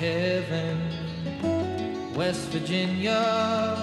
heaven. 0.00 0.78
West 2.16 2.52
Virginia, 2.52 3.74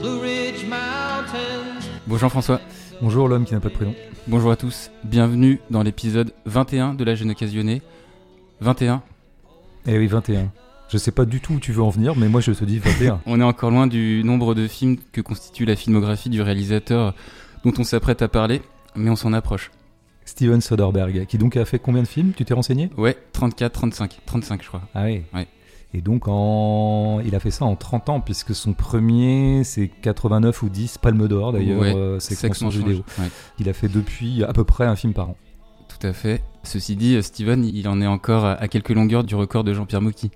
Blue 0.00 0.20
Ridge 0.20 0.64
Mountains. 0.68 1.86
Bonjour 2.06 2.20
Jean-François. 2.20 2.60
Bonjour 3.00 3.28
l'homme 3.28 3.44
qui 3.44 3.54
n'a 3.54 3.60
pas 3.60 3.68
de 3.68 3.74
prénom. 3.74 3.94
Bonjour 4.26 4.50
à 4.50 4.56
tous. 4.56 4.90
Bienvenue 5.04 5.60
dans 5.70 5.82
l'épisode 5.82 6.32
21 6.46 6.94
de 6.94 7.04
La 7.04 7.14
Jeune 7.14 7.30
Occasionnée. 7.30 7.82
21. 8.60 9.02
Eh 9.86 9.98
oui, 9.98 10.06
21. 10.06 10.50
Je 10.88 10.98
sais 10.98 11.10
pas 11.10 11.24
du 11.24 11.40
tout 11.40 11.54
où 11.54 11.60
tu 11.60 11.72
veux 11.72 11.82
en 11.82 11.90
venir, 11.90 12.16
mais 12.16 12.28
moi 12.28 12.40
je 12.40 12.52
te 12.52 12.64
dis 12.64 12.78
21. 12.78 13.20
On 13.26 13.40
est 13.40 13.44
encore 13.44 13.70
loin 13.70 13.86
du 13.86 14.22
nombre 14.24 14.54
de 14.54 14.66
films 14.66 14.96
que 15.12 15.20
constitue 15.20 15.64
la 15.64 15.76
filmographie 15.76 16.30
du 16.30 16.40
réalisateur 16.40 17.14
dont 17.64 17.72
on 17.78 17.84
s'apprête 17.84 18.22
à 18.22 18.28
parler, 18.28 18.62
mais 18.94 19.10
on 19.10 19.16
s'en 19.16 19.32
approche. 19.32 19.70
Steven 20.26 20.60
Soderbergh, 20.60 21.24
qui 21.26 21.38
donc 21.38 21.56
a 21.56 21.64
fait 21.64 21.78
combien 21.78 22.02
de 22.02 22.06
films 22.08 22.32
Tu 22.36 22.44
t'es 22.44 22.52
renseigné? 22.52 22.90
Ouais, 22.98 23.16
34, 23.32 23.72
35. 23.72 24.18
35, 24.26 24.62
je 24.62 24.68
crois. 24.68 24.82
Ah 24.94 25.04
oui 25.04 25.22
Ouais. 25.32 25.46
Et 25.94 26.02
donc 26.02 26.24
en... 26.28 27.20
il 27.24 27.34
a 27.34 27.40
fait 27.40 27.50
ça 27.52 27.64
en 27.64 27.74
30 27.76 28.08
ans, 28.10 28.20
puisque 28.20 28.54
son 28.54 28.74
premier 28.74 29.62
c'est 29.64 29.88
89 29.88 30.62
ou 30.62 30.68
10, 30.68 30.98
Palme 30.98 31.26
d'Or 31.28 31.52
d'ailleurs, 31.52 31.80
Ouais, 31.80 31.94
euh, 31.94 32.18
c'est 32.18 32.42
mensonge. 32.48 32.76
vidéo. 32.76 33.02
Ouais, 33.18 33.28
Il 33.58 33.68
a 33.68 33.72
fait 33.72 33.88
depuis 33.88 34.44
à 34.44 34.52
peu 34.52 34.64
près 34.64 34.84
un 34.84 34.96
film 34.96 35.14
par 35.14 35.30
an. 35.30 35.36
tout 35.88 36.04
à 36.06 36.12
fait. 36.12 36.42
Ceci 36.64 36.96
dit, 36.96 37.22
Steven, 37.22 37.64
il 37.64 37.88
en 37.88 38.00
est 38.02 38.06
encore 38.06 38.44
à 38.44 38.68
quelques 38.68 38.90
longueurs 38.90 39.22
du 39.24 39.36
record 39.36 39.62
de 39.64 39.72
Jean-Pierre 39.72 40.02
Mocky. 40.02 40.32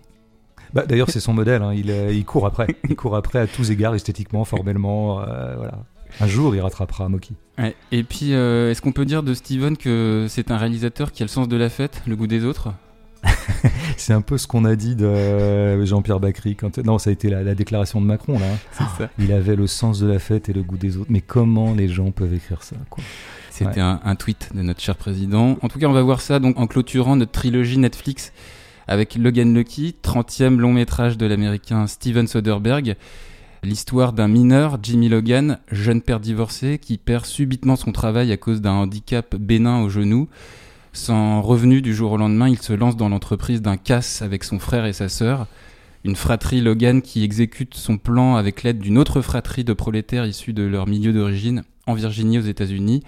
Bah, 0.73 0.87
D'ailleurs 0.87 1.11
c'est 1.11 1.19
son 1.21 1.33
modèle, 1.35 1.63
hein. 1.63 1.75
il, 1.75 1.91
euh, 1.91 2.13
il 2.13 2.25
court 2.25 2.47
après. 2.47 2.69
Il 2.89 2.95
court 2.95 3.17
après 3.17 3.41
à 3.41 3.49
tous 3.49 3.71
égards, 3.73 3.97
esthétiquement, 3.97 4.45
formellement. 4.45 5.21
euh, 5.21 5.57
voilà. 5.57 5.85
Un 6.21 6.27
jour 6.27 6.55
il 6.55 6.61
rattrapera 6.61 7.09
Moki. 7.09 7.35
Ouais. 7.59 7.75
Et 7.93 8.03
puis, 8.05 8.33
euh, 8.35 8.71
est-ce 8.71 8.81
qu'on 8.83 8.93
peut 8.93 9.05
dire 9.05 9.23
de 9.23 9.35
Steven 9.35 9.77
que 9.77 10.27
c'est 10.29 10.51
un 10.51 10.57
réalisateur 10.57 11.13
qui 11.13 11.23
a 11.23 11.27
le 11.27 11.31
sens 11.31 11.47
de 11.49 11.57
la 11.57 11.69
fête, 11.69 12.03
le 12.07 12.17
goût 12.17 12.27
des 12.27 12.45
autres? 12.45 12.73
C'est 13.99 14.15
un 14.15 14.23
peu 14.23 14.39
ce 14.39 14.47
qu'on 14.47 14.65
a 14.65 14.77
dit 14.77 14.97
de 14.97 15.85
Jean-Pierre 15.85 16.21
Bacry. 16.21 16.57
Quand... 16.57 16.79
Non, 16.79 16.99
ça 16.99 17.11
a 17.11 17.13
été 17.13 17.29
la, 17.29 17.43
la 17.43 17.55
déclaration 17.55 18.01
de 18.01 18.07
Macron 18.07 18.39
là. 18.39 18.47
hein. 18.81 18.87
Ça. 18.99 19.11
Il 19.19 19.31
avait 19.33 19.57
le 19.57 19.67
sens 19.67 20.01
de 20.01 20.07
la 20.07 20.19
fête 20.19 20.49
et 20.49 20.55
le 20.55 20.63
goût 20.63 20.79
des 20.79 20.97
autres. 20.97 21.11
Mais 21.11 21.21
comment 21.21 21.75
les 21.75 21.89
gens 21.89 22.11
peuvent 22.13 22.33
écrire 22.33 22.63
ça 22.63 22.77
quoi? 22.89 23.05
C'était 23.51 23.71
Ouais. 23.73 23.81
un, 23.81 24.01
un 24.05 24.15
tweet 24.17 24.51
de 24.55 24.63
notre 24.63 24.81
cher 24.81 24.97
président. 24.97 25.59
En 25.61 25.69
tout 25.69 25.79
cas, 25.79 25.87
on 25.87 25.93
va 25.93 26.01
voir 26.03 26.23
ça 26.23 26.39
donc 26.39 26.59
en 26.59 26.67
clôturant 26.67 27.17
notre 27.17 27.33
trilogie 27.33 27.77
Netflix 27.77 28.33
avec 28.89 29.17
Logan 29.17 29.53
Lucky, 29.55 29.95
30e 30.03 30.57
long 30.57 30.73
métrage 30.73 31.19
de 31.19 31.27
l'américain 31.27 31.87
Steven 31.87 32.27
Soderbergh. 32.27 32.97
L'histoire 33.63 34.15
d'un 34.15 34.29
mineur, 34.29 34.79
Jimmy 34.83 35.11
Logan, 35.11 35.59
jeune 35.71 36.01
père 36.01 36.19
divorcé, 36.19 36.79
qui 36.79 36.97
perd 36.97 37.27
subitement 37.27 37.77
son 37.77 37.93
travail 37.93 38.33
à 38.33 38.39
cause 38.39 38.63
d'un 38.63 38.73
handicap 38.73 39.37
bénin 39.37 39.83
au 39.83 39.91
genou. 39.91 40.29
Sans 40.95 41.43
revenu 41.43 41.83
du 41.83 41.95
jour 41.95 42.13
au 42.13 42.17
lendemain, 42.17 42.49
il 42.49 42.59
se 42.59 42.73
lance 42.73 42.97
dans 42.97 43.11
l'entreprise 43.11 43.61
d'un 43.61 43.77
casse 43.77 44.23
avec 44.23 44.45
son 44.45 44.59
frère 44.59 44.87
et 44.87 44.95
sa 44.95 45.11
sœur. 45.11 45.47
Une 46.05 46.17
fratrie 46.17 46.63
Logan 46.63 47.03
qui 47.03 47.23
exécute 47.23 47.75
son 47.75 47.99
plan 47.99 48.37
avec 48.37 48.63
l'aide 48.63 48.79
d'une 48.79 48.97
autre 48.97 49.21
fratrie 49.21 49.65
de 49.65 49.75
prolétaires 49.75 50.25
issus 50.25 50.55
de 50.55 50.63
leur 50.63 50.87
milieu 50.87 51.13
d'origine 51.13 51.63
en 51.87 51.93
Virginie 51.93 52.39
aux 52.39 52.43
États-Unis. 52.43 53.03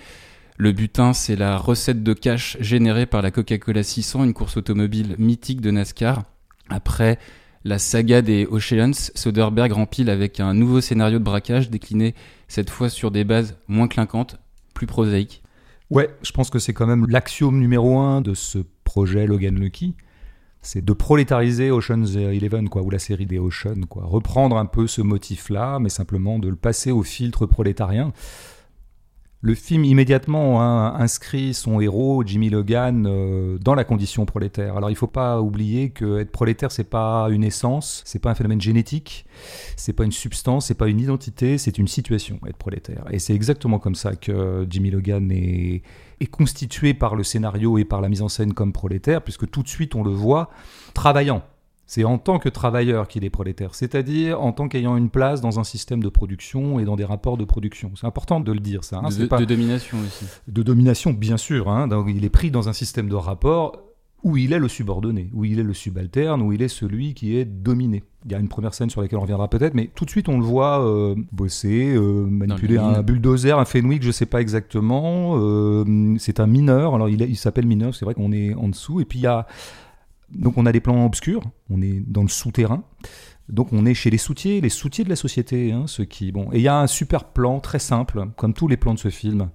Le 0.58 0.72
butin, 0.72 1.14
c'est 1.14 1.34
la 1.34 1.56
recette 1.56 2.02
de 2.02 2.12
cash 2.12 2.58
générée 2.60 3.06
par 3.06 3.22
la 3.22 3.30
Coca-Cola 3.30 3.82
600, 3.82 4.24
une 4.24 4.34
course 4.34 4.58
automobile 4.58 5.16
mythique 5.18 5.62
de 5.62 5.70
NASCAR. 5.70 6.24
Après 6.68 7.18
la 7.64 7.78
saga 7.78 8.22
des 8.22 8.46
Oceans, 8.46 9.10
Soderbergh 9.14 9.72
rempile 9.72 10.10
avec 10.10 10.40
un 10.40 10.54
nouveau 10.54 10.80
scénario 10.80 11.18
de 11.18 11.24
braquage 11.24 11.70
décliné 11.70 12.14
cette 12.48 12.70
fois 12.70 12.88
sur 12.88 13.10
des 13.10 13.24
bases 13.24 13.56
moins 13.68 13.88
clinquantes, 13.88 14.38
plus 14.74 14.86
prosaïques. 14.86 15.42
Ouais, 15.90 16.10
je 16.22 16.32
pense 16.32 16.50
que 16.50 16.58
c'est 16.58 16.72
quand 16.72 16.86
même 16.86 17.06
l'axiome 17.08 17.58
numéro 17.58 17.98
un 17.98 18.20
de 18.20 18.34
ce 18.34 18.58
projet 18.84 19.26
Logan 19.26 19.54
Lucky. 19.58 19.94
C'est 20.60 20.84
de 20.84 20.92
prolétariser 20.92 21.70
Ocean's 21.70 22.14
Eleven, 22.16 22.68
quoi, 22.68 22.82
ou 22.82 22.90
la 22.90 22.98
série 22.98 23.26
des 23.26 23.38
Oceans, 23.38 23.82
quoi. 23.88 24.04
Reprendre 24.04 24.56
un 24.56 24.66
peu 24.66 24.86
ce 24.86 25.02
motif-là, 25.02 25.78
mais 25.80 25.88
simplement 25.88 26.38
de 26.38 26.48
le 26.48 26.56
passer 26.56 26.92
au 26.92 27.02
filtre 27.02 27.46
prolétarien. 27.46 28.12
Le 29.44 29.56
film 29.56 29.84
immédiatement 29.84 30.62
hein, 30.62 30.94
inscrit 31.00 31.52
son 31.52 31.80
héros, 31.80 32.22
Jimmy 32.24 32.48
Logan, 32.48 33.08
euh, 33.08 33.58
dans 33.58 33.74
la 33.74 33.82
condition 33.82 34.24
prolétaire. 34.24 34.76
Alors 34.76 34.88
il 34.88 34.94
faut 34.94 35.08
pas 35.08 35.42
oublier 35.42 35.90
que 35.90 36.20
être 36.20 36.30
prolétaire, 36.30 36.70
c'est 36.70 36.88
pas 36.88 37.26
une 37.28 37.42
essence, 37.42 38.04
c'est 38.06 38.20
pas 38.20 38.30
un 38.30 38.36
phénomène 38.36 38.60
génétique, 38.60 39.26
c'est 39.74 39.94
pas 39.94 40.04
une 40.04 40.12
substance, 40.12 40.66
c'est 40.66 40.76
pas 40.76 40.86
une 40.86 41.00
identité, 41.00 41.58
c'est 41.58 41.76
une 41.78 41.88
situation, 41.88 42.38
être 42.46 42.56
prolétaire. 42.56 43.04
Et 43.10 43.18
c'est 43.18 43.34
exactement 43.34 43.80
comme 43.80 43.96
ça 43.96 44.14
que 44.14 44.64
Jimmy 44.70 44.92
Logan 44.92 45.28
est, 45.32 45.82
est 46.20 46.26
constitué 46.26 46.94
par 46.94 47.16
le 47.16 47.24
scénario 47.24 47.78
et 47.78 47.84
par 47.84 48.00
la 48.00 48.08
mise 48.08 48.22
en 48.22 48.28
scène 48.28 48.54
comme 48.54 48.72
prolétaire, 48.72 49.22
puisque 49.22 49.50
tout 49.50 49.64
de 49.64 49.68
suite 49.68 49.96
on 49.96 50.04
le 50.04 50.12
voit 50.12 50.50
travaillant. 50.94 51.42
C'est 51.94 52.04
en 52.04 52.16
tant 52.16 52.38
que 52.38 52.48
travailleur 52.48 53.06
qu'il 53.06 53.22
est 53.22 53.28
prolétaire, 53.28 53.74
c'est-à-dire 53.74 54.40
en 54.40 54.52
tant 54.52 54.66
qu'ayant 54.66 54.96
une 54.96 55.10
place 55.10 55.42
dans 55.42 55.60
un 55.60 55.64
système 55.64 56.02
de 56.02 56.08
production 56.08 56.80
et 56.80 56.86
dans 56.86 56.96
des 56.96 57.04
rapports 57.04 57.36
de 57.36 57.44
production. 57.44 57.92
C'est 57.96 58.06
important 58.06 58.40
de 58.40 58.50
le 58.50 58.60
dire, 58.60 58.82
ça. 58.82 59.02
hein, 59.04 59.10
de, 59.10 59.26
pas 59.26 59.38
de 59.38 59.44
domination 59.44 59.98
aussi. 59.98 60.24
de 60.48 60.62
domination, 60.62 61.12
bien 61.12 61.36
sûr. 61.36 61.68
hein. 61.68 61.88
Donc, 61.88 62.06
il 62.08 62.24
est 62.24 62.30
pris 62.30 62.50
dans 62.50 62.70
un 62.70 62.72
système 62.72 63.10
de 63.10 63.14
rapport 63.14 63.76
où 64.22 64.38
il 64.38 64.54
est 64.54 64.58
le 64.58 64.68
subordonné, 64.68 65.28
où 65.34 65.44
il 65.44 65.58
est 65.58 65.64
le 65.64 65.74
subalterne, 65.74 66.40
où 66.40 66.54
il 66.54 66.62
est 66.62 66.68
celui 66.68 67.12
qui 67.12 67.36
est 67.36 67.44
dominé. 67.44 68.04
Il 68.24 68.32
y 68.32 68.34
a 68.34 68.38
une 68.38 68.48
première 68.48 68.72
scène 68.72 68.88
sur 68.88 69.02
laquelle 69.02 69.18
on 69.18 69.22
reviendra 69.22 69.48
peut-être, 69.48 69.74
mais 69.74 69.90
tout 69.94 70.06
de 70.06 70.10
suite 70.10 70.30
on 70.30 70.38
le 70.38 70.44
voit 70.46 70.82
euh, 70.86 71.14
bosser, 71.30 71.92
euh, 71.94 72.24
manipuler 72.24 72.78
un 72.78 73.02
bulldozer, 73.02 73.58
un 73.58 73.66
Fenwick, 73.66 74.02
je 74.02 74.12
sais 74.12 74.24
pas 74.26 74.40
exactement. 74.40 75.34
euh, 75.36 76.14
c'est 76.18 76.40
un 76.40 76.46
mineur, 76.46 76.94
alors 76.94 77.10
il 77.10 77.36
s'appelle 77.36 77.66
mineur, 77.66 77.94
c'est 77.94 78.06
vrai 78.06 78.14
qu'on 78.14 78.32
est 78.32 78.54
en 78.54 78.68
dessous. 78.68 79.00
Et 79.00 79.04
puis 79.04 79.18
il 79.18 79.22
y 79.22 79.26
a 79.26 79.46
donc 80.34 80.58
on 80.58 80.66
a 80.66 80.72
des 80.72 80.80
plans 80.80 81.04
obscurs, 81.04 81.42
on 81.70 81.82
est 81.82 82.00
dans 82.06 82.22
le 82.22 82.28
souterrain. 82.28 82.84
Donc 83.48 83.72
on 83.72 83.84
est 83.84 83.94
chez 83.94 84.10
les 84.10 84.18
soutiers, 84.18 84.60
les 84.60 84.68
soutiers 84.68 85.04
de 85.04 85.08
la 85.08 85.16
société, 85.16 85.72
hein, 85.72 85.84
ceux 85.86 86.04
qui 86.04 86.32
bon. 86.32 86.50
Et 86.52 86.58
il 86.58 86.62
y 86.62 86.68
a 86.68 86.78
un 86.78 86.86
super 86.86 87.24
plan 87.24 87.60
très 87.60 87.78
simple, 87.78 88.28
comme 88.36 88.54
tous 88.54 88.68
les 88.68 88.76
plans 88.76 88.94
de 88.94 88.98
ce 88.98 89.10
film, 89.10 89.50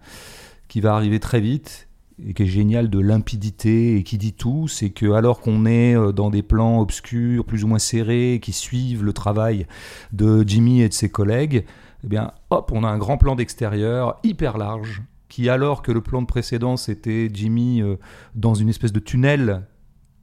qui 0.68 0.82
va 0.82 0.96
arriver 0.96 1.20
très 1.20 1.40
vite 1.40 1.88
et 2.24 2.34
qui 2.34 2.44
est 2.44 2.48
génial 2.48 2.90
de 2.90 3.00
limpidité 3.00 3.96
et 3.96 4.04
qui 4.04 4.18
dit 4.18 4.34
tout, 4.34 4.68
c'est 4.68 4.90
que 4.90 5.12
alors 5.12 5.40
qu'on 5.40 5.66
est 5.66 5.96
euh, 5.96 6.12
dans 6.12 6.30
des 6.30 6.42
plans 6.42 6.80
obscurs, 6.80 7.46
plus 7.46 7.64
ou 7.64 7.68
moins 7.68 7.80
serrés, 7.80 8.40
qui 8.42 8.54
suivent 8.54 9.04
le 9.04 9.14
travail 9.14 9.68
de 10.14 10.44
Jimmy 10.48 10.82
et 10.82 10.90
de 10.90 10.94
ses 10.94 11.10
collègues, 11.10 11.66
eh 12.04 12.08
bien 12.08 12.32
hop, 12.50 12.72
on 12.74 12.84
a 12.84 12.88
un 12.88 12.98
grand 12.98 13.18
plan 13.18 13.36
d'extérieur 13.36 14.20
hyper 14.24 14.58
large 14.58 15.04
qui 15.30 15.50
alors 15.50 15.82
que 15.82 15.92
le 15.92 16.02
plan 16.02 16.22
de 16.22 16.28
précédent 16.28 16.78
c'était 16.78 17.30
Jimmy 17.32 17.82
euh, 17.82 17.98
dans 18.34 18.54
une 18.54 18.70
espèce 18.70 18.94
de 18.94 19.00
tunnel 19.00 19.64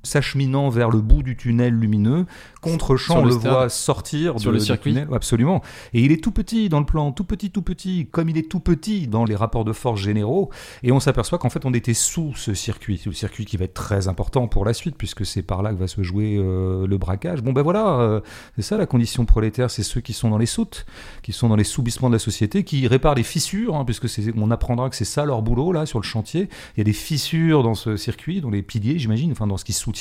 s'acheminant 0.04 0.69
vers 0.69 0.91
le 0.91 1.00
bout 1.00 1.22
du 1.22 1.37
tunnel 1.37 1.75
lumineux, 1.75 2.26
contre-champ 2.60 3.19
on 3.20 3.25
le 3.25 3.34
voit 3.34 3.69
sortir 3.69 4.38
Sur 4.41 4.50
de- 4.50 4.54
le 4.54 4.60
du 4.60 4.65
circuit. 4.66 4.92
tunnel, 4.92 5.09
absolument. 5.12 5.60
Et 5.92 6.00
il 6.03 6.12
est 6.12 6.22
tout 6.22 6.31
petit 6.31 6.69
dans 6.69 6.78
le 6.81 6.87
plan, 6.87 7.12
tout 7.12 7.25
petit, 7.25 7.50
tout 7.50 7.62
petit, 7.62 8.06
comme 8.10 8.28
il 8.28 8.38
est 8.38 8.48
tout 8.50 8.60
petit 8.60 9.06
dans 9.09 9.25
les 9.25 9.34
rapports 9.37 9.64
de 9.64 9.72
force 9.72 10.00
généraux. 10.00 10.50
Et 10.82 10.93
on 10.93 11.00
s'aperçoit 11.00 11.38
qu'en 11.38 11.50
fait, 11.50 11.64
on 11.66 11.75
était 11.75 11.94
sous 11.94 12.32
ce 12.37 12.54
circuit, 12.54 13.00
le 13.04 13.12
circuit 13.12 13.44
qui 13.44 13.56
va 13.56 13.64
être 13.64 13.75
très 13.75 14.09
important 14.09 14.47
pour 14.48 14.64
la 14.64 14.72
suite, 14.75 14.97
puisque 14.97 15.26
c'est 15.26 15.43
par 15.43 15.62
là 15.62 15.72
que 15.72 15.78
va 15.78 15.88
se 15.88 16.03
jouer 16.03 16.37
euh, 16.38 16.87
le 16.87 16.98
braquage. 16.98 17.43
Bon, 17.43 17.53
ben 17.53 17.62
voilà, 17.62 17.98
euh, 18.00 18.20
c'est 18.56 18.62
ça 18.62 18.76
la 18.76 18.87
condition 18.87 19.25
prolétaire, 19.25 19.70
c'est 19.70 19.82
ceux 19.82 20.00
qui 20.00 20.12
sont 20.12 20.31
dans 20.31 20.38
les 20.38 20.47
soutes, 20.47 20.87
qui 21.22 21.32
sont 21.32 21.48
dans 21.48 21.56
les 21.56 21.64
soubissements 21.64 22.09
de 22.09 22.14
la 22.14 22.19
société, 22.19 22.64
qui 22.64 22.87
réparent 22.87 23.14
les 23.14 23.22
fissures, 23.22 23.75
hein, 23.76 23.84
puisque 23.84 24.09
c'est, 24.09 24.32
on 24.37 24.50
apprendra 24.50 24.88
que 24.91 24.97
c'est 24.97 25.04
ça 25.04 25.25
leur 25.25 25.43
boulot 25.43 25.72
là 25.72 25.87
sur 25.87 25.98
le 25.98 26.04
chantier. 26.04 26.48
Il 26.76 26.78
y 26.78 26.81
a 26.81 26.84
des 26.84 26.93
fissures 26.93 27.62
dans 27.62 27.75
ce 27.75 27.97
circuit, 27.97 28.41
dans 28.41 28.50
les 28.50 28.62
piliers, 28.62 28.98
j'imagine, 28.98 29.32
enfin 29.32 29.47
dans 29.47 29.56
ce 29.56 29.64
qui 29.64 29.72
soutient. 29.72 29.94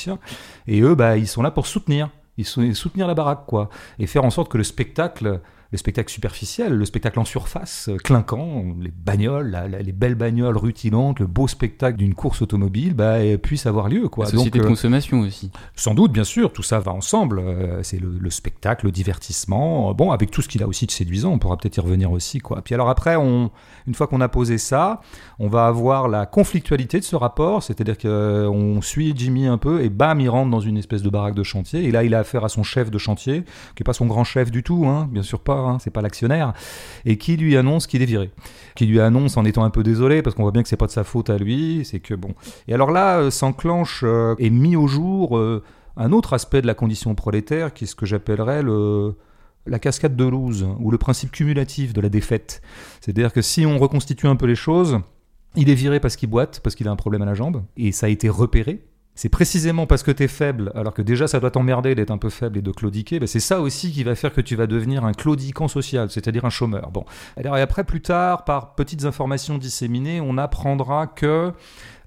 Et 0.66 0.80
eux, 0.80 0.94
bah, 0.94 1.16
ils 1.16 1.28
sont 1.28 1.42
là 1.42 1.50
pour 1.50 1.66
soutenir. 1.66 2.10
Ils 2.36 2.44
sont 2.44 2.74
soutenir 2.74 3.06
la 3.06 3.14
baraque, 3.14 3.46
quoi. 3.46 3.68
Et 3.98 4.06
faire 4.06 4.24
en 4.24 4.30
sorte 4.30 4.50
que 4.50 4.58
le 4.58 4.64
spectacle, 4.64 5.40
le 5.74 5.78
spectacle 5.78 6.08
superficiel, 6.12 6.72
le 6.72 6.84
spectacle 6.84 7.18
en 7.18 7.24
surface, 7.24 7.88
euh, 7.88 7.96
clinquant, 7.96 8.64
les 8.80 8.92
bagnoles, 8.92 9.50
la- 9.50 9.66
la- 9.66 9.82
les 9.82 9.90
belles 9.92 10.14
bagnoles 10.14 10.56
rutilantes, 10.56 11.18
le 11.18 11.26
beau 11.26 11.48
spectacle 11.48 11.98
d'une 11.98 12.14
course 12.14 12.42
automobile, 12.42 12.94
bah, 12.94 13.16
puisse 13.42 13.66
avoir 13.66 13.88
lieu, 13.88 14.08
quoi. 14.08 14.26
La 14.26 14.30
société 14.30 14.58
Donc, 14.58 14.62
de 14.62 14.66
euh, 14.66 14.70
consommation 14.70 15.18
aussi. 15.20 15.50
sans 15.74 15.94
doute, 15.94 16.12
bien 16.12 16.22
sûr, 16.22 16.52
tout 16.52 16.62
ça 16.62 16.78
va 16.78 16.92
ensemble. 16.92 17.40
Euh, 17.40 17.82
c'est 17.82 17.98
le, 18.00 18.18
le 18.20 18.30
spectacle, 18.30 18.86
le 18.86 18.92
divertissement. 18.92 19.92
Bon, 19.94 20.12
avec 20.12 20.30
tout 20.30 20.42
ce 20.42 20.48
qu'il 20.48 20.62
a 20.62 20.68
aussi 20.68 20.86
de 20.86 20.92
séduisant, 20.92 21.32
on 21.32 21.38
pourra 21.40 21.56
peut-être 21.56 21.76
y 21.76 21.80
revenir 21.80 22.12
aussi, 22.12 22.38
quoi. 22.38 22.62
Puis 22.62 22.74
alors 22.74 22.88
après, 22.88 23.16
on, 23.16 23.50
une 23.88 23.94
fois 23.94 24.06
qu'on 24.06 24.20
a 24.20 24.28
posé 24.28 24.58
ça, 24.58 25.00
on 25.40 25.48
va 25.48 25.66
avoir 25.66 26.06
la 26.08 26.26
conflictualité 26.26 27.00
de 27.00 27.04
ce 27.04 27.16
rapport, 27.16 27.64
c'est-à-dire 27.64 27.98
qu'on 27.98 28.80
suit 28.80 29.12
Jimmy 29.16 29.46
un 29.48 29.58
peu 29.58 29.82
et 29.82 29.88
bam, 29.88 30.20
il 30.20 30.28
rentre 30.28 30.50
dans 30.50 30.60
une 30.60 30.76
espèce 30.76 31.02
de 31.02 31.10
baraque 31.10 31.34
de 31.34 31.42
chantier. 31.42 31.82
Et 31.84 31.90
là, 31.90 32.04
il 32.04 32.14
a 32.14 32.20
affaire 32.20 32.44
à 32.44 32.48
son 32.48 32.62
chef 32.62 32.92
de 32.92 32.98
chantier, 32.98 33.42
qui 33.74 33.82
est 33.82 33.84
pas 33.84 33.92
son 33.92 34.06
grand 34.06 34.22
chef 34.24 34.50
du 34.52 34.62
tout, 34.62 34.86
hein, 34.86 35.08
bien 35.10 35.22
sûr 35.22 35.40
pas, 35.40 35.58
hein, 35.68 35.78
c'est 35.80 35.90
pas 35.90 36.02
l'actionnaire, 36.02 36.52
et 37.04 37.18
qui 37.18 37.36
lui 37.36 37.56
annonce 37.56 37.86
qu'il 37.86 38.02
est 38.02 38.06
viré. 38.06 38.30
Qui 38.74 38.86
lui 38.86 39.00
annonce 39.00 39.36
en 39.36 39.44
étant 39.44 39.64
un 39.64 39.70
peu 39.70 39.82
désolé, 39.82 40.22
parce 40.22 40.34
qu'on 40.34 40.42
voit 40.42 40.52
bien 40.52 40.62
que 40.62 40.68
c'est 40.68 40.76
pas 40.76 40.86
de 40.86 40.92
sa 40.92 41.04
faute 41.04 41.30
à 41.30 41.38
lui, 41.38 41.82
c'est 41.84 42.00
que 42.00 42.14
bon. 42.14 42.34
Et 42.68 42.74
alors 42.74 42.90
là, 42.90 43.18
euh, 43.18 43.30
s'enclenche 43.30 44.02
euh, 44.04 44.34
et 44.38 44.50
mis 44.50 44.76
au 44.76 44.86
jour 44.86 45.36
euh, 45.36 45.62
un 45.96 46.12
autre 46.12 46.32
aspect 46.32 46.62
de 46.62 46.66
la 46.66 46.74
condition 46.74 47.14
prolétaire, 47.14 47.72
qui 47.72 47.84
est 47.84 47.86
ce 47.86 47.94
que 47.94 48.06
j'appellerais 48.06 48.62
le 48.62 49.14
la 49.66 49.78
cascade 49.78 50.14
de 50.14 50.24
lose, 50.24 50.66
ou 50.78 50.90
le 50.90 50.98
principe 50.98 51.30
cumulatif 51.30 51.94
de 51.94 52.02
la 52.02 52.10
défaite. 52.10 52.60
C'est-à-dire 53.00 53.32
que 53.32 53.40
si 53.40 53.64
on 53.64 53.78
reconstitue 53.78 54.26
un 54.26 54.36
peu 54.36 54.44
les 54.44 54.56
choses, 54.56 55.00
il 55.56 55.70
est 55.70 55.74
viré 55.74 56.00
parce 56.00 56.16
qu'il 56.16 56.28
boite, 56.28 56.60
parce 56.62 56.74
qu'il 56.74 56.86
a 56.86 56.90
un 56.90 56.96
problème 56.96 57.22
à 57.22 57.24
la 57.24 57.32
jambe, 57.32 57.62
et 57.78 57.90
ça 57.90 58.06
a 58.06 58.08
été 58.10 58.28
repéré. 58.28 58.84
C'est 59.14 59.28
précisément 59.28 59.86
parce 59.86 60.02
que 60.02 60.10
tu 60.10 60.24
es 60.24 60.28
faible, 60.28 60.72
alors 60.74 60.92
que 60.92 61.02
déjà 61.02 61.28
ça 61.28 61.40
doit 61.40 61.50
t'emmerder 61.50 61.94
d'être 61.94 62.10
un 62.10 62.18
peu 62.18 62.30
faible 62.30 62.58
et 62.58 62.62
de 62.62 62.70
claudiquer, 62.72 63.20
ben 63.20 63.26
c'est 63.26 63.40
ça 63.40 63.60
aussi 63.60 63.92
qui 63.92 64.02
va 64.02 64.14
faire 64.14 64.32
que 64.32 64.40
tu 64.40 64.56
vas 64.56 64.66
devenir 64.66 65.04
un 65.04 65.12
claudiquant 65.12 65.68
social, 65.68 66.10
c'est-à-dire 66.10 66.44
un 66.44 66.50
chômeur. 66.50 66.90
Bon. 66.90 67.04
Alors, 67.36 67.56
et 67.56 67.60
après, 67.60 67.84
plus 67.84 68.00
tard, 68.00 68.44
par 68.44 68.74
petites 68.74 69.04
informations 69.04 69.58
disséminées, 69.58 70.20
on 70.20 70.36
apprendra 70.36 71.06
que 71.06 71.52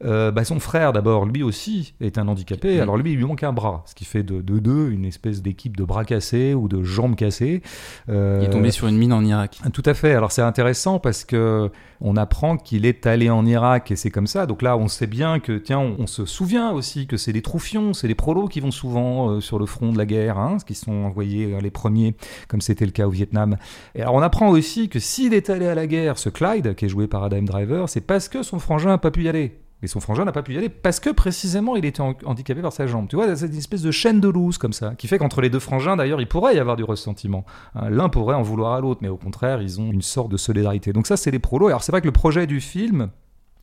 euh, 0.05 0.31
bah, 0.31 0.43
son 0.43 0.59
frère, 0.59 0.93
d'abord, 0.93 1.25
lui 1.25 1.43
aussi, 1.43 1.93
est 2.01 2.17
un 2.17 2.27
handicapé. 2.27 2.79
Alors 2.79 2.97
lui, 2.97 3.13
il 3.13 3.17
lui 3.17 3.25
manque 3.25 3.43
un 3.43 3.53
bras, 3.53 3.83
ce 3.85 3.95
qui 3.95 4.05
fait 4.05 4.23
de 4.23 4.41
deux 4.41 4.89
une 4.89 5.05
espèce 5.05 5.41
d'équipe 5.41 5.75
de 5.75 5.83
bras 5.83 6.05
cassés 6.05 6.53
ou 6.53 6.67
de 6.67 6.83
jambes 6.83 7.15
cassées. 7.15 7.61
Euh, 8.09 8.39
il 8.41 8.47
est 8.47 8.51
tombé 8.51 8.71
sur 8.71 8.87
une 8.87 8.97
mine 8.97 9.13
en 9.13 9.23
Irak. 9.23 9.59
Tout 9.73 9.83
à 9.85 9.93
fait. 9.93 10.13
Alors 10.13 10.31
c'est 10.31 10.41
intéressant 10.41 10.99
parce 10.99 11.25
que 11.25 11.71
on 11.99 12.15
apprend 12.15 12.57
qu'il 12.57 12.85
est 12.85 13.07
allé 13.07 13.29
en 13.29 13.45
Irak 13.45 13.89
et 13.89 13.95
c'est 13.95 14.11
comme 14.11 14.27
ça. 14.27 14.45
Donc 14.45 14.61
là, 14.61 14.77
on 14.77 14.87
sait 14.87 15.07
bien 15.07 15.39
que, 15.39 15.57
tiens, 15.57 15.79
on, 15.79 16.05
se 16.05 16.25
souvient 16.25 16.71
aussi 16.71 17.07
que 17.07 17.17
c'est 17.17 17.33
des 17.33 17.41
troufions, 17.41 17.93
c'est 17.93 18.07
des 18.07 18.15
prolos 18.15 18.47
qui 18.47 18.59
vont 18.59 18.71
souvent 18.71 19.29
euh, 19.29 19.41
sur 19.41 19.57
le 19.57 19.65
front 19.65 19.91
de 19.91 19.97
la 19.97 20.05
guerre, 20.05 20.37
hein, 20.37 20.57
qui 20.65 20.75
sont 20.75 20.91
envoyés 20.91 21.57
les 21.59 21.71
premiers, 21.71 22.15
comme 22.47 22.61
c'était 22.61 22.85
le 22.85 22.91
cas 22.91 23.07
au 23.07 23.09
Vietnam. 23.09 23.57
Et 23.95 24.01
alors 24.01 24.13
on 24.13 24.21
apprend 24.21 24.49
aussi 24.49 24.89
que 24.89 24.99
s'il 24.99 25.33
est 25.33 25.49
allé 25.49 25.67
à 25.67 25.75
la 25.75 25.87
guerre, 25.87 26.17
ce 26.17 26.29
Clyde, 26.29 26.75
qui 26.75 26.85
est 26.85 26.89
joué 26.89 27.07
par 27.07 27.23
Adam 27.23 27.41
Driver, 27.41 27.89
c'est 27.89 28.01
parce 28.01 28.29
que 28.29 28.43
son 28.43 28.59
frangin 28.59 28.89
n'a 28.89 28.97
pas 28.97 29.11
pu 29.11 29.23
y 29.23 29.29
aller. 29.29 29.57
Et 29.83 29.87
son 29.87 29.99
frangin 29.99 30.25
n'a 30.25 30.31
pas 30.31 30.41
pu 30.41 30.55
y 30.55 30.57
aller 30.57 30.69
parce 30.69 30.99
que 30.99 31.11
précisément 31.11 31.75
il 31.75 31.85
était 31.85 32.01
handicapé 32.01 32.61
par 32.61 32.73
sa 32.73 32.87
jambe. 32.87 33.07
Tu 33.07 33.15
vois, 33.15 33.35
c'est 33.35 33.47
une 33.47 33.57
espèce 33.57 33.83
de 33.83 33.91
chaîne 33.91 34.19
de 34.19 34.27
loose 34.27 34.57
comme 34.57 34.73
ça, 34.73 34.95
qui 34.95 35.07
fait 35.07 35.19
qu'entre 35.19 35.41
les 35.41 35.49
deux 35.49 35.59
frangins, 35.59 35.95
d'ailleurs, 35.95 36.19
il 36.19 36.27
pourrait 36.27 36.55
y 36.55 36.59
avoir 36.59 36.75
du 36.75 36.83
ressentiment. 36.83 37.45
Hein, 37.75 37.89
l'un 37.89 38.09
pourrait 38.09 38.35
en 38.35 38.41
vouloir 38.41 38.73
à 38.73 38.81
l'autre, 38.81 39.01
mais 39.03 39.09
au 39.09 39.17
contraire, 39.17 39.61
ils 39.61 39.79
ont 39.79 39.91
une 39.91 40.01
sorte 40.01 40.31
de 40.31 40.37
solidarité. 40.37 40.93
Donc 40.93 41.05
ça, 41.05 41.15
c'est 41.15 41.31
les 41.31 41.39
prolos. 41.39 41.67
Alors 41.67 41.83
c'est 41.83 41.91
vrai 41.91 42.01
que 42.01 42.07
le 42.07 42.11
projet 42.11 42.47
du 42.47 42.59
film, 42.59 43.09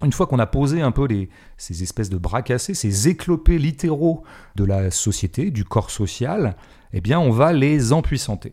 une 0.02 0.12
fois 0.12 0.26
qu'on 0.26 0.38
a 0.38 0.46
posé 0.46 0.82
un 0.82 0.92
peu 0.92 1.08
ces 1.56 1.82
espèces 1.82 2.10
de 2.10 2.18
bras 2.18 2.42
cassés, 2.42 2.74
ces 2.74 3.08
éclopés 3.08 3.58
littéraux 3.58 4.22
de 4.54 4.64
la 4.64 4.90
société, 4.90 5.50
du 5.50 5.64
corps 5.64 5.90
social, 5.90 6.56
eh 6.92 7.00
bien, 7.00 7.18
on 7.18 7.30
va 7.30 7.52
les 7.52 7.92
empuissanter 7.92 8.52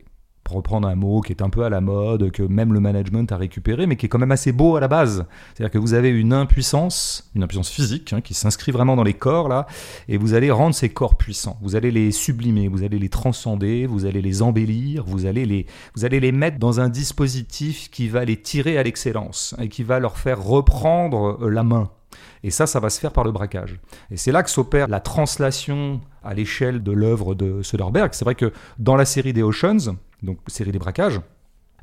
reprendre 0.52 0.88
un 0.88 0.96
mot 0.96 1.22
qui 1.22 1.34
est 1.34 1.42
un 1.42 1.50
peu 1.50 1.64
à 1.64 1.70
la 1.70 1.82
mode, 1.82 2.32
que 2.32 2.44
même 2.44 2.74
le 2.74 2.80
management 2.80 3.32
a 3.32 3.38
récupéré, 3.38 3.88
mais 3.88 3.96
qui 3.96 4.06
est 4.06 4.10
quand 4.10 4.20
même 4.20 4.32
assez 4.32 4.52
beau 4.52 4.76
à 4.76 4.80
la 4.80 4.88
base. 4.88 5.26
C'est-à-dire 5.54 5.72
que 5.72 5.78
vous 5.78 5.94
avez 5.94 6.10
une 6.10 6.34
impuissance, 6.34 7.30
une 7.36 7.44
impuissance 7.44 7.70
physique, 7.70 8.14
hein, 8.14 8.22
qui 8.22 8.34
s'inscrit 8.34 8.72
vraiment 8.72 8.96
dans 8.96 9.04
les 9.04 9.14
corps, 9.14 9.50
là, 9.50 9.68
et 10.08 10.18
vous 10.18 10.34
allez 10.34 10.52
rendre 10.52 10.76
ces 10.76 10.90
corps 10.90 11.18
puissants. 11.18 11.58
Vous 11.62 11.76
allez 11.76 11.92
les 11.92 12.12
sublimer, 12.12 12.68
vous 12.68 12.84
allez 12.84 13.00
les 13.00 13.10
transcender, 13.10 13.86
vous 13.86 14.06
allez 14.06 14.22
les 14.22 14.42
embellir, 14.42 15.04
vous 15.06 15.26
allez 15.26 15.46
les, 15.46 15.66
vous 15.96 16.06
allez 16.06 16.20
les 16.20 16.32
mettre 16.32 16.60
dans 16.60 16.80
un 16.80 16.90
dispositif 16.90 17.90
qui 17.90 18.08
va 18.08 18.26
les 18.26 18.38
tirer 18.38 18.78
à 18.78 18.84
l'excellence 18.84 19.56
et 19.60 19.70
qui 19.70 19.84
va 19.84 20.00
leur 20.00 20.18
faire 20.18 20.44
reprendre 20.44 21.50
la 21.50 21.64
main. 21.64 21.90
Et 22.44 22.50
ça, 22.50 22.66
ça 22.66 22.80
va 22.80 22.90
se 22.90 23.00
faire 23.00 23.12
par 23.12 23.24
le 23.24 23.32
braquage. 23.32 23.80
Et 24.10 24.18
c'est 24.18 24.32
là 24.32 24.44
que 24.44 24.50
s'opère 24.50 24.88
la 24.88 25.00
translation 25.00 26.02
à 26.24 26.34
l'échelle 26.34 26.82
de 26.82 26.92
l'œuvre 26.92 27.36
de 27.36 27.62
Soderbergh. 27.62 28.14
C'est 28.14 28.26
vrai 28.26 28.36
que 28.36 28.52
dans 28.80 28.96
la 28.96 29.06
série 29.06 29.34
des 29.34 29.44
Oceans, 29.44 29.96
donc 30.24 30.40
série 30.48 30.72
des 30.72 30.80
braquages, 30.80 31.22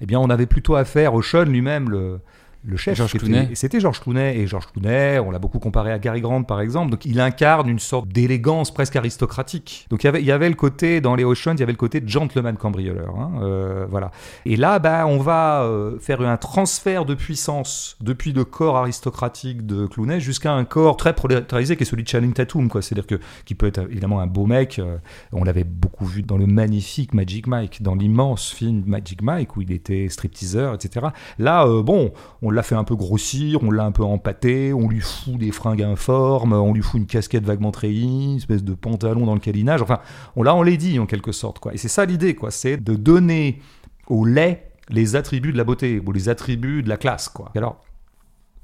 eh 0.01 0.07
bien, 0.07 0.21
on 0.21 0.31
avait 0.31 0.47
plutôt 0.47 0.77
affaire 0.77 1.15
au 1.15 1.23
Sean 1.23 1.45
lui-même, 1.45 1.91
le, 1.91 2.21
le 2.69 2.77
chef. 2.77 2.97
Georges 2.97 3.15
Clooney. 3.15 3.51
C'était 3.55 3.81
Georges 3.81 4.01
Clooney. 4.01 4.39
Et 4.39 4.47
Georges 4.47 4.67
Clooney, 4.67 5.19
on 5.19 5.31
l'a 5.31 5.39
beaucoup 5.39 5.59
comparé 5.59 5.93
à 5.93 5.99
Gary 5.99 6.21
Grant, 6.21 6.43
par 6.43 6.61
exemple. 6.61 6.91
Donc, 6.91 7.05
il 7.05 7.21
incarne 7.21 7.69
une 7.69 7.79
sorte 7.79 8.09
d'élégance 8.09 8.73
presque 8.73 8.97
aristocratique. 8.97 9.87
Donc, 9.91 10.05
il 10.05 10.07
y 10.07 10.09
avait, 10.09 10.21
il 10.21 10.27
y 10.27 10.33
avait 10.33 10.49
le 10.49 10.55
côté, 10.55 11.01
dans 11.01 11.15
les 11.15 11.25
Oceans, 11.25 11.55
il 11.55 11.61
y 11.61 11.63
avait 11.63 11.73
le 11.73 11.79
côté 11.79 12.03
gentleman 12.05 12.57
cambrioleur. 12.57 13.19
Hein, 13.19 13.33
euh, 13.43 13.87
voilà. 13.91 14.11
Et 14.45 14.57
là, 14.57 14.79
bah, 14.79 15.07
on 15.07 15.19
va 15.19 15.63
euh, 15.63 15.99
faire 15.99 16.21
un 16.21 16.37
transfert 16.37 17.05
de 17.05 17.15
puissance 17.15 17.97
depuis 18.01 18.33
le 18.33 18.45
corps 18.45 18.77
aristocratique 18.77 19.67
de 19.67 19.87
Clooney 19.87 20.21
jusqu'à 20.21 20.53
un 20.53 20.65
corps 20.65 20.97
très 20.97 21.15
prolétarisé 21.15 21.77
qui 21.77 21.85
est 21.85 21.87
celui 21.87 22.03
de 22.03 22.09
Channing 22.09 22.33
Tatum. 22.33 22.69
C'est-à-dire 22.81 23.07
que, 23.07 23.21
qui 23.45 23.55
peut 23.55 23.67
être 23.67 23.81
évidemment 23.91 24.21
un 24.21 24.27
beau 24.27 24.47
mec. 24.47 24.79
Euh, 24.79 24.99
on 25.33 25.45
l'avait 25.45 25.65
beaucoup 25.65 26.05
vu 26.05 26.23
dans 26.23 26.37
le 26.37 26.47
magnifique 26.47 27.15
Magic 27.15 27.47
Mike, 27.47 27.83
dans 27.83 27.95
l'immense 27.95 28.51
film 28.51 28.83
Magic 28.87 29.23
Mike 29.23 29.57
où 29.57 29.63
il 29.63 29.73
était 29.73 30.09
stripteaseur, 30.09 30.75
etc. 30.75 31.07
Là, 31.39 31.67
bon, 31.83 32.13
on 32.43 32.51
l'a 32.51 32.58
fait 32.63 32.75
un 32.75 32.85
peu 32.85 32.97
grossir, 32.97 33.63
on 33.63 33.71
l'a 33.71 33.85
un 33.85 33.93
peu 33.93 34.05
empâté, 34.05 34.73
on 34.73 34.89
lui 34.89 35.01
fout 35.01 35.37
des 35.37 35.53
fringues 35.53 35.83
informes, 35.83 36.53
on 36.53 36.73
lui 36.73 36.83
fout 36.83 37.01
une 37.01 37.07
casquette 37.07 37.45
vaguement 37.45 37.71
treillie, 37.71 38.33
une 38.33 38.37
espèce 38.37 38.65
de 38.65 38.75
pantalon 38.75 39.27
dans 39.27 39.35
le 39.35 39.41
câlinage. 39.41 39.83
Enfin, 39.83 40.01
on 40.37 40.43
l'a 40.43 40.55
enlaidi 40.55 40.99
en 40.99 41.07
quelque 41.07 41.33
sorte. 41.33 41.59
Quoi. 41.59 41.75
Et 41.75 41.77
c'est 41.77 41.89
ça 41.89 42.05
l'idée, 42.05 42.35
quoi. 42.35 42.51
C'est 42.51 42.77
de 42.77 42.95
donner 42.95 43.61
au 44.07 44.25
lait 44.25 44.73
les 44.89 45.17
attributs 45.17 45.53
de 45.53 45.59
la 45.59 45.65
beauté 45.65 46.03
ou 46.05 46.13
les 46.13 46.29
attributs 46.29 46.83
de 46.83 46.89
la 46.89 46.97
classe. 46.97 47.29
Quoi. 47.29 47.51
alors, 47.55 47.83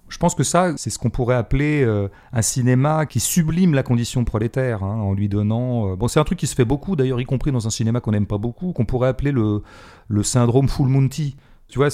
je 0.09 0.19
pense 0.19 0.35
que 0.35 0.45
ça, 0.45 0.75
c'est 0.77 0.91
ce 0.91 0.99
qu'on 0.99 1.11
pourrait 1.11 1.35
appeler 1.35 1.83
euh, 1.83 2.09
un 2.33 2.43
cinéma 2.43 3.07
qui 3.07 3.21
sublime 3.21 3.75
la 3.75 3.83
condition 3.83 4.25
prolétaire, 4.25 4.85
hein, 4.85 5.01
en 5.01 5.13
lui 5.15 5.29
donnant... 5.29 5.93
Euh, 5.93 5.97
bon, 5.97 6.09
c'est 6.09 6.21
un 6.21 6.25
truc 6.25 6.39
qui 6.39 6.47
se 6.47 6.55
fait 6.55 6.65
beaucoup, 6.65 6.95
d'ailleurs, 6.95 7.21
y 7.21 7.25
compris 7.25 7.51
dans 7.53 7.67
un 7.67 7.71
cinéma 7.71 8.01
qu'on 8.01 8.13
n'aime 8.13 8.27
pas 8.27 8.39
beaucoup, 8.39 8.73
qu'on 8.73 8.85
pourrait 8.85 9.09
appeler 9.09 9.33
le, 9.33 9.63
le 10.09 10.23
syndrome 10.23 10.69
Full 10.69 10.89
Monty. 10.89 11.37
Tu 11.75 11.81
vois, 11.81 11.89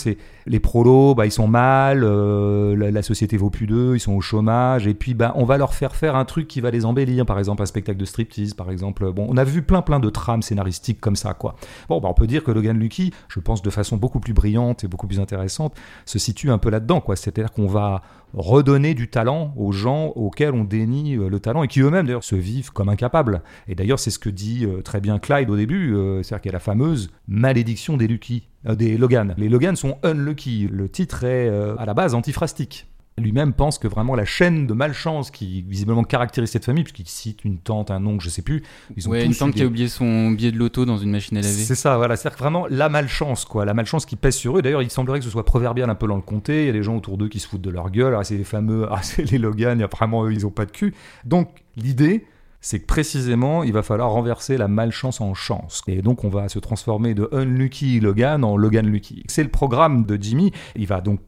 les 0.45 0.61
prolos, 0.61 1.15
bah, 1.15 1.25
ils 1.25 1.33
sont 1.33 1.49
mal, 1.49 2.05
euh, 2.05 2.77
la, 2.77 3.01
société 3.01 3.39
vaut 3.39 3.49
plus 3.49 3.67
d'eux, 3.67 3.95
ils 3.95 4.01
sont 4.01 4.13
au 4.13 4.21
chômage, 4.21 4.87
et 4.87 4.93
puis 4.93 5.15
bah, 5.15 5.33
on 5.37 5.47
va 5.47 5.57
leur 5.57 5.73
faire 5.73 5.97
faire 5.97 6.17
un 6.17 6.27
truc 6.27 6.49
qui 6.49 6.61
va 6.61 6.71
les 6.71 6.85
embellir, 6.85 7.25
par 7.25 7.39
exemple 7.39 7.63
un 7.63 7.67
spectacle 7.67 7.99
de 7.99 8.05
striptease, 8.05 8.53
par 8.53 8.71
exemple. 8.71 9.11
On 9.17 9.39
a 9.39 9.45
vu 9.45 9.63
plein 9.63 9.81
plein 9.81 9.99
de 9.99 10.11
trames 10.11 10.43
scénaristiques 10.43 11.01
comme 11.01 11.17
ça, 11.17 11.33
quoi. 11.33 11.57
Bon, 11.89 11.99
bah, 11.99 12.09
on 12.11 12.13
peut 12.13 12.27
dire 12.27 12.45
que 12.45 12.51
Logan 12.51 12.79
Lucky, 12.79 13.15
je 13.29 13.41
pense 13.41 13.63
de 13.63 13.71
façon 13.71 13.97
beaucoup 13.97 14.21
plus 14.21 14.35
brillante 14.35 14.85
et 14.85 14.87
beaucoup 14.87 15.07
plus 15.07 15.19
intéressante, 15.19 15.75
se 16.05 16.19
situe 16.19 16.51
un 16.51 16.59
peu 16.59 16.69
là-dedans, 16.69 17.01
quoi. 17.01 17.17
C'est-à-dire 17.17 17.51
qu'on 17.51 17.67
va 17.67 18.03
redonner 18.35 18.95
du 18.95 19.09
talent 19.09 19.53
aux 19.57 19.73
gens 19.73 20.09
auxquels 20.17 20.55
on 20.55 20.65
dénie 20.65 21.17
euh, 21.17 21.29
le 21.29 21.41
talent 21.41 21.63
et 21.63 21.69
qui 21.69 21.81
eux-mêmes 21.81 22.07
d'ailleurs 22.07 22.25
se 22.25 22.37
vivent 22.37 22.73
comme 22.73 22.89
incapables. 22.89 23.43
Et 23.69 23.75
d'ailleurs 23.75 23.99
c'est 23.99 24.11
ce 24.11 24.19
que 24.19 24.31
dit 24.31 24.65
euh, 24.65 24.83
très 24.83 25.01
bien 25.01 25.19
Clyde 25.19 25.51
au 25.51 25.57
début, 25.57 25.95
euh, 25.95 26.23
c'est-à-dire 26.23 26.43
qu'il 26.43 26.49
y 26.51 26.55
a 26.55 26.59
la 26.59 26.61
fameuse 26.61 27.11
malédiction 27.29 27.97
des 27.97 28.07
Lucky, 28.07 28.49
des 28.65 28.99
Logan. 28.99 29.35
Les 29.39 29.49
Logan 29.49 29.77
sont 29.77 29.99
unlucky, 30.03 30.69
le 30.71 30.89
titre 30.89 31.25
est 31.25 31.49
à 31.79 31.87
la 31.87 31.95
base 31.95 32.15
antiphrastique 32.15 32.90
lui-même 33.21 33.53
pense 33.53 33.79
que 33.79 33.89
vraiment 33.89 34.15
la 34.15 34.25
chaîne 34.25 34.67
de 34.67 34.75
malchance 34.75 35.31
qui 35.31 35.63
visiblement 35.63 36.03
caractérise 36.05 36.51
cette 36.51 36.65
famille, 36.65 36.85
puisqu'il 36.85 37.09
cite 37.09 37.45
une 37.45 37.59
tante, 37.59 37.91
un 37.91 38.05
oncle, 38.07 38.25
je 38.25 38.31
sais 38.31 38.43
plus. 38.43 38.63
Ils 38.97 39.09
ont 39.09 39.13
ouais, 39.13 39.25
une 39.25 39.35
tante 39.35 39.55
qui 39.55 39.63
a 39.63 39.67
oublié 39.67 39.89
son 39.89 40.31
billet 40.31 40.53
de 40.53 40.59
loto 40.59 40.85
dans 40.85 40.99
une 40.99 41.11
machine 41.11 41.37
à 41.37 41.43
laver. 41.43 41.53
C'est 41.53 41.75
ça, 41.75 41.97
voilà. 41.97 42.17
C'est 42.17 42.31
vraiment 42.31 42.67
la 42.69 42.89
malchance, 42.89 43.45
quoi. 43.45 43.65
La 43.65 43.75
malchance 43.75 44.07
qui 44.07 44.17
pèse 44.17 44.37
sur 44.37 44.59
eux. 44.59 44.63
D'ailleurs, 44.63 44.83
il 44.83 44.91
semblerait 44.91 45.19
que 45.19 45.25
ce 45.25 45.31
soit 45.31 45.45
proverbial 45.45 45.89
un 45.91 45.95
peu 45.95 46.07
dans 46.07 46.17
le 46.17 46.23
comté. 46.23 46.63
Il 46.63 46.67
y 46.67 46.71
a 46.71 46.73
des 46.73 46.83
gens 46.83 46.97
autour 46.97 47.19
d'eux 47.19 47.29
qui 47.29 47.41
se 47.41 47.49
foutent 47.49 47.61
de 47.61 47.71
leur 47.71 47.91
gueule. 47.91 48.09
Alors, 48.09 48.25
c'est 48.25 48.37
les 48.37 48.45
fameux, 48.45 48.87
ah, 48.91 49.01
c'est 49.03 49.31
les 49.31 49.39
Logan, 49.39 49.79
il 49.79 49.83
y 49.83 49.85
a 49.85 49.89
vraiment 49.89 50.25
eux, 50.25 50.33
ils 50.33 50.47
ont 50.47 50.51
pas 50.51 50.67
de 50.67 50.73
cul. 50.73 50.95
Donc, 51.25 51.49
l'idée, 51.77 52.27
c'est 52.61 52.81
que 52.81 52.87
précisément, 52.87 53.63
il 53.63 53.73
va 53.73 53.83
falloir 53.83 54.11
renverser 54.11 54.59
la 54.59 54.69
malchance 54.69 55.21
en 55.21 55.35
chance. 55.35 55.83
Et 55.87 56.03
donc, 56.03 56.25
on 56.25 56.29
va 56.29 56.49
se 56.49 56.59
transformer 56.59 57.15
de 57.15 57.29
Unlucky 57.33 58.01
Logan 58.01 58.45
en 58.45 58.57
Logan 58.57 58.87
Lucky. 58.87 59.23
C'est 59.29 59.43
le 59.43 59.49
programme 59.49 60.05
de 60.05 60.19
Jimmy. 60.21 60.53
Il 60.77 60.87
va 60.87 61.01
donc 61.01 61.21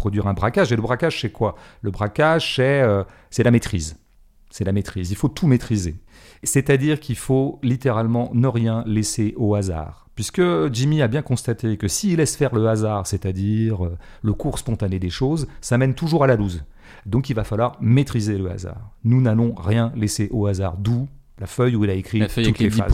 produire 0.00 0.26
un 0.26 0.32
braquage. 0.32 0.72
Et 0.72 0.76
le 0.76 0.82
braquage, 0.82 1.20
c'est 1.20 1.30
quoi? 1.30 1.56
Le 1.82 1.90
braquage, 1.90 2.56
euh, 2.58 3.04
c'est 3.28 3.42
la 3.42 3.50
maîtrise. 3.50 3.98
C'est 4.48 4.64
la 4.64 4.72
maîtrise. 4.72 5.10
Il 5.10 5.16
faut 5.16 5.28
tout 5.28 5.46
maîtriser. 5.46 5.96
C'est-à-dire 6.42 7.00
qu'il 7.00 7.16
faut 7.16 7.60
littéralement 7.62 8.30
ne 8.32 8.48
rien 8.48 8.82
laisser 8.86 9.34
au 9.36 9.54
hasard. 9.54 10.08
Puisque 10.14 10.42
Jimmy 10.72 11.02
a 11.02 11.08
bien 11.08 11.20
constaté 11.20 11.76
que 11.76 11.86
s'il 11.86 12.16
laisse 12.16 12.34
faire 12.34 12.54
le 12.54 12.66
hasard, 12.66 13.06
c'est-à-dire 13.06 13.84
euh, 13.84 13.98
le 14.22 14.32
cours 14.32 14.58
spontané 14.58 14.98
des 14.98 15.10
choses, 15.10 15.46
ça 15.60 15.76
mène 15.76 15.94
toujours 15.94 16.24
à 16.24 16.26
la 16.26 16.36
loose. 16.36 16.64
Donc 17.04 17.28
il 17.28 17.34
va 17.34 17.44
falloir 17.44 17.76
maîtriser 17.82 18.38
le 18.38 18.50
hasard. 18.50 18.90
Nous 19.04 19.20
n'allons 19.20 19.54
rien 19.54 19.92
laisser 19.94 20.28
au 20.32 20.46
hasard. 20.46 20.78
D'où 20.78 21.08
la 21.38 21.46
feuille 21.46 21.76
où 21.76 21.84
il 21.84 21.90
a 21.90 21.94
écrit 21.94 22.20
toutes 22.20 22.58
les, 22.58 22.70
phases. 22.70 22.92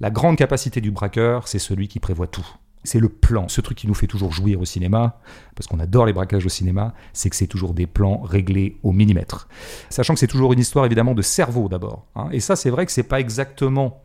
La 0.00 0.10
grande 0.10 0.36
capacité 0.36 0.80
du 0.80 0.90
braqueur, 0.90 1.48
c'est 1.48 1.58
celui 1.58 1.88
qui 1.88 1.98
prévoit 1.98 2.26
tout. 2.26 2.46
C'est 2.82 3.00
le 3.00 3.08
plan. 3.08 3.48
Ce 3.48 3.60
truc 3.60 3.76
qui 3.76 3.86
nous 3.86 3.94
fait 3.94 4.06
toujours 4.06 4.32
jouir 4.32 4.60
au 4.60 4.64
cinéma, 4.64 5.20
parce 5.54 5.66
qu'on 5.66 5.80
adore 5.80 6.06
les 6.06 6.12
braquages 6.12 6.46
au 6.46 6.48
cinéma, 6.48 6.94
c'est 7.12 7.28
que 7.28 7.36
c'est 7.36 7.46
toujours 7.46 7.74
des 7.74 7.86
plans 7.86 8.20
réglés 8.22 8.78
au 8.82 8.92
millimètre. 8.92 9.48
Sachant 9.90 10.14
que 10.14 10.20
c'est 10.20 10.26
toujours 10.26 10.52
une 10.52 10.60
histoire 10.60 10.86
évidemment 10.86 11.14
de 11.14 11.22
cerveau 11.22 11.68
d'abord. 11.68 12.06
Hein. 12.14 12.28
Et 12.32 12.40
ça, 12.40 12.56
c'est 12.56 12.70
vrai 12.70 12.86
que 12.86 12.92
c'est 12.92 13.02
pas 13.02 13.20
exactement 13.20 14.04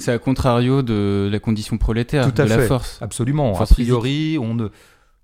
c'est 0.00 0.12
à 0.12 0.18
contrario 0.18 0.80
de 0.80 1.28
la 1.30 1.38
condition 1.40 1.76
prolétaire, 1.76 2.32
de 2.32 2.42
la 2.42 2.60
force. 2.60 2.98
Absolument. 3.02 3.60
a 3.60 3.66
priori, 3.66 4.38
on 4.40 4.54
ne, 4.54 4.68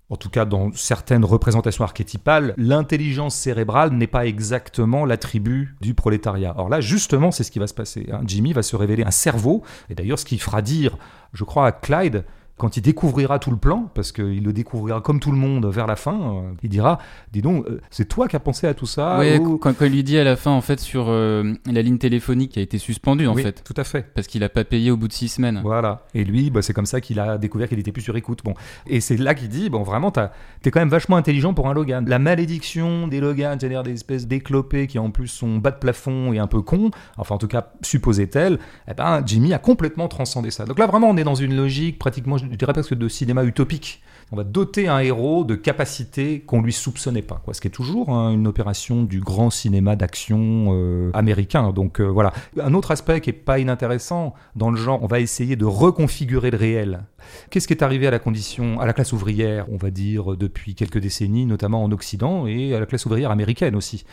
en 0.09 0.15
tout 0.15 0.29
cas 0.29 0.45
dans 0.45 0.71
certaines 0.73 1.25
représentations 1.25 1.83
archétypales, 1.83 2.53
l'intelligence 2.57 3.35
cérébrale 3.35 3.91
n'est 3.91 4.07
pas 4.07 4.25
exactement 4.25 5.03
l'attribut 5.05 5.75
du 5.81 5.93
prolétariat. 5.93 6.53
Or 6.57 6.69
là, 6.69 6.79
justement, 6.79 7.31
c'est 7.31 7.43
ce 7.43 7.51
qui 7.51 7.59
va 7.59 7.67
se 7.67 7.73
passer. 7.73 8.07
Hein. 8.11 8.21
Jimmy 8.25 8.53
va 8.53 8.63
se 8.63 8.75
révéler 8.75 9.03
un 9.03 9.11
cerveau, 9.11 9.63
et 9.89 9.95
d'ailleurs, 9.95 10.19
ce 10.19 10.25
qui 10.25 10.37
fera 10.37 10.61
dire, 10.61 10.97
je 11.33 11.43
crois, 11.43 11.67
à 11.67 11.71
Clyde 11.71 12.23
quand 12.57 12.75
il 12.75 12.81
découvrira 12.81 13.37
tout 13.39 13.51
le 13.51 13.57
plan, 13.57 13.89
parce 13.93 14.11
qu'il 14.11 14.43
le 14.43 14.51
découvrira 14.51 14.99
comme 15.01 15.19
tout 15.19 15.31
le 15.31 15.37
monde 15.37 15.65
vers 15.67 15.85
la 15.85 15.95
fin, 15.95 16.15
euh, 16.19 16.51
il 16.63 16.69
dira 16.69 16.97
Dis 17.31 17.41
donc, 17.43 17.65
euh, 17.67 17.79
c'est 17.91 18.07
toi 18.07 18.27
qui 18.27 18.35
as 18.35 18.39
pensé 18.39 18.65
à 18.65 18.73
tout 18.73 18.85
ça 18.87 19.19
Ouais, 19.19 19.37
ou- 19.39 19.57
quand, 19.59 19.73
quand 19.77 19.85
il 19.85 19.91
lui 19.91 20.03
dit 20.03 20.17
à 20.17 20.23
la 20.23 20.35
fin, 20.35 20.51
en 20.51 20.61
fait, 20.61 20.79
sur 20.79 21.05
euh, 21.09 21.53
la 21.71 21.81
ligne 21.83 21.97
téléphonique 21.99 22.53
qui 22.53 22.59
a 22.59 22.61
été 22.63 22.77
suspendue, 22.79 23.27
en 23.27 23.35
Oui, 23.35 23.43
fait, 23.43 23.63
Tout 23.63 23.75
à 23.77 23.83
fait. 23.83 24.05
parce 24.15 24.25
qu'il 24.27 24.43
a 24.43 24.49
pas 24.49 24.63
payé 24.63 24.89
au 24.89 24.97
bout 24.97 25.07
de 25.07 25.13
six 25.13 25.27
semaines. 25.27 25.61
Voilà. 25.63 26.03
Et 26.15 26.23
lui, 26.23 26.49
bah, 26.49 26.61
c'est 26.63 26.73
comme 26.73 26.85
ça 26.87 26.99
qu'il 26.99 27.19
a 27.19 27.37
découvert 27.37 27.69
qu'il 27.69 27.77
était 27.79 27.91
plus 27.91 28.01
sur 28.01 28.15
écoute. 28.17 28.39
Bon. 28.43 28.55
Et 28.87 29.01
c'est 29.01 29.17
là 29.17 29.35
qu'il 29.35 29.49
dit, 29.49 29.69
bon, 29.69 29.83
vraiment, 29.83 30.09
t'es 30.11 30.71
quand 30.71 30.79
même 30.79 30.89
vachement 30.89 31.15
intelligent 31.17 31.53
pour 31.53 31.67
un 31.69 31.73
Logan. 31.75 32.05
La 32.07 32.17
malédiction 32.19 33.07
des 33.07 33.19
Logan, 33.19 33.57
c'est-à-dire 33.59 33.83
des 33.83 33.93
espèces 33.93 34.25
d'éclopés 34.27 34.87
qui 34.87 34.97
en 34.99 35.11
plus 35.11 35.27
sont 35.27 35.57
bas 35.57 35.71
de 35.71 35.77
plafond 35.77 36.33
et 36.33 36.39
un 36.39 36.47
peu 36.47 36.61
cons, 36.61 36.89
enfin 37.17 37.35
en 37.35 37.37
tout 37.37 37.47
cas 37.47 37.67
supposait-elle, 37.83 38.57
eh 38.89 38.93
ben, 38.93 39.21
Jimmy 39.25 39.53
a 39.53 39.59
complètement 39.59 40.07
transcendé 40.07 40.49
ça. 40.51 40.65
Donc 40.65 40.79
là, 40.79 40.87
vraiment, 40.87 41.09
on 41.09 41.17
est 41.17 41.23
dans 41.23 41.35
une 41.35 41.55
logique 41.55 41.99
pratiquement, 41.99 42.37
je 42.51 42.55
dirais 42.55 42.73
presque 42.73 42.93
de 42.93 43.07
cinéma 43.07 43.43
utopique. 43.43 44.01
On 44.31 44.35
va 44.35 44.43
doter 44.43 44.89
un 44.89 44.99
héros 44.99 45.45
de 45.45 45.55
capacités 45.55 46.41
qu'on 46.41 46.61
lui 46.61 46.73
soupçonnait 46.73 47.21
pas, 47.21 47.41
quoi. 47.45 47.53
Ce 47.53 47.61
qui 47.61 47.67
est 47.67 47.71
toujours 47.71 48.09
hein, 48.09 48.31
une 48.33 48.45
opération 48.45 49.03
du 49.03 49.21
grand 49.21 49.49
cinéma 49.49 49.95
d'action 49.95 50.69
euh, 50.71 51.11
américain. 51.13 51.71
Donc 51.71 52.01
euh, 52.01 52.05
voilà. 52.05 52.33
Un 52.61 52.73
autre 52.73 52.91
aspect 52.91 53.21
qui 53.21 53.29
est 53.29 53.33
pas 53.33 53.59
inintéressant 53.59 54.33
dans 54.55 54.69
le 54.69 54.75
genre, 54.75 55.01
on 55.01 55.07
va 55.07 55.21
essayer 55.21 55.55
de 55.55 55.63
reconfigurer 55.63 56.51
le 56.51 56.57
réel. 56.57 57.03
Qu'est-ce 57.49 57.67
qui 57.67 57.73
est 57.73 57.83
arrivé 57.83 58.05
à 58.05 58.11
la 58.11 58.19
condition, 58.19 58.81
à 58.81 58.85
la 58.85 58.91
classe 58.91 59.13
ouvrière, 59.13 59.65
on 59.71 59.77
va 59.77 59.91
dire 59.91 60.35
depuis 60.35 60.75
quelques 60.75 60.99
décennies, 60.99 61.45
notamment 61.45 61.81
en 61.83 61.91
Occident 61.91 62.47
et 62.47 62.75
à 62.75 62.79
la 62.79 62.85
classe 62.85 63.05
ouvrière 63.05 63.31
américaine 63.31 63.75
aussi, 63.75 64.03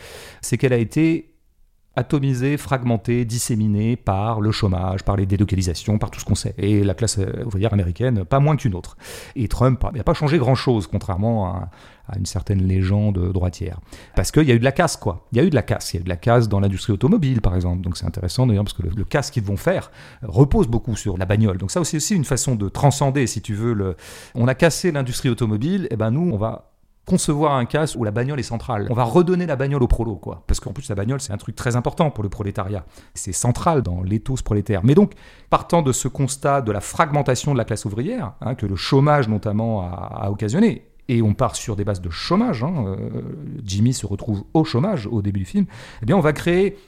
c'est 0.42 0.58
qu'elle 0.58 0.72
a 0.72 0.78
été 0.78 1.33
atomisée, 1.96 2.56
fragmentée, 2.56 3.24
disséminée 3.24 3.96
par 3.96 4.40
le 4.40 4.50
chômage, 4.50 5.02
par 5.02 5.16
les 5.16 5.26
délocalisations, 5.26 5.98
par 5.98 6.10
tout 6.10 6.20
ce 6.20 6.24
qu'on 6.24 6.34
sait. 6.34 6.54
Et 6.58 6.82
la 6.82 6.94
classe 6.94 7.18
euh, 7.18 7.44
ouvrière 7.44 7.72
américaine, 7.72 8.24
pas 8.24 8.40
moins 8.40 8.56
qu'une 8.56 8.74
autre. 8.74 8.96
Et 9.36 9.48
Trump 9.48 9.84
n'a 9.94 10.02
pas 10.02 10.14
changé 10.14 10.38
grand-chose, 10.38 10.86
contrairement 10.86 11.46
à, 11.46 11.70
une 12.18 12.26
certaine 12.26 12.62
légende 12.62 13.32
droitière. 13.32 13.80
Parce 14.14 14.30
qu'il 14.30 14.42
y 14.42 14.52
a 14.52 14.54
eu 14.54 14.58
de 14.58 14.64
la 14.64 14.72
casse, 14.72 14.98
quoi. 14.98 15.26
Il 15.32 15.38
y 15.38 15.40
a 15.40 15.44
eu 15.44 15.48
de 15.48 15.54
la 15.54 15.62
casse. 15.62 15.94
Il 15.94 15.96
y 15.96 15.98
a 15.98 16.00
eu 16.02 16.04
de 16.04 16.08
la 16.10 16.16
casse 16.16 16.50
dans 16.50 16.60
l'industrie 16.60 16.92
automobile, 16.92 17.40
par 17.40 17.54
exemple. 17.54 17.80
Donc 17.80 17.96
c'est 17.96 18.04
intéressant 18.04 18.46
d'ailleurs, 18.46 18.64
parce 18.64 18.76
que 18.76 18.82
le, 18.82 19.04
casse 19.04 19.30
qu'ils 19.30 19.44
vont 19.44 19.56
faire 19.56 19.90
repose 20.22 20.66
beaucoup 20.66 20.96
sur 20.96 21.16
la 21.16 21.24
bagnole. 21.24 21.56
Donc 21.56 21.70
ça, 21.70 21.82
c'est 21.84 21.96
aussi 21.96 22.14
une 22.14 22.24
façon 22.24 22.56
de 22.56 22.68
transcender, 22.68 23.26
si 23.26 23.40
tu 23.40 23.54
veux. 23.54 23.72
Le... 23.72 23.96
On 24.34 24.48
a 24.48 24.54
cassé 24.54 24.92
l'industrie 24.92 25.30
automobile, 25.30 25.88
et 25.90 25.96
ben 25.96 26.10
nous, 26.10 26.30
on 26.30 26.36
va 26.36 26.73
concevoir 27.06 27.54
un 27.54 27.64
casse 27.64 27.96
où 27.96 28.04
la 28.04 28.10
bagnole 28.10 28.40
est 28.40 28.44
centrale. 28.44 28.86
On 28.90 28.94
va 28.94 29.04
redonner 29.04 29.46
la 29.46 29.56
bagnole 29.56 29.82
au 29.82 29.86
prolo, 29.86 30.16
quoi. 30.16 30.42
Parce 30.46 30.60
qu'en 30.60 30.72
plus, 30.72 30.88
la 30.88 30.94
bagnole, 30.94 31.20
c'est 31.20 31.32
un 31.32 31.36
truc 31.36 31.56
très 31.56 31.76
important 31.76 32.10
pour 32.10 32.24
le 32.24 32.30
prolétariat. 32.30 32.84
C'est 33.14 33.32
central 33.32 33.82
dans 33.82 34.02
l'éthos 34.02 34.42
prolétaire. 34.42 34.80
Mais 34.84 34.94
donc, 34.94 35.12
partant 35.50 35.82
de 35.82 35.92
ce 35.92 36.08
constat 36.08 36.62
de 36.62 36.72
la 36.72 36.80
fragmentation 36.80 37.52
de 37.52 37.58
la 37.58 37.64
classe 37.64 37.84
ouvrière, 37.84 38.32
hein, 38.40 38.54
que 38.54 38.66
le 38.66 38.76
chômage 38.76 39.28
notamment 39.28 39.82
a, 39.82 40.24
a 40.24 40.30
occasionné, 40.30 40.86
et 41.08 41.22
on 41.22 41.34
part 41.34 41.56
sur 41.56 41.76
des 41.76 41.84
bases 41.84 42.00
de 42.00 42.10
chômage, 42.10 42.62
hein, 42.62 42.84
euh, 42.86 43.20
Jimmy 43.62 43.92
se 43.92 44.06
retrouve 44.06 44.44
au 44.54 44.64
chômage 44.64 45.06
au 45.06 45.22
début 45.22 45.40
du 45.40 45.44
film, 45.44 45.66
eh 46.02 46.06
bien, 46.06 46.16
on 46.16 46.20
va 46.20 46.32
créer 46.32 46.78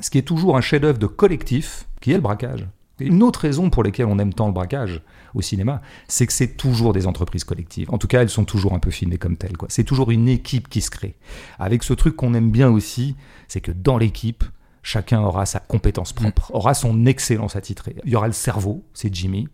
ce 0.00 0.10
qui 0.10 0.18
est 0.18 0.22
toujours 0.22 0.56
un 0.56 0.60
chef-d'œuvre 0.60 0.98
de 0.98 1.06
collectif, 1.06 1.86
qui 2.00 2.12
est 2.12 2.16
le 2.16 2.20
braquage. 2.20 2.66
Une 2.98 3.22
autre 3.22 3.40
raison 3.40 3.68
pour 3.68 3.82
laquelle 3.82 4.06
on 4.06 4.18
aime 4.18 4.32
tant 4.32 4.46
le 4.46 4.52
braquage 4.52 5.02
au 5.34 5.42
cinéma, 5.42 5.82
c'est 6.08 6.26
que 6.26 6.32
c'est 6.32 6.56
toujours 6.56 6.92
des 6.94 7.06
entreprises 7.06 7.44
collectives. 7.44 7.90
En 7.92 7.98
tout 7.98 8.06
cas, 8.06 8.22
elles 8.22 8.30
sont 8.30 8.44
toujours 8.44 8.72
un 8.72 8.78
peu 8.78 8.90
filmées 8.90 9.18
comme 9.18 9.36
telles. 9.36 9.52
C'est 9.68 9.84
toujours 9.84 10.10
une 10.10 10.28
équipe 10.28 10.68
qui 10.68 10.80
se 10.80 10.90
crée. 10.90 11.14
Avec 11.58 11.82
ce 11.82 11.92
truc 11.92 12.16
qu'on 12.16 12.32
aime 12.32 12.50
bien 12.50 12.70
aussi, 12.70 13.14
c'est 13.48 13.60
que 13.60 13.70
dans 13.70 13.98
l'équipe, 13.98 14.44
chacun 14.82 15.20
aura 15.20 15.44
sa 15.44 15.58
compétence 15.58 16.12
propre, 16.14 16.50
aura 16.54 16.72
son 16.72 17.04
excellence 17.04 17.54
attitrée. 17.54 17.96
Il 18.04 18.12
y 18.12 18.16
aura 18.16 18.28
le 18.28 18.32
cerveau, 18.32 18.84
c'est 18.94 19.14
Jimmy. 19.14 19.48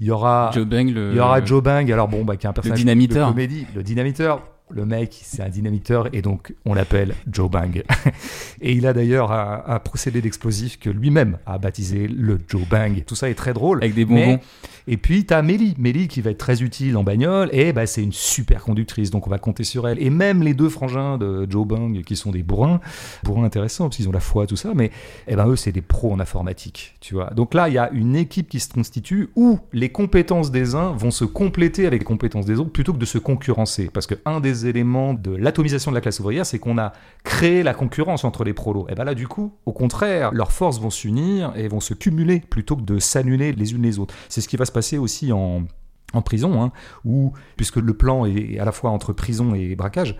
Il 0.00 0.06
y 0.06 0.10
aura, 0.10 0.50
Joe 0.54 0.66
Bang, 0.66 0.88
le... 0.88 1.10
il 1.12 1.16
y 1.16 1.20
aura 1.20 1.44
Joe 1.44 1.62
Bang, 1.62 1.90
alors 1.92 2.08
bon, 2.08 2.24
bah, 2.24 2.36
qui 2.36 2.46
est 2.46 2.48
un 2.48 2.54
personnage 2.54 2.78
dynamiteur. 2.78 3.28
de 3.28 3.32
comédie. 3.32 3.66
Le 3.74 3.82
dynamiteur. 3.82 4.42
Le 4.68 4.84
mec, 4.84 5.16
c'est 5.22 5.42
un 5.42 5.48
dynamiteur 5.48 6.08
et 6.12 6.22
donc 6.22 6.52
on 6.64 6.74
l'appelle 6.74 7.14
Joe 7.30 7.48
Bang. 7.48 7.84
et 8.60 8.72
il 8.72 8.84
a 8.86 8.92
d'ailleurs 8.92 9.30
un, 9.30 9.62
un 9.66 9.78
procédé 9.78 10.20
d'explosif 10.20 10.80
que 10.80 10.90
lui-même 10.90 11.38
a 11.46 11.56
baptisé 11.58 12.08
le 12.08 12.40
Joe 12.48 12.66
Bang. 12.68 13.04
Tout 13.06 13.14
ça 13.14 13.30
est 13.30 13.34
très 13.34 13.52
drôle. 13.54 13.78
Avec 13.84 13.94
des 13.94 14.04
Mais- 14.04 14.26
bonbons. 14.26 14.40
et 14.88 14.96
puis, 14.96 15.24
tu 15.24 15.32
as 15.34 15.42
Mélie. 15.42 15.76
Mélie 15.78 16.08
qui 16.08 16.20
va 16.20 16.30
être 16.30 16.38
très 16.38 16.62
utile 16.64 16.96
en 16.96 17.04
bagnole. 17.04 17.48
Et 17.52 17.72
bah, 17.72 17.86
c'est 17.86 18.02
une 18.02 18.12
super 18.12 18.62
conductrice. 18.64 19.10
Donc, 19.12 19.28
on 19.28 19.30
va 19.30 19.38
compter 19.38 19.62
sur 19.62 19.86
elle. 19.86 20.02
Et 20.02 20.10
même 20.10 20.42
les 20.42 20.52
deux 20.52 20.68
frangins 20.68 21.16
de 21.16 21.46
Joe 21.48 21.64
Bang, 21.64 22.02
qui 22.02 22.16
sont 22.16 22.32
des 22.32 22.42
bourrins, 22.42 22.80
bourrins 23.22 23.44
intéressants, 23.44 23.84
parce 23.84 23.98
qu'ils 23.98 24.08
ont 24.08 24.12
la 24.12 24.18
foi, 24.20 24.48
tout 24.48 24.56
ça. 24.56 24.72
Mais 24.74 24.90
eh 25.28 25.36
ben, 25.36 25.46
eux, 25.46 25.54
c'est 25.56 25.70
des 25.72 25.80
pros 25.80 26.12
en 26.12 26.18
informatique. 26.18 26.96
Tu 27.00 27.14
vois. 27.14 27.30
Donc 27.30 27.54
là, 27.54 27.68
il 27.68 27.74
y 27.74 27.78
a 27.78 27.88
une 27.92 28.16
équipe 28.16 28.48
qui 28.48 28.58
se 28.58 28.68
constitue 28.72 29.28
où 29.36 29.60
les 29.72 29.90
compétences 29.90 30.50
des 30.50 30.74
uns 30.74 30.90
vont 30.90 31.12
se 31.12 31.24
compléter 31.24 31.86
avec 31.86 32.00
les 32.00 32.04
compétences 32.04 32.46
des 32.46 32.58
autres 32.58 32.72
plutôt 32.72 32.92
que 32.92 32.98
de 32.98 33.04
se 33.06 33.18
concurrencer. 33.18 33.90
Parce 33.92 34.08
que 34.08 34.16
un 34.24 34.40
des 34.40 34.55
éléments 34.64 35.12
de 35.12 35.34
l'atomisation 35.36 35.90
de 35.90 35.96
la 35.96 36.00
classe 36.00 36.20
ouvrière, 36.20 36.46
c'est 36.46 36.58
qu'on 36.58 36.78
a 36.78 36.92
créé 37.24 37.62
la 37.62 37.74
concurrence 37.74 38.24
entre 38.24 38.44
les 38.44 38.54
prolos. 38.54 38.86
Et 38.88 38.94
ben 38.94 39.04
là, 39.04 39.14
du 39.14 39.28
coup, 39.28 39.54
au 39.66 39.72
contraire, 39.72 40.32
leurs 40.32 40.52
forces 40.52 40.80
vont 40.80 40.90
s'unir 40.90 41.52
et 41.56 41.68
vont 41.68 41.80
se 41.80 41.92
cumuler 41.92 42.40
plutôt 42.40 42.76
que 42.76 42.82
de 42.82 42.98
s'annuler 42.98 43.52
les 43.52 43.74
unes 43.74 43.82
les 43.82 43.98
autres. 43.98 44.14
C'est 44.28 44.40
ce 44.40 44.48
qui 44.48 44.56
va 44.56 44.64
se 44.64 44.72
passer 44.72 44.96
aussi 44.96 45.32
en, 45.32 45.64
en 46.12 46.22
prison, 46.22 46.62
hein, 46.62 46.72
où, 47.04 47.32
puisque 47.56 47.76
le 47.76 47.94
plan 47.94 48.24
est 48.24 48.58
à 48.58 48.64
la 48.64 48.72
fois 48.72 48.90
entre 48.90 49.12
prison 49.12 49.54
et 49.54 49.74
braquage, 49.74 50.16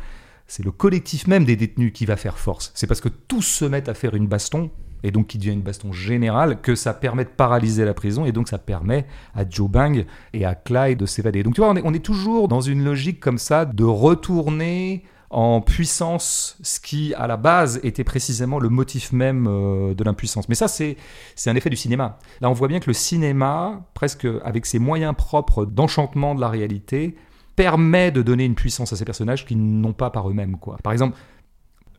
c'est 0.47 0.65
le 0.65 0.71
collectif 0.71 1.27
même 1.27 1.45
des 1.45 1.57
détenus 1.57 1.93
qui 1.93 2.07
va 2.07 2.17
faire 2.17 2.39
force. 2.39 2.73
C'est 2.75 2.87
parce 2.87 3.01
que 3.01 3.09
tous 3.09 3.43
se 3.43 3.65
mettent 3.65 3.89
à 3.89 3.95
faire 3.95 4.15
une 4.15 4.29
baston, 4.29 4.71
et 5.03 5.11
donc 5.11 5.29
qui 5.29 5.39
devient 5.39 5.53
une 5.53 5.63
baston 5.63 5.93
générale, 5.93 6.61
que 6.61 6.75
ça 6.75 6.95
permet 6.95 7.25
de 7.25 7.31
paralyser 7.31 7.85
la 7.85 7.95
prison, 7.95 8.25
et 8.25 8.33
donc 8.33 8.49
ça 8.49 8.59
permet 8.59 9.07
à 9.35 9.49
Joe 9.49 9.71
Bang 9.71 10.07
et 10.33 10.45
à 10.45 10.55
Clyde 10.55 10.99
de 10.99 11.07
s'évader. 11.07 11.43
Donc 11.43 11.55
tu 11.55 11.61
vois, 11.61 11.75
on 11.85 11.95
est, 11.95 12.07
toujours 12.07 12.49
dans 12.49 12.61
une 12.61 12.85
logique 12.85 13.21
comme 13.21 13.39
ça 13.39 13.65
de 13.65 13.85
retourner 13.85 15.05
en 15.31 15.61
puissance 15.61 16.57
ce 16.63 16.79
qui, 16.79 17.13
à 17.15 17.27
la 17.27 17.37
base, 17.37 17.81
était 17.83 18.05
précisément 18.05 18.59
le 18.59 18.69
motif 18.69 19.13
même 19.13 19.47
euh, 19.49 19.93
de 19.93 20.05
l'impuissance. 20.05 20.49
Mais 20.49 20.55
ça, 20.55 20.69
c'est 20.69 20.97
un 21.47 21.57
effet 21.57 21.69
du 21.69 21.77
cinéma. 21.77 22.19
Là, 22.41 22.49
on 22.49 22.53
voit 22.53 22.69
bien 22.69 22.79
que 22.79 22.87
le 22.87 22.95
cinéma, 22.95 23.85
presque 23.95 24.27
avec 24.45 24.67
ses 24.67 24.79
moyens 24.79 25.15
propres 25.17 25.65
d'enchantement 25.65 26.35
de 26.35 26.41
la 26.41 26.49
réalité, 26.49 27.17
permet 27.57 28.13
de 28.13 28.23
donner 28.23 28.45
une 28.45 28.55
puissance 28.55 28.93
à 28.93 28.97
ces 28.97 29.05
personnages 29.05 29.47
qui 29.47 29.57
n'ont 29.57 29.95
pas 29.95 30.11
par 30.11 30.31
eux-mêmes. 30.31 30.57
Par 30.83 30.93
exemple, 30.93 31.17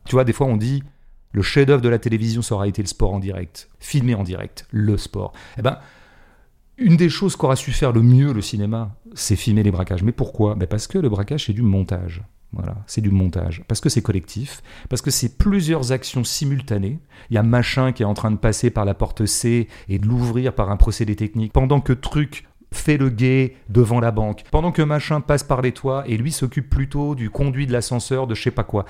tu 0.05 0.15
vois, 0.15 0.23
des 0.23 0.33
fois, 0.33 0.47
on 0.47 0.55
dit 0.55 0.83
le 1.31 1.41
chef-d'œuvre 1.41 1.81
de 1.81 1.89
la 1.89 1.99
télévision, 1.99 2.41
ça 2.41 2.55
aura 2.55 2.67
été 2.67 2.81
le 2.81 2.87
sport 2.87 3.13
en 3.13 3.19
direct, 3.19 3.69
filmé 3.79 4.15
en 4.15 4.23
direct, 4.23 4.65
le 4.71 4.97
sport. 4.97 5.33
Eh 5.57 5.61
ben, 5.61 5.77
une 6.77 6.95
des 6.95 7.09
choses 7.09 7.35
qu'aura 7.35 7.55
su 7.55 7.71
faire 7.71 7.91
le 7.91 8.01
mieux 8.01 8.33
le 8.33 8.41
cinéma, 8.41 8.95
c'est 9.13 9.35
filmer 9.35 9.63
les 9.63 9.71
braquages. 9.71 10.03
Mais 10.03 10.11
pourquoi? 10.11 10.55
Ben 10.55 10.67
Parce 10.67 10.87
que 10.87 10.97
le 10.99 11.09
braquage, 11.09 11.45
c'est 11.45 11.53
du 11.53 11.63
montage. 11.63 12.23
Voilà, 12.53 12.77
c'est 12.87 13.01
du 13.01 13.09
montage. 13.11 13.63
Parce 13.67 13.81
que 13.81 13.89
c'est 13.89 14.01
collectif, 14.01 14.61
parce 14.89 15.01
que 15.01 15.11
c'est 15.11 15.37
plusieurs 15.37 15.91
actions 15.91 16.23
simultanées. 16.23 16.99
Il 17.29 17.33
y 17.33 17.37
a 17.37 17.43
machin 17.43 17.91
qui 17.91 18.03
est 18.03 18.05
en 18.05 18.13
train 18.13 18.31
de 18.31 18.37
passer 18.37 18.69
par 18.69 18.85
la 18.85 18.93
porte 18.93 19.25
C 19.25 19.67
et 19.89 19.99
de 19.99 20.07
l'ouvrir 20.07 20.53
par 20.53 20.69
un 20.69 20.77
procédé 20.77 21.15
technique, 21.15 21.51
pendant 21.51 21.81
que 21.81 21.93
truc 21.93 22.47
fait 22.71 22.97
le 22.97 23.09
guet 23.09 23.55
devant 23.69 23.99
la 23.99 24.11
banque, 24.11 24.43
pendant 24.51 24.71
que 24.71 24.81
machin 24.81 25.21
passe 25.21 25.43
par 25.43 25.61
les 25.61 25.71
toits 25.71 26.03
et 26.07 26.17
lui 26.17 26.31
s'occupe 26.31 26.69
plutôt 26.69 27.15
du 27.15 27.29
conduit 27.29 27.65
de 27.65 27.71
l'ascenseur 27.71 28.27
de 28.27 28.35
je 28.35 28.43
sais 28.43 28.51
pas 28.51 28.63
quoi. 28.63 28.85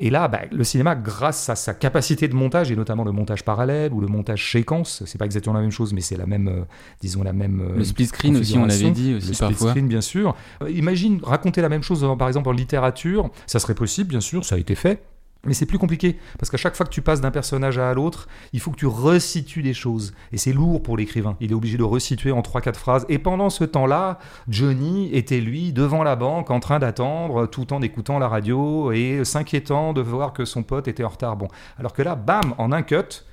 Et 0.00 0.10
là, 0.10 0.28
bah, 0.28 0.42
le 0.52 0.62
cinéma, 0.62 0.94
grâce 0.94 1.48
à 1.48 1.56
sa 1.56 1.74
capacité 1.74 2.28
de 2.28 2.34
montage, 2.34 2.70
et 2.70 2.76
notamment 2.76 3.02
le 3.02 3.10
montage 3.10 3.44
parallèle 3.44 3.92
ou 3.92 4.00
le 4.00 4.06
montage 4.06 4.52
séquence, 4.52 5.02
c'est 5.06 5.18
pas 5.18 5.24
exactement 5.24 5.54
la 5.56 5.60
même 5.62 5.72
chose, 5.72 5.92
mais 5.92 6.00
c'est 6.00 6.16
la 6.16 6.26
même, 6.26 6.46
euh, 6.48 6.62
disons 7.00 7.24
la 7.24 7.32
même. 7.32 7.60
euh, 7.60 7.76
Le 7.78 7.84
split 7.84 8.06
screen 8.06 8.36
aussi, 8.36 8.56
on 8.56 8.64
l'avait 8.66 8.90
dit 8.90 9.14
aussi 9.14 9.28
le 9.28 9.34
split 9.34 9.48
parfois. 9.48 9.70
screen, 9.70 9.88
bien 9.88 10.00
sûr. 10.00 10.36
Euh, 10.62 10.70
imagine 10.70 11.18
raconter 11.22 11.62
la 11.62 11.68
même 11.68 11.82
chose, 11.82 12.06
par 12.16 12.28
exemple, 12.28 12.48
en 12.48 12.52
littérature. 12.52 13.28
Ça 13.46 13.58
serait 13.58 13.74
possible, 13.74 14.10
bien 14.10 14.20
sûr, 14.20 14.44
ça 14.44 14.54
a 14.54 14.58
été 14.58 14.76
fait. 14.76 15.02
Mais 15.48 15.54
c'est 15.54 15.66
plus 15.66 15.78
compliqué, 15.78 16.18
parce 16.38 16.50
qu'à 16.50 16.56
chaque 16.56 16.76
fois 16.76 16.86
que 16.86 16.90
tu 16.90 17.02
passes 17.02 17.20
d'un 17.20 17.30
personnage 17.30 17.78
à 17.78 17.92
l'autre, 17.94 18.28
il 18.52 18.60
faut 18.60 18.70
que 18.70 18.76
tu 18.76 18.86
resitues 18.86 19.62
des 19.62 19.74
choses. 19.74 20.12
Et 20.32 20.36
c'est 20.36 20.52
lourd 20.52 20.82
pour 20.82 20.96
l'écrivain. 20.96 21.36
Il 21.40 21.50
est 21.50 21.54
obligé 21.54 21.78
de 21.78 21.82
resituer 21.82 22.30
en 22.30 22.40
3-4 22.40 22.74
phrases. 22.74 23.06
Et 23.08 23.18
pendant 23.18 23.50
ce 23.50 23.64
temps-là, 23.64 24.18
Johnny 24.48 25.10
était, 25.14 25.40
lui, 25.40 25.72
devant 25.72 26.02
la 26.02 26.16
banque, 26.16 26.50
en 26.50 26.60
train 26.60 26.78
d'attendre, 26.78 27.46
tout 27.46 27.72
en 27.72 27.82
écoutant 27.82 28.18
la 28.18 28.28
radio, 28.28 28.92
et 28.92 29.24
s'inquiétant 29.24 29.92
de 29.92 30.02
voir 30.02 30.32
que 30.32 30.44
son 30.44 30.62
pote 30.62 30.86
était 30.86 31.04
en 31.04 31.08
retard. 31.08 31.36
Bon. 31.36 31.48
Alors 31.78 31.92
que 31.92 32.02
là, 32.02 32.14
bam, 32.14 32.54
en 32.58 32.72
un 32.72 32.82
cut, 32.82 33.24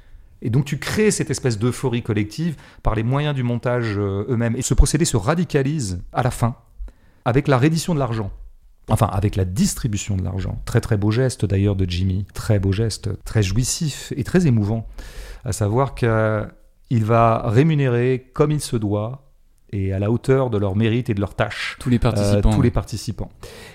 et 0.41 0.49
donc 0.49 0.65
tu 0.65 0.77
crées 0.77 1.11
cette 1.11 1.31
espèce 1.31 1.57
d'euphorie 1.57 2.03
collective 2.03 2.55
par 2.83 2.95
les 2.95 3.03
moyens 3.03 3.35
du 3.35 3.43
montage 3.43 3.97
euh, 3.97 4.25
eux-mêmes. 4.29 4.55
Et 4.55 4.61
ce 4.61 4.73
procédé 4.73 5.05
se 5.05 5.17
radicalise 5.17 6.01
à 6.13 6.23
la 6.23 6.31
fin 6.31 6.55
avec 7.25 7.47
la 7.47 7.57
reddition 7.57 7.93
de 7.93 7.99
l'argent. 7.99 8.31
Enfin, 8.89 9.07
avec 9.07 9.35
la 9.35 9.45
distribution 9.45 10.15
de 10.15 10.23
l'argent. 10.23 10.61
Très 10.65 10.81
très 10.81 10.97
beau 10.97 11.11
geste 11.11 11.45
d'ailleurs 11.45 11.75
de 11.75 11.89
Jimmy. 11.89 12.25
Très 12.33 12.59
beau 12.59 12.71
geste, 12.71 13.09
très 13.23 13.41
jouissif 13.41 14.13
et 14.15 14.23
très 14.23 14.47
émouvant. 14.47 14.87
À 15.43 15.53
savoir 15.53 15.95
qu'il 15.95 17.05
va 17.05 17.43
rémunérer 17.49 18.29
comme 18.33 18.51
il 18.51 18.61
se 18.61 18.75
doit 18.75 19.25
et 19.71 19.91
à 19.91 19.99
la 19.99 20.11
hauteur 20.11 20.49
de 20.49 20.57
leur 20.57 20.75
mérite 20.75 21.09
et 21.09 21.13
de 21.13 21.19
leur 21.19 21.35
tâche 21.35 21.77
Tous 21.79 21.89
les 21.89 21.97
euh, 21.97 21.99
participants. 21.99 22.51
tous 22.51 22.61
les 22.61 22.71
participants. 22.71 23.29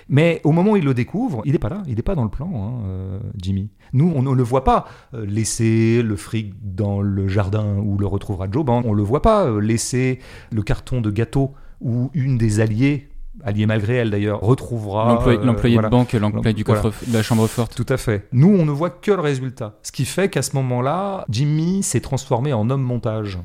Mais 0.09 0.41
au 0.43 0.51
moment 0.51 0.71
où 0.71 0.77
il 0.77 0.85
le 0.85 0.93
découvre, 0.93 1.41
il 1.45 1.51
n'est 1.51 1.59
pas 1.59 1.69
là, 1.69 1.83
il 1.87 1.95
n'est 1.95 2.01
pas 2.01 2.15
dans 2.15 2.23
le 2.23 2.29
plan, 2.29 2.49
hein, 2.55 2.83
euh, 2.85 3.19
Jimmy. 3.37 3.69
Nous, 3.93 4.11
on 4.15 4.21
ne 4.21 4.33
le 4.33 4.43
voit 4.43 4.63
pas 4.63 4.85
euh, 5.13 5.25
laisser 5.25 6.01
le 6.01 6.15
fric 6.15 6.53
dans 6.61 7.01
le 7.01 7.27
jardin 7.27 7.77
où 7.77 7.97
le 7.97 8.07
retrouvera 8.07 8.47
Joe 8.49 8.65
Bang. 8.65 8.83
On 8.85 8.93
le 8.93 9.03
voit 9.03 9.21
pas 9.21 9.45
euh, 9.45 9.59
laisser 9.59 10.19
le 10.51 10.63
carton 10.63 11.01
de 11.01 11.11
gâteau 11.11 11.53
où 11.81 12.09
une 12.13 12.37
des 12.37 12.59
alliées 12.61 13.09
alliée 13.43 13.65
malgré 13.65 13.95
elle 13.95 14.11
d'ailleurs, 14.11 14.41
retrouvera. 14.41 15.23
L'employé 15.43 15.77
euh, 15.77 15.81
de 15.81 15.87
banque, 15.87 16.13
l'employé 16.13 16.53
du 16.53 16.63
coffre 16.63 16.91
de 17.07 17.13
la 17.13 17.23
chambre 17.23 17.47
forte. 17.47 17.75
Tout 17.75 17.85
à 17.89 17.97
fait. 17.97 18.27
Nous, 18.31 18.49
on 18.49 18.65
ne 18.65 18.71
voit 18.71 18.89
que 18.89 19.11
le 19.11 19.21
résultat. 19.21 19.79
Ce 19.83 19.91
qui 19.91 20.05
fait 20.05 20.29
qu'à 20.29 20.41
ce 20.41 20.55
moment-là, 20.55 21.25
Jimmy 21.29 21.83
s'est 21.83 22.01
transformé 22.01 22.53
en 22.53 22.69
homme 22.69 22.83
montage. 22.83 23.39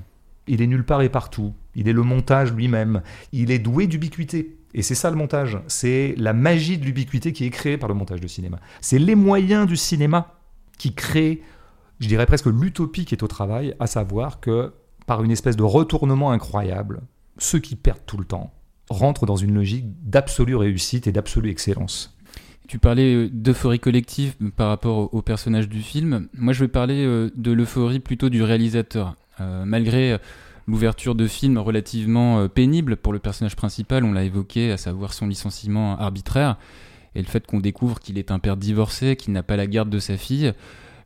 Il 0.49 0.63
est 0.63 0.67
nulle 0.67 0.85
part 0.85 1.03
et 1.03 1.09
partout. 1.09 1.55
Il 1.75 1.89
est 1.89 1.93
le 1.93 2.03
montage 2.03 2.53
lui-même. 2.53 3.03
Il 3.33 3.51
est 3.51 3.59
doué 3.59 3.87
d'ubiquité. 3.87 4.57
Et 4.75 4.83
c'est 4.83 4.95
ça 4.95 5.11
le 5.11 5.17
montage. 5.17 5.59
C'est 5.67 6.15
la 6.19 6.33
magie 6.33 6.79
de 6.79 6.85
l'ubiquité 6.85 7.33
qui 7.33 7.45
est 7.45 7.51
créée 7.51 7.79
par 7.79 7.89
le 7.89 7.95
montage 7.95 8.21
de 8.21 8.27
cinéma. 8.27 8.59
C'est 8.81 8.99
les 8.99 9.15
moyens 9.15 9.67
du 9.67 9.77
cinéma 9.77 10.35
qui 10.79 10.95
créent, 10.95 11.41
je 11.99 12.09
dirais 12.09 12.27
presque 12.27 12.47
l'utopie 12.47 13.07
qui 13.07 13.15
est 13.15 13.23
au 13.23 13.29
travail, 13.29 13.75
à 13.81 13.87
savoir 13.87 14.41
que 14.41 14.73
par 15.07 15.23
une 15.25 15.31
espèce 15.31 15.57
de 15.57 15.63
retournement 15.63 16.31
incroyable, 16.31 17.01
ceux 17.39 17.59
qui 17.59 17.77
perdent 17.77 18.05
tout 18.07 18.19
le 18.19 18.25
temps 18.25 18.53
rentre 18.89 19.27
dans 19.27 19.37
une 19.37 19.55
logique 19.55 19.87
d'absolue 20.03 20.57
réussite 20.57 21.07
et 21.07 21.13
d'absolue 21.13 21.51
excellence. 21.51 22.17
Tu 22.67 22.79
parlais 22.79 23.15
euh, 23.15 23.29
d'euphorie 23.33 23.79
collective 23.79 24.35
par 24.57 24.69
rapport 24.69 25.15
au 25.15 25.23
personnage 25.23 25.69
du 25.69 25.83
film. 25.83 26.29
Moi, 26.35 26.53
je 26.53 26.61
vais 26.65 26.69
parler 26.69 27.05
euh, 27.05 27.31
de 27.37 27.53
l'euphorie 27.53 28.01
plutôt 28.01 28.29
du 28.29 28.43
réalisateur. 28.43 29.15
Euh, 29.41 29.65
malgré 29.65 30.19
l'ouverture 30.67 31.15
de 31.15 31.29
film 31.29 31.59
relativement 31.59 32.49
pénible 32.49 32.97
pour 32.97 33.13
le 33.13 33.21
personnage 33.21 33.55
principal, 33.55 34.05
on 34.05 34.13
l'a 34.13 34.25
évoqué, 34.25 34.73
à 34.73 34.77
savoir 34.77 35.13
son 35.13 35.29
licenciement 35.29 35.97
arbitraire, 35.99 36.57
et 37.15 37.21
le 37.21 37.27
fait 37.27 37.47
qu'on 37.47 37.61
découvre 37.61 38.01
qu'il 38.01 38.19
est 38.19 38.33
un 38.33 38.41
père 38.41 38.57
divorcé, 38.57 39.15
qu'il 39.15 39.33
n'a 39.33 39.45
pas 39.45 39.57
la 39.57 39.69
garde 39.69 39.91
de 39.91 40.01
sa 40.01 40.17
fille, 40.17 40.53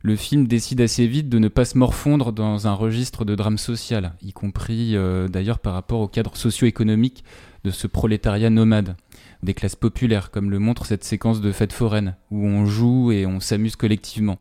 le 0.01 0.15
film 0.15 0.47
décide 0.47 0.81
assez 0.81 1.05
vite 1.05 1.29
de 1.29 1.37
ne 1.37 1.47
pas 1.47 1.65
se 1.65 1.77
morfondre 1.77 2.31
dans 2.31 2.67
un 2.67 2.73
registre 2.73 3.23
de 3.23 3.35
drame 3.35 3.59
social, 3.59 4.13
y 4.23 4.33
compris 4.33 4.95
d'ailleurs 5.29 5.59
par 5.59 5.73
rapport 5.73 5.99
au 5.99 6.07
cadre 6.07 6.35
socio-économique 6.35 7.23
de 7.63 7.71
ce 7.71 7.87
prolétariat 7.87 8.49
nomade 8.49 8.95
des 9.43 9.53
classes 9.53 9.75
populaires, 9.75 10.31
comme 10.31 10.51
le 10.51 10.59
montre 10.59 10.85
cette 10.85 11.03
séquence 11.03 11.41
de 11.41 11.51
fête 11.51 11.73
foraine, 11.73 12.15
où 12.29 12.45
on 12.45 12.65
joue 12.65 13.11
et 13.11 13.25
on 13.25 13.39
s'amuse 13.39 13.75
collectivement. 13.75 14.37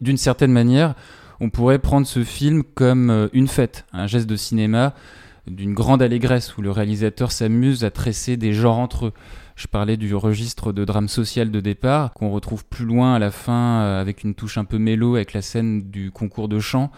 D'une 0.00 0.16
certaine 0.16 0.52
manière, 0.52 0.94
on 1.40 1.50
pourrait 1.50 1.78
prendre 1.78 2.06
ce 2.06 2.24
film 2.24 2.62
comme 2.62 3.10
euh, 3.10 3.28
une 3.32 3.48
fête, 3.48 3.84
un 3.92 4.06
geste 4.06 4.28
de 4.28 4.36
cinéma 4.36 4.94
d'une 5.48 5.74
grande 5.74 6.02
allégresse, 6.02 6.56
où 6.56 6.62
le 6.62 6.70
réalisateur 6.70 7.32
s'amuse 7.32 7.84
à 7.84 7.90
tresser 7.90 8.36
des 8.36 8.52
genres 8.52 8.78
entre 8.78 9.06
eux. 9.06 9.12
Je 9.56 9.66
parlais 9.66 9.96
du 9.96 10.14
registre 10.14 10.72
de 10.72 10.84
drame 10.84 11.08
social 11.08 11.50
de 11.50 11.60
départ, 11.60 12.12
qu'on 12.14 12.30
retrouve 12.30 12.64
plus 12.64 12.84
loin 12.84 13.14
à 13.14 13.18
la 13.18 13.30
fin 13.30 13.82
euh, 13.82 14.00
avec 14.00 14.22
une 14.24 14.34
touche 14.34 14.56
un 14.58 14.64
peu 14.64 14.78
mélo 14.78 15.16
avec 15.16 15.32
la 15.32 15.42
scène 15.42 15.90
du 15.90 16.10
concours 16.10 16.48
de 16.48 16.60
chant, 16.60 16.90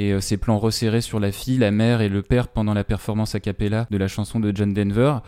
et 0.00 0.12
euh, 0.12 0.20
ces 0.20 0.38
plans 0.38 0.58
resserrés 0.58 1.02
sur 1.02 1.20
la 1.20 1.30
fille, 1.30 1.58
la 1.58 1.70
mère 1.70 2.00
et 2.00 2.08
le 2.08 2.22
père 2.22 2.48
pendant 2.48 2.72
la 2.72 2.84
performance 2.84 3.34
a 3.34 3.40
cappella 3.40 3.86
de 3.90 3.98
la 3.98 4.08
chanson 4.08 4.40
de 4.40 4.50
John 4.54 4.72
Denver. 4.72 5.18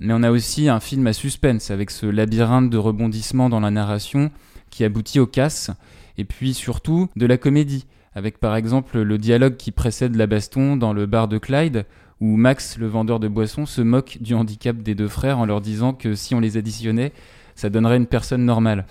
Mais 0.00 0.12
on 0.12 0.22
a 0.24 0.32
aussi 0.32 0.68
un 0.68 0.80
film 0.80 1.06
à 1.06 1.12
suspense 1.12 1.70
avec 1.70 1.90
ce 1.90 2.06
labyrinthe 2.06 2.68
de 2.68 2.76
rebondissements 2.76 3.48
dans 3.48 3.60
la 3.60 3.70
narration 3.70 4.32
qui 4.68 4.82
aboutit 4.82 5.20
au 5.20 5.26
casse, 5.26 5.70
et 6.18 6.24
puis 6.24 6.54
surtout 6.54 7.08
de 7.14 7.24
la 7.24 7.38
comédie, 7.38 7.86
avec 8.14 8.38
par 8.38 8.56
exemple 8.56 9.00
le 9.00 9.16
dialogue 9.16 9.56
qui 9.56 9.70
précède 9.70 10.16
la 10.16 10.26
baston 10.26 10.76
dans 10.76 10.92
le 10.92 11.06
bar 11.06 11.28
de 11.28 11.38
Clyde, 11.38 11.86
où 12.20 12.36
Max, 12.36 12.78
le 12.78 12.88
vendeur 12.88 13.20
de 13.20 13.28
boissons, 13.28 13.64
se 13.64 13.80
moque 13.80 14.18
du 14.20 14.34
handicap 14.34 14.76
des 14.76 14.96
deux 14.96 15.08
frères 15.08 15.38
en 15.38 15.46
leur 15.46 15.60
disant 15.60 15.92
que 15.92 16.14
si 16.14 16.34
on 16.34 16.40
les 16.40 16.56
additionnait, 16.56 17.12
ça 17.56 17.70
donnerait 17.70 17.96
une 17.96 18.06
personne 18.06 18.44
normale. 18.44 18.86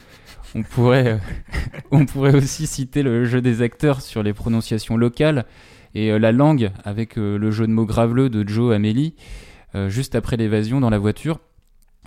On 0.55 0.63
pourrait, 0.63 1.07
euh, 1.07 1.17
on 1.91 2.05
pourrait 2.05 2.36
aussi 2.36 2.67
citer 2.67 3.03
le 3.03 3.25
jeu 3.25 3.41
des 3.41 3.62
acteurs 3.62 4.01
sur 4.01 4.24
les 4.24 4.34
prononciations 4.34 4.98
locales 4.98 5.45
et 5.93 6.12
euh, 6.12 6.19
la 6.19 6.31
langue 6.31 6.72
avec 6.84 7.17
euh, 7.17 7.38
le 7.38 7.51
jeu 7.51 7.67
de 7.67 7.72
mots 7.72 7.86
graveleux 7.86 8.29
de 8.29 8.48
Joe 8.48 8.75
Amélie 8.75 9.15
juste 9.89 10.15
après 10.15 10.38
l'évasion 10.38 10.79
dans 10.79 10.89
la 10.89 11.00
voiture. 11.00 11.41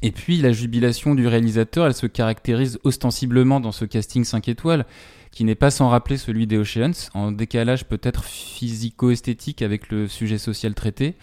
Et 0.00 0.10
puis 0.10 0.38
la 0.38 0.52
jubilation 0.52 1.14
du 1.14 1.26
réalisateur, 1.26 1.86
elle 1.86 1.92
se 1.92 2.06
caractérise 2.06 2.78
ostensiblement 2.82 3.60
dans 3.60 3.72
ce 3.72 3.84
casting 3.84 4.24
5 4.24 4.48
étoiles, 4.48 4.86
qui 5.32 5.44
n'est 5.44 5.54
pas 5.54 5.70
sans 5.70 5.90
rappeler 5.90 6.16
celui 6.16 6.46
des 6.46 6.56
Oceans, 6.56 7.10
en 7.12 7.30
décalage 7.30 7.84
peut-être 7.84 8.24
physico-esthétique 8.24 9.60
avec 9.60 9.90
le 9.90 10.08
sujet 10.08 10.38
social 10.38 10.72
traité. 10.72 11.16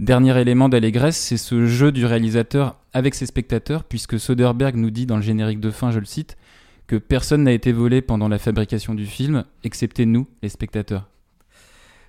Dernier 0.00 0.36
élément 0.40 0.68
d'allégresse, 0.68 1.16
c'est 1.16 1.36
ce 1.36 1.66
jeu 1.66 1.92
du 1.92 2.04
réalisateur 2.04 2.80
avec 2.92 3.14
ses 3.14 3.26
spectateurs, 3.26 3.84
puisque 3.84 4.18
Soderbergh 4.18 4.74
nous 4.74 4.90
dit 4.90 5.06
dans 5.06 5.16
le 5.16 5.22
générique 5.22 5.60
de 5.60 5.70
fin, 5.70 5.92
je 5.92 6.00
le 6.00 6.04
cite, 6.04 6.36
que 6.88 6.96
personne 6.96 7.44
n'a 7.44 7.52
été 7.52 7.70
volé 7.70 8.02
pendant 8.02 8.28
la 8.28 8.40
fabrication 8.40 8.94
du 8.94 9.06
film, 9.06 9.44
excepté 9.62 10.04
nous, 10.04 10.26
les 10.42 10.48
spectateurs. 10.48 11.08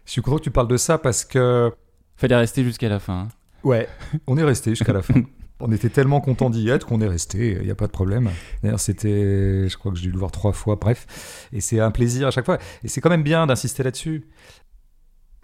Je 0.06 0.12
suis 0.14 0.22
content 0.24 0.38
que 0.38 0.44
tu 0.44 0.52
parles 0.52 0.68
de 0.68 0.78
ça 0.78 0.98
parce 0.98 1.26
que. 1.26 1.72
Fallait 2.18 2.36
rester 2.36 2.64
jusqu'à 2.64 2.90
la 2.90 3.00
fin. 3.00 3.22
Hein. 3.22 3.28
Ouais, 3.64 3.88
on 4.26 4.38
est 4.38 4.44
resté 4.44 4.72
jusqu'à 4.72 4.94
la 4.94 5.04
fin. 5.04 5.14
On 5.62 5.72
était 5.72 5.88
tellement 5.88 6.20
content 6.20 6.50
d'y 6.50 6.68
être 6.68 6.86
qu'on 6.86 7.00
est 7.00 7.08
resté, 7.08 7.54
il 7.54 7.64
n'y 7.64 7.72
a 7.72 7.76
pas 7.76 7.88
de 7.88 7.92
problème. 7.92 8.30
D'ailleurs, 8.62 8.80
c'était, 8.80 9.70
je 9.70 9.78
crois 9.78 9.94
que 9.94 9.98
j'ai 9.98 10.08
dû 10.08 10.12
le 10.12 10.18
voir 10.20 10.30
trois 10.30 10.52
fois, 10.52 10.76
bref. 10.76 11.48
Et 11.54 11.62
c'est 11.62 11.80
un 11.80 11.92
plaisir 11.92 12.28
à 12.28 12.32
chaque 12.32 12.44
fois. 12.44 12.58
Et 12.84 12.90
c'est 12.90 13.00
quand 13.00 13.10
même 13.10 13.24
bien 13.24 13.48
d'insister 13.48 13.82
là-dessus. 13.82 14.26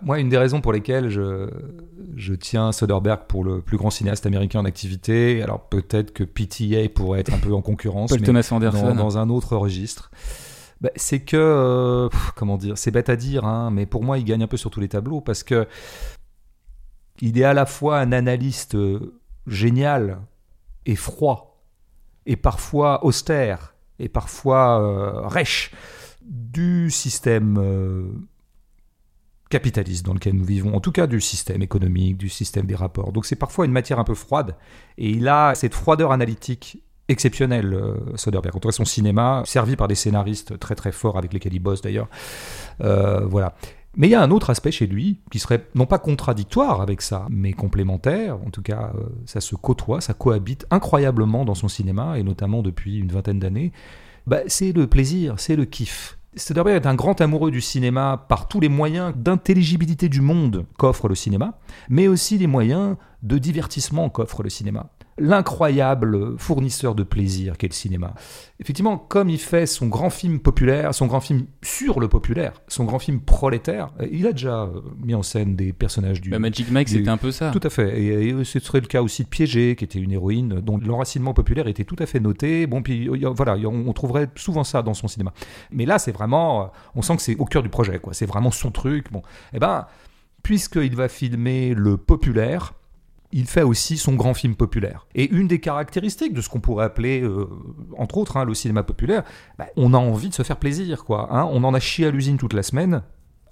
Moi, 0.03 0.19
une 0.19 0.29
des 0.29 0.37
raisons 0.37 0.61
pour 0.61 0.73
lesquelles 0.73 1.09
je, 1.09 1.49
je 2.15 2.33
tiens 2.33 2.71
Soderbergh 2.71 3.25
pour 3.27 3.43
le 3.43 3.61
plus 3.61 3.77
grand 3.77 3.89
cinéaste 3.89 4.25
américain 4.25 4.59
en 4.59 4.65
activité, 4.65 5.41
alors 5.41 5.67
peut-être 5.67 6.13
que 6.13 6.23
PTA 6.23 6.89
pourrait 6.93 7.19
être 7.19 7.33
un 7.33 7.37
peu 7.37 7.53
en 7.53 7.61
concurrence, 7.61 8.09
Paul 8.09 8.21
Thomas 8.21 8.47
Anderson. 8.51 8.95
Dans, 8.95 9.17
un 9.17 9.29
autre 9.29 9.55
registre, 9.55 10.11
bah, 10.81 10.89
c'est 10.95 11.19
que, 11.19 11.37
euh, 11.37 12.09
comment 12.35 12.57
dire, 12.57 12.77
c'est 12.77 12.91
bête 12.91 13.09
à 13.09 13.15
dire, 13.15 13.45
hein, 13.45 13.69
mais 13.71 13.85
pour 13.85 14.03
moi, 14.03 14.17
il 14.17 14.25
gagne 14.25 14.43
un 14.43 14.47
peu 14.47 14.57
sur 14.57 14.71
tous 14.71 14.79
les 14.79 14.89
tableaux 14.89 15.21
parce 15.21 15.43
que 15.43 15.67
il 17.19 17.37
est 17.37 17.43
à 17.43 17.53
la 17.53 17.65
fois 17.65 17.99
un 17.99 18.11
analyste 18.11 18.75
euh, 18.75 19.19
génial 19.45 20.19
et 20.85 20.95
froid, 20.95 21.63
et 22.25 22.35
parfois 22.35 23.05
austère, 23.05 23.75
et 23.99 24.09
parfois 24.09 24.81
euh, 24.81 25.27
rêche 25.27 25.71
du 26.23 26.89
système 26.89 28.27
capitaliste 29.51 30.05
dans 30.05 30.15
lequel 30.15 30.33
nous 30.33 30.45
vivons, 30.45 30.75
en 30.75 30.79
tout 30.79 30.91
cas 30.91 31.05
du 31.05 31.21
système 31.21 31.61
économique, 31.61 32.17
du 32.17 32.29
système 32.29 32.65
des 32.65 32.75
rapports. 32.75 33.11
Donc 33.11 33.25
c'est 33.27 33.35
parfois 33.35 33.65
une 33.65 33.71
matière 33.71 33.99
un 33.99 34.03
peu 34.03 34.15
froide, 34.15 34.55
et 34.97 35.09
il 35.09 35.27
a 35.27 35.53
cette 35.53 35.75
froideur 35.75 36.11
analytique 36.11 36.81
exceptionnelle, 37.07 37.73
euh, 37.73 37.95
Soderbergh. 38.15 38.55
On 38.65 38.71
son 38.71 38.85
cinéma, 38.85 39.43
servi 39.45 39.75
par 39.75 39.87
des 39.87 39.95
scénaristes 39.95 40.57
très 40.57 40.75
très 40.75 40.91
forts 40.91 41.17
avec 41.17 41.33
lesquels 41.33 41.53
il 41.53 41.59
bosse 41.59 41.81
d'ailleurs. 41.81 42.09
Euh, 42.81 43.25
voilà. 43.25 43.53
Mais 43.97 44.07
il 44.07 44.11
y 44.11 44.15
a 44.15 44.21
un 44.21 44.31
autre 44.31 44.49
aspect 44.49 44.71
chez 44.71 44.87
lui 44.87 45.19
qui 45.29 45.39
serait 45.39 45.67
non 45.75 45.85
pas 45.85 45.99
contradictoire 45.99 46.79
avec 46.79 47.01
ça, 47.01 47.27
mais 47.29 47.51
complémentaire. 47.51 48.37
En 48.47 48.49
tout 48.49 48.61
cas, 48.61 48.93
euh, 48.95 49.09
ça 49.25 49.41
se 49.41 49.55
côtoie, 49.55 49.99
ça 49.99 50.13
cohabite 50.13 50.65
incroyablement 50.71 51.43
dans 51.43 51.55
son 51.55 51.67
cinéma, 51.67 52.17
et 52.17 52.23
notamment 52.23 52.61
depuis 52.61 52.97
une 52.99 53.11
vingtaine 53.11 53.39
d'années. 53.39 53.73
Bah, 54.27 54.39
c'est 54.47 54.71
le 54.71 54.87
plaisir, 54.87 55.35
c'est 55.37 55.57
le 55.57 55.65
kiff. 55.65 56.17
Soderbergh 56.37 56.81
est 56.81 56.87
un 56.87 56.95
grand 56.95 57.19
amoureux 57.19 57.51
du 57.51 57.59
cinéma 57.59 58.25
par 58.29 58.47
tous 58.47 58.61
les 58.61 58.69
moyens 58.69 59.13
d'intelligibilité 59.17 60.07
du 60.07 60.21
monde 60.21 60.65
qu'offre 60.77 61.09
le 61.09 61.15
cinéma, 61.15 61.59
mais 61.89 62.07
aussi 62.07 62.37
les 62.37 62.47
moyens 62.47 62.95
de 63.21 63.37
divertissement 63.37 64.09
qu'offre 64.09 64.41
le 64.41 64.49
cinéma 64.49 64.89
l'incroyable 65.21 66.37
fournisseur 66.37 66.95
de 66.95 67.03
plaisir 67.03 67.57
qu'est 67.57 67.67
le 67.67 67.73
cinéma. 67.73 68.13
Effectivement, 68.59 68.97
comme 68.97 69.29
il 69.29 69.39
fait 69.39 69.65
son 69.65 69.87
grand 69.87 70.09
film 70.09 70.39
populaire, 70.39 70.93
son 70.93 71.07
grand 71.07 71.19
film 71.19 71.45
sur 71.63 71.99
le 71.99 72.07
populaire, 72.07 72.53
son 72.67 72.83
grand 72.83 72.99
film 72.99 73.21
prolétaire, 73.21 73.91
il 74.11 74.27
a 74.27 74.33
déjà 74.33 74.63
euh, 74.63 74.81
mis 75.03 75.15
en 75.15 75.23
scène 75.23 75.55
des 75.55 75.73
personnages 75.73 76.21
du... 76.21 76.29
Bah, 76.29 76.39
Magic 76.39 76.69
Mike, 76.71 76.89
c'était 76.89 77.09
un 77.09 77.17
peu 77.17 77.31
ça. 77.31 77.51
Tout 77.51 77.61
à 77.63 77.69
fait. 77.69 78.01
Et, 78.01 78.43
ce 78.43 78.59
serait 78.59 78.81
le 78.81 78.87
cas 78.87 79.01
aussi 79.01 79.23
de 79.23 79.29
Piégé, 79.29 79.75
qui 79.75 79.83
était 79.83 79.99
une 79.99 80.11
héroïne 80.11 80.59
dont 80.61 80.77
l'enracinement 80.77 81.33
populaire 81.33 81.67
était 81.67 81.85
tout 81.85 81.95
à 81.99 82.05
fait 82.05 82.19
noté. 82.19 82.67
Bon, 82.67 82.81
puis 82.81 83.07
voilà, 83.07 83.55
on 83.67 83.93
trouverait 83.93 84.29
souvent 84.35 84.63
ça 84.63 84.81
dans 84.81 84.93
son 84.93 85.07
cinéma. 85.07 85.33
Mais 85.71 85.85
là, 85.85 85.99
c'est 85.99 86.11
vraiment... 86.11 86.63
Euh, 86.63 86.65
on 86.95 87.01
sent 87.01 87.15
que 87.15 87.21
c'est 87.21 87.35
au 87.37 87.45
cœur 87.45 87.63
du 87.63 87.69
projet, 87.69 87.99
quoi. 87.99 88.13
C'est 88.13 88.25
vraiment 88.25 88.51
son 88.51 88.71
truc. 88.71 89.11
Bon, 89.11 89.21
eh 89.53 89.59
ben, 89.59 89.87
puisqu'il 90.43 90.95
va 90.95 91.07
filmer 91.07 91.73
le 91.73 91.97
populaire, 91.97 92.73
il 93.31 93.45
fait 93.45 93.63
aussi 93.63 93.97
son 93.97 94.13
grand 94.13 94.33
film 94.33 94.55
populaire. 94.55 95.07
Et 95.15 95.29
une 95.29 95.47
des 95.47 95.59
caractéristiques 95.59 96.33
de 96.33 96.41
ce 96.41 96.49
qu'on 96.49 96.59
pourrait 96.59 96.85
appeler, 96.85 97.21
euh, 97.21 97.47
entre 97.97 98.17
autres, 98.17 98.37
hein, 98.37 98.45
le 98.45 98.53
cinéma 98.53 98.83
populaire, 98.83 99.23
bah, 99.57 99.67
on 99.77 99.93
a 99.93 99.97
envie 99.97 100.29
de 100.29 100.33
se 100.33 100.43
faire 100.43 100.57
plaisir, 100.57 101.05
quoi. 101.05 101.27
Hein. 101.31 101.49
on 101.51 101.63
en 101.63 101.73
a 101.73 101.79
chié 101.79 102.07
à 102.07 102.11
l'usine 102.11 102.37
toute 102.37 102.53
la 102.53 102.63
semaine. 102.63 103.03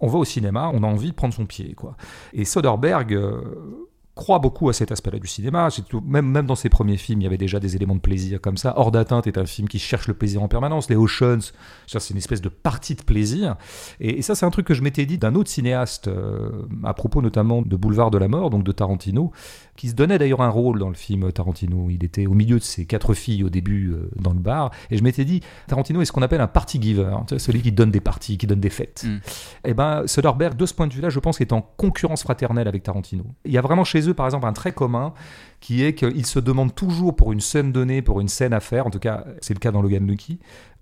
On 0.02 0.08
va 0.08 0.18
au 0.18 0.26
cinéma, 0.26 0.72
on 0.74 0.84
a 0.84 0.88
envie 0.88 1.10
de 1.10 1.15
prendre 1.15 1.34
son 1.34 1.46
pied, 1.46 1.74
quoi. 1.74 1.98
Et 2.34 2.46
Soderbergh, 2.46 3.13
euh, 3.13 3.42
croit 4.20 4.39
beaucoup 4.39 4.68
à 4.68 4.74
cet 4.74 4.92
aspect-là 4.92 5.18
du 5.18 5.28
cinéma. 5.28 5.70
Même, 6.06 6.28
même 6.28 6.46
dans 6.46 6.56
ses 6.56 6.68
premiers 6.68 6.98
films, 6.98 7.22
il 7.22 7.24
y 7.24 7.28
avait 7.28 7.38
déjà 7.38 7.60
des 7.62 7.78
éléments 7.78 7.96
de 7.96 8.02
plaisir 8.02 8.42
comme 8.42 8.58
ça. 8.58 8.74
Hors 8.76 8.92
d'atteinte 8.92 9.28
est 9.28 9.38
un 9.38 9.46
film 9.46 9.70
qui 9.70 9.80
cherche 9.80 10.10
le 10.10 10.13
plaisir 10.13 10.44
en 10.44 10.50
permanence. 10.50 10.89
Les 10.89 10.98
Oceans, 10.98 11.54
c'est 11.88 12.10
une 12.10 12.18
espèce 12.18 12.42
de 12.42 12.50
partie 12.50 12.96
de 12.96 13.02
plaisir. 13.02 13.56
Et, 14.02 14.22
ça, 14.22 14.36
c'est 14.36 14.46
un 14.46 14.50
truc 14.50 14.68
que 14.68 14.74
je 14.74 14.82
m'étais 14.82 15.06
dit 15.06 15.18
d'un 15.18 15.36
autre 15.36 15.50
cinéaste, 15.50 16.10
euh, 16.10 16.68
à 16.84 16.94
propos 16.94 17.22
notamment 17.22 17.62
de 17.62 17.76
Boulevard 17.78 18.12
de 18.12 18.18
la 18.18 18.28
Mort, 18.28 18.50
donc 18.50 18.65
de 18.65 18.74
Tarantino, 18.74 19.32
qui 19.80 19.89
se 19.89 19.94
donnait 19.94 20.18
d'ailleurs 20.18 20.42
un 20.42 20.50
rôle 20.50 20.80
dans 20.80 20.89
le 20.89 20.96
film 20.96 21.32
Tarantino. 21.32 21.89
Il 21.89 22.04
était 22.04 22.26
au 22.26 22.34
milieu 22.34 22.58
de 22.58 22.63
ses 22.63 22.86
quatre 22.86 23.13
filles 23.13 23.44
au 23.44 23.50
début 23.50 23.92
euh, 23.92 24.10
dans 24.15 24.34
le 24.34 24.39
bar. 24.39 24.72
Et 24.89 24.98
je 24.98 25.04
m'étais 25.04 25.26
dit, 25.26 25.42
Tarantino 25.68 26.02
est 26.02 26.06
ce 26.06 26.12
qu'on 26.12 26.22
appelle 26.22 26.42
un 26.42 26.48
party 26.48 26.82
giver, 26.82 27.15
celui 27.38 27.62
qui 27.62 27.72
donne 27.72 27.92
des 27.92 28.02
parties, 28.02 28.38
qui 28.38 28.48
donne 28.48 28.60
des 28.60 28.70
fêtes. 28.70 29.06
Mm. 29.06 29.15
Et 29.15 29.20
eh 29.65 29.74
ben, 29.74 30.08
Soderbergh, 30.08 30.56
de 30.56 30.65
ce 30.65 30.74
point 30.74 30.88
de 30.88 30.94
vue-là, 30.94 31.10
je 31.10 31.20
pense 31.20 31.38
qu'il 31.38 31.46
est 31.46 31.54
en 31.54 31.62
concurrence 31.62 32.24
fraternelle 32.24 32.68
avec 32.68 32.84
Tarantino. 32.84 33.26
Il 33.46 33.52
y 33.52 33.58
a 33.58 33.62
vraiment 33.62 33.84
chez 33.84 33.98
eux 33.98 34.00
chez 34.00 34.10
eux, 34.10 34.13
par 34.13 34.26
exemple, 34.26 34.48
un 34.48 34.54
trait 34.54 34.72
commun 34.72 35.13
qui 35.60 35.84
est 35.84 35.94
qu'ils 35.94 36.26
se 36.26 36.39
demandent 36.39 36.74
toujours 36.74 37.15
pour 37.15 37.34
une 37.34 37.42
scène 37.42 37.72
donnée, 37.72 38.02
pour 38.02 38.22
une 38.22 38.30
scène 38.30 38.54
à 38.54 38.60
faire, 38.60 38.88
en 38.88 38.89
tout 38.89 39.00
cas 39.00 39.26
c'est 39.42 39.54
le 39.54 39.60
cas 39.60 39.72
dans 39.72 39.82
Logan 39.82 40.08
Lucky, 40.08 40.39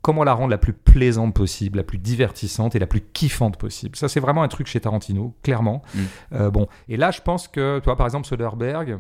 comment 0.08 0.24
la 0.24 0.32
rendre 0.32 0.52
la 0.52 0.58
plus 0.58 0.72
plaisante 0.72 1.34
possible, 1.34 1.80
la 1.80 1.84
plus 1.84 1.98
divertissante 1.98 2.78
et 2.78 2.80
la 2.80 2.88
plus 2.88 3.02
kiffante 3.02 3.58
possible. 3.58 3.98
Ça 3.98 4.08
c'est 4.08 4.22
vraiment 4.22 4.42
un 4.42 4.48
truc 4.48 4.66
chez 4.66 4.80
Tarantino, 4.80 5.36
clairement. 5.44 5.82
Mm. 5.94 6.00
Euh, 6.32 6.50
bon, 6.50 6.68
et 6.88 6.96
là 6.96 7.12
je 7.12 7.20
pense 7.20 7.50
que, 7.50 7.80
toi 7.80 7.98
par 7.98 8.08
exemple 8.08 8.26
Soderbergh, 8.26 9.00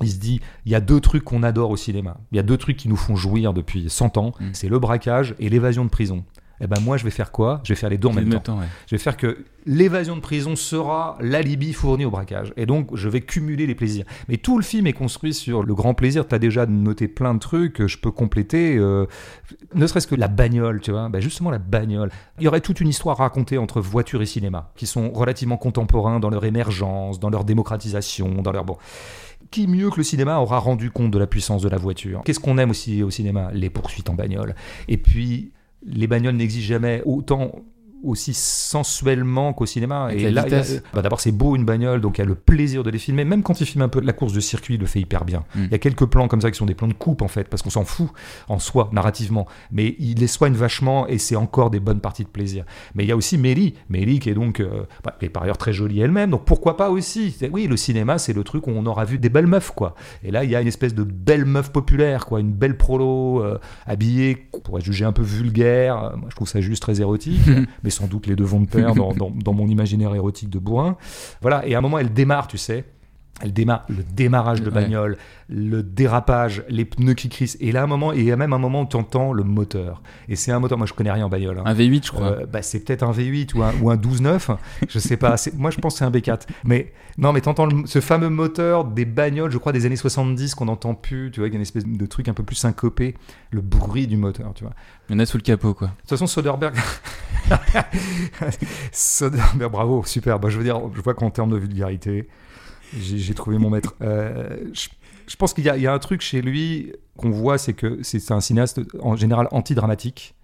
il 0.00 0.10
se 0.10 0.16
dit, 0.16 0.40
il 0.64 0.72
y 0.72 0.74
a 0.74 0.80
deux 0.80 1.00
trucs 1.00 1.22
qu'on 1.22 1.42
adore 1.42 1.68
au 1.68 1.76
cinéma. 1.76 2.16
Il 2.32 2.36
y 2.36 2.38
a 2.38 2.42
deux 2.42 2.56
trucs 2.56 2.78
qui 2.78 2.88
nous 2.88 2.96
font 2.96 3.14
jouir 3.14 3.52
depuis 3.52 3.90
100 3.90 4.16
ans. 4.16 4.32
Mm. 4.40 4.46
C'est 4.54 4.70
le 4.70 4.78
braquage 4.78 5.34
et 5.38 5.50
l'évasion 5.50 5.84
de 5.84 5.90
prison. 5.90 6.24
Eh 6.60 6.66
ben 6.66 6.80
moi, 6.80 6.96
je 6.96 7.04
vais 7.04 7.10
faire 7.10 7.30
quoi? 7.30 7.60
Je 7.64 7.72
vais 7.72 7.76
faire 7.76 7.90
les 7.90 7.98
deux 7.98 8.08
en 8.08 8.12
même 8.12 8.40
temps. 8.40 8.58
ouais. 8.58 8.66
Je 8.86 8.96
vais 8.96 9.00
faire 9.02 9.16
que 9.16 9.44
l'évasion 9.66 10.16
de 10.16 10.20
prison 10.20 10.56
sera 10.56 11.16
l'alibi 11.20 11.72
fourni 11.72 12.04
au 12.04 12.10
braquage. 12.10 12.52
Et 12.56 12.66
donc, 12.66 12.94
je 12.96 13.08
vais 13.08 13.20
cumuler 13.20 13.66
les 13.66 13.74
plaisirs. 13.74 14.04
Mais 14.28 14.38
tout 14.38 14.56
le 14.56 14.64
film 14.64 14.86
est 14.86 14.92
construit 14.92 15.34
sur 15.34 15.62
le 15.62 15.74
grand 15.74 15.94
plaisir. 15.94 16.26
Tu 16.26 16.34
as 16.34 16.38
déjà 16.38 16.66
noté 16.66 17.06
plein 17.06 17.34
de 17.34 17.38
trucs 17.38 17.74
que 17.74 17.86
je 17.86 17.98
peux 17.98 18.10
compléter. 18.10 18.76
euh, 18.76 19.06
ne 19.74 19.86
serait-ce 19.86 20.06
que 20.06 20.14
la 20.14 20.28
bagnole, 20.28 20.80
tu 20.80 20.90
vois. 20.90 21.08
Ben 21.08 21.20
justement, 21.20 21.50
la 21.50 21.58
bagnole. 21.58 22.10
Il 22.38 22.44
y 22.44 22.48
aurait 22.48 22.60
toute 22.60 22.80
une 22.80 22.88
histoire 22.88 23.18
racontée 23.18 23.58
entre 23.58 23.80
voiture 23.80 24.20
et 24.22 24.26
cinéma, 24.26 24.72
qui 24.76 24.86
sont 24.86 25.10
relativement 25.12 25.56
contemporains 25.56 26.18
dans 26.18 26.30
leur 26.30 26.44
émergence, 26.44 27.20
dans 27.20 27.30
leur 27.30 27.44
démocratisation, 27.44 28.42
dans 28.42 28.52
leur... 28.52 28.64
Bon. 28.64 28.76
Qui 29.50 29.66
mieux 29.66 29.90
que 29.90 29.96
le 29.96 30.02
cinéma 30.02 30.38
aura 30.40 30.58
rendu 30.58 30.90
compte 30.90 31.10
de 31.10 31.18
la 31.18 31.26
puissance 31.26 31.62
de 31.62 31.68
la 31.68 31.78
voiture? 31.78 32.20
Qu'est-ce 32.24 32.40
qu'on 32.40 32.58
aime 32.58 32.70
aussi 32.70 33.02
au 33.02 33.10
cinéma? 33.10 33.50
Les 33.54 33.70
poursuites 33.70 34.10
en 34.10 34.14
bagnole. 34.14 34.54
Et 34.88 34.98
puis, 34.98 35.52
les 35.82 36.06
bagnoles 36.06 36.36
n'existent 36.36 36.68
jamais 36.68 37.02
autant 37.04 37.52
aussi 38.04 38.32
sensuellement 38.78 39.52
qu'au 39.52 39.66
cinéma. 39.66 40.04
Avec 40.04 40.20
et 40.20 40.30
là, 40.30 40.44
vitesse. 40.44 40.82
bah, 40.94 41.02
d'abord, 41.02 41.20
c'est 41.20 41.32
beau 41.32 41.56
une 41.56 41.64
bagnole, 41.64 42.00
donc 42.00 42.18
il 42.18 42.20
y 42.20 42.24
a 42.24 42.26
le 42.26 42.34
plaisir 42.34 42.82
de 42.82 42.90
les 42.90 42.98
filmer. 42.98 43.24
Même 43.24 43.42
quand 43.42 43.60
il 43.60 43.66
filme 43.66 43.82
un 43.82 43.88
peu 43.88 44.00
la 44.00 44.12
course 44.12 44.32
de 44.32 44.40
circuit, 44.40 44.74
il 44.74 44.80
le 44.80 44.86
fait 44.86 45.00
hyper 45.00 45.24
bien. 45.24 45.44
Mm. 45.54 45.64
Il 45.64 45.70
y 45.70 45.74
a 45.74 45.78
quelques 45.78 46.06
plans 46.06 46.28
comme 46.28 46.40
ça 46.40 46.50
qui 46.50 46.58
sont 46.58 46.66
des 46.66 46.74
plans 46.74 46.88
de 46.88 46.92
coupe 46.92 47.22
en 47.22 47.28
fait, 47.28 47.48
parce 47.48 47.62
qu'on 47.62 47.70
s'en 47.70 47.84
fout 47.84 48.08
en 48.48 48.58
soi, 48.58 48.88
narrativement. 48.92 49.46
Mais 49.72 49.96
il 49.98 50.18
les 50.18 50.26
soigne 50.26 50.54
vachement 50.54 51.06
et 51.08 51.18
c'est 51.18 51.36
encore 51.36 51.70
des 51.70 51.80
bonnes 51.80 52.00
parties 52.00 52.24
de 52.24 52.28
plaisir. 52.28 52.64
Mais 52.94 53.04
il 53.04 53.08
y 53.08 53.12
a 53.12 53.16
aussi 53.16 53.38
Mélie, 53.38 53.74
Mélie 53.88 54.18
qui 54.20 54.30
est 54.30 54.34
donc, 54.34 54.60
euh, 54.60 54.84
bah, 55.04 55.16
est 55.20 55.28
par 55.28 55.42
ailleurs 55.42 55.58
très 55.58 55.72
jolie 55.72 56.00
elle-même, 56.00 56.30
donc 56.30 56.44
pourquoi 56.44 56.76
pas 56.76 56.90
aussi? 56.90 57.34
C'est- 57.38 57.50
Oui, 57.50 57.66
le 57.66 57.76
cinéma, 57.76 58.18
c'est 58.18 58.32
le 58.32 58.44
truc 58.44 58.66
où 58.66 58.70
on 58.70 58.84
aura 58.86 59.04
vu 59.04 59.18
des 59.18 59.28
belles 59.28 59.46
meufs, 59.46 59.70
quoi. 59.72 59.94
Et 60.22 60.30
là, 60.30 60.44
il 60.44 60.50
y 60.50 60.56
a 60.56 60.60
une 60.60 60.68
espèce 60.68 60.94
de 60.94 61.02
belle 61.02 61.44
meuf 61.44 61.70
populaire, 61.72 62.26
quoi, 62.26 62.40
une 62.40 62.52
belle 62.52 62.76
prolo 62.76 63.42
euh, 63.42 63.58
habillée, 63.86 64.46
qu'on 64.52 64.60
pourrait 64.60 64.82
juger 64.82 65.04
un 65.04 65.12
peu 65.12 65.22
vulgaire. 65.22 66.02
Euh, 66.04 66.16
Moi, 66.16 66.26
je 66.30 66.34
trouve 66.36 66.48
ça 66.48 66.60
juste 66.60 66.82
très 66.82 67.00
érotique, 67.00 67.40
mais 67.82 67.87
sans 67.90 68.06
doute 68.06 68.26
les 68.26 68.36
deux 68.36 68.44
vont 68.44 68.60
de 68.60 68.66
pair 68.66 68.94
dans, 68.94 69.12
dans- 69.12 69.30
dans 69.30 69.52
mon 69.52 69.66
imaginaire 69.68 70.14
érotique 70.14 70.50
de 70.50 70.58
bourrin. 70.58 70.96
Voilà, 71.40 71.66
et 71.66 71.74
à 71.74 71.78
un 71.78 71.80
moment, 71.80 71.98
elle 71.98 72.12
démarre, 72.12 72.46
tu 72.48 72.58
sais. 72.58 72.84
Elle 73.40 73.52
démarre 73.52 73.84
le 73.88 74.02
démarrage 74.02 74.60
de 74.62 74.66
Ouais. 74.68 74.74
bagnole, 74.82 75.16
le 75.48 75.82
dérapage, 75.84 76.64
les 76.68 76.84
pneus 76.84 77.14
qui 77.14 77.28
crissent. 77.28 77.56
Et 77.60 77.70
là, 77.70 77.84
un 77.84 77.86
moment, 77.86 78.12
et 78.12 78.18
il 78.18 78.24
y 78.24 78.32
a 78.32 78.36
même 78.36 78.52
un 78.52 78.58
moment 78.58 78.82
où 78.82 78.86
tu 78.86 78.96
entends 78.96 79.32
le 79.32 79.44
moteur. 79.44 80.02
Et 80.28 80.34
c'est 80.36 80.50
un 80.50 80.58
moteur, 80.58 80.76
moi 80.76 80.86
je 80.88 80.92
connais 80.92 81.12
rien 81.12 81.24
en 81.26 81.28
bagnole. 81.28 81.58
hein. 81.58 81.62
Un 81.64 81.74
V8, 81.74 82.06
je 82.06 82.10
crois. 82.12 82.26
Euh, 82.40 82.46
bah, 82.46 82.62
c'est 82.62 82.80
peut-être 82.80 83.04
un 83.04 83.12
V8 83.12 83.54
ou 83.54 83.62
un, 83.62 83.72
ou 83.80 83.90
un 83.90 83.96
12.9, 83.96 84.56
je 84.88 84.98
sais 84.98 85.16
pas. 85.16 85.36
Moi, 85.56 85.70
je 85.70 85.78
pense 85.78 85.94
que 85.94 85.98
c'est 86.00 86.04
un 86.04 86.10
B4. 86.10 86.42
Mais 86.64 86.92
non, 87.16 87.32
mais 87.32 87.40
t'entends 87.40 87.66
le- 87.66 87.86
ce 87.86 88.00
fameux 88.00 88.28
moteur 88.28 88.84
des 88.84 89.04
bagnoles, 89.04 89.50
je 89.52 89.58
crois, 89.58 89.70
des 89.72 89.86
années 89.86 89.94
70 89.96 90.54
qu'on 90.56 90.64
n'entend 90.64 90.94
plus, 90.94 91.30
tu 91.30 91.38
vois, 91.40 91.48
il 91.48 91.52
y 91.52 91.54
a 91.54 91.56
une 91.56 91.62
espèce 91.62 91.86
de 91.86 92.06
truc 92.06 92.28
un 92.28 92.34
peu 92.34 92.42
plus 92.42 92.56
syncopé, 92.56 93.14
le 93.52 93.60
bruit 93.60 94.06
du 94.08 94.16
moteur, 94.16 94.52
tu 94.54 94.64
vois. 94.64 94.72
Il 95.08 95.12
y 95.12 95.16
en 95.16 95.20
a 95.20 95.26
sous 95.26 95.36
le 95.36 95.42
capot, 95.44 95.74
quoi. 95.74 95.86
De 95.88 95.92
toute 96.00 96.10
façon, 96.10 96.26
Soderbergh. 96.26 96.74
Soderbergh, 98.92 99.70
bravo, 99.70 100.02
super. 100.04 100.38
Bah, 100.38 100.48
je 100.48 100.58
veux 100.58 100.64
dire, 100.64 100.80
je 100.94 101.00
vois 101.00 101.14
qu'en 101.14 101.30
termes 101.30 101.50
de 101.50 101.56
vulgarité, 101.56 102.28
j'ai 103.00 103.34
trouvé 103.34 103.58
mon 103.58 103.70
maître. 103.70 103.94
Euh, 104.02 104.56
je, 105.26 105.36
pense 105.36 105.52
qu'il 105.54 105.64
y, 105.64 105.68
a- 105.68 105.76
il 105.76 105.82
y 105.82 105.86
a 105.86 105.92
un 105.92 105.98
truc 105.98 106.20
chez 106.20 106.40
lui 106.42 106.92
qu'on 107.16 107.30
voit, 107.30 107.58
c'est 107.58 107.74
que 107.74 107.98
c'est 108.02 108.30
un 108.32 108.40
cinéaste 108.40 108.80
en 109.00 109.16
général 109.16 109.48
antidramatique 109.50 110.34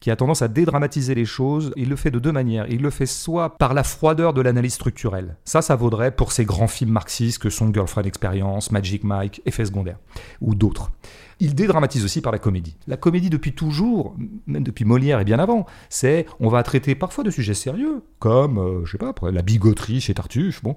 qui 0.00 0.10
a 0.10 0.16
tendance 0.16 0.40
à 0.40 0.48
dédramatiser 0.48 1.14
les 1.14 1.26
choses. 1.26 1.72
Il 1.76 1.90
le 1.90 1.96
fait 1.96 2.10
de 2.10 2.18
deux 2.18 2.32
manières. 2.32 2.66
Il 2.70 2.80
le 2.80 2.88
fait 2.88 3.04
soit 3.04 3.58
par 3.58 3.74
la 3.74 3.84
froideur 3.84 4.32
de 4.32 4.40
l'analyse 4.40 4.72
structurelle. 4.74 5.36
Ça, 5.44 5.60
ça 5.60 5.76
vaudrait 5.76 6.10
pour 6.10 6.32
ces 6.32 6.46
grands 6.46 6.68
films 6.68 6.92
marxistes 6.92 7.38
que 7.38 7.50
sont 7.50 7.70
Girlfriend 7.72 8.06
Experience, 8.06 8.70
Magic 8.70 9.04
Mike, 9.04 9.42
Effet 9.44 9.66
secondaire, 9.66 9.98
ou 10.40 10.54
d'autres. 10.54 10.90
Il 11.42 11.54
dédramatise 11.54 12.04
aussi 12.04 12.20
par 12.20 12.32
la 12.32 12.38
comédie. 12.38 12.76
La 12.86 12.98
comédie, 12.98 13.30
depuis 13.30 13.54
toujours, 13.54 14.14
même 14.46 14.62
depuis 14.62 14.84
Molière 14.84 15.20
et 15.20 15.24
bien 15.24 15.38
avant, 15.38 15.64
c'est 15.88 16.26
on 16.38 16.48
va 16.48 16.62
traiter 16.62 16.94
parfois 16.94 17.24
de 17.24 17.30
sujets 17.30 17.54
sérieux, 17.54 18.02
comme, 18.18 18.58
euh, 18.58 18.84
je 18.84 18.92
sais 18.92 18.98
pas, 18.98 19.14
la 19.30 19.40
bigoterie 19.40 20.02
chez 20.02 20.12
Tartuffe, 20.12 20.62
bon, 20.62 20.74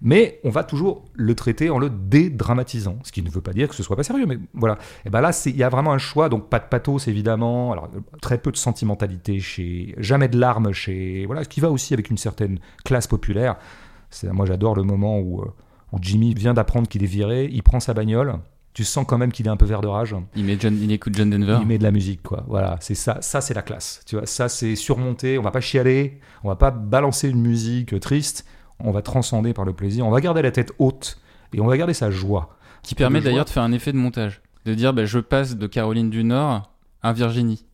mais 0.00 0.40
on 0.42 0.48
va 0.48 0.64
toujours 0.64 1.04
le 1.12 1.34
traiter 1.34 1.68
en 1.68 1.78
le 1.78 1.90
dédramatisant, 1.90 2.98
ce 3.02 3.12
qui 3.12 3.22
ne 3.22 3.28
veut 3.28 3.42
pas 3.42 3.52
dire 3.52 3.68
que 3.68 3.74
ce 3.74 3.82
soit 3.82 3.94
pas 3.96 4.04
sérieux, 4.04 4.24
mais 4.26 4.38
voilà. 4.54 4.78
Et 5.04 5.10
ben 5.10 5.20
là, 5.20 5.30
il 5.44 5.56
y 5.56 5.62
a 5.62 5.68
vraiment 5.68 5.92
un 5.92 5.98
choix, 5.98 6.30
donc 6.30 6.48
pas 6.48 6.60
de 6.60 6.66
pathos 6.66 7.08
évidemment, 7.08 7.72
alors 7.72 7.90
très 8.22 8.38
peu 8.38 8.50
de 8.50 8.56
sentimentalité 8.56 9.38
chez, 9.38 9.94
jamais 9.98 10.28
de 10.28 10.38
larmes 10.38 10.72
chez, 10.72 11.26
voilà, 11.26 11.44
ce 11.44 11.48
qui 11.50 11.60
va 11.60 11.70
aussi 11.70 11.92
avec 11.92 12.08
une 12.08 12.18
certaine 12.18 12.58
classe 12.84 13.06
populaire. 13.06 13.56
Moi, 14.22 14.46
j'adore 14.46 14.74
le 14.76 14.82
moment 14.82 15.18
euh, 15.18 15.44
où 15.92 15.98
Jimmy 16.00 16.32
vient 16.32 16.54
d'apprendre 16.54 16.88
qu'il 16.88 17.02
est 17.02 17.06
viré, 17.06 17.50
il 17.52 17.62
prend 17.62 17.80
sa 17.80 17.92
bagnole. 17.92 18.38
Tu 18.76 18.84
sens 18.84 19.06
quand 19.08 19.16
même 19.16 19.32
qu'il 19.32 19.46
est 19.46 19.48
un 19.48 19.56
peu 19.56 19.64
vert 19.64 19.80
de 19.80 19.86
rage. 19.86 20.14
Il, 20.34 20.44
met 20.44 20.58
John, 20.60 20.78
il 20.78 20.92
écoute 20.92 21.14
John 21.16 21.30
Denver. 21.30 21.56
Il 21.62 21.66
met 21.66 21.78
de 21.78 21.82
la 21.82 21.90
musique, 21.90 22.22
quoi. 22.22 22.44
Voilà, 22.46 22.76
c'est 22.80 22.94
ça. 22.94 23.16
Ça, 23.22 23.40
c'est 23.40 23.54
la 23.54 23.62
classe. 23.62 24.02
Tu 24.04 24.16
vois, 24.16 24.26
ça, 24.26 24.50
c'est 24.50 24.76
surmonté. 24.76 25.38
On 25.38 25.42
va 25.42 25.50
pas 25.50 25.62
chialer. 25.62 26.20
On 26.44 26.48
va 26.48 26.56
pas 26.56 26.70
balancer 26.70 27.30
une 27.30 27.40
musique 27.40 27.98
triste. 28.00 28.44
On 28.78 28.90
va 28.90 29.00
transcender 29.00 29.54
par 29.54 29.64
le 29.64 29.72
plaisir. 29.72 30.06
On 30.06 30.10
va 30.10 30.20
garder 30.20 30.42
la 30.42 30.50
tête 30.50 30.74
haute 30.78 31.18
et 31.54 31.60
on 31.62 31.66
va 31.66 31.78
garder 31.78 31.94
sa 31.94 32.10
joie. 32.10 32.54
Qui 32.82 32.94
permet 32.94 33.22
d'ailleurs 33.22 33.46
de 33.46 33.50
faire 33.50 33.62
un 33.62 33.72
effet 33.72 33.92
de 33.92 33.96
montage. 33.96 34.42
De 34.66 34.74
dire, 34.74 34.92
bah, 34.92 35.06
je 35.06 35.20
passe 35.20 35.56
de 35.56 35.66
Caroline 35.66 36.10
du 36.10 36.22
Nord 36.22 36.70
à 37.02 37.14
Virginie. 37.14 37.64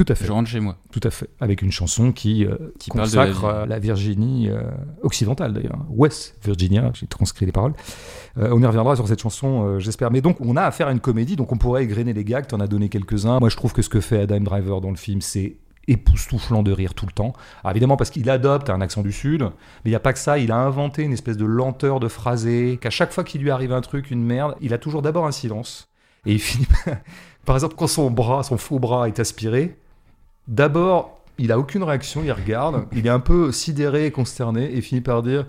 Tout 0.00 0.10
à 0.10 0.14
fait. 0.14 0.24
Je 0.24 0.32
rentre 0.32 0.48
chez 0.48 0.60
moi. 0.60 0.78
Tout 0.92 1.00
à 1.02 1.10
fait. 1.10 1.28
Avec 1.40 1.60
une 1.60 1.70
chanson 1.70 2.10
qui, 2.10 2.46
euh, 2.46 2.56
Qui 2.78 2.88
parle 2.88 3.10
de 3.10 3.16
la 3.16 3.26
consacre 3.26 3.44
euh, 3.44 3.66
la, 3.66 3.78
Virginie 3.78 4.48
euh, 4.48 4.62
occidentale, 5.02 5.52
d'ailleurs. 5.52 5.76
West 5.90 6.38
Virginia, 6.42 6.90
j'ai 6.94 7.06
transcrit 7.06 7.44
les 7.44 7.52
paroles. 7.52 7.74
Euh, 8.38 8.48
on 8.50 8.62
y 8.62 8.64
reviendra 8.64 8.96
sur 8.96 9.06
cette 9.06 9.20
chanson, 9.20 9.78
j'espère. 9.78 10.10
Mais 10.10 10.22
donc, 10.22 10.38
on 10.40 10.56
a 10.56 10.62
affaire 10.62 10.88
à 10.88 10.92
une 10.92 11.00
comédie, 11.00 11.36
donc 11.36 11.52
on 11.52 11.58
pourrait 11.58 11.84
égrener 11.84 12.14
les 12.14 12.24
gags. 12.24 12.46
T'en 12.46 12.60
as 12.60 12.66
donné 12.66 12.88
quelques-uns. 12.88 13.40
Moi, 13.40 13.50
je 13.50 13.56
trouve 13.56 13.74
que 13.74 13.82
ce 13.82 13.90
que 13.90 14.00
fait 14.00 14.22
Adam 14.22 14.40
Driver 14.40 14.80
dans 14.80 14.88
le 14.88 14.96
film, 14.96 15.20
c'est 15.20 15.58
époustouflant 15.86 16.62
de 16.62 16.72
rire 16.72 16.94
tout 16.94 17.04
le 17.04 17.12
temps. 17.12 17.34
Alors, 17.62 17.72
évidemment, 17.72 17.98
parce 17.98 18.08
qu'il 18.08 18.30
adopte 18.30 18.70
un 18.70 18.80
accent 18.80 19.02
du 19.02 19.12
Sud, 19.12 19.42
mais 19.42 19.50
il 19.86 19.90
n'y 19.90 19.96
a 19.96 20.00
pas 20.00 20.14
que 20.14 20.18
ça. 20.18 20.38
Il 20.38 20.50
a 20.50 20.56
inventé 20.56 21.02
une 21.02 21.12
espèce 21.12 21.36
de 21.36 21.44
lenteur 21.44 22.00
de 22.00 22.08
phrasé, 22.08 22.78
qu'à 22.80 22.88
chaque 22.88 23.12
fois 23.12 23.22
qu'il 23.22 23.42
lui 23.42 23.50
arrive 23.50 23.74
un 23.74 23.82
truc, 23.82 24.10
une 24.10 24.24
merde, 24.24 24.56
il 24.62 24.72
a 24.72 24.78
toujours 24.78 25.02
d'abord 25.02 25.26
un 25.26 25.32
silence. 25.32 25.90
Et 26.24 26.32
il 26.32 26.38
finit 26.40 26.66
par 27.44 27.56
exemple, 27.56 27.74
quand 27.76 27.86
son 27.86 28.10
bras, 28.10 28.42
son 28.42 28.56
faux 28.56 28.78
bras 28.78 29.08
est 29.08 29.18
aspiré, 29.18 29.76
D'abord, 30.50 31.20
il 31.38 31.52
a 31.52 31.60
aucune 31.60 31.84
réaction, 31.84 32.22
il 32.24 32.32
regarde, 32.32 32.84
il 32.90 33.06
est 33.06 33.10
un 33.10 33.20
peu 33.20 33.52
sidéré 33.52 34.06
et 34.06 34.10
consterné 34.10 34.76
et 34.76 34.80
finit 34.80 35.00
par 35.00 35.22
dire 35.22 35.46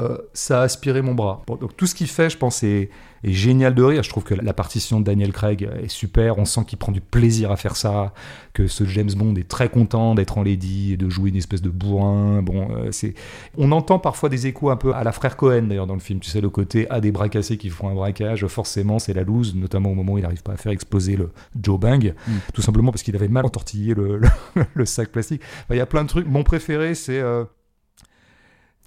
euh, 0.00 0.18
ça 0.32 0.60
a 0.60 0.62
aspiré 0.64 1.02
mon 1.02 1.14
bras. 1.14 1.42
Bon, 1.46 1.56
donc 1.56 1.76
tout 1.76 1.86
ce 1.86 1.94
qu'il 1.94 2.06
fait, 2.06 2.30
je 2.30 2.36
pense, 2.38 2.62
est, 2.62 2.90
est 3.24 3.32
génial 3.32 3.74
de 3.74 3.82
rire. 3.82 4.02
Je 4.04 4.08
trouve 4.10 4.22
que 4.22 4.34
la 4.34 4.52
partition 4.52 5.00
de 5.00 5.04
Daniel 5.04 5.32
Craig 5.32 5.68
est 5.82 5.88
super. 5.88 6.38
On 6.38 6.44
sent 6.44 6.60
qu'il 6.68 6.78
prend 6.78 6.92
du 6.92 7.00
plaisir 7.00 7.50
à 7.50 7.56
faire 7.56 7.74
ça, 7.74 8.12
que 8.52 8.68
ce 8.68 8.84
James 8.84 9.10
Bond 9.16 9.34
est 9.34 9.48
très 9.48 9.68
content 9.68 10.14
d'être 10.14 10.38
en 10.38 10.44
lady 10.44 10.92
et 10.92 10.96
de 10.96 11.08
jouer 11.10 11.30
une 11.30 11.36
espèce 11.36 11.62
de 11.62 11.68
bourrin. 11.70 12.42
Bon, 12.42 12.68
euh, 12.70 12.92
c'est. 12.92 13.14
On 13.56 13.72
entend 13.72 13.98
parfois 13.98 14.28
des 14.28 14.46
échos 14.46 14.70
un 14.70 14.76
peu 14.76 14.94
à 14.94 15.02
la 15.02 15.10
frère 15.10 15.36
Cohen 15.36 15.62
d'ailleurs 15.62 15.88
dans 15.88 15.94
le 15.94 16.00
film. 16.00 16.20
Tu 16.20 16.30
sais 16.30 16.40
le 16.40 16.50
côté 16.50 16.88
à 16.90 17.00
des 17.00 17.10
bras 17.10 17.28
cassés 17.28 17.56
qui 17.56 17.68
font 17.68 17.88
un 17.88 17.94
braquage. 17.94 18.46
Forcément, 18.46 18.98
c'est 19.00 19.14
la 19.14 19.24
loose, 19.24 19.56
notamment 19.56 19.90
au 19.90 19.94
moment 19.94 20.12
où 20.12 20.18
il 20.18 20.22
n'arrive 20.22 20.42
pas 20.44 20.52
à 20.52 20.56
faire 20.56 20.70
exploser 20.72 21.16
le 21.16 21.30
Joe 21.60 21.78
Bang, 21.80 22.14
Mm. 22.28 22.32
tout 22.54 22.62
simplement 22.62 22.92
parce 22.92 23.02
qu'il 23.02 23.16
avait 23.16 23.26
mal 23.28 23.44
entortillé 23.46 23.94
le, 23.94 24.18
le, 24.54 24.64
le 24.74 24.84
sac 24.86 25.08
plastique. 25.10 25.42
Enfin, 25.64 25.74
Il 25.74 25.78
y 25.78 25.80
a 25.80 25.86
plein 25.86 26.04
de 26.04 26.08
trucs. 26.08 26.26
Mon 26.28 26.44
préféré, 26.44 26.94
c'est. 26.94 27.18
euh, 27.18 27.44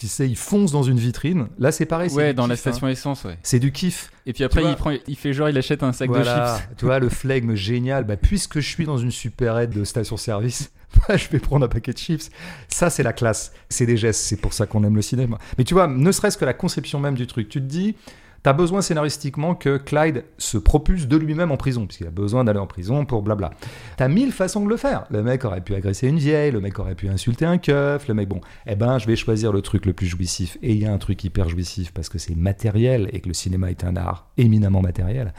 tu 0.01 0.07
sais, 0.07 0.27
il 0.27 0.35
fonce 0.35 0.71
dans 0.71 0.81
une 0.81 0.97
vitrine. 0.97 1.47
Là, 1.59 1.71
c'est 1.71 1.85
pareil. 1.85 2.09
Ouais, 2.09 2.33
dans 2.33 2.47
la 2.47 2.53
hein. 2.53 2.57
station 2.57 2.87
essence, 2.87 3.23
ouais. 3.23 3.37
C'est 3.43 3.59
du 3.59 3.71
kiff. 3.71 4.11
Et 4.25 4.33
puis 4.33 4.43
après, 4.43 4.63
il, 4.63 4.75
prend, 4.75 4.95
il 5.07 5.15
fait 5.15 5.31
genre, 5.31 5.47
il 5.47 5.55
achète 5.59 5.83
un 5.83 5.93
sac 5.93 6.09
Voilà, 6.09 6.53
de 6.53 6.57
chips. 6.57 6.69
tu 6.77 6.85
vois, 6.85 6.97
le 6.97 7.07
flegme 7.07 7.53
génial. 7.53 8.03
Bah, 8.03 8.17
puisque 8.17 8.61
je 8.61 8.67
suis 8.67 8.85
dans 8.85 8.97
une 8.97 9.11
supérette 9.11 9.69
de 9.69 9.83
station-service, 9.83 10.71
bah, 11.07 11.17
je 11.17 11.27
vais 11.29 11.37
prendre 11.37 11.67
un 11.67 11.69
paquet 11.69 11.93
de 11.93 11.99
chips. 11.99 12.31
Ça, 12.67 12.89
c'est 12.89 13.03
la 13.03 13.13
classe. 13.13 13.53
C'est 13.69 13.85
des 13.85 13.95
gestes. 13.95 14.23
C'est 14.23 14.41
pour 14.41 14.53
ça 14.53 14.65
qu'on 14.65 14.83
aime 14.83 14.95
le 14.95 15.03
cinéma. 15.03 15.37
Mais 15.59 15.65
tu 15.65 15.75
vois, 15.75 15.85
ne 15.85 16.11
serait-ce 16.11 16.39
que 16.39 16.45
la 16.45 16.55
conception 16.55 16.99
même 16.99 17.13
du 17.13 17.27
truc. 17.27 17.47
Tu 17.47 17.59
te 17.61 17.67
dis, 17.67 17.95
t'as 18.43 18.53
besoin 18.53 18.81
scénaristiquement 18.81 19.55
que 19.55 19.77
Clyde 19.77 20.25
se 20.37 20.57
propulse 20.57 21.07
de 21.07 21.17
lui-même 21.17 21.51
en 21.51 21.57
prison, 21.57 21.85
puisqu'il 21.85 22.07
a 22.07 22.11
besoin 22.11 22.43
d'aller 22.43 22.59
en 22.59 22.67
prison 22.67 23.05
pour 23.05 23.21
blabla. 23.21 23.51
T'as 23.97 24.07
mille 24.07 24.31
façons 24.31 24.63
de 24.63 24.69
le 24.69 24.77
faire. 24.77 25.05
Le 25.09 25.23
mec 25.23 25.45
aurait 25.45 25.61
pu 25.61 25.75
agresser 25.75 26.07
une 26.07 26.17
vieille, 26.17 26.51
le 26.51 26.61
mec 26.61 26.77
aurait 26.79 26.95
pu 26.95 27.09
insulter 27.09 27.45
un 27.45 27.57
keuf, 27.57 28.07
le 28.07 28.13
mec, 28.13 28.27
bon, 28.27 28.41
eh 28.65 28.75
ben, 28.75 28.97
je 28.97 29.07
vais 29.07 29.15
choisir 29.15 29.51
le 29.51 29.61
truc 29.61 29.85
le 29.85 29.93
plus 29.93 30.07
jouissif. 30.07 30.57
Et 30.61 30.71
il 30.73 30.79
y 30.79 30.85
a 30.85 30.93
un 30.93 30.97
truc 30.97 31.23
hyper 31.23 31.49
jouissif 31.49 31.91
parce 31.91 32.09
que 32.09 32.17
c'est 32.17 32.35
matériel 32.35 33.09
et 33.13 33.21
que 33.21 33.27
le 33.27 33.33
cinéma 33.33 33.69
est 33.69 33.83
un 33.83 33.95
art 33.95 34.31
éminemment 34.37 34.81
matériel 34.81 35.33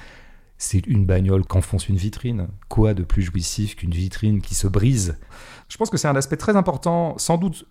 c'est 0.63 0.87
une 0.87 1.05
bagnole 1.05 1.45
qu'enfonce 1.45 1.89
une 1.89 1.97
vitrine. 1.97 2.47
Quoi 2.69 2.95
de 2.95 3.03
plus 3.03 3.23
jouissif 3.23 3.75
qu'une 3.75 3.91
vitrine 3.91 4.41
qui 4.41 4.55
se 4.55 4.69
brise? 4.69 5.19
Je 5.69 5.77
pense 5.77 5.91
que 5.91 5.97
c'est 5.97 6.07
un 6.07 6.15
aspect 6.15 6.37
très 6.37 6.55
important, 6.55 7.19
sans 7.19 7.37
doute 7.37 7.67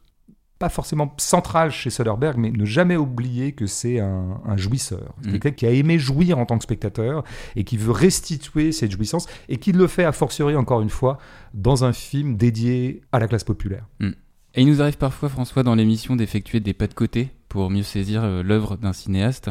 pas 0.61 0.69
forcément 0.69 1.11
central 1.17 1.71
chez 1.71 1.89
Soderbergh, 1.89 2.37
mais 2.37 2.51
ne 2.51 2.65
jamais 2.65 2.95
oublier 2.95 3.53
que 3.53 3.65
c'est 3.65 3.99
un, 3.99 4.39
jouisseur. 4.57 5.15
Mm. 5.23 5.31
Quelqu'un 5.31 5.51
qui 5.51 5.65
a 5.65 5.71
aimé 5.71 5.97
jouir 5.97 6.37
en 6.37 6.45
tant 6.45 6.59
que 6.59 6.63
spectateur 6.63 7.23
et 7.55 7.63
qui 7.63 7.77
veut 7.77 7.91
restituer 7.91 8.71
cette 8.71 8.91
jouissance 8.91 9.25
et 9.49 9.57
qui 9.57 9.71
le 9.71 9.87
fait 9.87 10.03
a 10.03 10.11
fortiori 10.11 10.55
encore 10.55 10.81
une 10.81 10.91
fois 10.91 11.17
dans 11.55 11.83
un 11.83 11.93
film 11.93 12.37
dédié 12.37 13.01
à 13.11 13.17
la 13.17 13.27
classe 13.27 13.43
populaire. 13.43 13.87
Et 14.01 14.61
il 14.61 14.67
nous 14.67 14.83
arrive 14.83 14.97
parfois, 14.97 15.29
François, 15.29 15.63
dans 15.63 15.73
l'émission 15.73 16.15
d'effectuer 16.15 16.59
des 16.59 16.73
pas 16.73 16.85
de 16.85 16.93
côté 16.93 17.31
pour 17.49 17.71
mieux 17.71 17.81
saisir 17.81 18.23
euh, 18.23 18.43
l'œuvre 18.43 18.77
d'un 18.77 18.93
cinéaste. 18.93 19.49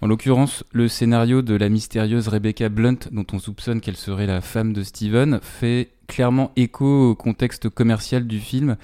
En 0.00 0.06
l'occurrence, 0.06 0.62
le 0.70 0.86
scénario 0.86 1.42
de 1.42 1.54
la 1.56 1.68
mystérieuse 1.68 2.28
Rebecca 2.28 2.68
Blunt, 2.68 3.08
dont 3.10 3.26
on 3.32 3.40
soupçonne 3.40 3.80
qu'elle 3.80 3.96
serait 3.96 4.26
la 4.26 4.40
femme 4.40 4.72
de 4.72 4.84
Steven, 4.84 5.40
fait 5.42 5.90
clairement 6.06 6.52
écho 6.54 7.10
au 7.10 7.14
contexte 7.16 7.68
commercial 7.68 8.26
du 8.28 8.38
film 8.38 8.76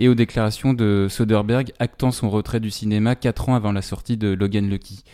et 0.00 0.08
aux 0.08 0.14
déclarations 0.14 0.72
de 0.72 1.06
Soderbergh 1.08 1.72
actant 1.78 2.10
son 2.10 2.30
retrait 2.30 2.58
du 2.58 2.70
cinéma 2.70 3.14
4 3.14 3.50
ans 3.50 3.54
avant 3.54 3.70
la 3.70 3.82
sortie 3.82 4.16
de 4.16 4.28
Logan 4.28 4.68
Lucky. 4.68 5.04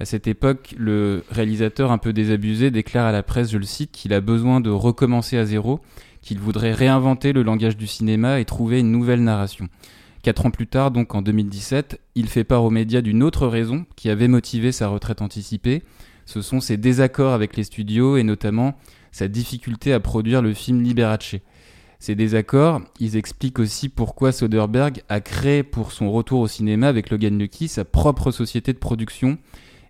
À 0.00 0.06
cette 0.06 0.26
époque, 0.26 0.74
le 0.78 1.22
réalisateur 1.30 1.92
un 1.92 1.98
peu 1.98 2.14
désabusé 2.14 2.70
déclare 2.70 3.06
à 3.06 3.12
la 3.12 3.22
presse, 3.22 3.52
je 3.52 3.58
le 3.58 3.64
cite, 3.64 3.92
qu'il 3.92 4.14
a 4.14 4.22
besoin 4.22 4.60
de 4.60 4.70
recommencer 4.70 5.36
à 5.36 5.44
zéro, 5.44 5.80
qu'il 6.22 6.38
voudrait 6.38 6.72
réinventer 6.72 7.34
le 7.34 7.42
langage 7.42 7.76
du 7.76 7.86
cinéma 7.86 8.40
et 8.40 8.46
trouver 8.46 8.80
une 8.80 8.90
nouvelle 8.90 9.22
narration. 9.22 9.68
Quatre 10.22 10.46
ans 10.46 10.50
plus 10.50 10.66
tard, 10.66 10.92
donc 10.92 11.14
en 11.14 11.20
2017, 11.20 12.00
il 12.14 12.26
fait 12.26 12.44
part 12.44 12.64
aux 12.64 12.70
médias 12.70 13.02
d'une 13.02 13.22
autre 13.22 13.46
raison 13.46 13.84
qui 13.96 14.08
avait 14.08 14.28
motivé 14.28 14.72
sa 14.72 14.88
retraite 14.88 15.20
anticipée. 15.20 15.82
Ce 16.24 16.40
sont 16.40 16.60
ses 16.60 16.78
désaccords 16.78 17.34
avec 17.34 17.54
les 17.56 17.64
studios 17.64 18.16
et 18.16 18.22
notamment 18.22 18.78
sa 19.10 19.28
difficulté 19.28 19.92
à 19.92 20.00
produire 20.00 20.40
le 20.40 20.54
film 20.54 20.80
Liberace. 20.80 21.36
Ces 22.02 22.16
désaccords, 22.16 22.80
ils 22.98 23.14
expliquent 23.14 23.60
aussi 23.60 23.88
pourquoi 23.88 24.32
Soderbergh 24.32 25.04
a 25.08 25.20
créé 25.20 25.62
pour 25.62 25.92
son 25.92 26.10
retour 26.10 26.40
au 26.40 26.48
cinéma 26.48 26.88
avec 26.88 27.10
Logan 27.10 27.38
Lucky 27.38 27.68
sa 27.68 27.84
propre 27.84 28.32
société 28.32 28.72
de 28.72 28.78
production 28.78 29.38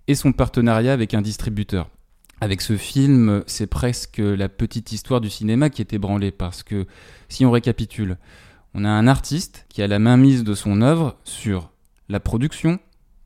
et 0.09 0.15
son 0.15 0.33
partenariat 0.33 0.93
avec 0.93 1.15
un 1.15 1.23
distributeur. 1.23 1.89
Avec 2.43 2.61
ce 2.61 2.77
film, 2.77 3.43
c'est 3.47 3.67
presque 3.67 4.19
la 4.19 4.51
petite 4.51 4.93
histoire 4.93 5.23
du 5.23 5.31
cinéma 5.31 5.71
qui 5.71 5.81
est 5.81 5.95
ébranlée 5.95 6.33
parce 6.33 6.63
que 6.63 6.87
si 7.31 7.47
on 7.47 7.51
récapitule, 7.51 8.19
on 8.75 8.85
a 8.85 8.91
un 8.91 9.07
artiste 9.07 9.65
qui 9.71 9.81
a 9.81 9.87
la 9.87 9.99
main 9.99 10.19
mise 10.19 10.45
de 10.45 10.53
son 10.53 10.83
œuvre 10.83 11.17
sur 11.25 11.71
la 12.11 12.21
production, 12.21 12.79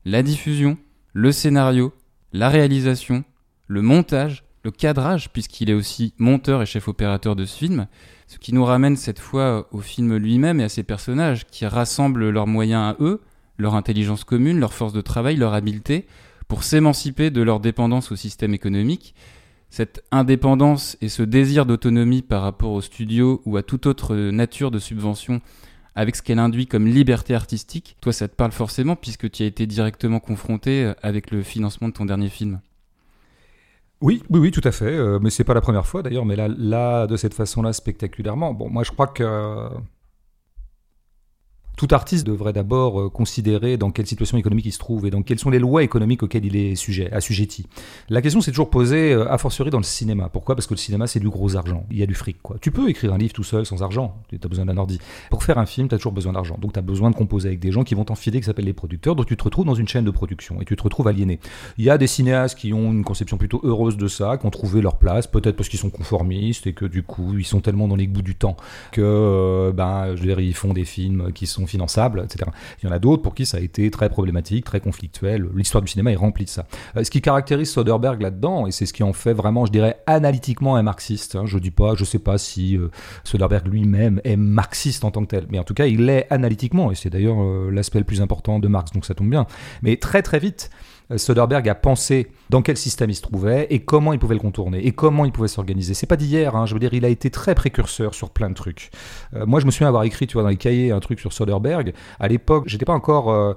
la 0.05 0.23
diffusion, 0.23 0.77
le 1.11 1.33
scénario, 1.33 1.93
la 2.31 2.47
réalisation, 2.47 3.25
le 3.67 3.81
montage, 3.81 4.45
le 4.63 4.71
cadrage, 4.71 5.29
puisqu'il 5.29 5.69
est 5.69 5.73
aussi 5.73 6.13
monteur 6.17 6.61
et 6.61 6.65
chef 6.65 6.87
opérateur 6.87 7.35
de 7.35 7.45
ce 7.45 7.57
film, 7.57 7.87
ce 8.27 8.37
qui 8.37 8.53
nous 8.53 8.65
ramène 8.65 8.97
cette 8.97 9.19
fois 9.19 9.67
au 9.71 9.79
film 9.79 10.15
lui-même 10.17 10.59
et 10.59 10.63
à 10.65 10.69
ses 10.69 10.83
personnages, 10.83 11.45
qui 11.47 11.65
rassemblent 11.65 12.29
leurs 12.29 12.47
moyens 12.47 12.95
à 12.95 13.03
eux, 13.03 13.21
leur 13.57 13.75
intelligence 13.75 14.23
commune, 14.23 14.59
leur 14.59 14.73
force 14.73 14.93
de 14.93 15.01
travail, 15.01 15.35
leur 15.35 15.53
habileté, 15.53 16.05
pour 16.47 16.63
s'émanciper 16.63 17.29
de 17.29 17.41
leur 17.41 17.59
dépendance 17.59 18.11
au 18.11 18.15
système 18.15 18.53
économique. 18.53 19.15
Cette 19.69 20.03
indépendance 20.11 20.97
et 21.01 21.09
ce 21.09 21.23
désir 21.23 21.65
d'autonomie 21.65 22.21
par 22.21 22.41
rapport 22.41 22.71
au 22.71 22.81
studio 22.81 23.41
ou 23.45 23.57
à 23.57 23.63
toute 23.63 23.85
autre 23.85 24.15
nature 24.15 24.71
de 24.71 24.79
subvention 24.79 25.41
avec 25.93 26.15
ce 26.15 26.21
qu'elle 26.21 26.39
induit 26.39 26.67
comme 26.67 26.85
liberté 26.85 27.33
artistique, 27.33 27.97
toi 28.01 28.13
ça 28.13 28.27
te 28.27 28.35
parle 28.35 28.51
forcément 28.51 28.95
puisque 28.95 29.31
tu 29.31 29.43
as 29.43 29.47
été 29.47 29.65
directement 29.65 30.19
confronté 30.19 30.93
avec 31.01 31.31
le 31.31 31.41
financement 31.41 31.89
de 31.89 31.93
ton 31.93 32.05
dernier 32.05 32.29
film. 32.29 32.61
Oui, 34.01 34.21
oui, 34.29 34.39
oui, 34.39 34.51
tout 34.51 34.61
à 34.63 34.71
fait. 34.71 34.85
Euh, 34.85 35.19
mais 35.19 35.29
c'est 35.29 35.43
pas 35.43 35.53
la 35.55 35.61
première 35.61 35.85
fois 35.87 36.03
d'ailleurs, 36.03 36.25
mais 36.25 36.35
là, 36.35 36.47
là, 36.47 37.07
de 37.07 37.17
cette 37.17 37.33
façon-là, 37.33 37.73
spectaculairement. 37.73 38.53
Bon, 38.53 38.69
moi, 38.69 38.83
je 38.83 38.91
crois 38.91 39.07
que 39.07 39.23
tout 41.77 41.87
artiste 41.91 42.25
devrait 42.25 42.53
d'abord 42.53 42.99
euh, 42.99 43.09
considérer 43.09 43.77
dans 43.77 43.91
quelle 43.91 44.07
situation 44.07 44.37
économique 44.37 44.65
il 44.65 44.71
se 44.71 44.79
trouve 44.79 45.05
et 45.05 45.11
dans 45.11 45.21
quelles 45.21 45.37
sont 45.37 45.51
les 45.51 45.59
lois 45.59 45.83
économiques 45.83 46.23
auxquelles 46.23 46.45
il 46.45 46.55
est 46.55 46.75
sujet, 46.75 47.13
assujetti. 47.13 47.67
La 48.09 48.23
question 48.23 48.41
s'est 48.41 48.51
toujours 48.51 48.71
posée 48.71 49.13
euh, 49.13 49.31
a 49.31 49.37
fortiori 49.37 49.69
dans 49.69 49.77
le 49.77 49.83
cinéma. 49.83 50.27
Pourquoi? 50.27 50.55
Parce 50.55 50.65
que 50.65 50.73
le 50.73 50.79
cinéma 50.79 51.05
c'est 51.05 51.19
du 51.19 51.29
gros 51.29 51.55
argent. 51.55 51.85
Il 51.91 51.99
y 51.99 52.03
a 52.03 52.07
du 52.07 52.15
fric 52.15 52.41
quoi. 52.41 52.57
Tu 52.59 52.71
peux 52.71 52.89
écrire 52.89 53.13
un 53.13 53.19
livre 53.19 53.33
tout 53.33 53.43
seul 53.43 53.65
sans 53.65 53.83
argent. 53.83 54.17
Tu 54.29 54.39
as 54.43 54.47
besoin 54.47 54.65
d'un 54.65 54.75
ordi. 54.77 54.99
Pour 55.29 55.43
faire 55.43 55.59
un 55.59 55.67
film, 55.67 55.87
tu 55.87 55.93
as 55.93 55.99
toujours 55.99 56.13
besoin 56.13 56.33
d'argent. 56.33 56.57
Donc 56.59 56.73
tu 56.73 56.79
as 56.79 56.81
besoin 56.81 57.11
de 57.11 57.15
composer 57.15 57.49
avec 57.49 57.59
des 57.59 57.71
gens 57.71 57.83
qui 57.83 57.93
vont 57.93 58.05
t'enfiler 58.05 58.39
qui 58.39 58.47
s'appellent 58.47 58.65
les 58.65 58.73
producteurs. 58.73 59.15
Donc 59.15 59.27
tu 59.27 59.37
te 59.37 59.43
retrouves 59.43 59.65
dans 59.65 59.75
une 59.75 59.87
chaîne 59.87 60.03
de 60.03 60.11
production 60.11 60.59
et 60.59 60.65
tu 60.65 60.75
te 60.75 60.81
retrouves 60.81 61.07
aliéné. 61.07 61.39
Il 61.77 61.85
y 61.85 61.91
a 61.91 61.99
des 61.99 62.07
cinéastes 62.07 62.57
qui 62.57 62.73
ont 62.73 62.91
une 62.91 63.03
conception 63.03 63.37
plutôt 63.37 63.61
heureuse 63.63 63.97
de 63.97 64.07
ça, 64.07 64.37
qui 64.37 64.47
ont 64.47 64.51
trouvé 64.51 64.81
leur 64.81 64.97
place, 64.97 65.27
peut-être 65.27 65.55
parce 65.55 65.69
qu'ils 65.69 65.79
sont 65.79 65.91
conformistes 65.91 66.65
et 66.65 66.73
que 66.73 66.85
du 66.85 67.03
coup 67.03 67.37
ils 67.37 67.45
sont 67.45 67.59
tellement 67.59 67.87
dans 67.87 67.95
les 67.95 68.07
goûts 68.07 68.23
du 68.23 68.33
temps 68.33 68.57
que 68.91 69.01
euh, 69.03 69.71
ben 69.71 70.15
je 70.15 70.21
veux 70.21 70.27
dire, 70.27 70.39
ils 70.39 70.55
font 70.55 70.73
des 70.73 70.85
films 70.85 71.31
qui 71.33 71.45
sont 71.45 71.66
finançables, 71.67 72.23
etc. 72.25 72.49
Il 72.81 72.87
y 72.87 72.89
en 72.89 72.95
a 72.95 72.99
d'autres 72.99 73.21
pour 73.21 73.35
qui 73.35 73.45
ça 73.45 73.57
a 73.57 73.59
été 73.59 73.89
très 73.91 74.09
problématique, 74.09 74.65
très 74.65 74.79
conflictuel. 74.79 75.47
L'histoire 75.55 75.81
du 75.81 75.87
cinéma 75.87 76.11
est 76.11 76.15
remplie 76.15 76.45
de 76.45 76.49
ça. 76.49 76.67
Euh, 76.95 77.03
ce 77.03 77.11
qui 77.11 77.21
caractérise 77.21 77.69
Soderbergh 77.69 78.21
là-dedans, 78.21 78.67
et 78.67 78.71
c'est 78.71 78.85
ce 78.85 78.93
qui 78.93 79.03
en 79.03 79.13
fait 79.13 79.33
vraiment, 79.33 79.65
je 79.65 79.71
dirais, 79.71 80.01
analytiquement 80.05 80.75
un 80.75 80.83
marxiste. 80.83 81.35
Hein. 81.35 81.45
Je 81.45 81.57
dis 81.57 81.71
pas, 81.71 81.95
je 81.95 82.05
sais 82.05 82.19
pas 82.19 82.37
si 82.37 82.77
euh, 82.77 82.89
Soderbergh 83.23 83.67
lui-même 83.67 84.21
est 84.23 84.37
marxiste 84.37 85.03
en 85.03 85.11
tant 85.11 85.21
que 85.21 85.27
tel, 85.27 85.45
mais 85.49 85.59
en 85.59 85.63
tout 85.63 85.73
cas, 85.73 85.85
il 85.85 86.09
est 86.09 86.27
analytiquement, 86.29 86.91
et 86.91 86.95
c'est 86.95 87.09
d'ailleurs 87.09 87.41
euh, 87.41 87.69
l'aspect 87.71 87.99
le 87.99 88.05
plus 88.05 88.21
important 88.21 88.59
de 88.59 88.67
Marx, 88.67 88.91
donc 88.91 89.05
ça 89.05 89.13
tombe 89.13 89.29
bien. 89.29 89.47
Mais 89.81 89.97
très 89.97 90.21
très 90.21 90.39
vite, 90.39 90.69
Soderbergh 91.15 91.69
a 91.69 91.75
pensé 91.75 92.31
dans 92.49 92.61
quel 92.61 92.77
système 92.77 93.09
il 93.09 93.15
se 93.15 93.21
trouvait 93.21 93.67
et 93.69 93.79
comment 93.79 94.13
il 94.13 94.19
pouvait 94.19 94.35
le 94.35 94.41
contourner 94.41 94.85
et 94.85 94.91
comment 94.91 95.25
il 95.25 95.31
pouvait 95.31 95.47
s'organiser. 95.47 95.93
C'est 95.93 96.07
pas 96.07 96.17
d'hier, 96.17 96.55
hein, 96.55 96.65
je 96.65 96.73
veux 96.73 96.79
dire, 96.79 96.93
il 96.93 97.05
a 97.05 97.09
été 97.09 97.29
très 97.29 97.55
précurseur 97.55 98.13
sur 98.13 98.29
plein 98.29 98.49
de 98.49 98.55
trucs. 98.55 98.91
Euh, 99.33 99.45
moi, 99.45 99.59
je 99.59 99.65
me 99.65 99.71
souviens 99.71 99.87
avoir 99.87 100.03
écrit, 100.03 100.27
tu 100.27 100.33
vois, 100.33 100.43
dans 100.43 100.49
les 100.49 100.57
cahiers 100.57 100.91
un 100.91 100.99
truc 100.99 101.19
sur 101.19 101.31
Soderbergh. 101.31 101.93
À 102.19 102.27
l'époque, 102.27 102.65
j'étais 102.67 102.85
pas 102.85 102.93
encore. 102.93 103.31
Euh, 103.31 103.53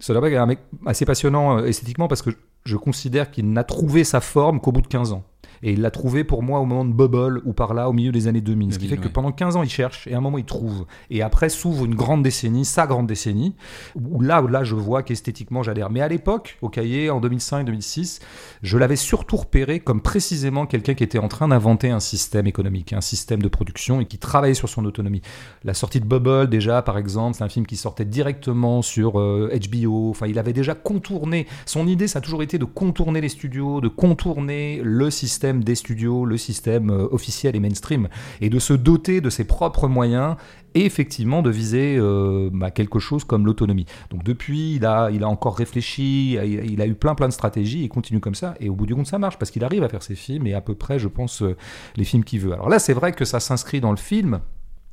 Soderbergh 0.00 0.32
est 0.34 0.38
un 0.38 0.46
mec 0.46 0.60
assez 0.86 1.04
passionnant 1.04 1.58
euh, 1.58 1.66
esthétiquement 1.66 2.08
parce 2.08 2.22
que 2.22 2.30
je 2.64 2.76
considère 2.76 3.30
qu'il 3.30 3.50
n'a 3.52 3.64
trouvé 3.64 4.04
sa 4.04 4.20
forme 4.20 4.60
qu'au 4.60 4.72
bout 4.72 4.82
de 4.82 4.88
15 4.88 5.12
ans. 5.12 5.24
Et 5.62 5.72
il 5.72 5.80
l'a 5.80 5.90
trouvé 5.90 6.24
pour 6.24 6.42
moi 6.42 6.60
au 6.60 6.64
moment 6.64 6.84
de 6.84 6.92
Bubble 6.92 7.42
ou 7.44 7.52
par 7.52 7.74
là, 7.74 7.88
au 7.88 7.92
milieu 7.92 8.12
des 8.12 8.28
années 8.28 8.40
2000. 8.40 8.74
Ce 8.74 8.78
qui 8.78 8.88
fait 8.88 8.96
que 8.96 9.08
pendant 9.08 9.32
15 9.32 9.56
ans, 9.56 9.62
il 9.62 9.70
cherche 9.70 10.06
et 10.06 10.14
à 10.14 10.18
un 10.18 10.20
moment, 10.20 10.38
il 10.38 10.44
trouve. 10.44 10.86
Et 11.10 11.22
après 11.22 11.48
s'ouvre 11.48 11.84
une 11.84 11.94
grande 11.94 12.22
décennie, 12.22 12.64
sa 12.64 12.86
grande 12.86 13.06
décennie, 13.06 13.54
où 13.96 14.20
là, 14.20 14.40
là 14.42 14.64
je 14.64 14.74
vois 14.74 15.02
qu'esthétiquement, 15.02 15.62
j'adhère. 15.62 15.90
Mais 15.90 16.00
à 16.00 16.08
l'époque, 16.08 16.58
au 16.62 16.68
cahier, 16.68 17.10
en 17.10 17.20
2005-2006, 17.20 18.20
je 18.62 18.78
l'avais 18.78 18.96
surtout 18.96 19.36
repéré 19.36 19.80
comme 19.80 20.00
précisément 20.00 20.66
quelqu'un 20.66 20.94
qui 20.94 21.04
était 21.04 21.18
en 21.18 21.28
train 21.28 21.48
d'inventer 21.48 21.90
un 21.90 22.00
système 22.00 22.46
économique, 22.46 22.92
un 22.92 23.00
système 23.00 23.42
de 23.42 23.48
production 23.48 24.00
et 24.00 24.06
qui 24.06 24.18
travaillait 24.18 24.54
sur 24.54 24.68
son 24.68 24.84
autonomie. 24.84 25.22
La 25.64 25.74
sortie 25.74 26.00
de 26.00 26.06
Bubble, 26.06 26.48
déjà, 26.48 26.82
par 26.82 26.98
exemple, 26.98 27.36
c'est 27.36 27.44
un 27.44 27.48
film 27.48 27.66
qui 27.66 27.76
sortait 27.76 28.04
directement 28.04 28.82
sur 28.82 29.18
euh, 29.20 29.50
HBO. 29.70 30.10
Enfin, 30.10 30.26
il 30.26 30.38
avait 30.38 30.52
déjà 30.52 30.74
contourné. 30.74 31.46
Son 31.66 31.86
idée, 31.86 32.08
ça 32.08 32.18
a 32.18 32.22
toujours 32.22 32.42
été 32.42 32.58
de 32.58 32.64
contourner 32.64 33.20
les 33.20 33.28
studios, 33.28 33.80
de 33.80 33.88
contourner 33.88 34.80
le 34.82 35.10
système 35.10 35.47
des 35.52 35.74
studios, 35.74 36.24
le 36.24 36.36
système 36.36 36.90
euh, 36.90 37.08
officiel 37.10 37.56
et 37.56 37.60
mainstream, 37.60 38.08
et 38.40 38.50
de 38.50 38.58
se 38.58 38.72
doter 38.72 39.20
de 39.20 39.30
ses 39.30 39.44
propres 39.44 39.88
moyens 39.88 40.36
et 40.74 40.84
effectivement 40.84 41.42
de 41.42 41.50
viser 41.50 41.96
euh, 41.98 42.50
bah, 42.52 42.70
quelque 42.70 42.98
chose 42.98 43.24
comme 43.24 43.46
l'autonomie. 43.46 43.86
Donc 44.10 44.24
depuis, 44.24 44.76
il 44.76 44.86
a, 44.86 45.10
il 45.10 45.24
a 45.24 45.28
encore 45.28 45.56
réfléchi, 45.56 46.32
il 46.32 46.38
a, 46.38 46.44
il 46.44 46.80
a 46.80 46.86
eu 46.86 46.94
plein 46.94 47.14
plein 47.14 47.28
de 47.28 47.32
stratégies, 47.32 47.84
il 47.84 47.88
continue 47.88 48.20
comme 48.20 48.34
ça, 48.34 48.54
et 48.60 48.68
au 48.68 48.74
bout 48.74 48.86
du 48.86 48.94
compte, 48.94 49.06
ça 49.06 49.18
marche, 49.18 49.38
parce 49.38 49.50
qu'il 49.50 49.64
arrive 49.64 49.82
à 49.82 49.88
faire 49.88 50.02
ses 50.02 50.14
films, 50.14 50.46
et 50.46 50.54
à 50.54 50.60
peu 50.60 50.74
près, 50.74 50.98
je 50.98 51.08
pense, 51.08 51.42
euh, 51.42 51.56
les 51.96 52.04
films 52.04 52.24
qu'il 52.24 52.40
veut. 52.40 52.52
Alors 52.52 52.68
là, 52.68 52.78
c'est 52.78 52.94
vrai 52.94 53.12
que 53.12 53.24
ça 53.24 53.40
s'inscrit 53.40 53.80
dans 53.80 53.90
le 53.90 53.96
film, 53.96 54.40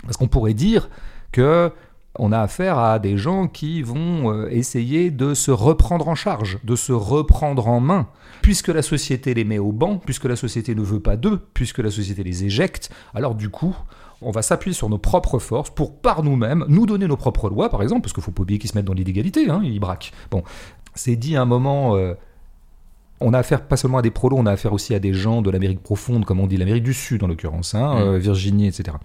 parce 0.04 0.18
qu'on 0.18 0.28
pourrait 0.28 0.54
dire 0.54 0.90
que 1.32 1.72
on 2.20 2.32
a 2.32 2.40
affaire 2.40 2.78
à 2.78 3.00
des 3.00 3.18
gens 3.18 3.48
qui 3.48 3.82
vont 3.82 4.32
euh, 4.32 4.48
essayer 4.50 5.12
de 5.12 5.34
se 5.34 5.52
reprendre 5.52 6.08
en 6.08 6.16
charge, 6.16 6.60
de 6.64 6.76
se 6.76 6.92
reprendre 6.94 7.68
en 7.68 7.80
main. 7.80 8.08
Puisque 8.42 8.68
la 8.68 8.82
société 8.82 9.34
les 9.34 9.44
met 9.44 9.58
au 9.58 9.72
banc, 9.72 9.98
puisque 9.98 10.26
la 10.26 10.36
société 10.36 10.76
ne 10.76 10.82
veut 10.82 11.00
pas 11.00 11.18
d'eux, 11.18 11.42
puisque 11.54 11.80
la 11.80 11.90
société 11.90 12.24
les 12.24 12.44
éjecte, 12.46 12.92
alors 13.14 13.34
du 13.36 13.50
coup, 13.50 13.76
on 14.22 14.32
va 14.32 14.42
s'appuyer 14.42 14.74
sur 14.74 14.90
nos 14.90 14.98
propres 14.98 15.40
forces 15.40 15.70
pour, 15.72 15.96
par 15.96 16.24
nous-mêmes, 16.24 16.64
nous 16.68 16.86
donner 16.86 17.08
nos 17.08 17.18
propres 17.18 17.50
lois, 17.50 17.70
par 17.70 17.82
exemple, 17.82 18.02
parce 18.02 18.14
qu'il 18.14 18.24
faut 18.24 18.32
pas 18.32 18.44
oublier 18.44 18.60
qu'ils 18.60 18.70
se 18.70 18.78
mettent 18.78 18.86
dans 18.86 18.94
l'illégalité, 18.94 19.50
hein, 19.50 19.62
ils 19.64 19.80
braquent. 19.80 20.12
Bon, 20.32 20.44
c'est 20.94 21.16
dit 21.16 21.36
à 21.36 21.42
un 21.42 21.46
moment... 21.46 21.96
euh, 21.96 22.14
on 23.22 23.34
a 23.34 23.40
affaire 23.40 23.62
pas 23.66 23.78
seulement 23.78 24.00
à 24.00 24.02
des 24.02 24.12
prolos, 24.12 24.36
on 24.38 24.46
a 24.46 24.52
affaire 24.52 24.74
aussi 24.74 24.94
à 24.94 25.00
des 25.00 25.14
gens 25.14 25.42
de 25.42 25.50
l'Amérique 25.50 25.82
profonde, 25.82 26.26
comme 26.26 26.42
on 26.42 26.48
dit, 26.48 26.58
l'Amérique 26.58 26.84
du 26.84 26.94
Sud 26.94 27.24
en 27.24 27.28
l'occurrence, 27.28 27.74
hein, 27.74 27.96
Mm. 27.96 28.00
euh, 28.02 28.18
Virginie, 28.18 28.68
etc. 28.68 28.98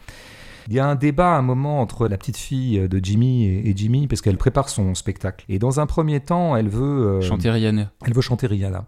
Il 0.71 0.77
y 0.77 0.79
a 0.79 0.87
un 0.87 0.95
débat 0.95 1.35
à 1.35 1.39
un 1.39 1.43
moment 1.43 1.81
entre 1.81 2.07
la 2.07 2.17
petite 2.17 2.37
fille 2.37 2.89
de 2.89 3.01
Jimmy 3.03 3.45
et, 3.45 3.69
et 3.71 3.73
Jimmy 3.77 4.07
parce 4.07 4.21
qu'elle 4.23 4.37
prépare 4.37 4.69
son 4.69 4.95
spectacle. 4.95 5.45
Et 5.49 5.59
dans 5.59 5.81
un 5.81 5.87
premier 5.87 6.21
temps, 6.21 6.55
elle 6.57 6.69
veut 6.69 6.81
euh, 7.19 7.21
Chanter 7.21 7.51
Rihanna, 7.51 7.91
elle 8.07 8.13
veut 8.15 8.21
chanter 8.21 8.47
Rihanna. 8.47 8.87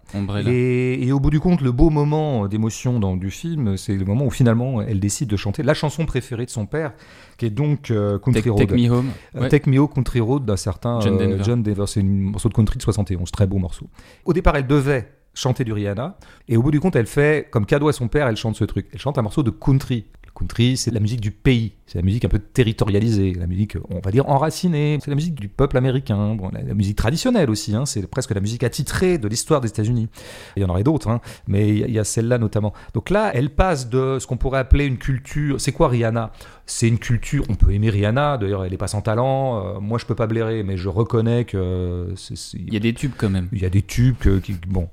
Et, 0.49 1.05
et 1.05 1.11
au 1.11 1.19
bout 1.19 1.29
du 1.29 1.41
compte, 1.41 1.59
le 1.59 1.73
beau 1.73 1.89
moment 1.89 2.47
d'émotion 2.47 2.99
dans 3.01 3.17
du 3.17 3.29
film, 3.31 3.75
c'est 3.75 3.95
le 3.95 4.05
moment 4.05 4.25
où 4.25 4.29
finalement 4.31 4.81
elle 4.81 5.01
décide 5.01 5.27
de 5.29 5.35
chanter 5.35 5.61
la 5.61 5.73
chanson 5.73 6.05
préférée 6.05 6.45
de 6.45 6.49
son 6.51 6.65
père, 6.65 6.93
qui 7.37 7.47
est 7.47 7.49
donc 7.49 7.91
euh, 7.91 8.17
Country 8.17 8.41
Take, 8.43 8.49
Road. 8.49 8.67
Take 8.67 8.75
Me 8.75 8.89
Home. 8.89 9.09
Euh, 9.35 9.41
Ouais. 9.41 9.49
Take 9.49 9.69
Me 9.69 9.77
Home 9.77 9.89
Country 9.93 10.21
Road 10.21 10.45
d'un 10.45 10.55
certain 10.55 11.01
John 11.01 11.15
euh, 11.15 11.17
Denver. 11.17 11.43
John 11.43 11.63
Denver. 11.63 11.83
C'est 11.87 11.99
un 11.99 12.03
morceau 12.05 12.47
de 12.47 12.53
country 12.53 12.77
de 12.77 12.83
71, 12.83 13.29
très 13.29 13.45
beau 13.45 13.57
morceau. 13.57 13.87
Au 14.23 14.31
départ, 14.31 14.55
elle 14.55 14.67
devait 14.67 15.11
chanter 15.33 15.63
du 15.65 15.73
Rihanna, 15.73 16.17
et 16.47 16.55
au 16.55 16.61
bout 16.63 16.71
du 16.71 16.79
compte, 16.79 16.95
elle 16.95 17.07
fait, 17.07 17.49
comme 17.51 17.65
cadeau 17.65 17.89
à 17.89 17.93
son 17.93 18.07
père, 18.07 18.27
elle 18.27 18.37
chante 18.37 18.55
ce 18.55 18.63
truc. 18.63 18.87
Elle 18.93 18.99
chante 18.99 19.17
un 19.17 19.21
morceau 19.23 19.43
de 19.43 19.49
country. 19.49 20.05
Country, 20.35 20.77
c'est 20.77 20.91
la 20.91 20.99
musique 20.99 21.21
du 21.21 21.31
pays, 21.31 21.73
c'est 21.85 21.99
la 21.99 22.03
musique 22.03 22.25
un 22.25 22.29
peu 22.29 22.39
territorialisée, 22.39 23.33
la 23.33 23.45
musique, 23.45 23.77
on 23.89 23.99
va 23.99 24.09
dire, 24.09 24.27
enracinée, 24.27 24.97
c'est 25.01 25.11
la 25.11 25.15
musique 25.15 25.35
du 25.35 25.47
peuple 25.47 25.77
américain, 25.77 26.33
bon, 26.33 26.49
la, 26.51 26.73
musique 26.73 26.97
traditionnelle 26.97 27.51
aussi, 27.51 27.75
hein, 27.75 27.85
c'est 27.85 28.05
presque 28.07 28.31
la 28.33 28.41
musique 28.41 28.63
attitrée 28.63 29.19
de 29.19 29.27
l'histoire 29.27 29.61
des 29.61 29.69
États-Unis. 29.69 30.09
Il 30.55 30.63
y 30.63 30.65
en 30.65 30.69
aurait 30.69 30.83
d'autres, 30.83 31.09
hein, 31.09 31.21
mais 31.47 31.69
il 31.69 31.91
y, 31.91 31.99
a 31.99 32.03
celle-là 32.03 32.39
notamment. 32.39 32.73
Donc 32.95 33.11
là, 33.11 33.31
elle 33.35 33.51
passe 33.51 33.89
de 33.89 34.17
ce 34.19 34.25
qu'on 34.25 34.37
pourrait 34.37 34.59
appeler 34.59 34.85
une 34.85 34.97
culture. 34.97 35.61
C'est 35.61 35.71
quoi 35.71 35.87
Rihanna? 35.87 36.31
C'est 36.65 36.87
une 36.87 36.99
culture, 36.99 37.45
on 37.49 37.55
peut 37.55 37.71
aimer 37.71 37.91
Rihanna, 37.91 38.37
d'ailleurs, 38.37 38.65
elle 38.65 38.73
est 38.73 38.77
pas 38.77 38.87
sans 38.87 39.01
talent, 39.01 39.63
euh, 39.63 39.79
moi 39.79 39.99
je 39.99 40.05
peux 40.05 40.15
pas 40.15 40.27
blairer, 40.27 40.63
mais 40.63 40.77
je 40.77 40.89
reconnais 40.89 41.45
que. 41.45 42.13
il 42.53 42.73
y 42.73 42.77
a 42.77 42.79
des 42.79 42.93
tubes 42.93 43.13
quand 43.15 43.29
même. 43.29 43.49
Il 43.51 43.61
y 43.61 43.65
a 43.65 43.69
des 43.69 43.83
tubes 43.83 44.41
qui. 44.41 44.55
Bon, 44.67 44.89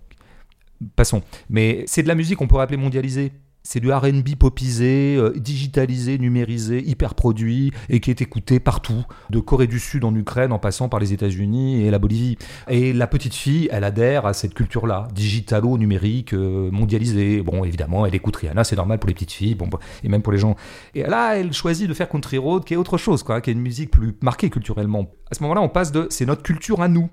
passons. 0.97 1.23
Mais 1.49 1.85
c'est 1.87 2.03
de 2.03 2.09
la 2.09 2.15
musique 2.15 2.37
qu'on 2.37 2.47
pourrait 2.47 2.65
appeler 2.65 2.77
mondialisée 2.77 3.33
c'est 3.63 3.81
du 3.81 3.93
RB 3.93 4.37
popisé, 4.39 5.17
euh, 5.17 5.33
digitalisé, 5.37 6.19
numérisé, 6.19 6.83
hyper 6.87 7.15
produit 7.15 7.73
et 7.89 8.01
qui 8.01 8.11
est 8.11 8.23
écouté 8.23 8.61
partout, 8.61 9.05
de 9.31 9.39
Corée 9.39 9.67
du 9.67 9.79
Sud 9.79 10.05
en 10.05 10.15
Ukraine 10.15 10.53
en 10.53 10.59
passant 10.59 10.89
par 10.89 11.01
les 11.01 11.13
États-Unis 11.13 11.85
et 11.85 11.91
la 11.91 11.99
Bolivie. 11.99 12.39
Et 12.69 12.93
la 12.93 13.07
petite 13.07 13.35
fille, 13.35 13.69
elle 13.71 13.85
adhère 13.85 14.27
à 14.27 14.33
cette 14.33 14.55
culture-là, 14.55 15.09
digitalo-numérique, 15.15 16.33
euh, 16.33 16.71
mondialisée. 16.71 17.43
Bon, 17.43 17.65
évidemment, 17.65 18.07
elle 18.07 18.15
écoute 18.15 18.37
Rihanna, 18.37 18.65
c'est 18.65 18.77
normal 18.77 18.99
pour 18.99 19.09
les 19.09 19.15
petites 19.15 19.33
filles, 19.33 19.55
bon, 19.55 19.69
et 20.03 20.09
même 20.09 20.23
pour 20.23 20.33
les 20.33 20.39
gens. 20.39 20.57
Et 20.95 21.03
là, 21.03 21.37
elle 21.37 21.53
choisit 21.53 21.89
de 21.89 21.95
faire 21.95 22.09
Country 22.09 22.39
Road, 22.39 22.65
qui 22.65 22.75
est 22.75 22.79
autre 22.79 22.99
chose, 22.99 23.23
quoi, 23.23 23.41
qui 23.41 23.51
est 23.51 23.53
une 23.53 23.61
musique 23.61 23.91
plus 23.91 24.15
marquée 24.23 24.51
culturellement. 24.51 25.07
À 25.31 25.35
ce 25.35 25.43
moment-là, 25.43 25.61
on 25.61 25.69
passe 25.69 25.93
de 25.93 26.07
c'est 26.11 26.27
notre 26.27 26.43
culture 26.43 26.83
à 26.83 26.89
nous. 26.89 27.11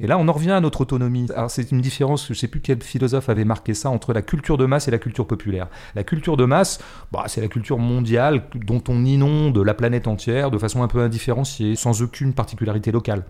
Et 0.00 0.08
là, 0.08 0.18
on 0.18 0.26
en 0.26 0.32
revient 0.32 0.50
à 0.50 0.60
notre 0.60 0.80
autonomie. 0.80 1.28
C'est 1.48 1.70
une 1.70 1.80
différence, 1.80 2.26
je 2.26 2.32
ne 2.32 2.36
sais 2.36 2.48
plus 2.48 2.60
quel 2.60 2.82
philosophe 2.82 3.28
avait 3.28 3.44
marqué 3.44 3.74
ça, 3.74 3.90
entre 3.90 4.12
la 4.12 4.22
culture 4.22 4.58
de 4.58 4.66
masse 4.66 4.88
et 4.88 4.90
la 4.90 4.98
culture 4.98 5.26
populaire. 5.26 5.68
La 5.94 6.02
culture 6.02 6.36
de 6.36 6.44
masse, 6.44 6.80
bah, 7.12 7.24
c'est 7.28 7.40
la 7.40 7.46
culture 7.46 7.78
mondiale 7.78 8.44
dont 8.56 8.82
on 8.88 9.04
inonde 9.04 9.56
la 9.56 9.74
planète 9.74 10.08
entière 10.08 10.50
de 10.50 10.58
façon 10.58 10.82
un 10.82 10.88
peu 10.88 11.00
indifférenciée, 11.00 11.76
sans 11.76 12.02
aucune 12.02 12.34
particularité 12.34 12.90
locale. 12.90 13.24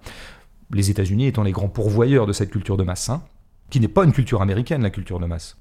Les 0.70 0.90
États-Unis 0.90 1.26
étant 1.26 1.42
les 1.42 1.52
grands 1.52 1.68
pourvoyeurs 1.68 2.26
de 2.26 2.32
cette 2.32 2.50
culture 2.50 2.78
de 2.78 2.82
masse, 2.82 3.10
hein, 3.10 3.22
qui 3.68 3.78
n'est 3.78 3.88
pas 3.88 4.04
une 4.04 4.12
culture 4.12 4.40
américaine, 4.40 4.82
la 4.82 4.90
culture 4.90 5.20
de 5.20 5.26
masse, 5.26 5.58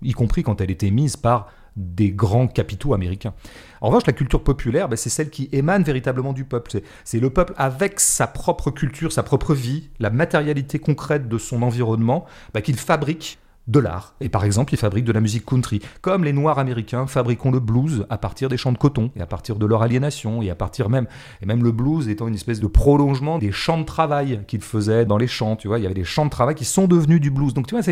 y 0.00 0.12
compris 0.12 0.44
quand 0.44 0.60
elle 0.60 0.70
était 0.70 0.92
mise 0.92 1.16
par 1.16 1.48
des 1.76 2.10
grands 2.10 2.46
capitaux 2.46 2.94
américains. 2.94 3.34
En 3.80 3.88
revanche, 3.88 4.06
la 4.06 4.12
culture 4.12 4.42
populaire, 4.42 4.88
ben, 4.88 4.96
c'est 4.96 5.10
celle 5.10 5.30
qui 5.30 5.48
émane 5.52 5.82
véritablement 5.82 6.32
du 6.32 6.44
peuple. 6.44 6.80
C'est 7.04 7.20
le 7.20 7.30
peuple 7.30 7.52
avec 7.56 8.00
sa 8.00 8.26
propre 8.26 8.70
culture, 8.70 9.12
sa 9.12 9.22
propre 9.22 9.54
vie, 9.54 9.90
la 10.00 10.10
matérialité 10.10 10.78
concrète 10.78 11.28
de 11.28 11.38
son 11.38 11.62
environnement, 11.62 12.24
ben, 12.54 12.62
qu'il 12.62 12.76
fabrique 12.76 13.38
de 13.68 13.80
l'art. 13.80 14.14
Et 14.20 14.28
par 14.28 14.44
exemple, 14.44 14.72
ils 14.74 14.76
fabriquent 14.76 15.04
de 15.04 15.12
la 15.12 15.20
musique 15.20 15.44
country. 15.44 15.80
Comme 16.00 16.24
les 16.24 16.32
Noirs 16.32 16.58
américains 16.58 17.06
fabriquons 17.06 17.50
le 17.50 17.60
blues 17.60 18.06
à 18.10 18.18
partir 18.18 18.48
des 18.48 18.56
champs 18.56 18.72
de 18.72 18.78
coton 18.78 19.10
et 19.16 19.20
à 19.20 19.26
partir 19.26 19.56
de 19.56 19.66
leur 19.66 19.82
aliénation 19.82 20.42
et 20.42 20.50
à 20.50 20.54
partir 20.54 20.88
même, 20.88 21.06
et 21.42 21.46
même 21.46 21.64
le 21.64 21.72
blues 21.72 22.08
étant 22.08 22.28
une 22.28 22.34
espèce 22.34 22.60
de 22.60 22.66
prolongement 22.66 23.38
des 23.38 23.52
champs 23.52 23.78
de 23.78 23.84
travail 23.84 24.40
qu'ils 24.46 24.60
faisaient 24.60 25.04
dans 25.04 25.18
les 25.18 25.26
champs. 25.26 25.56
Tu 25.56 25.68
vois, 25.68 25.78
il 25.78 25.82
y 25.82 25.86
avait 25.86 25.94
des 25.94 26.04
champs 26.04 26.24
de 26.24 26.30
travail 26.30 26.54
qui 26.54 26.64
sont 26.64 26.86
devenus 26.86 27.20
du 27.20 27.30
blues. 27.30 27.54
Donc 27.54 27.66
tu 27.66 27.76
vois, 27.76 27.84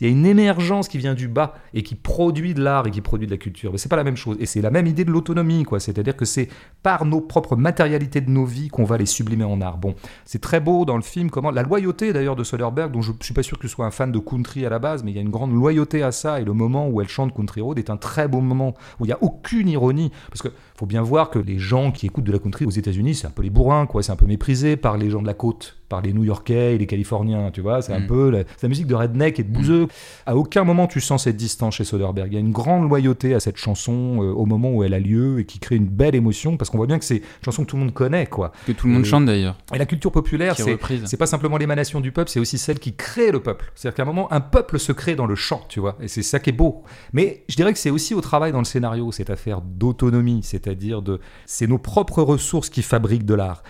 il 0.00 0.06
y 0.06 0.10
a 0.10 0.12
une 0.12 0.26
émergence 0.26 0.88
qui 0.88 0.98
vient 0.98 1.14
du 1.14 1.28
bas 1.28 1.54
et 1.74 1.82
qui 1.82 1.94
produit 1.94 2.54
de 2.54 2.62
l'art 2.62 2.86
et 2.86 2.90
qui 2.90 3.00
produit 3.00 3.26
de 3.26 3.32
la 3.32 3.38
culture. 3.38 3.72
Mais 3.72 3.78
c'est 3.78 3.88
pas 3.88 3.96
la 3.96 4.04
même 4.04 4.16
chose. 4.16 4.36
Et 4.40 4.46
c'est 4.46 4.60
la 4.60 4.70
même 4.70 4.86
idée 4.86 5.04
de 5.04 5.10
l'autonomie, 5.10 5.64
quoi. 5.64 5.80
C'est-à-dire 5.80 6.16
que 6.16 6.24
c'est 6.24 6.48
par 6.82 7.04
nos 7.04 7.20
propres 7.20 7.56
matérialités 7.56 8.20
de 8.20 8.30
nos 8.30 8.44
vies 8.44 8.68
qu'on 8.68 8.84
va 8.84 8.96
les 8.96 9.06
sublimer 9.06 9.44
en 9.44 9.60
art. 9.60 9.78
Bon, 9.78 9.94
c'est 10.24 10.40
très 10.40 10.60
beau 10.60 10.84
dans 10.84 10.96
le 10.96 11.02
film 11.02 11.30
comment 11.30 11.50
la 11.50 11.62
loyauté 11.62 12.12
d'ailleurs 12.12 12.36
de 12.36 12.44
Soderbergh, 12.44 12.90
dont 12.90 13.02
je 13.02 13.12
suis 13.20 13.34
pas 13.34 13.42
sûr 13.42 13.58
que 13.58 13.68
je 13.68 13.72
sois 13.72 13.86
un 13.86 13.90
fan 13.90 14.10
de 14.10 14.18
country 14.18 14.66
à 14.66 14.70
la 14.70 14.78
base, 14.78 15.04
mais 15.04 15.12
il 15.12 15.16
y 15.16 15.18
a 15.18 15.19
une 15.20 15.30
grande 15.30 15.52
loyauté 15.52 16.02
à 16.02 16.12
ça. 16.12 16.40
Et 16.40 16.44
le 16.44 16.52
moment 16.52 16.88
où 16.88 17.00
elle 17.00 17.08
chante 17.08 17.34
Country 17.34 17.60
Road 17.60 17.78
est 17.78 17.90
un 17.90 17.96
très 17.96 18.28
beau 18.28 18.40
moment 18.40 18.74
où 18.98 19.04
il 19.04 19.08
n'y 19.08 19.14
a 19.14 19.22
aucune 19.22 19.68
ironie. 19.68 20.10
Parce 20.28 20.42
qu'il 20.42 20.52
faut 20.76 20.86
bien 20.86 21.02
voir 21.02 21.30
que 21.30 21.38
les 21.38 21.58
gens 21.58 21.92
qui 21.92 22.06
écoutent 22.06 22.24
de 22.24 22.32
la 22.32 22.38
country 22.38 22.64
aux 22.64 22.70
États-Unis, 22.70 23.14
c'est 23.14 23.26
un 23.26 23.30
peu 23.30 23.42
les 23.42 23.50
bourrins, 23.50 23.86
quoi. 23.86 24.02
C'est 24.02 24.12
un 24.12 24.16
peu 24.16 24.26
méprisé 24.26 24.76
par 24.76 24.96
les 24.96 25.10
gens 25.10 25.22
de 25.22 25.26
la 25.26 25.34
côte 25.34 25.79
par 25.90 26.00
les 26.00 26.14
New-Yorkais 26.14 26.76
et 26.76 26.78
les 26.78 26.86
Californiens, 26.86 27.50
tu 27.50 27.60
vois. 27.60 27.82
C'est 27.82 27.92
un 27.92 28.00
mm. 28.00 28.06
peu 28.06 28.30
la, 28.30 28.68
musique 28.68 28.86
de 28.86 28.94
redneck 28.94 29.38
et 29.40 29.42
de 29.42 29.52
bouseux. 29.52 29.88
À 30.24 30.36
aucun 30.36 30.64
moment 30.64 30.86
tu 30.86 31.00
sens 31.00 31.24
cette 31.24 31.36
distance 31.36 31.74
chez 31.74 31.84
Soderbergh. 31.84 32.28
Il 32.30 32.34
y 32.34 32.36
a 32.36 32.40
une 32.40 32.52
grande 32.52 32.88
loyauté 32.88 33.34
à 33.34 33.40
cette 33.40 33.56
chanson 33.56 34.22
euh, 34.22 34.32
au 34.32 34.46
moment 34.46 34.70
où 34.70 34.84
elle 34.84 34.94
a 34.94 35.00
lieu 35.00 35.40
et 35.40 35.44
qui 35.44 35.58
crée 35.58 35.76
une 35.76 35.88
belle 35.88 36.14
émotion 36.14 36.56
parce 36.56 36.70
qu'on 36.70 36.78
voit 36.78 36.86
bien 36.86 36.98
que 36.98 37.04
c'est 37.04 37.16
une 37.16 37.44
chanson 37.44 37.64
que 37.64 37.70
tout 37.70 37.76
le 37.76 37.82
monde 37.82 37.92
connaît, 37.92 38.26
quoi. 38.26 38.52
Que 38.66 38.72
tout 38.72 38.86
le 38.86 38.94
monde 38.94 39.04
chante 39.04 39.26
d'ailleurs. 39.26 39.58
Et 39.74 39.78
la 39.78 39.86
culture 39.86 40.12
populaire, 40.12 40.56
c'est 40.56 41.16
pas 41.16 41.26
simplement 41.26 41.58
l'émanation 41.58 42.00
du 42.00 42.12
peuple, 42.12 42.30
c'est 42.30 42.40
aussi 42.40 42.56
celle 42.56 42.78
qui 42.78 42.94
crée 42.94 43.32
le 43.32 43.40
peuple. 43.40 43.72
C'est-à-dire 43.74 43.96
qu'à 43.96 44.02
un 44.04 44.06
moment, 44.06 44.32
un 44.32 44.40
peuple 44.40 44.78
se 44.78 44.92
crée 44.92 45.16
dans 45.16 45.26
le 45.26 45.34
chant, 45.34 45.62
tu 45.68 45.80
vois. 45.80 45.96
Et 46.00 46.06
c'est 46.06 46.22
ça 46.22 46.38
qui 46.38 46.50
est 46.50 46.54
beau. 46.54 46.84
Mais 47.12 47.44
je 47.48 47.56
dirais 47.56 47.72
que 47.72 47.78
c'est 47.78 47.90
aussi 47.90 48.14
au 48.14 48.20
travail 48.20 48.52
dans 48.52 48.60
le 48.60 48.64
scénario, 48.64 49.10
cette 49.10 49.30
affaire 49.30 49.60
d'autonomie, 49.60 50.40
c'est-à-dire 50.44 51.02
de. 51.02 51.18
C'est 51.46 51.66
nos 51.66 51.78
propres 51.78 52.22
ressources 52.22 52.70
qui 52.70 52.82
fabriquent 52.82 53.26
de 53.26 53.34
l'art. 53.34 53.64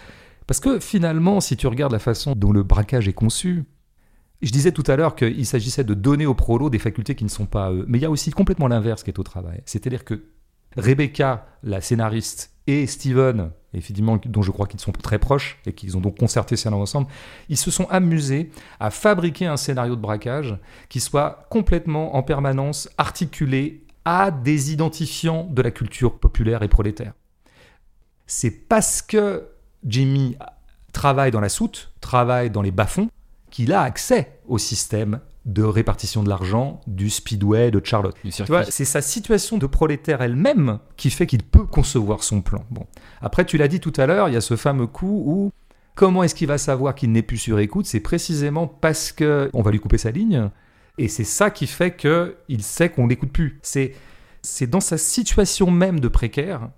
Parce 0.50 0.58
que 0.58 0.80
finalement, 0.80 1.40
si 1.40 1.56
tu 1.56 1.68
regardes 1.68 1.92
la 1.92 2.00
façon 2.00 2.34
dont 2.34 2.50
le 2.50 2.64
braquage 2.64 3.06
est 3.06 3.12
conçu, 3.12 3.66
je 4.42 4.50
disais 4.50 4.72
tout 4.72 4.82
à 4.88 4.96
l'heure 4.96 5.14
qu'il 5.14 5.46
s'agissait 5.46 5.84
de 5.84 5.94
donner 5.94 6.26
aux 6.26 6.34
prolos 6.34 6.70
des 6.70 6.80
facultés 6.80 7.14
qui 7.14 7.22
ne 7.22 7.28
sont 7.28 7.46
pas 7.46 7.70
eux. 7.70 7.84
Mais 7.86 7.98
il 7.98 8.00
y 8.00 8.04
a 8.04 8.10
aussi 8.10 8.32
complètement 8.32 8.66
l'inverse 8.66 9.04
qui 9.04 9.10
est 9.10 9.18
au 9.20 9.22
travail. 9.22 9.62
C'est-à-dire 9.64 10.04
que 10.04 10.24
Rebecca, 10.76 11.46
la 11.62 11.80
scénariste, 11.80 12.52
et 12.66 12.88
Steven, 12.88 13.52
évidemment, 13.74 14.18
dont 14.26 14.42
je 14.42 14.50
crois 14.50 14.66
qu'ils 14.66 14.80
sont 14.80 14.90
très 14.90 15.20
proches 15.20 15.60
et 15.66 15.72
qu'ils 15.72 15.96
ont 15.96 16.00
donc 16.00 16.18
concerté 16.18 16.56
ça 16.56 16.72
ensemble, 16.72 17.06
ils 17.48 17.56
se 17.56 17.70
sont 17.70 17.86
amusés 17.88 18.50
à 18.80 18.90
fabriquer 18.90 19.46
un 19.46 19.56
scénario 19.56 19.94
de 19.94 20.00
braquage 20.00 20.58
qui 20.88 20.98
soit 20.98 21.46
complètement 21.50 22.16
en 22.16 22.24
permanence 22.24 22.88
articulé 22.98 23.84
à 24.04 24.32
des 24.32 24.72
identifiants 24.72 25.44
de 25.44 25.62
la 25.62 25.70
culture 25.70 26.18
populaire 26.18 26.64
et 26.64 26.68
prolétaire. 26.68 27.12
C'est 28.26 28.50
parce 28.50 29.00
que 29.00 29.44
Jimmy 29.84 30.36
travaille 30.92 31.30
dans 31.30 31.40
la 31.40 31.48
soute, 31.48 31.92
travaille 32.00 32.50
dans 32.50 32.62
les 32.62 32.70
bas-fonds, 32.70 33.08
qu'il 33.50 33.72
a 33.72 33.82
accès 33.82 34.38
au 34.46 34.58
système 34.58 35.20
de 35.46 35.62
répartition 35.62 36.22
de 36.22 36.28
l'argent 36.28 36.80
du 36.86 37.08
speedway 37.08 37.70
de 37.70 37.80
Charlotte. 37.82 38.14
c'est 38.68 38.84
sa 38.84 39.00
situation 39.00 39.56
de 39.56 39.66
prolétaire 39.66 40.20
elle-même 40.20 40.78
qui 40.96 41.10
fait 41.10 41.26
qu'il 41.26 41.42
peut 41.42 41.64
concevoir 41.64 42.22
son 42.22 42.42
plan. 42.42 42.64
Bon. 42.70 42.86
Après, 43.22 43.44
tu 43.44 43.56
l'as 43.56 43.68
dit 43.68 43.80
tout 43.80 43.92
à 43.96 44.06
l'heure, 44.06 44.28
il 44.28 44.34
y 44.34 44.36
a 44.36 44.42
ce 44.42 44.56
fameux 44.56 44.86
coup 44.86 45.22
où 45.26 45.52
comment 45.94 46.22
est-ce 46.22 46.34
qu'il 46.34 46.46
va 46.46 46.58
savoir 46.58 46.94
qu'il 46.94 47.10
n'est 47.12 47.22
plus 47.22 47.38
sur 47.38 47.58
écoute? 47.58 47.86
C'est 47.86 48.00
précisément 48.00 48.66
parce 48.66 49.12
que 49.12 49.50
on 49.54 49.62
va 49.62 49.70
lui 49.70 49.80
couper 49.80 49.98
sa 49.98 50.10
ligne, 50.10 50.50
et 50.98 51.08
c'est 51.08 51.24
ça 51.24 51.50
qui 51.50 51.66
fait 51.66 51.96
qu'il 51.96 52.62
sait 52.62 52.90
qu'on 52.90 53.06
l'écoute 53.06 53.32
plus. 53.32 53.58
C'est 53.62 53.94
c'est 54.42 54.66
dans 54.66 54.80
sa 54.80 54.96
situation 54.96 55.70
même 55.70 56.00
de 56.00 56.08
précaire 56.08 56.70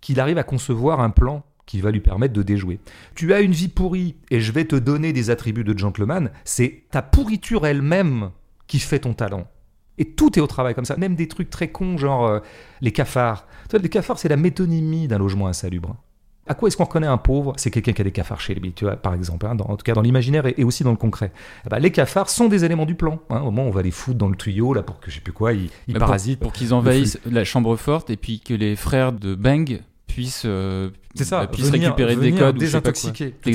qu'il 0.00 0.20
arrive 0.20 0.38
à 0.38 0.42
concevoir 0.42 1.00
un 1.00 1.10
plan 1.10 1.44
qui 1.66 1.80
va 1.80 1.90
lui 1.90 2.00
permettre 2.00 2.34
de 2.34 2.42
déjouer. 2.42 2.80
Tu 3.14 3.32
as 3.32 3.40
une 3.40 3.52
vie 3.52 3.68
pourrie 3.68 4.16
et 4.30 4.40
je 4.40 4.52
vais 4.52 4.64
te 4.64 4.76
donner 4.76 5.12
des 5.12 5.30
attributs 5.30 5.64
de 5.64 5.76
gentleman, 5.76 6.30
c'est 6.44 6.84
ta 6.90 7.02
pourriture 7.02 7.66
elle-même 7.66 8.30
qui 8.66 8.78
fait 8.78 9.00
ton 9.00 9.14
talent. 9.14 9.46
Et 9.98 10.06
tout 10.06 10.38
est 10.38 10.42
au 10.42 10.46
travail 10.46 10.74
comme 10.74 10.84
ça, 10.84 10.96
même 10.96 11.14
des 11.14 11.28
trucs 11.28 11.50
très 11.50 11.68
cons, 11.68 11.98
genre 11.98 12.26
euh, 12.26 12.40
les 12.80 12.92
cafards. 12.92 13.46
Tu 13.68 13.78
les 13.78 13.88
cafards, 13.88 14.18
c'est 14.18 14.28
la 14.28 14.36
métonymie 14.36 15.06
d'un 15.06 15.18
logement 15.18 15.46
insalubre. 15.46 15.96
À 16.48 16.54
quoi 16.54 16.66
est-ce 16.66 16.76
qu'on 16.76 16.84
reconnaît 16.84 17.06
un 17.06 17.18
pauvre? 17.18 17.52
C'est 17.56 17.70
quelqu'un 17.70 17.92
qui 17.92 18.00
a 18.00 18.04
des 18.04 18.10
cafards 18.10 18.40
chez 18.40 18.54
lui, 18.54 18.72
tu 18.72 18.84
vois, 18.84 18.96
par 18.96 19.14
exemple, 19.14 19.46
hein, 19.46 19.56
en 19.60 19.76
tout 19.76 19.84
cas 19.84 19.92
dans 19.92 20.00
l'imaginaire 20.00 20.44
et, 20.46 20.64
aussi 20.64 20.82
dans 20.82 20.90
le 20.90 20.96
concret. 20.96 21.30
Eh 21.64 21.68
ben, 21.68 21.78
les 21.78 21.92
cafards 21.92 22.28
sont 22.28 22.48
des 22.48 22.64
éléments 22.64 22.86
du 22.86 22.96
plan. 22.96 23.20
Hein. 23.30 23.42
au 23.42 23.52
moment, 23.52 23.62
on 23.62 23.70
va 23.70 23.82
les 23.82 23.92
foutre 23.92 24.18
dans 24.18 24.28
le 24.28 24.34
tuyau 24.34 24.74
là 24.74 24.82
pour 24.82 24.98
que 24.98 25.10
je 25.10 25.16
sais 25.16 25.20
plus 25.20 25.32
quoi, 25.32 25.52
ils, 25.52 25.70
parasitent. 25.96 26.40
Pour, 26.40 26.52
qu'ils 26.52 26.74
envahissent 26.74 27.20
la 27.30 27.44
chambre 27.44 27.76
forte 27.76 28.10
et 28.10 28.16
puis 28.16 28.40
que 28.40 28.54
les 28.54 28.74
frères 28.74 29.12
de 29.12 29.36
Bang 29.36 29.82
puissent 30.08 30.42
euh, 30.44 30.90
c'est 31.14 31.24
ça, 31.24 31.46
puisse 31.46 31.70
récupérer 31.70 32.16
des 32.16 32.32
codes 32.32 32.56
désintoxiquer. 32.56 33.34
Ou 33.46 33.50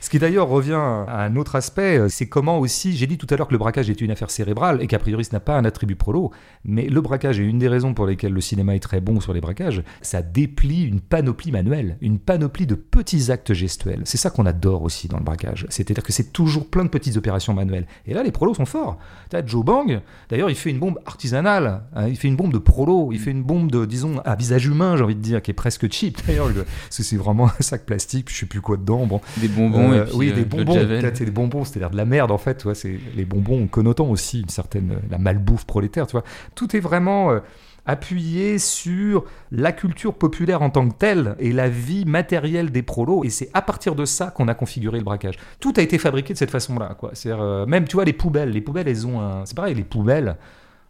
Ce 0.00 0.10
qui 0.10 0.18
d'ailleurs 0.18 0.48
revient 0.48 0.72
à 0.72 1.24
un 1.24 1.36
autre 1.36 1.54
aspect, 1.54 1.98
euh, 1.98 2.08
c'est 2.08 2.28
comment 2.28 2.58
aussi, 2.58 2.96
j'ai 2.96 3.06
dit 3.06 3.18
tout 3.18 3.26
à 3.30 3.36
l'heure 3.36 3.46
que 3.46 3.52
le 3.52 3.58
braquage 3.58 3.88
était 3.88 4.04
une 4.04 4.10
affaire 4.10 4.30
cérébrale 4.30 4.82
et 4.82 4.86
qu'a 4.86 4.98
priori 4.98 5.24
ce 5.24 5.32
n'a 5.32 5.40
pas 5.40 5.56
un 5.56 5.64
attribut 5.64 5.96
prolo, 5.96 6.32
mais 6.64 6.88
le 6.88 7.00
braquage 7.00 7.38
est 7.38 7.44
une 7.44 7.58
des 7.58 7.68
raisons 7.68 7.94
pour 7.94 8.06
lesquelles 8.06 8.32
le 8.32 8.40
cinéma 8.40 8.74
est 8.74 8.80
très 8.80 9.00
bon 9.00 9.20
sur 9.20 9.32
les 9.32 9.40
braquages, 9.40 9.82
ça 10.00 10.22
déplie 10.22 10.82
une 10.82 11.00
panoplie 11.00 11.52
manuelle, 11.52 11.98
une 12.00 12.18
panoplie 12.18 12.66
de 12.66 12.74
petits 12.74 13.30
actes 13.30 13.52
gestuels. 13.52 14.02
C'est 14.04 14.18
ça 14.18 14.30
qu'on 14.30 14.46
adore 14.46 14.82
aussi 14.82 15.08
dans 15.08 15.18
le 15.18 15.24
braquage, 15.24 15.66
c'est-à-dire 15.70 16.02
que 16.02 16.12
c'est 16.12 16.32
toujours 16.32 16.68
plein 16.68 16.84
de 16.84 16.90
petites 16.90 17.16
opérations 17.16 17.54
manuelles. 17.54 17.86
Et 18.06 18.14
là, 18.14 18.22
les 18.22 18.32
prolos 18.32 18.54
sont 18.54 18.66
forts. 18.66 18.98
T'as 19.30 19.44
Joe 19.44 19.64
Bang, 19.64 20.00
d'ailleurs, 20.28 20.50
il 20.50 20.56
fait 20.56 20.70
une 20.70 20.78
bombe 20.78 20.98
artisanale, 21.06 21.82
hein, 21.94 22.08
il 22.08 22.16
fait 22.16 22.28
une 22.28 22.36
bombe 22.36 22.52
de 22.52 22.58
prolo, 22.58 23.10
il 23.12 23.18
fait 23.18 23.30
une 23.30 23.42
bombe 23.42 23.70
de, 23.70 23.84
disons, 23.84 24.18
à 24.24 24.34
visage 24.34 24.66
humain, 24.66 24.96
j'ai 24.96 25.04
envie 25.04 25.14
de 25.14 25.20
dire, 25.20 25.42
qui 25.42 25.50
est 25.50 25.54
presque 25.54 25.90
cheap 25.92 26.18
d'ailleurs 26.26 26.48
c'est 26.90 27.16
vraiment 27.16 27.46
un 27.46 27.62
sac 27.62 27.84
plastique, 27.84 28.30
je 28.30 28.38
sais 28.38 28.46
plus 28.46 28.60
quoi 28.60 28.76
dedans. 28.76 29.06
Bon. 29.06 29.20
Des 29.38 29.48
bonbons. 29.48 29.92
Euh, 29.92 30.06
oui, 30.14 30.32
des 30.32 30.42
euh, 30.42 30.44
bonbons. 30.44 30.74
C'est 31.14 31.24
des 31.24 31.30
bonbons, 31.30 31.64
c'est-à-dire 31.64 31.90
de 31.90 31.96
la 31.96 32.04
merde 32.04 32.30
en 32.30 32.38
fait. 32.38 32.58
Tu 32.58 32.68
c'est 32.74 32.98
les 33.14 33.24
bonbons 33.24 33.66
connotant 33.66 34.08
aussi 34.08 34.40
une 34.40 34.48
certaine 34.48 34.98
la 35.10 35.18
malbouffe 35.18 35.64
prolétaire. 35.64 36.06
Tu 36.06 36.12
vois, 36.12 36.24
tout 36.54 36.76
est 36.76 36.80
vraiment 36.80 37.30
euh, 37.30 37.40
appuyé 37.86 38.58
sur 38.58 39.24
la 39.50 39.72
culture 39.72 40.14
populaire 40.14 40.62
en 40.62 40.70
tant 40.70 40.88
que 40.88 40.94
telle 40.94 41.34
et 41.38 41.52
la 41.52 41.68
vie 41.68 42.04
matérielle 42.04 42.70
des 42.70 42.82
prolos. 42.82 43.24
Et 43.24 43.30
c'est 43.30 43.50
à 43.54 43.62
partir 43.62 43.94
de 43.94 44.04
ça 44.04 44.26
qu'on 44.26 44.48
a 44.48 44.54
configuré 44.54 44.98
le 44.98 45.04
braquage. 45.04 45.36
Tout 45.60 45.72
a 45.76 45.82
été 45.82 45.98
fabriqué 45.98 46.32
de 46.32 46.38
cette 46.38 46.50
façon-là. 46.50 46.96
Quoi. 46.98 47.10
C'est 47.14 47.32
même, 47.66 47.86
tu 47.86 47.96
vois, 47.96 48.04
les 48.04 48.12
poubelles. 48.12 48.50
Les 48.50 48.60
poubelles, 48.60 48.88
elles 48.88 49.06
ont 49.06 49.20
un. 49.20 49.44
C'est 49.46 49.56
pareil, 49.56 49.74
les 49.74 49.84
poubelles 49.84 50.36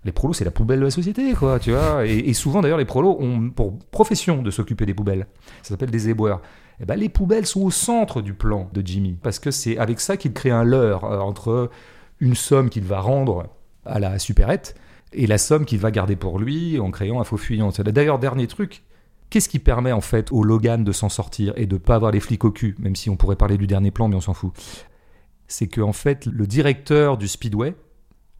Les 0.04 0.12
prolos, 0.12 0.34
c'est 0.34 0.44
la 0.44 0.50
poubelle 0.50 0.80
de 0.80 0.84
la 0.84 0.90
société, 0.90 1.32
quoi, 1.34 1.60
tu 1.60 1.70
vois. 1.70 2.06
Et, 2.06 2.18
et 2.18 2.34
souvent, 2.34 2.60
d'ailleurs, 2.60 2.78
les 2.78 2.84
prolos 2.84 3.16
ont 3.20 3.50
pour 3.50 3.78
profession 3.78 4.42
de 4.42 4.50
s'occuper 4.50 4.84
des 4.84 4.94
poubelles. 4.94 5.26
Ça 5.62 5.70
s'appelle 5.70 5.90
des 5.90 6.08
éboueurs. 6.08 6.40
Eh 6.80 6.84
ben, 6.84 6.96
les 6.96 7.08
poubelles 7.08 7.46
sont 7.46 7.62
au 7.62 7.70
centre 7.70 8.22
du 8.22 8.34
plan 8.34 8.68
de 8.72 8.84
Jimmy, 8.84 9.16
parce 9.22 9.38
que 9.38 9.52
c'est 9.52 9.78
avec 9.78 10.00
ça 10.00 10.16
qu'il 10.16 10.32
crée 10.32 10.50
un 10.50 10.64
leurre 10.64 11.04
euh, 11.04 11.20
entre 11.20 11.70
une 12.20 12.34
somme 12.34 12.70
qu'il 12.70 12.84
va 12.84 13.00
rendre 13.00 13.48
à 13.84 14.00
la 14.00 14.18
supérette 14.18 14.74
et 15.12 15.26
la 15.26 15.38
somme 15.38 15.64
qu'il 15.64 15.78
va 15.78 15.90
garder 15.90 16.16
pour 16.16 16.38
lui 16.38 16.78
en 16.78 16.90
créant 16.90 17.20
un 17.20 17.24
faux 17.24 17.36
fuyant. 17.36 17.70
D'ailleurs, 17.70 18.18
dernier 18.18 18.46
truc, 18.46 18.82
qu'est-ce 19.30 19.48
qui 19.48 19.58
permet 19.58 19.92
en 19.92 20.00
fait 20.00 20.32
au 20.32 20.42
Logan 20.42 20.84
de 20.84 20.92
s'en 20.92 21.08
sortir 21.08 21.52
et 21.56 21.66
de 21.66 21.76
pas 21.76 21.96
avoir 21.96 22.10
les 22.10 22.20
flics 22.20 22.44
au 22.44 22.50
cul, 22.50 22.74
même 22.78 22.96
si 22.96 23.10
on 23.10 23.16
pourrait 23.16 23.36
parler 23.36 23.58
du 23.58 23.66
dernier 23.66 23.90
plan, 23.90 24.08
mais 24.08 24.16
on 24.16 24.20
s'en 24.20 24.34
fout 24.34 24.52
C'est 25.48 25.68
que 25.68 25.80
en 25.80 25.92
fait, 25.92 26.26
le 26.26 26.46
directeur 26.46 27.18
du 27.18 27.28
Speedway, 27.28 27.74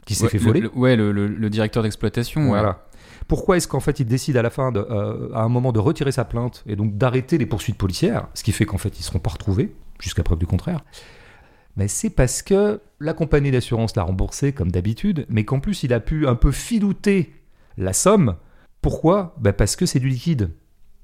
qui 0.05 0.15
s'est 0.15 0.23
Ouais, 0.25 0.29
fait 0.29 0.37
le- 0.37 0.43
voler, 0.43 0.59
le- 0.61 0.71
ouais, 0.75 0.95
le, 0.95 1.11
le- 1.11 1.27
le 1.27 1.49
directeur 1.49 1.83
d'exploitation. 1.83 2.47
voilà. 2.47 2.85
Pourquoi 3.27 3.55
est-ce 3.57 3.67
qu'en 3.69 3.79
fait 3.79 3.99
il 4.01 4.05
décide 4.05 4.35
à 4.37 4.41
la 4.41 4.49
fin, 4.49 4.71
de, 4.71 4.79
euh, 4.79 5.29
à 5.33 5.43
un 5.43 5.49
moment, 5.49 5.71
de 5.71 5.79
retirer 5.79 6.11
sa 6.11 6.25
plainte 6.25 6.63
et 6.67 6.75
donc 6.75 6.97
d'arrêter 6.97 7.37
les 7.37 7.45
poursuites 7.45 7.77
policières, 7.77 8.27
ce 8.33 8.43
qui 8.43 8.51
fait 8.51 8.65
qu'en 8.65 8.77
fait 8.77 8.99
ils 8.99 9.03
seront 9.03 9.19
pas 9.19 9.29
retrouvés, 9.31 9.73
jusqu'à 9.99 10.23
preuve 10.23 10.39
du 10.39 10.45
contraire? 10.47 10.81
Mais 11.77 11.87
c'est 11.87 12.09
parce 12.09 12.41
que 12.41 12.81
la 12.99 13.13
compagnie 13.13 13.49
d'assurance 13.49 13.95
l'a 13.95 14.03
remboursé 14.03 14.51
comme 14.51 14.71
d'habitude, 14.71 15.25
mais 15.29 15.45
qu'en 15.45 15.59
plus 15.59 15.83
il 15.83 15.93
a 15.93 15.99
pu 15.99 16.27
un 16.27 16.35
peu 16.35 16.51
filouter 16.51 17.33
la 17.77 17.93
somme. 17.93 18.35
Pourquoi? 18.81 19.35
Ben 19.39 19.53
Parce 19.53 19.75
que 19.75 19.85
c'est 19.85 19.99
du 19.99 20.09
liquide. 20.09 20.51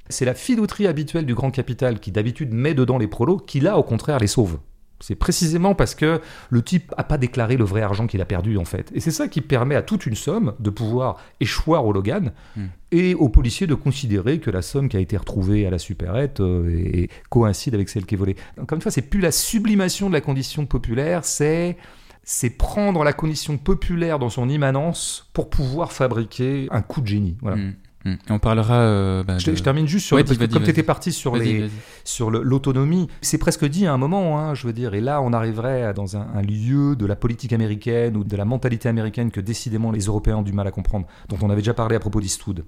C'est 0.09 0.25
la 0.25 0.33
filouterie 0.33 0.87
habituelle 0.87 1.25
du 1.25 1.33
grand 1.35 1.51
capital 1.51 1.99
qui 1.99 2.11
d'habitude 2.11 2.53
met 2.53 2.73
dedans 2.73 2.97
les 2.97 3.07
prolos, 3.07 3.37
qui 3.37 3.59
là 3.61 3.77
au 3.77 3.83
contraire 3.83 4.19
les 4.19 4.27
sauve. 4.27 4.59
C'est 5.01 5.15
précisément 5.15 5.75
parce 5.75 5.95
que 5.95 6.19
le 6.49 6.61
type 6.61 6.93
n'a 6.97 7.03
pas 7.03 7.17
déclaré 7.17 7.55
le 7.57 7.63
vrai 7.63 7.81
argent 7.81 8.05
qu'il 8.07 8.21
a 8.21 8.25
perdu 8.25 8.57
en 8.57 8.65
fait. 8.65 8.91
Et 8.93 8.99
c'est 8.99 9.11
ça 9.11 9.27
qui 9.27 9.41
permet 9.41 9.75
à 9.75 9.81
toute 9.81 10.05
une 10.05 10.15
somme 10.15 10.53
de 10.59 10.69
pouvoir 10.69 11.17
échoir 11.39 11.85
au 11.85 11.93
Logan 11.93 12.31
Hmm. 12.55 12.65
et 12.91 13.13
aux 13.15 13.29
policiers 13.29 13.67
de 13.67 13.75
considérer 13.75 14.39
que 14.39 14.49
la 14.51 14.61
somme 14.61 14.89
qui 14.89 14.97
a 14.97 14.99
été 14.99 15.15
retrouvée 15.17 15.65
à 15.65 15.69
la 15.69 15.77
supérette 15.79 16.39
euh, 16.41 16.69
est- 16.69 17.03
est- 17.03 17.09
coïncide 17.29 17.75
avec 17.75 17.87
celle 17.89 18.05
qui 18.05 18.15
est 18.15 18.17
volée. 18.17 18.35
Encore 18.61 18.75
une 18.75 18.81
fois, 18.81 18.91
c'est 18.91 19.01
plus 19.03 19.21
la 19.21 19.31
sublimation 19.31 20.07
de 20.09 20.13
la 20.13 20.21
condition 20.21 20.65
populaire, 20.65 21.23
c'est 21.25 21.77
c'est 22.23 22.49
prendre 22.51 23.03
la 23.03 23.13
condition 23.13 23.57
populaire 23.57 24.19
dans 24.19 24.29
son 24.29 24.49
immanence 24.49 25.29
pour 25.33 25.49
pouvoir 25.49 25.91
fabriquer 25.91 26.67
un 26.71 26.81
coup 26.81 27.01
de 27.01 27.07
génie. 27.07 27.37
Voilà. 27.41 27.57
Mm, 27.57 27.61
mm. 27.69 27.73
Et 28.05 28.11
On 28.29 28.39
parlera. 28.39 28.75
euh, 28.75 29.23
bah, 29.23 29.37
Je, 29.39 29.51
de- 29.51 29.55
je 29.57 29.61
termine 29.63 29.85
juste 29.87 30.05
sur 30.07 30.15
Ouais, 30.15 30.23
le, 30.23 30.47
comme 30.47 30.63
tu 30.63 30.69
étais 30.69 30.83
parti 30.83 31.11
sur 31.11 31.35
les, 31.35 31.69
sur 32.05 32.31
l'autonomie. 32.31 33.07
C'est 33.21 33.37
presque 33.37 33.65
dit 33.65 33.85
à 33.87 33.93
un 33.93 33.97
moment, 33.97 34.39
hein, 34.39 34.53
je 34.55 34.65
veux 34.67 34.73
dire. 34.73 34.93
Et 34.93 35.01
là, 35.01 35.21
on 35.21 35.33
arriverait 35.33 35.83
à- 35.83 35.93
dans 35.93 36.15
un, 36.15 36.27
un 36.33 36.41
lieu 36.41 36.95
de 36.95 37.05
la 37.05 37.15
politique 37.17 37.51
américaine 37.51 38.15
ou 38.15 38.23
de 38.23 38.35
la 38.37 38.45
mentalité 38.45 38.87
américaine 38.87 39.31
que 39.31 39.41
décidément 39.41 39.91
les 39.91 40.05
Européens 40.05 40.37
ont 40.37 40.41
du 40.43 40.53
mal 40.53 40.65
à 40.67 40.71
comprendre, 40.71 41.07
dont 41.27 41.37
on 41.41 41.49
avait 41.49 41.61
déjà 41.61 41.73
parlé 41.73 41.95
à 41.95 41.99
propos 41.99 42.21
d'Eastwood 42.21 42.63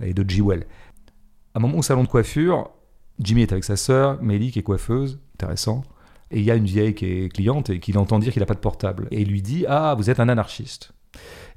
et 0.00 0.14
de 0.14 0.28
G-Well. 0.28 0.66
À 1.54 1.58
un 1.58 1.60
moment 1.60 1.78
au 1.78 1.82
salon 1.82 2.04
de 2.04 2.08
coiffure, 2.08 2.70
Jimmy 3.18 3.42
est 3.42 3.52
avec 3.52 3.64
sa 3.64 3.76
sœur, 3.76 4.22
Melly 4.22 4.52
qui 4.52 4.60
est 4.60 4.62
coiffeuse, 4.62 5.18
intéressant. 5.34 5.82
Et 6.30 6.38
il 6.40 6.44
y 6.44 6.50
a 6.50 6.54
une 6.54 6.64
vieille 6.64 6.94
qui 6.94 7.06
est 7.06 7.32
cliente 7.32 7.70
et 7.70 7.80
qui 7.80 7.92
l'entend 7.92 8.18
dire 8.18 8.32
qu'il 8.32 8.40
n'a 8.40 8.46
pas 8.46 8.54
de 8.54 8.58
portable. 8.60 9.08
Et 9.10 9.22
il 9.22 9.28
lui 9.28 9.42
dit 9.42 9.64
Ah, 9.68 9.94
vous 9.96 10.10
êtes 10.10 10.20
un 10.20 10.28
anarchiste. 10.28 10.92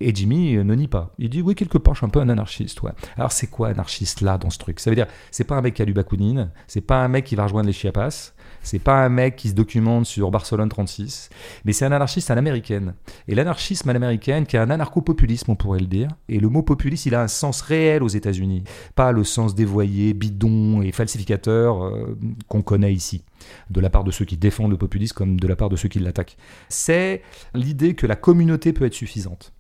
Et 0.02 0.14
Jimmy 0.14 0.56
euh, 0.56 0.64
ne 0.64 0.76
nie 0.76 0.88
pas. 0.88 1.14
Il 1.18 1.30
dit 1.30 1.42
oui, 1.42 1.56
quelque 1.56 1.78
part, 1.78 1.94
je 1.94 2.00
suis 2.00 2.06
un 2.06 2.10
peu 2.10 2.20
un 2.20 2.30
anarchiste. 2.30 2.82
Ouais. 2.82 2.92
Alors 3.18 3.32
c'est 3.32 3.48
quoi 3.48 3.70
anarchiste 3.70 4.22
là 4.22 4.38
dans 4.38 4.50
ce 4.50 4.58
truc? 4.58 4.80
Ça 4.80 4.90
veut 4.90 4.96
dire, 4.96 5.08
c'est 5.32 5.44
pas 5.44 5.56
un 5.56 5.62
mec 5.62 5.74
qui 5.74 5.82
a 5.82 5.86
lu 5.86 5.94
Bakounine, 5.94 6.52
c'est 6.68 6.82
pas 6.82 7.04
un 7.04 7.08
mec 7.08 7.26
qui 7.26 7.36
va 7.36 7.44
rejoindre 7.44 7.68
les 7.68 7.74
Chiapas, 7.74 8.34
c'est 8.62 8.80
pas 8.80 9.04
un 9.04 9.10
mec 9.10 9.36
qui 9.36 9.50
se 9.50 9.54
documente 9.54 10.06
sur 10.06 10.32
Barcelone 10.32 10.70
36, 10.70 11.30
mais 11.66 11.74
c'est 11.74 11.86
un 11.86 11.92
anarchiste 11.92 12.32
à 12.32 12.36
l'américaine. 12.36 12.94
Et 13.28 13.36
l'anarchisme 13.36 13.90
à 13.90 13.94
l'américaine, 13.94 14.46
qui 14.46 14.56
est 14.56 14.60
un 14.60 14.70
anarcho-populisme, 14.70 15.52
on 15.52 15.56
pourrait 15.56 15.80
le 15.80 15.88
dire. 15.88 16.10
Et 16.28 16.40
le 16.40 16.50
mot 16.50 16.62
populiste, 16.62 17.06
il 17.06 17.16
a 17.16 17.22
un 17.22 17.28
sens 17.28 17.62
réel 17.62 18.04
aux 18.04 18.08
États-Unis, 18.08 18.64
pas 18.96 19.12
le 19.12 19.24
sens 19.24 19.56
dévoyé, 19.56 20.14
bidon 20.14 20.82
et 20.82 20.92
falsificateur 20.92 21.84
euh, 21.84 22.18
qu'on 22.48 22.62
connaît 22.62 22.94
ici 22.94 23.24
de 23.70 23.80
la 23.80 23.90
part 23.90 24.04
de 24.04 24.12
ceux 24.12 24.26
qui 24.26 24.38
défendent 24.38 24.72
le 24.72 24.78
populisme 24.78 25.16
comme 25.16 25.40
de 25.40 25.48
la 25.48 25.56
part 25.56 25.70
de 25.70 25.76
ceux 25.76 25.90
qui 25.90 26.00
l'attaquent. 26.00 26.38
C'est 26.68 27.22
l'idée 27.54 27.96
que 27.96 28.06
la 28.06 28.16
communauté 28.16 28.74
peut 28.74 28.86
être 28.86 28.94
suffisante. 28.94 29.54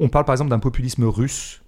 On 0.00 0.08
parle 0.08 0.24
par 0.24 0.32
exemple 0.34 0.50
d'un 0.50 0.58
populisme 0.58 1.04
russe 1.04 1.62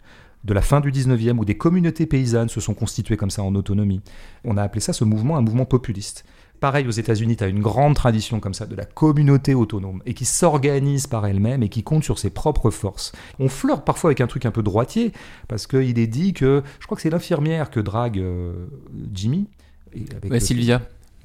de 0.44 0.52
la 0.54 0.62
fin 0.62 0.80
du 0.80 0.90
19e 0.90 1.38
où 1.38 1.44
des 1.44 1.56
communautés 1.56 2.06
paysannes 2.06 2.48
se 2.48 2.60
sont 2.60 2.74
constituées 2.74 3.16
comme 3.16 3.30
ça 3.30 3.42
en 3.44 3.54
autonomie. 3.54 4.00
On 4.44 4.56
a 4.56 4.62
appelé 4.62 4.80
ça 4.80 4.92
ce 4.92 5.04
mouvement 5.04 5.36
un 5.36 5.40
mouvement 5.42 5.66
populiste. 5.66 6.24
Pareil 6.58 6.86
aux 6.86 6.90
États-Unis, 6.92 7.36
tu 7.36 7.44
as 7.44 7.48
une 7.48 7.60
grande 7.60 7.94
tradition 7.94 8.38
comme 8.40 8.54
ça 8.54 8.66
de 8.66 8.74
la 8.76 8.84
communauté 8.84 9.52
autonome 9.54 10.00
et 10.06 10.14
qui 10.14 10.24
s'organise 10.24 11.06
par 11.08 11.26
elle-même 11.26 11.62
et 11.62 11.68
qui 11.68 11.82
compte 11.82 12.04
sur 12.04 12.18
ses 12.20 12.30
propres 12.30 12.70
forces. 12.70 13.12
On 13.40 13.48
flirte 13.48 13.84
parfois 13.84 14.08
avec 14.08 14.20
un 14.20 14.26
truc 14.28 14.46
un 14.46 14.50
peu 14.52 14.62
droitier 14.62 15.12
parce 15.48 15.66
qu'il 15.66 15.98
est 15.98 16.06
dit 16.06 16.32
que, 16.32 16.62
je 16.80 16.86
crois 16.86 16.96
que 16.96 17.02
c'est 17.02 17.10
l'infirmière 17.10 17.68
que 17.70 17.80
drague 17.80 18.18
euh, 18.18 18.66
Jimmy. 19.12 19.48
et 19.92 20.04
avec 20.12 20.24
Ouais, 20.30 20.38
le- 20.38 20.40
Sylvia. 20.40 20.82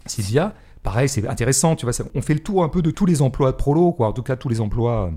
Sylvia, 0.07 0.53
pareil, 0.83 1.07
c'est 1.09 1.27
intéressant, 1.27 1.75
tu 1.75 1.85
vois, 1.85 1.93
ça- 1.93 2.05
on 2.15 2.21
fait 2.23 2.33
le 2.33 2.39
tour 2.41 2.63
un 2.63 2.69
peu 2.69 2.81
de 2.81 2.89
tous 2.91 3.05
les 3.05 3.21
emplois 3.21 3.51
de 3.51 3.57
prolo, 3.57 3.91
quoi, 3.91 4.07
en 4.07 4.13
tout 4.13 4.23
cas 4.23 4.35
tous 4.37 4.49
les 4.49 4.59
emplois, 4.61 5.05
euh, 5.07 5.11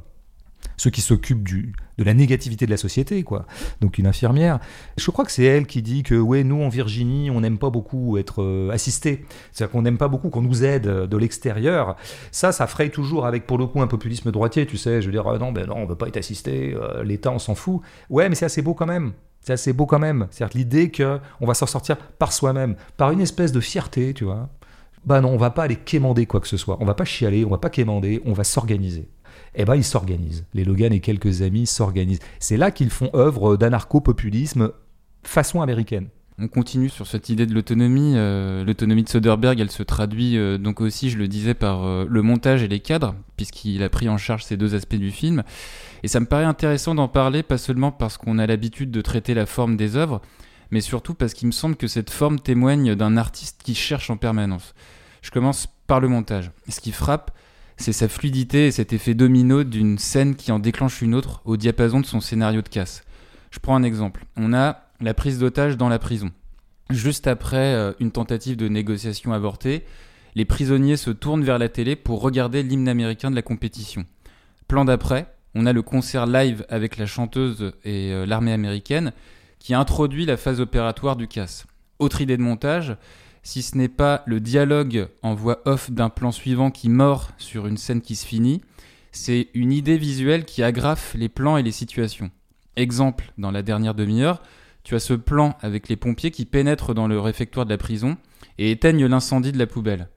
ceux 0.80 0.88
qui 0.88 1.02
s'occupent 1.02 1.46
du, 1.46 1.74
de 1.98 2.04
la 2.04 2.14
négativité 2.14 2.64
de 2.64 2.70
la 2.70 2.78
société, 2.78 3.22
quoi. 3.22 3.44
Donc 3.82 3.98
une 3.98 4.06
infirmière, 4.06 4.60
je 4.96 5.10
crois 5.10 5.26
que 5.26 5.30
c'est 5.30 5.44
elle 5.44 5.66
qui 5.66 5.82
dit 5.82 6.02
que, 6.02 6.14
ouais, 6.14 6.42
nous 6.42 6.62
en 6.62 6.70
Virginie, 6.70 7.30
on 7.30 7.42
n'aime 7.42 7.58
pas 7.58 7.68
beaucoup 7.68 8.16
être 8.16 8.42
euh, 8.42 8.70
assisté, 8.70 9.26
c'est-à-dire 9.52 9.72
qu'on 9.72 9.82
n'aime 9.82 9.98
pas 9.98 10.08
beaucoup 10.08 10.30
qu'on 10.30 10.40
nous 10.40 10.64
aide 10.64 10.86
euh, 10.86 11.06
de 11.06 11.18
l'extérieur. 11.18 11.96
Ça, 12.32 12.50
ça 12.50 12.66
fraye 12.66 12.90
toujours 12.90 13.26
avec, 13.26 13.46
pour 13.46 13.58
le 13.58 13.66
coup, 13.66 13.82
un 13.82 13.88
populisme 13.88 14.30
droitier, 14.32 14.64
tu 14.64 14.78
sais, 14.78 15.02
je 15.02 15.06
veux 15.06 15.12
dire, 15.12 15.28
ah 15.28 15.36
non, 15.36 15.52
ben 15.52 15.66
non, 15.66 15.76
on 15.76 15.84
veut 15.84 15.96
pas 15.96 16.08
être 16.08 16.16
assisté, 16.16 16.74
euh, 16.74 17.04
l'État, 17.04 17.30
on 17.30 17.38
s'en 17.38 17.54
fout. 17.54 17.82
Ouais, 18.08 18.30
mais 18.30 18.34
c'est 18.34 18.46
assez 18.46 18.62
beau 18.62 18.72
quand 18.72 18.86
même. 18.86 19.12
C'est 19.42 19.52
assez 19.52 19.74
beau 19.74 19.84
quand 19.84 19.98
même. 19.98 20.28
C'est-à-dire 20.30 20.56
l'idée 20.56 20.90
qu'on 20.90 21.46
va 21.46 21.52
s'en 21.52 21.66
sortir 21.66 21.98
par 21.98 22.32
soi-même, 22.32 22.76
par 22.96 23.10
une 23.10 23.20
espèce 23.20 23.52
de 23.52 23.60
fierté, 23.60 24.14
tu 24.14 24.24
vois. 24.24 24.48
Bah 25.04 25.20
non, 25.20 25.28
on 25.28 25.36
va 25.36 25.50
pas 25.50 25.64
aller 25.64 25.76
quémander 25.76 26.24
quoi 26.24 26.40
que 26.40 26.48
ce 26.48 26.56
soit. 26.56 26.78
On 26.80 26.86
va 26.86 26.94
pas 26.94 27.04
chialer, 27.04 27.44
on 27.44 27.50
va 27.50 27.58
pas 27.58 27.70
quémander, 27.70 28.22
on 28.24 28.32
va 28.32 28.44
s'organiser. 28.44 29.08
Eh 29.54 29.64
ben, 29.64 29.76
ils 29.76 29.84
s'organisent. 29.84 30.44
Les 30.54 30.64
Logan 30.64 30.92
et 30.92 31.00
quelques 31.00 31.42
amis 31.42 31.66
s'organisent. 31.66 32.20
C'est 32.38 32.56
là 32.56 32.70
qu'ils 32.70 32.90
font 32.90 33.10
œuvre 33.14 33.56
d'anarcho-populisme 33.56 34.72
façon 35.22 35.60
américaine. 35.60 36.08
On 36.42 36.48
continue 36.48 36.88
sur 36.88 37.06
cette 37.06 37.28
idée 37.28 37.44
de 37.44 37.52
l'autonomie. 37.52 38.14
Euh, 38.16 38.64
l'autonomie 38.64 39.02
de 39.02 39.10
Soderbergh, 39.10 39.60
elle 39.60 39.70
se 39.70 39.82
traduit 39.82 40.38
euh, 40.38 40.56
donc 40.56 40.80
aussi, 40.80 41.10
je 41.10 41.18
le 41.18 41.28
disais, 41.28 41.52
par 41.52 41.84
euh, 41.84 42.06
le 42.08 42.22
montage 42.22 42.62
et 42.62 42.68
les 42.68 42.80
cadres, 42.80 43.14
puisqu'il 43.36 43.82
a 43.82 43.90
pris 43.90 44.08
en 44.08 44.16
charge 44.16 44.44
ces 44.44 44.56
deux 44.56 44.74
aspects 44.74 44.94
du 44.94 45.10
film. 45.10 45.42
Et 46.02 46.08
ça 46.08 46.18
me 46.18 46.24
paraît 46.24 46.44
intéressant 46.44 46.94
d'en 46.94 47.08
parler, 47.08 47.42
pas 47.42 47.58
seulement 47.58 47.92
parce 47.92 48.16
qu'on 48.16 48.38
a 48.38 48.46
l'habitude 48.46 48.90
de 48.90 49.02
traiter 49.02 49.34
la 49.34 49.44
forme 49.44 49.76
des 49.76 49.96
œuvres, 49.96 50.22
mais 50.70 50.80
surtout 50.80 51.12
parce 51.12 51.34
qu'il 51.34 51.46
me 51.46 51.52
semble 51.52 51.76
que 51.76 51.88
cette 51.88 52.08
forme 52.08 52.40
témoigne 52.40 52.94
d'un 52.94 53.18
artiste 53.18 53.60
qui 53.62 53.74
cherche 53.74 54.08
en 54.08 54.16
permanence. 54.16 54.74
Je 55.20 55.30
commence 55.30 55.66
par 55.86 56.00
le 56.00 56.08
montage. 56.08 56.52
Ce 56.70 56.80
qui 56.80 56.92
frappe, 56.92 57.32
c'est 57.80 57.92
sa 57.94 58.08
fluidité 58.08 58.66
et 58.66 58.72
cet 58.72 58.92
effet 58.92 59.14
domino 59.14 59.64
d'une 59.64 59.98
scène 59.98 60.36
qui 60.36 60.52
en 60.52 60.58
déclenche 60.58 61.00
une 61.00 61.14
autre 61.14 61.40
au 61.46 61.56
diapason 61.56 62.00
de 62.00 62.06
son 62.06 62.20
scénario 62.20 62.60
de 62.60 62.68
casse. 62.68 63.04
Je 63.50 63.58
prends 63.58 63.74
un 63.74 63.82
exemple. 63.82 64.26
On 64.36 64.52
a 64.52 64.82
la 65.00 65.14
prise 65.14 65.38
d'otage 65.38 65.78
dans 65.78 65.88
la 65.88 65.98
prison. 65.98 66.30
Juste 66.90 67.26
après 67.26 67.74
euh, 67.74 67.92
une 67.98 68.10
tentative 68.10 68.56
de 68.56 68.68
négociation 68.68 69.32
avortée, 69.32 69.84
les 70.34 70.44
prisonniers 70.44 70.98
se 70.98 71.10
tournent 71.10 71.42
vers 71.42 71.58
la 71.58 71.70
télé 71.70 71.96
pour 71.96 72.20
regarder 72.20 72.62
l'hymne 72.62 72.88
américain 72.88 73.30
de 73.30 73.36
la 73.36 73.42
compétition. 73.42 74.04
Plan 74.68 74.84
d'après, 74.84 75.34
on 75.54 75.64
a 75.64 75.72
le 75.72 75.82
concert 75.82 76.26
live 76.26 76.66
avec 76.68 76.98
la 76.98 77.06
chanteuse 77.06 77.72
et 77.84 78.12
euh, 78.12 78.26
l'armée 78.26 78.52
américaine 78.52 79.12
qui 79.58 79.72
introduit 79.72 80.26
la 80.26 80.36
phase 80.36 80.60
opératoire 80.60 81.16
du 81.16 81.28
casse. 81.28 81.66
Autre 81.98 82.20
idée 82.20 82.36
de 82.36 82.42
montage, 82.42 82.96
si 83.42 83.62
ce 83.62 83.76
n'est 83.76 83.88
pas 83.88 84.22
le 84.26 84.40
dialogue 84.40 85.08
en 85.22 85.34
voix 85.34 85.60
off 85.64 85.90
d'un 85.90 86.10
plan 86.10 86.32
suivant 86.32 86.70
qui 86.70 86.88
mord 86.88 87.30
sur 87.38 87.66
une 87.66 87.76
scène 87.76 88.00
qui 88.00 88.16
se 88.16 88.26
finit, 88.26 88.60
c'est 89.12 89.48
une 89.54 89.72
idée 89.72 89.98
visuelle 89.98 90.44
qui 90.44 90.62
agrafe 90.62 91.14
les 91.14 91.28
plans 91.28 91.56
et 91.56 91.62
les 91.62 91.72
situations. 91.72 92.30
Exemple, 92.76 93.32
dans 93.38 93.50
la 93.50 93.62
dernière 93.62 93.94
demi-heure, 93.94 94.42
tu 94.84 94.94
as 94.94 95.00
ce 95.00 95.14
plan 95.14 95.56
avec 95.60 95.88
les 95.88 95.96
pompiers 95.96 96.30
qui 96.30 96.44
pénètrent 96.44 96.94
dans 96.94 97.08
le 97.08 97.18
réfectoire 97.18 97.66
de 97.66 97.70
la 97.70 97.78
prison 97.78 98.16
et 98.58 98.70
éteignent 98.70 99.06
l'incendie 99.06 99.52
de 99.52 99.58
la 99.58 99.66
poubelle. 99.66 100.08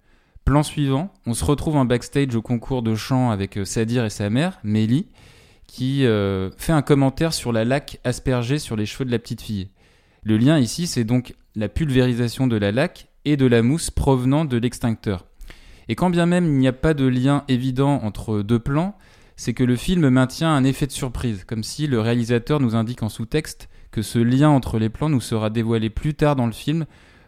Plan 0.46 0.64
suivant, 0.64 1.14
on 1.26 1.34
se 1.34 1.46
retrouve 1.46 1.78
en 1.78 1.86
backstage 1.86 2.36
au 2.36 2.42
concours 2.42 2.84
de 2.84 2.96
chant 2.96 3.32
avec 3.32 3.58
euh, 3.58 3.66
Sadir 3.66 4.04
et 4.04 4.10
sa 4.10 4.30
mère, 4.30 4.60
Mélie, 4.64 5.08
qui 5.68 6.06
euh, 6.06 6.52
fait 6.58 6.74
un 6.74 6.82
commentaire 6.82 7.34
sur 7.34 7.54
la 7.54 7.64
laque 7.64 8.00
aspergée 8.04 8.60
sur 8.60 8.76
les 8.76 8.86
cheveux 8.86 9.06
de 9.06 9.12
la 9.12 9.20
petite 9.20 9.42
fille. 9.42 9.70
Le 10.22 10.38
lien 10.38 10.60
ici, 10.60 10.86
c'est 10.86 11.06
donc 11.06 11.36
la 11.56 11.70
pulvérisation 11.70 12.48
de 12.48 12.58
la 12.58 12.72
laque 12.72 13.08
et 13.26 13.38
de 13.38 13.46
la 13.46 13.62
mousse 13.62 13.92
provenant 13.92 14.46
de 14.46 14.58
l'extincteur. 14.58 15.26
Et 15.88 15.96
quand 15.96 16.10
bien 16.10 16.26
même 16.26 16.46
il 16.46 16.58
n'y 16.58 16.68
a 16.68 16.74
pas 16.74 16.94
de 16.94 17.06
lien 17.06 17.44
évident 17.48 18.02
entre 18.04 18.42
deux 18.42 18.60
plans, 18.60 18.98
c'est 19.36 19.54
que 19.54 19.64
le 19.64 19.76
film 19.76 20.10
maintient 20.10 20.54
un 20.54 20.64
effet 20.64 20.88
de 20.88 20.92
surprise, 20.92 21.44
comme 21.46 21.64
si 21.64 21.88
le 21.88 22.00
réalisateur 22.00 22.60
nous 22.60 22.76
indique 22.76 23.04
en 23.04 23.10
sous-texte 23.10 23.70
que 23.92 24.02
ce 24.02 24.20
lien 24.20 24.50
entre 24.50 24.80
les 24.80 24.90
plans 24.90 25.10
nous 25.10 25.22
sera 25.22 25.50
dévoilé 25.50 25.90
plus 25.90 26.14
tard 26.14 26.36
dans 26.36 26.46
le 26.46 26.52
film, 26.52 26.86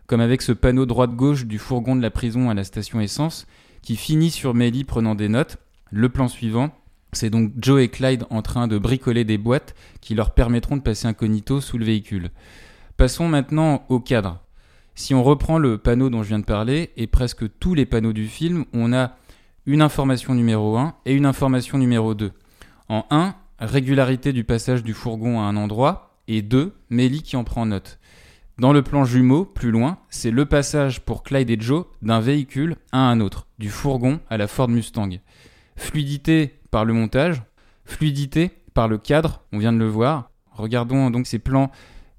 comme 0.07 0.21
avec 0.21 0.41
ce 0.41 0.51
panneau 0.51 0.85
droite-gauche 0.85 1.45
du 1.45 1.59
fourgon 1.59 1.95
de 1.95 2.01
la 2.01 2.11
prison 2.11 2.49
à 2.49 2.53
la 2.53 2.63
station 2.63 2.99
essence, 2.99 3.47
qui 3.81 3.95
finit 3.95 4.31
sur 4.31 4.53
Mélie 4.53 4.83
prenant 4.83 5.15
des 5.15 5.29
notes. 5.29 5.57
Le 5.91 6.09
plan 6.09 6.27
suivant, 6.27 6.71
C'est 7.13 7.29
donc 7.29 7.53
Joe 7.61 7.81
et 7.81 7.87
Clyde 7.87 8.25
en 8.29 8.41
train 8.41 8.67
de 8.67 8.77
bricoler 8.77 9.23
des 9.23 9.37
boîtes 9.37 9.73
qui 10.01 10.15
leur 10.15 10.33
permettront 10.33 10.75
de 10.75 10.81
passer 10.81 11.07
incognito 11.07 11.61
sous 11.61 11.77
le 11.77 11.85
véhicule. 11.85 12.29
Passons 12.97 13.29
maintenant 13.29 13.85
au 13.87 13.99
cadre. 13.99 14.44
Si 14.95 15.13
on 15.13 15.23
reprend 15.23 15.57
le 15.57 15.77
panneau 15.77 16.09
dont 16.09 16.23
je 16.23 16.29
viens 16.29 16.39
de 16.39 16.45
parler, 16.45 16.91
et 16.95 17.05
presque 17.05 17.45
tous 17.59 17.73
les 17.73 17.85
panneaux 17.85 18.13
du 18.13 18.27
film, 18.27 18.65
on 18.73 18.93
a 18.93 19.17
une 19.65 19.81
information 19.81 20.33
numéro 20.33 20.77
1 20.77 20.95
et 21.05 21.13
une 21.13 21.25
information 21.25 21.77
numéro 21.77 22.13
2. 22.13 22.31
En 22.87 23.05
1, 23.09 23.35
régularité 23.59 24.31
du 24.31 24.45
passage 24.45 24.83
du 24.83 24.93
fourgon 24.93 25.41
à 25.41 25.43
un 25.43 25.57
endroit, 25.57 26.17
et 26.27 26.41
2, 26.41 26.73
Melly 26.89 27.21
qui 27.23 27.35
en 27.35 27.43
prend 27.43 27.65
note. 27.65 27.99
Dans 28.57 28.71
le 28.71 28.83
plan 28.83 29.03
jumeau, 29.03 29.43
plus 29.43 29.71
loin, 29.71 29.97
c'est 30.09 30.31
le 30.31 30.45
passage 30.45 31.01
pour 31.01 31.23
Clyde 31.23 31.49
et 31.49 31.57
Joe 31.59 31.87
d'un 32.01 32.21
véhicule 32.21 32.77
à 32.93 32.99
un 32.99 33.19
autre, 33.19 33.47
du 33.59 33.69
fourgon 33.69 34.21
à 34.29 34.37
la 34.37 34.47
Ford 34.47 34.69
Mustang. 34.69 35.19
Fluidité 35.75 36.61
par 36.71 36.85
le 36.85 36.93
montage, 36.93 37.43
fluidité 37.83 38.51
par 38.73 38.87
le 38.87 38.97
cadre, 38.97 39.41
on 39.51 39.57
vient 39.57 39.73
de 39.73 39.77
le 39.77 39.89
voir. 39.89 40.31
Regardons 40.51 41.11
donc 41.11 41.27
ces 41.27 41.39
plans, 41.39 41.69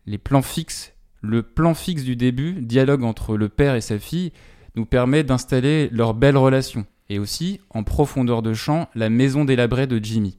les 0.04 0.18
plans 0.18 0.42
fixes. 0.42 0.92
Le 1.28 1.42
plan 1.42 1.74
fixe 1.74 2.04
du 2.04 2.14
début, 2.14 2.52
dialogue 2.52 3.02
entre 3.02 3.36
le 3.36 3.48
père 3.48 3.74
et 3.74 3.80
sa 3.80 3.98
fille, 3.98 4.30
nous 4.76 4.86
permet 4.86 5.24
d'installer 5.24 5.88
leur 5.90 6.14
belle 6.14 6.36
relation. 6.36 6.86
Et 7.10 7.18
aussi, 7.18 7.60
en 7.70 7.82
profondeur 7.82 8.42
de 8.42 8.54
champ, 8.54 8.88
la 8.94 9.10
maison 9.10 9.44
délabrée 9.44 9.88
de 9.88 9.98
Jimmy. 10.02 10.38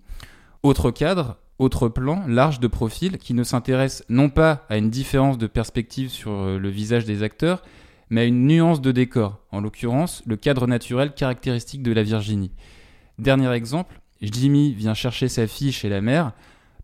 Autre 0.63 0.91
cadre, 0.91 1.39
autre 1.59 1.89
plan, 1.89 2.23
large 2.25 2.61
de 2.61 2.67
profil, 2.67 3.17
qui 3.17 3.33
ne 3.33 3.43
s'intéresse 3.43 4.05
non 4.07 4.29
pas 4.29 4.65
à 4.69 4.77
une 4.77 4.89
différence 4.89 5.38
de 5.38 5.47
perspective 5.47 6.09
sur 6.09 6.31
euh, 6.31 6.57
le 6.57 6.69
visage 6.69 7.03
des 7.03 7.21
acteurs, 7.21 7.63
mais 8.09 8.21
à 8.21 8.25
une 8.25 8.47
nuance 8.47 8.79
de 8.79 8.93
décor, 8.93 9.41
en 9.51 9.59
l'occurrence 9.59 10.23
le 10.25 10.38
cadre 10.38 10.67
naturel 10.67 11.13
caractéristique 11.13 11.83
de 11.83 11.91
la 11.91 12.03
Virginie. 12.03 12.53
Dernier 13.19 13.51
exemple, 13.51 13.99
Jimmy 14.21 14.71
vient 14.71 14.93
chercher 14.93 15.27
sa 15.27 15.47
fille 15.47 15.73
chez 15.73 15.89
la 15.89 15.99
mère, 15.99 16.31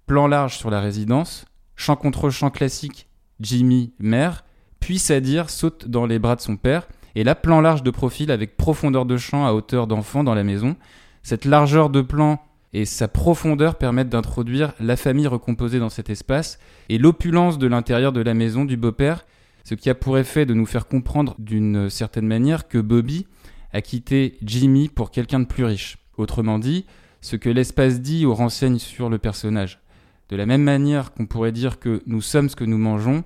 plan 0.07 0.27
large 0.27 0.57
sur 0.57 0.69
la 0.69 0.81
résidence, 0.81 1.45
champ 1.77 1.95
contre 1.95 2.29
champ 2.29 2.49
classique, 2.49 3.07
Jimmy, 3.43 3.93
mère, 3.99 4.43
puis 4.79 4.97
Sadir 4.97 5.49
saute 5.49 5.87
dans 5.87 6.05
les 6.05 6.17
bras 6.17 6.35
de 6.35 6.41
son 6.41 6.57
père, 6.57 6.87
et 7.15 7.23
là, 7.23 7.35
plan 7.35 7.61
large 7.61 7.83
de 7.83 7.91
profil 7.91 8.31
avec 8.31 8.57
profondeur 8.57 9.05
de 9.05 9.17
champ 9.17 9.45
à 9.45 9.53
hauteur 9.53 9.85
d'enfant 9.85 10.23
dans 10.23 10.33
la 10.33 10.43
maison. 10.43 10.75
Cette 11.21 11.45
largeur 11.45 11.89
de 11.89 12.01
plan 12.01 12.41
et 12.73 12.85
sa 12.85 13.07
profondeur 13.07 13.75
permettent 13.75 14.09
d'introduire 14.09 14.73
la 14.79 14.95
famille 14.95 15.27
recomposée 15.27 15.77
dans 15.77 15.89
cet 15.89 16.09
espace 16.09 16.57
et 16.89 16.97
l'opulence 16.97 17.59
de 17.59 17.67
l'intérieur 17.67 18.13
de 18.13 18.21
la 18.21 18.33
maison 18.33 18.65
du 18.65 18.77
beau-père, 18.77 19.25
ce 19.63 19.75
qui 19.75 19.89
a 19.91 19.95
pour 19.95 20.17
effet 20.17 20.45
de 20.45 20.55
nous 20.55 20.65
faire 20.65 20.87
comprendre 20.87 21.35
d'une 21.37 21.89
certaine 21.89 22.25
manière 22.25 22.67
que 22.67 22.79
Bobby 22.79 23.27
a 23.73 23.81
quitté 23.81 24.37
Jimmy 24.41 24.89
pour 24.89 25.11
quelqu'un 25.11 25.39
de 25.39 25.45
plus 25.45 25.65
riche. 25.65 25.99
Autrement 26.17 26.57
dit, 26.57 26.85
ce 27.21 27.35
que 27.35 27.49
l'espace 27.49 28.01
dit 28.01 28.25
ou 28.25 28.33
renseigne 28.33 28.79
sur 28.79 29.09
le 29.09 29.17
personnage. 29.17 29.82
De 30.29 30.35
la 30.35 30.45
même 30.45 30.63
manière 30.63 31.13
qu'on 31.13 31.25
pourrait 31.25 31.51
dire 31.51 31.79
que 31.79 32.01
nous 32.05 32.21
sommes 32.21 32.49
ce 32.49 32.55
que 32.55 32.63
nous 32.63 32.77
mangeons, 32.77 33.23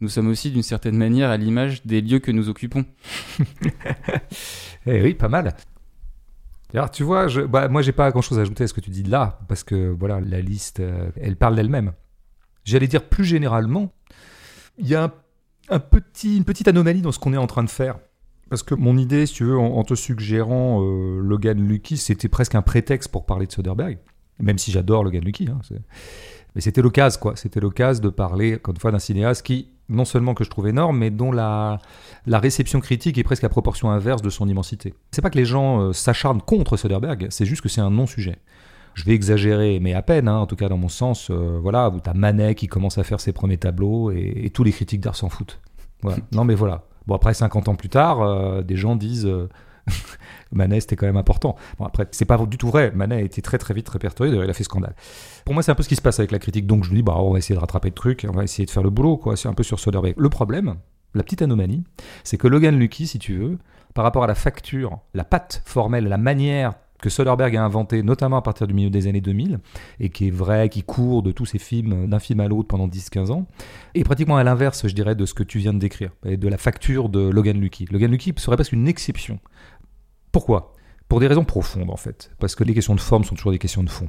nous 0.00 0.08
sommes 0.08 0.28
aussi 0.28 0.50
d'une 0.50 0.62
certaine 0.62 0.96
manière 0.96 1.30
à 1.30 1.36
l'image 1.36 1.84
des 1.84 2.00
lieux 2.00 2.20
que 2.20 2.30
nous 2.30 2.48
occupons. 2.48 2.84
eh 4.86 5.02
oui, 5.02 5.14
pas 5.14 5.28
mal. 5.28 5.54
Alors, 6.72 6.90
tu 6.90 7.02
vois, 7.02 7.26
bah, 7.48 7.68
moi, 7.68 7.82
j'ai 7.82 7.92
pas 7.92 8.10
grand 8.10 8.22
chose 8.22 8.38
à 8.38 8.42
ajouter 8.42 8.64
à 8.64 8.66
ce 8.68 8.72
que 8.72 8.80
tu 8.80 8.90
dis 8.90 9.02
là, 9.02 9.40
parce 9.48 9.64
que 9.64 9.90
voilà, 9.90 10.20
la 10.20 10.40
liste, 10.40 10.80
euh, 10.80 11.10
elle 11.16 11.36
parle 11.36 11.56
d'elle-même. 11.56 11.92
J'allais 12.64 12.86
dire 12.86 13.02
plus 13.02 13.24
généralement, 13.24 13.92
il 14.78 14.86
y 14.86 14.94
a 14.94 15.12
une 16.24 16.44
petite 16.44 16.68
anomalie 16.68 17.02
dans 17.02 17.12
ce 17.12 17.18
qu'on 17.18 17.32
est 17.32 17.38
en 17.38 17.46
train 17.46 17.64
de 17.64 17.70
faire. 17.70 17.98
Parce 18.48 18.62
que 18.62 18.74
mon 18.74 18.96
idée, 18.98 19.26
si 19.26 19.34
tu 19.34 19.44
veux, 19.44 19.58
en, 19.58 19.82
te 19.84 19.94
suggérant 19.94 20.82
euh, 20.82 21.20
Logan 21.20 21.58
Lucky, 21.60 21.96
c'était 21.96 22.28
presque 22.28 22.54
un 22.54 22.62
prétexte 22.62 23.10
pour 23.10 23.24
parler 23.24 23.46
de 23.46 23.52
Soderbergh. 23.52 23.98
Même 24.40 24.58
si 24.58 24.72
j'adore 24.72 25.04
Logan 25.04 25.24
Lucky. 25.24 25.48
Hein, 25.48 25.60
mais 26.54 26.60
c'était 26.60 26.82
l'occasion, 26.82 27.20
quoi. 27.20 27.36
C'était 27.36 27.60
l'occasion 27.60 28.02
de 28.02 28.08
parler, 28.08 28.56
encore 28.56 28.74
une 28.74 28.80
fois, 28.80 28.90
d'un 28.90 28.98
cinéaste 28.98 29.44
qui, 29.44 29.68
non 29.88 30.04
seulement 30.04 30.34
que 30.34 30.44
je 30.44 30.50
trouve 30.50 30.68
énorme, 30.68 30.98
mais 30.98 31.10
dont 31.10 31.32
la, 31.32 31.78
la 32.26 32.38
réception 32.38 32.80
critique 32.80 33.18
est 33.18 33.22
presque 33.22 33.44
à 33.44 33.48
proportion 33.48 33.90
inverse 33.90 34.22
de 34.22 34.30
son 34.30 34.48
immensité. 34.48 34.94
C'est 35.12 35.22
pas 35.22 35.30
que 35.30 35.38
les 35.38 35.44
gens 35.44 35.80
euh, 35.80 35.92
s'acharnent 35.92 36.42
contre 36.42 36.76
Soderbergh, 36.76 37.28
c'est 37.30 37.46
juste 37.46 37.62
que 37.62 37.68
c'est 37.68 37.80
un 37.80 37.90
non-sujet. 37.90 38.38
Je 38.94 39.04
vais 39.04 39.12
exagérer, 39.12 39.78
mais 39.80 39.94
à 39.94 40.02
peine, 40.02 40.26
hein, 40.26 40.38
en 40.38 40.46
tout 40.46 40.56
cas 40.56 40.68
dans 40.68 40.76
mon 40.76 40.88
sens, 40.88 41.30
euh, 41.30 41.60
voilà, 41.62 41.88
où 41.90 42.00
t'as 42.00 42.14
Manet 42.14 42.56
qui 42.56 42.66
commence 42.66 42.98
à 42.98 43.04
faire 43.04 43.20
ses 43.20 43.32
premiers 43.32 43.58
tableaux 43.58 44.10
et, 44.10 44.32
et 44.44 44.50
tous 44.50 44.64
les 44.64 44.72
critiques 44.72 45.00
d'art 45.00 45.14
s'en 45.14 45.28
foutent. 45.28 45.60
Voilà. 46.02 46.18
non 46.32 46.44
mais 46.44 46.56
voilà, 46.56 46.82
Bon, 47.06 47.14
après, 47.14 47.34
50 47.34 47.68
ans 47.68 47.74
plus 47.74 47.88
tard, 47.88 48.20
euh, 48.22 48.62
des 48.62 48.76
gens 48.76 48.96
disent 48.96 49.30
Manet, 50.52 50.80
c'était 50.80 50.96
quand 50.96 51.06
même 51.06 51.16
important. 51.16 51.56
Bon, 51.78 51.84
après, 51.84 52.08
c'est 52.10 52.24
pas 52.24 52.38
du 52.46 52.58
tout 52.58 52.68
vrai. 52.68 52.92
Manet 52.94 53.16
a 53.16 53.20
été 53.20 53.42
très 53.42 53.58
très 53.58 53.74
vite 53.74 53.88
répertorié, 53.88 54.30
d'ailleurs, 54.30 54.46
il 54.46 54.50
a 54.50 54.54
fait 54.54 54.64
scandale. 54.64 54.94
Pour 55.44 55.54
moi, 55.54 55.62
c'est 55.62 55.72
un 55.72 55.74
peu 55.74 55.82
ce 55.82 55.88
qui 55.88 55.96
se 55.96 56.02
passe 56.02 56.18
avec 56.18 56.30
la 56.30 56.38
critique. 56.38 56.66
Donc, 56.66 56.84
je 56.84 56.90
me 56.90 56.96
dis, 56.96 57.02
bah, 57.02 57.16
on 57.18 57.32
va 57.32 57.38
essayer 57.38 57.54
de 57.54 57.60
rattraper 57.60 57.88
le 57.88 57.94
truc, 57.94 58.26
on 58.28 58.32
va 58.32 58.44
essayer 58.44 58.66
de 58.66 58.70
faire 58.70 58.82
le 58.82 58.90
boulot, 58.90 59.16
quoi. 59.16 59.36
C'est 59.36 59.48
un 59.48 59.54
peu 59.54 59.62
sur 59.62 59.78
Soderbergh. 59.78 60.14
Le 60.16 60.28
problème, 60.28 60.76
la 61.14 61.22
petite 61.22 61.42
anomalie, 61.42 61.82
c'est 62.24 62.36
que 62.36 62.48
Logan 62.48 62.78
Lucky, 62.78 63.06
si 63.06 63.18
tu 63.18 63.36
veux, 63.36 63.58
par 63.94 64.04
rapport 64.04 64.24
à 64.24 64.26
la 64.26 64.34
facture, 64.34 64.98
la 65.14 65.24
patte 65.24 65.62
formelle, 65.64 66.06
la 66.06 66.18
manière 66.18 66.74
que 67.00 67.10
Soderbergh 67.10 67.56
a 67.56 67.64
inventé, 67.64 68.02
notamment 68.02 68.36
à 68.36 68.42
partir 68.42 68.66
du 68.66 68.74
milieu 68.74 68.90
des 68.90 69.06
années 69.06 69.20
2000, 69.20 69.58
et 70.00 70.10
qui 70.10 70.28
est 70.28 70.30
vrai, 70.30 70.68
qui 70.68 70.82
court 70.82 71.22
de 71.22 71.32
tous 71.32 71.46
ses 71.46 71.58
films, 71.58 72.06
d'un 72.08 72.18
film 72.18 72.40
à 72.40 72.48
l'autre 72.48 72.68
pendant 72.68 72.88
10-15 72.88 73.32
ans, 73.32 73.46
et 73.94 74.04
pratiquement 74.04 74.36
à 74.36 74.44
l'inverse, 74.44 74.86
je 74.86 74.94
dirais, 74.94 75.14
de 75.14 75.24
ce 75.26 75.34
que 75.34 75.42
tu 75.42 75.58
viens 75.58 75.72
de 75.72 75.78
décrire, 75.78 76.10
et 76.24 76.36
de 76.36 76.48
la 76.48 76.58
facture 76.58 77.08
de 77.08 77.20
Logan 77.20 77.58
Lucky. 77.58 77.86
Logan 77.90 78.10
Lucky 78.10 78.34
serait 78.36 78.56
presque 78.56 78.72
une 78.72 78.86
exception. 78.86 79.40
Pourquoi? 80.32 80.74
Pour 81.08 81.20
des 81.20 81.26
raisons 81.26 81.44
profondes, 81.44 81.90
en 81.90 81.96
fait, 81.96 82.30
parce 82.38 82.54
que 82.54 82.64
les 82.64 82.74
questions 82.74 82.94
de 82.94 83.00
forme 83.00 83.24
sont 83.24 83.34
toujours 83.34 83.52
des 83.52 83.58
questions 83.58 83.82
de 83.82 83.90
fond. 83.90 84.08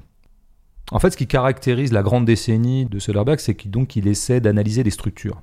En 0.91 0.99
fait, 0.99 1.11
ce 1.11 1.17
qui 1.17 1.27
caractérise 1.27 1.93
la 1.93 2.03
grande 2.03 2.25
décennie 2.25 2.85
de 2.85 2.99
Soderbergh, 2.99 3.39
c'est 3.39 3.55
qu'il 3.55 3.71
il 3.95 4.07
essaie 4.07 4.41
d'analyser 4.41 4.83
les 4.83 4.91
structures. 4.91 5.41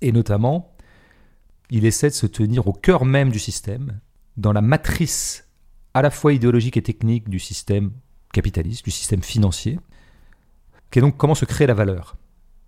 Et 0.00 0.12
notamment, 0.12 0.74
il 1.70 1.84
essaie 1.84 2.08
de 2.08 2.14
se 2.14 2.26
tenir 2.26 2.66
au 2.66 2.72
cœur 2.72 3.04
même 3.04 3.30
du 3.30 3.38
système, 3.38 4.00
dans 4.36 4.52
la 4.52 4.62
matrice 4.62 5.46
à 5.94 6.02
la 6.02 6.10
fois 6.10 6.32
idéologique 6.32 6.76
et 6.76 6.82
technique 6.82 7.28
du 7.28 7.38
système 7.38 7.92
capitaliste, 8.32 8.84
du 8.84 8.90
système 8.90 9.22
financier, 9.22 9.78
qui 10.90 10.98
est 10.98 11.02
donc 11.02 11.16
comment 11.16 11.34
se 11.34 11.44
crée 11.44 11.66
la 11.66 11.74
valeur. 11.74 12.16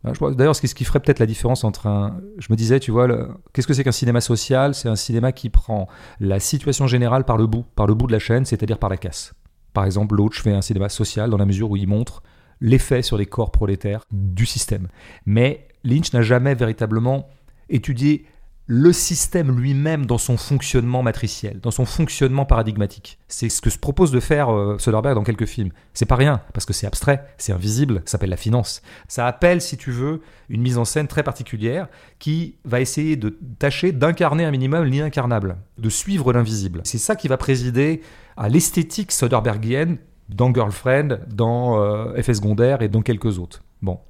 D'ailleurs, 0.05 0.55
ce 0.55 0.75
qui 0.75 0.85
ferait 0.85 1.01
peut-être 1.01 1.19
la 1.19 1.27
différence 1.27 1.65
entre 1.65 1.87
un. 1.87 2.21
Je 2.39 2.49
me 2.51 2.57
disais, 2.57 2.79
tu 2.79 2.91
vois, 2.91 3.09
qu'est-ce 3.53 3.67
que 3.67 3.73
c'est 3.73 3.85
qu'un 3.85 3.93
cinéma 3.93 4.21
social? 4.21 4.75
C'est 4.75 4.89
un 4.89 4.97
cinéma 4.97 5.33
qui 5.33 5.49
prend 5.49 5.89
la 6.21 6.41
situation 6.41 6.87
générale 6.87 7.25
par 7.25 7.39
le 7.39 7.47
bout, 7.47 7.65
par 7.75 7.87
le 7.87 7.95
bout 7.95 8.07
de 8.07 8.13
la 8.13 8.19
chaîne, 8.19 8.45
c'est-à-dire 8.45 8.79
par 8.79 8.91
la 8.91 8.99
casse. 8.99 9.33
Par 9.73 9.87
exemple, 9.87 10.15
Loach 10.15 10.43
fait 10.43 10.53
un 10.53 10.61
cinéma 10.61 10.91
social 10.91 11.31
dans 11.31 11.39
la 11.39 11.47
mesure 11.47 11.71
où 11.71 11.77
il 11.77 11.89
montre 11.89 12.23
l'effet 12.61 13.03
sur 13.03 13.17
les 13.17 13.27
corps 13.27 13.51
prolétaires 13.51 14.05
du 14.13 14.47
système. 14.47 14.89
Mais 15.27 15.69
Lynch 15.85 16.13
n'a 16.13 16.23
jamais 16.23 16.55
véritablement 16.55 17.29
étudié 17.69 18.27
le 18.67 18.93
système 18.95 19.55
lui-même 19.59 20.07
dans 20.07 20.17
son 20.17 20.39
fonctionnement 20.39 21.03
matriciel, 21.03 21.61
dans 21.61 21.71
son 21.71 21.85
fonctionnement 21.85 22.47
paradigmatique. 22.47 23.19
C'est 23.29 23.51
ce 23.51 23.61
que 23.61 23.69
se 23.69 23.79
propose 23.79 24.11
de 24.11 24.21
faire 24.21 24.51
euh, 24.51 24.79
Soderbergh 24.79 25.15
dans 25.15 25.23
quelques 25.23 25.45
films. 25.45 25.71
C'est 25.93 26.07
pas 26.07 26.17
rien, 26.17 26.41
parce 26.55 26.65
que 26.65 26.73
c'est 26.73 26.87
abstrait, 26.87 27.27
c'est 27.37 27.53
invisible, 27.53 28.01
ça 28.07 28.13
s'appelle 28.13 28.31
la 28.31 28.39
finance. 28.39 28.81
Ça 29.07 29.27
appelle, 29.27 29.61
si 29.61 29.77
tu 29.77 29.91
veux, 29.91 30.23
une 30.49 30.63
mise 30.63 30.79
en 30.79 30.87
scène 30.87 31.09
très 31.09 31.23
particulière 31.23 31.89
qui 32.19 32.57
va 32.65 32.81
essayer 32.81 33.17
de 33.17 33.39
tâcher 33.59 33.93
d'incarner 33.93 34.45
un 34.45 34.51
minimum 34.51 34.85
l'inincarnable, 34.85 35.57
de 35.77 35.91
suivre 35.91 36.33
l'invisible. 36.33 36.81
C'est 36.85 36.99
ça 36.99 37.17
qui 37.17 37.29
va 37.29 37.37
présider 37.37 38.01
à 38.39 38.49
l'esthétique 38.49 39.13
soderberghienne 39.13 39.99
dans 40.31 40.53
Girlfriend, 40.55 41.19
dans 41.29 41.79
euh, 41.79 42.15
Effet 42.15 42.33
secondaire 42.33 42.81
et 42.81 42.89
dans 42.89 43.03
quelques 43.03 43.39
autres. 43.39 43.63
Bon. 43.83 44.01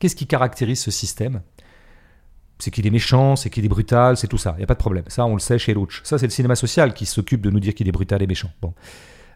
Qu'est-ce 0.00 0.16
qui 0.16 0.26
caractérise 0.26 0.80
ce 0.80 0.90
système? 0.90 1.40
C'est 2.58 2.70
qu'il 2.70 2.86
est 2.86 2.90
méchant, 2.90 3.36
c'est 3.36 3.50
qu'il 3.50 3.64
est 3.64 3.68
brutal, 3.68 4.16
c'est 4.16 4.28
tout 4.28 4.38
ça. 4.38 4.54
Il 4.56 4.58
n'y 4.58 4.64
a 4.64 4.66
pas 4.66 4.74
de 4.74 4.78
problème. 4.78 5.04
Ça, 5.08 5.26
on 5.26 5.34
le 5.34 5.40
sait 5.40 5.58
chez 5.58 5.74
Loach. 5.74 6.02
Ça, 6.04 6.18
c'est 6.18 6.26
le 6.26 6.30
cinéma 6.30 6.54
social 6.54 6.94
qui 6.94 7.06
s'occupe 7.06 7.40
de 7.40 7.50
nous 7.50 7.60
dire 7.60 7.74
qu'il 7.74 7.88
est 7.88 7.92
brutal 7.92 8.22
et 8.22 8.26
méchant. 8.26 8.50
Bon. 8.62 8.74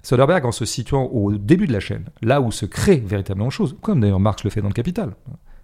Soderbergh, 0.03 0.47
en 0.47 0.53
se 0.53 0.65
situant 0.65 1.05
au 1.05 1.33
début 1.33 1.67
de 1.67 1.73
la 1.73 1.81
chaîne, 1.81 2.05
là 2.23 2.41
où 2.41 2.53
se 2.53 2.67
crée 2.67 2.97
véritablement 2.97 3.51
chose, 3.51 3.77
comme 3.83 4.01
d'ailleurs 4.01 4.21
Marx 4.21 4.45
le 4.45 4.51
fait 4.51 4.61
dans 4.61 4.69
le 4.69 4.75
Capital, 4.75 5.15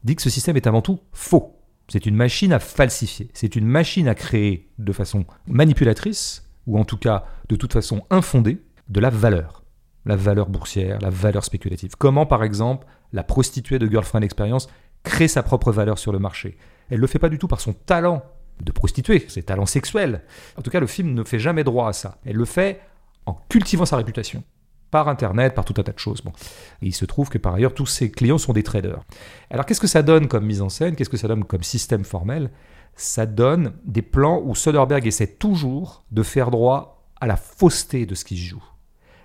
dit 0.03 0.17
que 0.17 0.23
ce 0.23 0.31
système 0.31 0.57
est 0.57 0.67
avant 0.67 0.83
tout 0.83 1.01
faux. 1.13 1.57
C'est 1.89 2.07
une 2.07 2.17
machine 2.17 2.53
à 2.53 2.59
falsifier. 2.59 3.31
C'est 3.35 3.57
une 3.57 3.67
machine 3.67 4.09
à 4.09 4.15
créer 4.15 4.71
de 4.79 4.93
façon 4.93 5.25
manipulatrice, 5.47 6.49
ou 6.67 6.79
en 6.79 6.85
tout 6.85 6.97
cas 6.97 7.25
de 7.49 7.57
toute 7.57 7.73
façon 7.73 8.03
infondée, 8.11 8.63
de 8.89 9.01
la 9.01 9.11
valeur. 9.11 9.63
La 10.05 10.17
valeur 10.17 10.49
boursière, 10.49 10.99
la 11.01 11.11
valeur 11.11 11.45
spéculative. 11.45 11.93
Comment, 11.97 12.27
par 12.27 12.45
exemple, 12.45 12.87
la 13.13 13.23
prostituée 13.23 13.79
de 13.79 13.87
Girlfriend 13.87 14.23
Experience 14.23 14.69
crée 15.03 15.29
sa 15.29 15.43
propre 15.43 15.73
valeur 15.73 15.99
sur 15.99 16.13
le 16.13 16.19
marché? 16.19 16.59
Elle 16.91 16.97
ne 16.97 17.03
le 17.03 17.07
fait 17.07 17.19
pas 17.19 17.29
du 17.29 17.39
tout 17.39 17.49
par 17.49 17.61
son 17.61 17.73
talent 17.73 18.23
de 18.63 18.73
prostituée, 18.73 19.25
ses 19.29 19.43
talents 19.43 19.67
sexuels. 19.67 20.23
En 20.57 20.63
tout 20.63 20.71
cas, 20.71 20.81
le 20.81 20.87
film 20.87 21.15
ne 21.15 21.25
fait 21.25 21.39
jamais 21.39 21.65
droit 21.65 21.89
à 21.89 21.93
ça. 21.93 22.19
Elle 22.25 22.37
le 22.37 22.45
fait 22.45 22.81
en 23.27 23.35
cultivant 23.49 23.87
sa 23.87 23.97
réputation. 23.97 24.43
Par 24.91 25.09
Internet, 25.09 25.55
par 25.55 25.65
tout 25.65 25.75
un 25.79 25.83
tas 25.83 25.93
de 25.93 25.99
choses. 25.99 26.21
Bon. 26.21 26.33
il 26.81 26.95
se 26.95 27.05
trouve 27.05 27.29
que 27.29 27.39
par 27.39 27.55
ailleurs, 27.55 27.75
tous 27.75 27.87
ses 27.87 28.13
clients 28.13 28.39
sont 28.39 28.53
des 28.53 28.63
traders. 28.63 29.03
Alors 29.51 29.67
qu'est-ce 29.67 29.81
que 29.81 29.89
ça 29.89 30.03
donne 30.03 30.29
comme 30.29 30.47
mise 30.47 30.63
en 30.63 30.69
scène? 30.69 30.95
Qu'est-ce 30.95 31.11
que 31.11 31.17
ça 31.17 31.27
donne 31.27 31.45
comme 31.45 31.65
système 31.65 32.05
formel? 32.05 32.51
Ça 32.95 33.27
donne 33.27 33.73
des 33.85 34.03
plans 34.03 34.41
où 34.45 34.55
Soderbergh 34.55 35.05
essaie 35.05 35.27
toujours 35.27 36.05
de 36.13 36.23
faire 36.23 36.53
droit 36.53 37.03
à 37.21 37.27
la 37.27 37.37
fausseté 37.37 38.07
de 38.07 38.15
ce 38.15 38.25
qui 38.25 38.37
se 38.37 38.45
joue. 38.45 38.63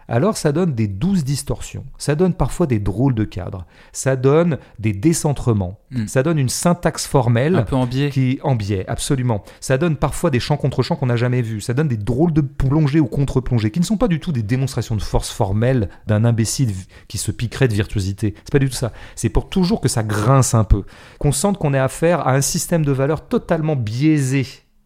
Alors 0.09 0.35
ça 0.37 0.51
donne 0.51 0.73
des 0.73 0.87
douces 0.87 1.23
distorsions, 1.23 1.85
ça 1.97 2.15
donne 2.15 2.33
parfois 2.33 2.67
des 2.67 2.79
drôles 2.79 3.15
de 3.15 3.23
cadres, 3.23 3.65
ça 3.93 4.15
donne 4.15 4.57
des 4.79 4.93
décentrements, 4.93 5.79
Mm. 5.91 6.07
ça 6.07 6.21
donne 6.21 6.37
une 6.37 6.49
syntaxe 6.49 7.07
formelle 7.07 7.55
Un 7.55 7.63
peu 7.63 7.75
en 7.75 7.87
biais. 7.87 8.09
qui 8.11 8.39
en 8.43 8.55
biais, 8.55 8.85
absolument. 8.87 9.43
Ça 9.59 9.77
donne 9.79 9.95
parfois 9.95 10.29
des 10.29 10.39
chants 10.39 10.55
contre 10.57 10.83
chants 10.83 10.95
qu'on 10.95 11.07
n'a 11.07 11.15
jamais 11.15 11.41
vus. 11.41 11.61
Ça 11.61 11.73
donne 11.73 11.87
des 11.87 11.97
drôles 11.97 12.31
de 12.31 12.41
plongées 12.41 12.99
ou 12.99 13.07
contre-plongées 13.07 13.71
qui 13.71 13.79
ne 13.79 13.85
sont 13.85 13.97
pas 13.97 14.07
du 14.07 14.19
tout 14.19 14.31
des 14.31 14.43
démonstrations 14.43 14.95
de 14.95 15.01
force 15.01 15.31
formelle 15.31 15.89
d'un 16.05 16.25
imbécile 16.25 16.73
qui 17.07 17.17
se 17.17 17.31
piquerait 17.31 17.67
de 17.67 17.73
virtuosité. 17.73 18.35
C'est 18.43 18.51
pas 18.51 18.59
du 18.59 18.69
tout 18.69 18.75
ça. 18.75 18.91
C'est 19.15 19.29
pour 19.29 19.49
toujours 19.49 19.81
que 19.81 19.87
ça 19.89 20.03
grince 20.03 20.53
un 20.53 20.63
peu, 20.63 20.83
qu'on 21.17 21.31
sente 21.31 21.57
qu'on 21.57 21.73
est 21.73 21.79
affaire 21.79 22.27
à 22.27 22.33
un 22.35 22.41
système 22.41 22.85
de 22.85 22.91
valeurs 22.91 23.27
totalement 23.27 23.75
biaisé. 23.75 24.45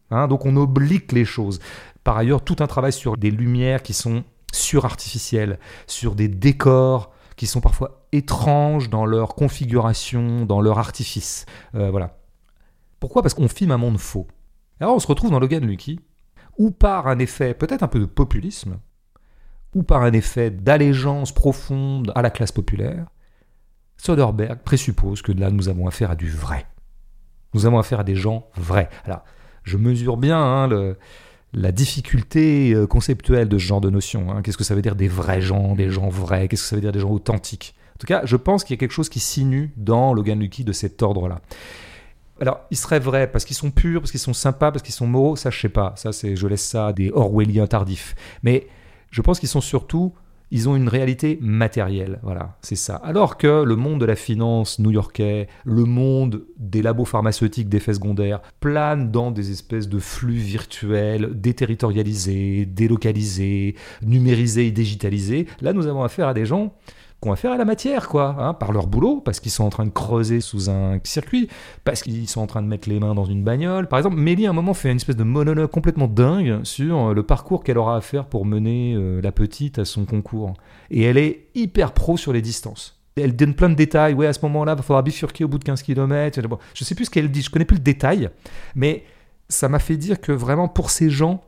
hein. 0.09 0.27
donc 0.29 0.45
on 0.45 0.55
oblique 0.55 1.11
les 1.11 1.25
choses. 1.25 1.59
Par 2.05 2.17
ailleurs, 2.17 2.43
tout 2.43 2.55
un 2.59 2.67
travail 2.67 2.93
sur 2.93 3.17
des 3.17 3.31
lumières 3.31 3.81
qui 3.83 3.93
sont 3.93 4.23
surartificielles, 4.53 5.59
sur 5.87 6.15
des 6.15 6.27
décors 6.27 7.11
qui 7.35 7.47
sont 7.47 7.61
parfois 7.61 8.05
étranges 8.11 8.89
dans 8.89 9.05
leur 9.05 9.35
configuration, 9.35 10.45
dans 10.45 10.61
leur 10.61 10.79
artifice. 10.79 11.45
Euh, 11.75 11.89
voilà. 11.89 12.19
Pourquoi? 12.99 13.21
Parce 13.21 13.33
qu'on 13.33 13.47
filme 13.47 13.71
un 13.71 13.77
monde 13.77 13.97
faux. 13.97 14.27
Alors 14.79 14.95
on 14.95 14.99
se 14.99 15.07
retrouve 15.07 15.31
dans 15.31 15.39
Logan 15.39 15.65
Lucky, 15.65 15.99
ou 16.57 16.71
par 16.71 17.07
un 17.07 17.19
effet 17.19 17.53
peut-être 17.53 17.83
un 17.83 17.87
peu 17.87 17.99
de 17.99 18.05
populisme, 18.05 18.79
ou 19.73 19.83
par 19.83 20.03
un 20.03 20.13
effet 20.13 20.51
d'allégeance 20.51 21.31
profonde 21.31 22.11
à 22.15 22.21
la 22.21 22.29
classe 22.29 22.51
populaire, 22.51 23.07
Soderbergh 23.97 24.59
présuppose 24.59 25.21
que 25.21 25.31
là 25.31 25.49
nous 25.49 25.69
avons 25.69 25.87
affaire 25.87 26.11
à 26.11 26.15
du 26.15 26.29
vrai. 26.29 26.67
Nous 27.53 27.65
avons 27.65 27.79
affaire 27.79 27.99
à 27.99 28.03
des 28.03 28.15
gens 28.15 28.47
vrais. 28.55 28.89
Alors, 29.05 29.23
je 29.63 29.77
mesure 29.77 30.17
bien 30.17 30.37
hein, 30.37 30.67
le- 30.67 30.97
la 31.53 31.71
difficulté 31.71 32.73
euh, 32.73 32.87
conceptuelle 32.87 33.47
de 33.47 33.57
ce 33.57 33.63
genre 33.63 33.81
de 33.81 33.89
notion. 33.89 34.31
hein. 34.31 34.41
Qu'est-ce 34.41 34.57
que 34.57 34.63
ça 34.63 34.75
veut 34.75 34.81
dire 34.81 34.95
des 34.95 35.07
vrais 35.07 35.41
gens, 35.41 35.75
des 35.75 35.89
gens 35.89 36.09
vrais? 36.09 36.47
Qu'est-ce 36.47 36.63
que 36.63 36.67
ça 36.67 36.75
veut 36.75 36.81
dire 36.81 36.91
des 36.91 36.99
gens 36.99 37.11
authentiques? 37.11 37.75
En 37.95 37.99
tout 37.99 38.07
cas, 38.07 38.21
je 38.25 38.35
pense 38.35 38.63
qu'il 38.63 38.73
y 38.73 38.77
a 38.77 38.79
quelque 38.79 38.91
chose 38.91 39.09
qui 39.09 39.19
sinue 39.19 39.71
dans 39.77 40.13
Logan 40.13 40.39
Lucky 40.39 40.63
de 40.63 40.73
cet 40.73 41.01
ordre-là. 41.03 41.41
Alors, 42.41 42.61
ils 42.71 42.77
seraient 42.77 42.99
vrais 42.99 43.31
parce 43.31 43.45
qu'ils 43.45 43.55
sont 43.55 43.69
purs, 43.69 44.01
parce 44.01 44.11
qu'ils 44.11 44.19
sont 44.19 44.33
sympas, 44.33 44.71
parce 44.71 44.81
qu'ils 44.83 44.95
sont 44.95 45.07
moraux, 45.07 45.35
ça 45.35 45.51
je 45.51 45.59
sais 45.59 45.69
pas. 45.69 45.93
Ça, 45.95 46.11
c'est, 46.11 46.35
je 46.35 46.47
laisse 46.47 46.65
ça 46.67 46.87
à 46.87 46.93
des 46.93 47.11
Orwelliens 47.11 47.67
tardifs. 47.67 48.15
Mais 48.41 48.67
je 49.11 49.21
pense 49.21 49.39
qu'ils 49.39 49.49
sont 49.49 49.61
surtout, 49.61 50.13
ils 50.53 50.69
ont 50.69 50.75
une 50.75 50.87
réalité 50.87 51.39
matérielle. 51.41 52.19
Voilà, 52.21 52.57
c'est 52.61 52.75
ça. 52.75 52.97
Alors 52.97 53.37
que 53.37 53.63
le 53.63 53.75
monde 53.75 53.99
de 53.99 54.05
la 54.05 54.15
finance 54.15 54.77
new-yorkais, 54.77 55.47
le 55.65 55.83
monde 55.83 56.45
des 56.57 56.83
labos 56.83 57.05
pharmaceutiques 57.05 57.69
d'effets 57.69 57.95
secondaires, 57.95 58.39
plane 58.59 59.09
dans 59.09 59.31
des 59.31 59.49
espèces 59.49 59.89
de 59.89 59.97
flux 59.97 60.35
virtuels 60.35 61.31
déterritorialisés, 61.33 62.67
délocalisés, 62.67 63.73
numérisés 64.03 64.67
et 64.67 64.71
digitalisés. 64.71 65.47
Là, 65.59 65.73
nous 65.73 65.87
avons 65.87 66.03
affaire 66.03 66.27
à 66.27 66.35
des 66.35 66.45
gens 66.45 66.75
qui 67.23 67.29
ont 67.29 67.31
affaire 67.31 67.53
à 67.53 67.57
la 67.57 67.65
matière, 67.65 68.09
quoi, 68.09 68.35
hein, 68.37 68.53
par 68.53 68.71
leur 68.71 68.87
boulot, 68.87 69.21
parce 69.21 69.39
qu'ils 69.39 69.51
sont 69.51 69.63
en 69.63 69.69
train 69.69 69.85
de 69.85 69.91
creuser 69.91 70.41
sous 70.41 70.69
un 70.69 70.99
circuit, 71.03 71.47
parce 71.83 72.03
qu'ils 72.03 72.27
sont 72.27 72.41
en 72.41 72.47
train 72.47 72.61
de 72.61 72.67
mettre 72.67 72.89
les 72.89 72.99
mains 72.99 73.15
dans 73.15 73.25
une 73.25 73.43
bagnole. 73.43 73.87
Par 73.87 73.97
exemple, 73.97 74.17
Mélie, 74.17 74.45
à 74.45 74.49
un 74.49 74.53
moment, 74.53 74.73
fait 74.73 74.91
une 74.91 74.97
espèce 74.97 75.15
de 75.15 75.23
monologue 75.23 75.69
complètement 75.69 76.07
dingue 76.07 76.63
sur 76.63 77.07
euh, 77.07 77.13
le 77.13 77.23
parcours 77.23 77.63
qu'elle 77.63 77.77
aura 77.77 77.95
à 77.95 78.01
faire 78.01 78.25
pour 78.25 78.45
mener 78.45 78.93
euh, 78.95 79.21
la 79.21 79.31
petite 79.31 79.79
à 79.79 79.85
son 79.85 80.05
concours. 80.05 80.53
Et 80.91 81.03
elle 81.03 81.17
est 81.17 81.47
hyper 81.55 81.93
pro 81.93 82.17
sur 82.17 82.33
les 82.33 82.41
distances. 82.41 83.01
Elle 83.15 83.35
donne 83.35 83.53
plein 83.53 83.69
de 83.69 83.75
détails. 83.75 84.13
Ouais, 84.13 84.27
à 84.27 84.33
ce 84.33 84.41
moment-là, 84.43 84.75
il 84.77 84.83
faudra 84.83 85.01
bifurquer 85.01 85.45
au 85.45 85.47
bout 85.47 85.59
de 85.59 85.63
15 85.63 85.81
km. 85.81 86.41
Bon, 86.47 86.57
je 86.73 86.83
sais 86.83 86.93
plus 86.93 87.05
ce 87.05 87.09
qu'elle 87.09 87.31
dit, 87.31 87.41
je 87.41 87.49
connais 87.49 87.65
plus 87.65 87.77
le 87.77 87.83
détail, 87.83 88.29
mais 88.75 89.03
ça 89.47 89.69
m'a 89.69 89.79
fait 89.79 89.97
dire 89.97 90.19
que 90.19 90.31
vraiment, 90.31 90.67
pour 90.67 90.89
ces 90.89 91.09
gens, 91.09 91.41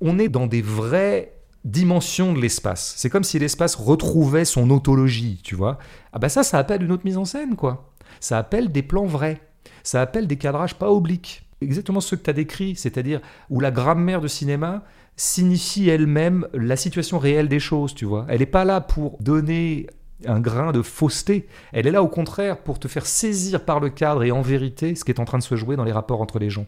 on 0.00 0.18
est 0.18 0.28
dans 0.28 0.46
des 0.46 0.62
vraies 0.62 1.39
dimensions 1.64 2.32
de 2.32 2.40
l'espace. 2.40 2.94
C'est 2.96 3.10
comme 3.10 3.24
si 3.24 3.38
l'espace 3.38 3.74
retrouvait 3.74 4.44
son 4.44 4.70
autologie, 4.70 5.40
tu 5.42 5.54
vois. 5.54 5.78
Ah 6.12 6.18
bah 6.18 6.28
ça, 6.28 6.42
ça 6.42 6.58
appelle 6.58 6.82
une 6.82 6.92
autre 6.92 7.04
mise 7.04 7.18
en 7.18 7.24
scène, 7.24 7.56
quoi. 7.56 7.92
Ça 8.20 8.38
appelle 8.38 8.72
des 8.72 8.82
plans 8.82 9.06
vrais. 9.06 9.40
Ça 9.82 10.00
appelle 10.00 10.26
des 10.26 10.36
cadrages 10.36 10.74
pas 10.74 10.90
obliques. 10.90 11.42
Exactement 11.60 12.00
ce 12.00 12.14
que 12.14 12.22
tu 12.22 12.30
as 12.30 12.34
décrit, 12.34 12.76
c'est-à-dire 12.76 13.20
où 13.50 13.60
la 13.60 13.70
grammaire 13.70 14.20
de 14.20 14.28
cinéma 14.28 14.84
signifie 15.16 15.88
elle-même 15.88 16.46
la 16.54 16.76
situation 16.76 17.18
réelle 17.18 17.48
des 17.48 17.60
choses, 17.60 17.94
tu 17.94 18.06
vois. 18.06 18.24
Elle 18.28 18.40
n'est 18.40 18.46
pas 18.46 18.64
là 18.64 18.80
pour 18.80 19.18
donner 19.20 19.86
un 20.26 20.40
grain 20.40 20.72
de 20.72 20.82
fausseté. 20.82 21.46
Elle 21.72 21.86
est 21.86 21.90
là 21.90 22.02
au 22.02 22.08
contraire 22.08 22.58
pour 22.58 22.78
te 22.78 22.88
faire 22.88 23.06
saisir 23.06 23.64
par 23.64 23.80
le 23.80 23.90
cadre 23.90 24.22
et 24.22 24.30
en 24.30 24.42
vérité 24.42 24.94
ce 24.94 25.04
qui 25.04 25.10
est 25.10 25.20
en 25.20 25.24
train 25.24 25.38
de 25.38 25.42
se 25.42 25.56
jouer 25.56 25.76
dans 25.76 25.84
les 25.84 25.92
rapports 25.92 26.22
entre 26.22 26.38
les 26.38 26.50
gens. 26.50 26.66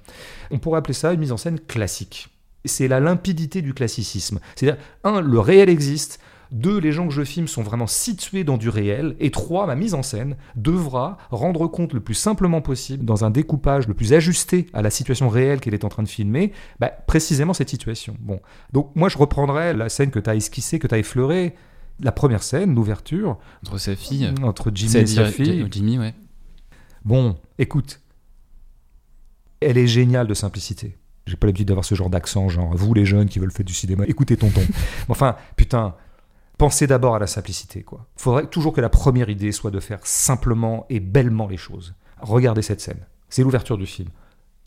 On 0.50 0.58
pourrait 0.58 0.78
appeler 0.78 0.94
ça 0.94 1.12
une 1.12 1.20
mise 1.20 1.32
en 1.32 1.36
scène 1.36 1.60
classique. 1.60 2.28
C'est 2.64 2.88
la 2.88 3.00
limpidité 3.00 3.62
du 3.62 3.74
classicisme. 3.74 4.38
C'est-à-dire, 4.54 4.80
un, 5.04 5.20
le 5.20 5.38
réel 5.40 5.68
existe. 5.68 6.20
Deux, 6.52 6.78
les 6.78 6.92
gens 6.92 7.08
que 7.08 7.14
je 7.14 7.24
filme 7.24 7.48
sont 7.48 7.62
vraiment 7.62 7.86
situés 7.86 8.44
dans 8.44 8.58
du 8.58 8.68
réel. 8.68 9.16
Et 9.20 9.30
trois, 9.30 9.66
ma 9.66 9.74
mise 9.74 9.94
en 9.94 10.02
scène 10.02 10.36
devra 10.54 11.16
rendre 11.30 11.66
compte 11.66 11.94
le 11.94 12.00
plus 12.00 12.14
simplement 12.14 12.60
possible, 12.60 13.06
dans 13.06 13.24
un 13.24 13.30
découpage 13.30 13.88
le 13.88 13.94
plus 13.94 14.12
ajusté 14.12 14.66
à 14.74 14.82
la 14.82 14.90
situation 14.90 15.30
réelle 15.30 15.60
qu'elle 15.60 15.72
est 15.72 15.84
en 15.84 15.88
train 15.88 16.02
de 16.02 16.08
filmer, 16.08 16.52
bah, 16.78 16.88
précisément 17.06 17.54
cette 17.54 17.70
situation. 17.70 18.16
Bon. 18.20 18.38
Donc 18.72 18.90
moi, 18.94 19.08
je 19.08 19.16
reprendrai 19.16 19.72
la 19.72 19.88
scène 19.88 20.10
que 20.10 20.18
tu 20.18 20.28
as 20.28 20.34
esquissée, 20.34 20.78
que 20.78 20.86
tu 20.86 20.94
as 20.94 20.98
effleurée. 20.98 21.54
La 22.00 22.12
première 22.12 22.42
scène, 22.42 22.74
l'ouverture, 22.74 23.38
Entre 23.66 23.78
sa 23.78 23.96
fille. 23.96 24.30
entre 24.42 24.70
Jimmy 24.74 24.96
et 24.96 25.06
sa 25.06 25.26
fille. 25.26 25.66
Jimmy, 25.70 25.98
ouais. 25.98 26.14
Bon, 27.04 27.36
écoute, 27.58 28.00
elle 29.60 29.78
est 29.78 29.86
géniale 29.86 30.26
de 30.26 30.34
simplicité. 30.34 30.96
J'ai 31.26 31.36
pas 31.36 31.46
l'habitude 31.46 31.68
d'avoir 31.68 31.84
ce 31.84 31.94
genre 31.94 32.10
d'accent, 32.10 32.48
genre 32.48 32.74
vous 32.74 32.94
les 32.94 33.04
jeunes 33.04 33.28
qui 33.28 33.38
veulent 33.38 33.52
faire 33.52 33.64
du 33.64 33.74
cinéma, 33.74 34.04
écoutez 34.06 34.36
tonton. 34.36 34.60
Mais 34.70 35.10
enfin, 35.10 35.36
putain, 35.56 35.94
pensez 36.58 36.86
d'abord 36.86 37.14
à 37.14 37.18
la 37.18 37.26
simplicité, 37.26 37.82
quoi. 37.82 38.06
Faudrait 38.16 38.46
toujours 38.46 38.72
que 38.72 38.80
la 38.80 38.88
première 38.88 39.28
idée 39.28 39.52
soit 39.52 39.70
de 39.70 39.80
faire 39.80 40.00
simplement 40.02 40.86
et 40.90 41.00
bellement 41.00 41.46
les 41.46 41.56
choses. 41.56 41.94
Regardez 42.20 42.62
cette 42.62 42.80
scène. 42.80 43.06
C'est 43.28 43.42
l'ouverture 43.42 43.78
du 43.78 43.86
film. 43.86 44.08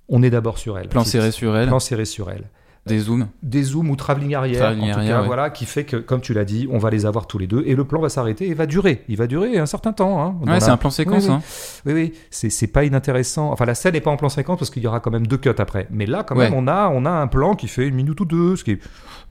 On 0.08 0.24
est 0.24 0.30
d'abord 0.30 0.58
sur 0.58 0.78
elle. 0.78 0.88
Plan 0.88 1.04
serré 1.04 1.32
sur 1.32 1.56
elle. 1.58 1.68
Plan 1.68 1.80
serré 1.80 2.06
sur 2.06 2.30
elle. 2.30 2.50
Des 2.86 3.00
zooms. 3.00 3.28
Des 3.42 3.64
zooms 3.64 3.90
ou 3.90 3.96
travelling 3.96 4.36
arrière, 4.36 4.60
Travelling 4.60 4.90
en 4.90 4.94
tout 4.94 5.00
arrière, 5.00 5.16
cas, 5.16 5.22
ouais. 5.22 5.26
voilà, 5.28 5.50
qui 5.50 5.66
fait 5.66 5.86
que, 5.86 5.98
comme 5.98 6.22
tu 6.22 6.34
l'as 6.36 6.46
dit, 6.46 6.68
on 6.72 6.78
va 6.78 6.92
les 6.92 7.08
avoir 7.08 7.26
tous 7.26 7.40
les 7.40 7.48
deux 7.48 7.64
et 7.66 7.74
le 7.74 7.84
plan 7.84 8.00
va 8.00 8.10
s'arrêter 8.10 8.48
et 8.48 8.54
va 8.54 8.68
durer. 8.68 9.04
Il 9.08 9.18
va 9.18 9.26
durer 9.26 9.58
un 9.58 9.66
certain 9.66 9.92
temps. 9.92 10.22
Hein, 10.24 10.36
Ouais, 10.46 10.60
c'est 10.60 10.68
la- 10.68 10.74
un 10.74 10.78
plan 10.78 10.92
séquence. 10.92 11.24
Oui, 11.24 11.30
oui. 11.30 11.36
Hein. 11.36 11.42
oui, 11.88 11.94
oui, 11.94 12.14
c'est 12.30 12.52
c'est 12.52 12.68
pas 12.68 12.84
inintéressant. 12.86 13.52
Enfin, 13.52 13.66
la 13.66 13.74
scène 13.74 13.94
n'est 13.94 14.02
pas 14.02 14.12
en 14.12 14.18
plan 14.18 14.30
50 14.30 14.60
parce 14.60 14.70
qu'il 14.70 14.84
y 14.84 14.88
aura 14.88 15.00
quand 15.00 15.10
même 15.10 15.26
deux 15.26 15.38
cuts 15.38 15.50
après. 15.58 15.88
Mais 15.90 16.06
là, 16.06 16.22
quand 16.24 16.36
Ouais. 16.36 16.50
même, 16.50 16.54
on 16.54 16.68
a, 16.68 16.90
on 16.90 17.06
a 17.06 17.10
un 17.10 17.26
plan 17.26 17.56
qui 17.56 17.68
fait 17.68 17.88
une 17.88 17.96
minute 17.96 18.20
ou 18.22 18.26
deux, 18.26 18.56
ce 18.56 18.64
qui 18.64 18.72
est, 18.74 18.80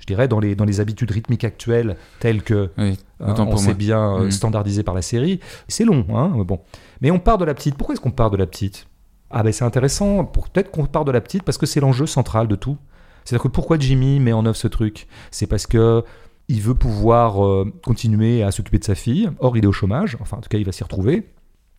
je 0.01 0.07
dirais, 0.07 0.27
dans 0.27 0.41
les, 0.41 0.57
dans 0.57 0.65
les 0.65 0.81
habitudes 0.81 1.13
rythmiques 1.13 1.45
actuelles, 1.45 1.97
telles 2.19 2.43
que 2.43 2.71
Oui, 2.77 2.99
euh, 3.21 3.35
on 3.39 3.57
sait 3.57 3.75
bien 3.75 4.17
euh, 4.17 4.25
Mhm. 4.25 4.31
standardisé 4.33 4.83
par 4.83 4.97
la 4.97 5.03
série. 5.03 5.39
C'est 5.69 5.85
long, 5.85 6.05
hein, 6.13 6.33
mais 6.37 6.43
bon. 6.45 6.59
Mais 7.03 7.13
on 7.13 7.21
part 7.21 7.39
de 7.39 7.45
la 7.45 7.55
petite. 7.55 7.77
Pourquoi 7.77 7.93
est-ce 7.93 8.03
qu'on 8.03 8.11
part 8.11 8.31
de 8.33 8.37
la 8.37 8.47
petite? 8.47 8.89
Ah 9.31 9.45
ben 9.45 9.53
c'est 9.53 9.65
intéressant. 9.65 10.25
Pour 10.25 10.49
peut-être 10.49 10.73
qu'on 10.73 10.87
part 10.87 11.05
de 11.05 11.13
la 11.13 11.21
petite 11.21 11.45
parce 11.45 11.57
que 11.59 11.67
c'est 11.67 11.79
l'enjeu 11.81 12.07
central 12.07 12.49
de 12.49 12.57
tout. 12.57 12.77
C'est-à-dire 13.25 13.43
que 13.43 13.49
pourquoi 13.49 13.79
Jimmy 13.79 14.20
met 14.20 14.33
en 14.33 14.45
œuvre 14.47 14.57
ce 14.57 14.68
truc? 14.68 15.07
C'est 15.31 15.47
parce 15.47 15.66
que 15.66 16.05
il 16.49 16.61
veut 16.61 16.75
pouvoir 16.75 17.45
euh, 17.45 17.72
continuer 17.83 18.43
à 18.43 18.51
s'occuper 18.51 18.79
de 18.79 18.85
sa 18.85 18.95
fille. 18.95 19.31
Or, 19.39 19.57
il 19.57 19.64
est 19.64 19.66
au 19.66 19.72
chômage. 19.72 20.16
Enfin, 20.20 20.37
en 20.37 20.41
tout 20.41 20.49
cas, 20.49 20.59
il 20.59 20.64
va 20.64 20.72
s'y 20.72 20.83
retrouver. 20.83 21.31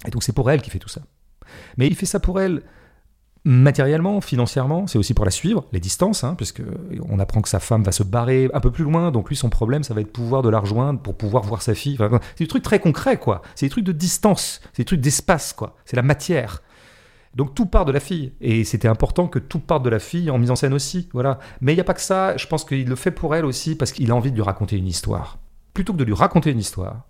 Et 0.07 0.11
donc, 0.11 0.23
c'est 0.23 0.33
pour 0.33 0.49
elle 0.49 0.61
qu'il 0.61 0.71
fait 0.71 0.79
tout 0.79 0.89
ça. 0.89 1.01
Mais 1.77 1.87
il 1.87 1.95
fait 1.95 2.07
ça 2.07 2.19
pour 2.19 2.41
elle 2.41 2.63
matériellement, 3.43 4.21
financièrement. 4.21 4.87
C'est 4.87 4.97
aussi 4.97 5.13
pour 5.13 5.23
la 5.23 5.29
suivre, 5.29 5.65
les 5.71 5.79
distances, 5.79 6.23
hein, 6.23 6.33
puisque 6.35 6.63
on 7.07 7.19
apprend 7.19 7.41
que 7.41 7.49
sa 7.49 7.59
femme 7.59 7.83
va 7.83 7.91
se 7.91 8.01
barrer 8.01 8.49
un 8.55 8.59
peu 8.59 8.71
plus 8.71 8.83
loin. 8.83 9.11
Donc, 9.11 9.29
lui, 9.29 9.35
son 9.35 9.49
problème, 9.49 9.83
ça 9.83 9.93
va 9.93 10.01
être 10.01 10.11
pouvoir 10.11 10.41
de 10.41 10.49
la 10.49 10.59
rejoindre 10.59 10.99
pour 10.99 11.15
pouvoir 11.15 11.43
voir 11.43 11.61
sa 11.61 11.75
fille. 11.75 11.97
C'est 12.35 12.45
des 12.45 12.47
trucs 12.47 12.63
très 12.63 12.79
concrets, 12.79 13.17
quoi. 13.17 13.43
C'est 13.53 13.67
des 13.67 13.69
trucs 13.69 13.85
de 13.85 13.91
distance. 13.91 14.61
C'est 14.73 14.81
des 14.81 14.85
trucs 14.85 15.01
d'espace, 15.01 15.53
quoi. 15.53 15.75
C'est 15.85 15.95
la 15.95 16.01
matière. 16.01 16.63
Donc 17.35 17.53
tout 17.53 17.65
part 17.65 17.85
de 17.85 17.91
la 17.91 17.99
fille. 17.99 18.31
Et 18.41 18.63
c'était 18.63 18.87
important 18.87 19.27
que 19.27 19.39
tout 19.39 19.59
parte 19.59 19.83
de 19.83 19.89
la 19.89 19.99
fille 19.99 20.29
en 20.31 20.37
mise 20.37 20.51
en 20.51 20.55
scène 20.55 20.73
aussi. 20.73 21.09
Voilà. 21.13 21.39
Mais 21.61 21.73
il 21.73 21.75
n'y 21.75 21.81
a 21.81 21.85
pas 21.85 21.93
que 21.93 22.01
ça. 22.01 22.37
Je 22.37 22.47
pense 22.47 22.63
qu'il 22.63 22.87
le 22.87 22.95
fait 22.95 23.11
pour 23.11 23.35
elle 23.35 23.45
aussi 23.45 23.75
parce 23.75 23.91
qu'il 23.91 24.09
a 24.11 24.15
envie 24.15 24.31
de 24.31 24.35
lui 24.35 24.43
raconter 24.43 24.77
une 24.77 24.87
histoire. 24.87 25.37
Plutôt 25.73 25.93
que 25.93 25.97
de 25.97 26.05
lui 26.05 26.13
raconter 26.13 26.51
une 26.51 26.59
histoire, 26.59 27.03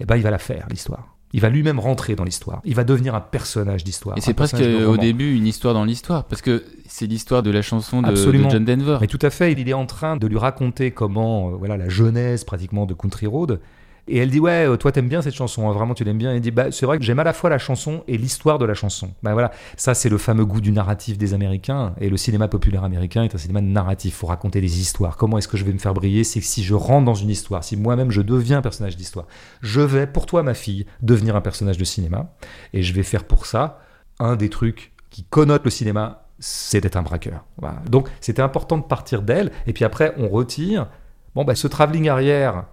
eh 0.00 0.04
ben, 0.04 0.16
il 0.16 0.22
va 0.22 0.30
la 0.30 0.38
faire, 0.38 0.66
l'histoire. 0.68 1.16
Il 1.32 1.40
va 1.40 1.48
lui-même 1.48 1.78
rentrer 1.78 2.14
dans 2.14 2.24
l'histoire. 2.24 2.60
Il 2.64 2.74
va 2.74 2.84
devenir 2.84 3.14
un 3.14 3.20
personnage 3.20 3.84
d'histoire. 3.84 4.18
Et 4.18 4.20
c'est 4.20 4.34
presque 4.34 4.60
au 4.60 4.96
début 4.98 5.34
une 5.34 5.46
histoire 5.46 5.72
dans 5.72 5.84
l'histoire, 5.84 6.24
parce 6.24 6.42
que 6.42 6.64
c'est 6.86 7.06
l'histoire 7.06 7.42
de 7.42 7.50
la 7.50 7.62
chanson 7.62 8.02
de. 8.02 8.14
John 8.14 8.64
Denver. 8.64 8.98
Mais 9.00 9.06
tout 9.06 9.18
à 9.22 9.30
fait, 9.30 9.52
il 9.52 9.68
est 9.68 9.72
en 9.72 9.86
train 9.86 10.16
de 10.16 10.26
lui 10.26 10.36
raconter 10.36 10.90
comment, 10.90 11.48
euh, 11.48 11.52
voilà, 11.52 11.78
la 11.78 11.88
genèse 11.88 12.44
pratiquement 12.44 12.84
de 12.84 12.92
Country 12.92 13.26
Road. 13.26 13.60
Et 14.08 14.18
elle 14.18 14.30
dit 14.30 14.40
ouais, 14.40 14.66
euh, 14.66 14.76
toi 14.76 14.90
t'aimes 14.90 15.08
bien 15.08 15.22
cette 15.22 15.34
chanson, 15.34 15.68
hein, 15.68 15.72
vraiment 15.72 15.94
tu 15.94 16.04
l'aimes 16.04 16.18
bien. 16.18 16.32
Et 16.32 16.36
il 16.36 16.40
dit 16.40 16.50
bah 16.50 16.72
c'est 16.72 16.86
vrai 16.86 16.98
que 16.98 17.04
j'aime 17.04 17.20
à 17.20 17.24
la 17.24 17.32
fois 17.32 17.50
la 17.50 17.58
chanson 17.58 18.02
et 18.08 18.18
l'histoire 18.18 18.58
de 18.58 18.64
la 18.64 18.74
chanson. 18.74 19.12
Bah 19.22 19.32
voilà, 19.32 19.52
ça 19.76 19.94
c'est 19.94 20.08
le 20.08 20.18
fameux 20.18 20.44
goût 20.44 20.60
du 20.60 20.72
narratif 20.72 21.18
des 21.18 21.34
Américains. 21.34 21.94
Et 22.00 22.08
le 22.10 22.16
cinéma 22.16 22.48
populaire 22.48 22.84
américain 22.84 23.22
est 23.22 23.34
un 23.34 23.38
cinéma 23.38 23.60
narratif. 23.60 24.16
Faut 24.16 24.26
raconter 24.26 24.60
des 24.60 24.80
histoires. 24.80 25.16
Comment 25.16 25.38
est-ce 25.38 25.48
que 25.48 25.56
je 25.56 25.64
vais 25.64 25.72
me 25.72 25.78
faire 25.78 25.94
briller 25.94 26.24
C'est 26.24 26.40
si 26.40 26.64
je 26.64 26.74
rentre 26.74 27.04
dans 27.04 27.14
une 27.14 27.30
histoire, 27.30 27.62
si 27.62 27.76
moi-même 27.76 28.10
je 28.10 28.22
deviens 28.22 28.58
un 28.58 28.62
personnage 28.62 28.96
d'histoire, 28.96 29.26
je 29.60 29.80
vais 29.80 30.06
pour 30.06 30.26
toi 30.26 30.42
ma 30.42 30.54
fille 30.54 30.86
devenir 31.00 31.36
un 31.36 31.40
personnage 31.40 31.78
de 31.78 31.84
cinéma. 31.84 32.32
Et 32.72 32.82
je 32.82 32.92
vais 32.92 33.02
faire 33.02 33.24
pour 33.24 33.46
ça 33.46 33.80
un 34.18 34.36
des 34.36 34.50
trucs 34.50 34.92
qui 35.10 35.24
connote 35.24 35.64
le 35.64 35.70
cinéma, 35.70 36.26
c'est 36.38 36.80
d'être 36.80 36.96
un 36.96 37.02
braqueur. 37.02 37.44
Donc 37.88 38.08
c'était 38.20 38.42
important 38.42 38.78
de 38.78 38.82
partir 38.82 39.22
d'elle, 39.22 39.52
et 39.66 39.72
puis 39.72 39.84
après 39.84 40.14
on 40.16 40.28
retire 40.28 40.88
Bon, 41.34 41.44
bah, 41.44 41.54
ce 41.54 41.66
travelling 41.66 42.08
arrière, 42.08 42.66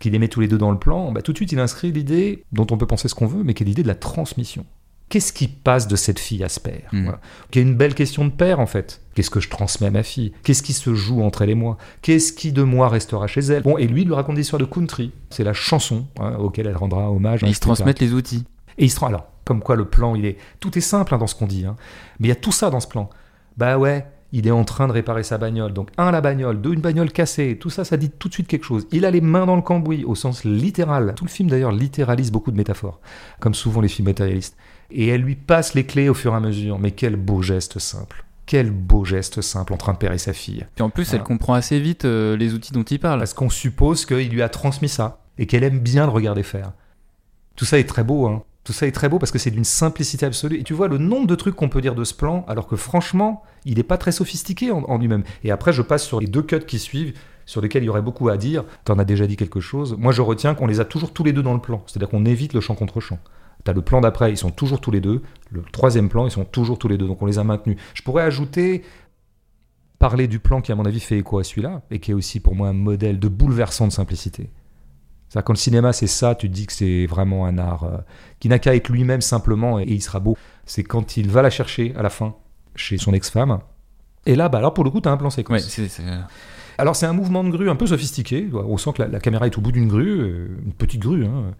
qu'il 0.00 0.12
les 0.12 0.18
met 0.18 0.28
tous 0.28 0.40
les 0.40 0.48
deux 0.48 0.58
dans 0.58 0.70
le 0.70 0.78
plan, 0.78 1.12
bah, 1.12 1.22
tout 1.22 1.32
de 1.32 1.38
suite, 1.38 1.52
il 1.52 1.58
inscrit 1.58 1.92
l'idée, 1.92 2.44
dont 2.52 2.66
on 2.70 2.76
peut 2.78 2.86
penser 2.86 3.08
ce 3.08 3.14
qu'on 3.14 3.26
veut, 3.26 3.42
mais 3.44 3.54
qui 3.54 3.62
est 3.62 3.66
l'idée 3.66 3.82
de 3.82 3.88
la 3.88 3.94
transmission. 3.94 4.66
Qu'est-ce 5.08 5.32
qui 5.32 5.46
passe 5.46 5.86
de 5.86 5.94
cette 5.94 6.18
fille 6.18 6.42
à 6.42 6.48
ce 6.48 6.58
père 6.58 6.90
Mm. 6.92 7.02
voilà. 7.04 7.20
Qui 7.50 7.60
est 7.60 7.62
une 7.62 7.76
belle 7.76 7.94
question 7.94 8.24
de 8.24 8.30
père, 8.30 8.58
en 8.58 8.66
fait. 8.66 9.00
Qu'est-ce 9.14 9.30
que 9.30 9.38
je 9.40 9.48
transmets 9.48 9.86
à 9.86 9.90
ma 9.90 10.02
fille? 10.02 10.32
Qu'est-ce 10.42 10.64
qui 10.64 10.72
se 10.72 10.94
joue 10.94 11.22
entre 11.22 11.42
elle 11.42 11.50
et 11.50 11.54
moi? 11.54 11.78
Qu'est-ce 12.02 12.32
qui 12.32 12.52
de 12.52 12.62
moi 12.62 12.88
restera 12.88 13.26
chez 13.28 13.40
elle? 13.40 13.62
Bon, 13.62 13.78
et 13.78 13.86
lui, 13.86 14.02
il 14.02 14.08
lui 14.08 14.14
raconte 14.14 14.34
des 14.34 14.40
histoires 14.42 14.60
de 14.60 14.64
country. 14.66 15.12
C'est 15.30 15.44
la 15.44 15.52
chanson 15.52 16.06
hein, 16.18 16.34
auquel 16.38 16.66
elle 16.66 16.76
rendra 16.76 17.10
hommage. 17.10 17.42
Et 17.42 17.46
hein, 17.46 17.48
ils 17.50 17.54
se 17.54 17.60
transmettent 17.60 18.00
les 18.00 18.12
outils. 18.12 18.44
Et 18.78 18.84
il 18.84 18.90
se 18.90 18.98
rend 18.98 19.06
alors, 19.06 19.28
comme 19.44 19.60
quoi 19.62 19.76
le 19.76 19.84
plan, 19.84 20.16
il 20.16 20.26
est 20.26 20.36
tout 20.60 20.76
est 20.76 20.82
simple 20.82 21.14
hein, 21.14 21.18
dans 21.18 21.28
ce 21.28 21.34
qu'on 21.36 21.46
dit, 21.46 21.64
hein. 21.64 21.76
mais 22.18 22.26
il 22.26 22.28
y 22.28 22.32
a 22.32 22.36
tout 22.36 22.52
ça 22.52 22.68
dans 22.68 22.80
ce 22.80 22.88
plan. 22.88 23.08
Bah 23.56 23.78
ouais, 23.78 24.06
il 24.38 24.46
est 24.46 24.50
en 24.52 24.64
train 24.64 24.86
de 24.86 24.92
réparer 24.92 25.22
sa 25.22 25.38
bagnole. 25.38 25.72
Donc 25.72 25.88
un 25.96 26.10
la 26.10 26.20
bagnole, 26.20 26.60
deux 26.60 26.72
une 26.74 26.80
bagnole 26.80 27.10
cassée. 27.10 27.56
Tout 27.58 27.70
ça, 27.70 27.84
ça 27.84 27.96
dit 27.96 28.10
tout 28.10 28.28
de 28.28 28.34
suite 28.34 28.48
quelque 28.48 28.64
chose. 28.64 28.86
Il 28.92 29.04
a 29.06 29.10
les 29.10 29.20
mains 29.22 29.46
dans 29.46 29.56
le 29.56 29.62
cambouis 29.62 30.04
au 30.04 30.14
sens 30.14 30.44
littéral. 30.44 31.14
Tout 31.16 31.24
le 31.24 31.30
film 31.30 31.48
d'ailleurs 31.48 31.72
littéralise 31.72 32.30
beaucoup 32.30 32.50
de 32.50 32.56
métaphores, 32.56 33.00
comme 33.40 33.54
souvent 33.54 33.80
les 33.80 33.88
films 33.88 34.08
matérialistes. 34.08 34.56
Et 34.90 35.08
elle 35.08 35.22
lui 35.22 35.36
passe 35.36 35.74
les 35.74 35.84
clés 35.86 36.08
au 36.08 36.14
fur 36.14 36.32
et 36.32 36.36
à 36.36 36.40
mesure. 36.40 36.78
Mais 36.78 36.90
quel 36.90 37.16
beau 37.16 37.40
geste 37.42 37.78
simple. 37.78 38.24
Quel 38.44 38.70
beau 38.70 39.04
geste 39.04 39.40
simple 39.40 39.72
entre 39.72 39.88
un 39.88 39.94
père 39.94 40.12
et 40.12 40.18
sa 40.18 40.32
fille. 40.32 40.66
Puis 40.76 40.82
en 40.84 40.90
plus, 40.90 41.04
Voilà. 41.04 41.18
elle 41.18 41.26
comprend 41.26 41.54
assez 41.54 41.80
vite 41.80 42.04
euh, 42.04 42.36
les 42.36 42.54
outils 42.54 42.72
dont 42.72 42.84
il 42.84 43.00
parle. 43.00 43.18
Parce 43.18 43.34
qu'on 43.34 43.50
suppose 43.50 44.04
qu'il 44.06 44.28
lui 44.30 44.42
a 44.42 44.48
transmis 44.48 44.88
ça 44.88 45.24
et 45.38 45.46
qu'elle 45.46 45.64
aime 45.64 45.80
bien 45.80 46.04
le 46.06 46.12
regarder 46.12 46.42
faire. 46.42 46.72
Tout 47.56 47.64
ça 47.64 47.78
est 47.78 47.88
très 47.88 48.04
beau, 48.04 48.26
hein. 48.26 48.42
Tout 48.66 48.72
ça 48.72 48.88
est 48.88 48.92
très 48.92 49.08
beau 49.08 49.20
parce 49.20 49.30
que 49.30 49.38
c'est 49.38 49.52
d'une 49.52 49.62
simplicité 49.62 50.26
absolue. 50.26 50.58
Et 50.58 50.64
tu 50.64 50.74
vois 50.74 50.88
le 50.88 50.98
nombre 50.98 51.28
de 51.28 51.36
trucs 51.36 51.54
qu'on 51.54 51.68
peut 51.68 51.80
dire 51.80 51.94
de 51.94 52.02
ce 52.02 52.12
plan, 52.12 52.44
alors 52.48 52.66
que 52.66 52.74
franchement, 52.74 53.44
il 53.64 53.76
n'est 53.76 53.84
pas 53.84 53.96
très 53.96 54.10
sophistiqué 54.10 54.72
en, 54.72 54.82
en 54.82 54.98
lui-même. 54.98 55.22
Et 55.44 55.52
après, 55.52 55.72
je 55.72 55.82
passe 55.82 56.04
sur 56.04 56.18
les 56.18 56.26
deux 56.26 56.42
cuts 56.42 56.66
qui 56.66 56.80
suivent, 56.80 57.16
sur 57.44 57.60
lesquels 57.60 57.84
il 57.84 57.86
y 57.86 57.88
aurait 57.88 58.02
beaucoup 58.02 58.28
à 58.28 58.36
dire. 58.36 58.64
T'en 58.84 58.98
as 58.98 59.04
déjà 59.04 59.28
dit 59.28 59.36
quelque 59.36 59.60
chose. 59.60 59.94
Moi, 59.96 60.10
je 60.10 60.20
retiens 60.20 60.56
qu'on 60.56 60.66
les 60.66 60.80
a 60.80 60.84
toujours 60.84 61.12
tous 61.12 61.22
les 61.22 61.32
deux 61.32 61.44
dans 61.44 61.54
le 61.54 61.60
plan. 61.60 61.84
C'est-à-dire 61.86 62.08
qu'on 62.08 62.24
évite 62.24 62.54
le 62.54 62.60
champ 62.60 62.74
contre 62.74 62.98
champ. 62.98 63.20
T'as 63.62 63.72
le 63.72 63.82
plan 63.82 64.00
d'après, 64.00 64.32
ils 64.32 64.36
sont 64.36 64.50
toujours 64.50 64.80
tous 64.80 64.90
les 64.90 65.00
deux. 65.00 65.22
Le 65.52 65.62
troisième 65.70 66.08
plan, 66.08 66.26
ils 66.26 66.32
sont 66.32 66.44
toujours 66.44 66.80
tous 66.80 66.88
les 66.88 66.98
deux. 66.98 67.06
Donc 67.06 67.22
on 67.22 67.26
les 67.26 67.38
a 67.38 67.44
maintenus. 67.44 67.76
Je 67.94 68.02
pourrais 68.02 68.24
ajouter 68.24 68.82
parler 70.00 70.26
du 70.26 70.40
plan 70.40 70.60
qui, 70.60 70.72
à 70.72 70.74
mon 70.74 70.86
avis, 70.86 70.98
fait 70.98 71.18
écho 71.18 71.38
à 71.38 71.44
celui-là, 71.44 71.82
et 71.92 72.00
qui 72.00 72.10
est 72.10 72.14
aussi 72.14 72.40
pour 72.40 72.56
moi 72.56 72.66
un 72.66 72.72
modèle 72.72 73.20
de 73.20 73.28
bouleversante 73.28 73.92
simplicité. 73.92 74.50
C'est-à-dire 75.36 75.44
quand 75.44 75.52
le 75.52 75.58
cinéma 75.58 75.92
c'est 75.92 76.06
ça, 76.06 76.34
tu 76.34 76.48
te 76.48 76.54
dis 76.54 76.66
que 76.66 76.72
c'est 76.72 77.06
vraiment 77.06 77.44
un 77.46 77.58
art 77.58 77.84
euh, 77.84 77.98
qui 78.40 78.48
n'a 78.48 78.58
qu'à 78.58 78.74
être 78.74 78.88
lui-même 78.88 79.20
simplement 79.20 79.78
et, 79.78 79.82
et 79.82 79.92
il 79.92 80.00
sera 80.02 80.18
beau. 80.20 80.36
C'est 80.64 80.82
quand 80.82 81.16
il 81.18 81.30
va 81.30 81.42
la 81.42 81.50
chercher 81.50 81.92
à 81.96 82.02
la 82.02 82.10
fin 82.10 82.34
chez 82.74 82.96
son 82.98 83.12
ex-femme. 83.12 83.58
Et 84.24 84.34
là, 84.34 84.48
bah 84.48 84.58
alors 84.58 84.72
pour 84.74 84.82
le 84.84 84.90
coup, 84.90 85.00
tu 85.00 85.08
as 85.08 85.12
un 85.12 85.16
plan 85.16 85.30
séquence. 85.30 85.54
Ouais, 85.54 85.60
c'est- 85.88 86.02
Alors 86.78 86.96
c'est 86.96 87.06
un 87.06 87.12
mouvement 87.12 87.44
de 87.44 87.50
grue 87.50 87.70
un 87.70 87.76
peu 87.76 87.86
sophistiqué. 87.86 88.48
On 88.52 88.76
sent 88.76 88.92
que 88.94 89.02
la, 89.02 89.08
la 89.08 89.20
caméra 89.20 89.46
est 89.46 89.56
au 89.56 89.60
bout 89.60 89.72
d'une 89.72 89.88
grue, 89.88 90.20
euh, 90.20 90.48
une 90.64 90.72
petite 90.72 91.00
grue. 91.02 91.24
hein. 91.26 91.52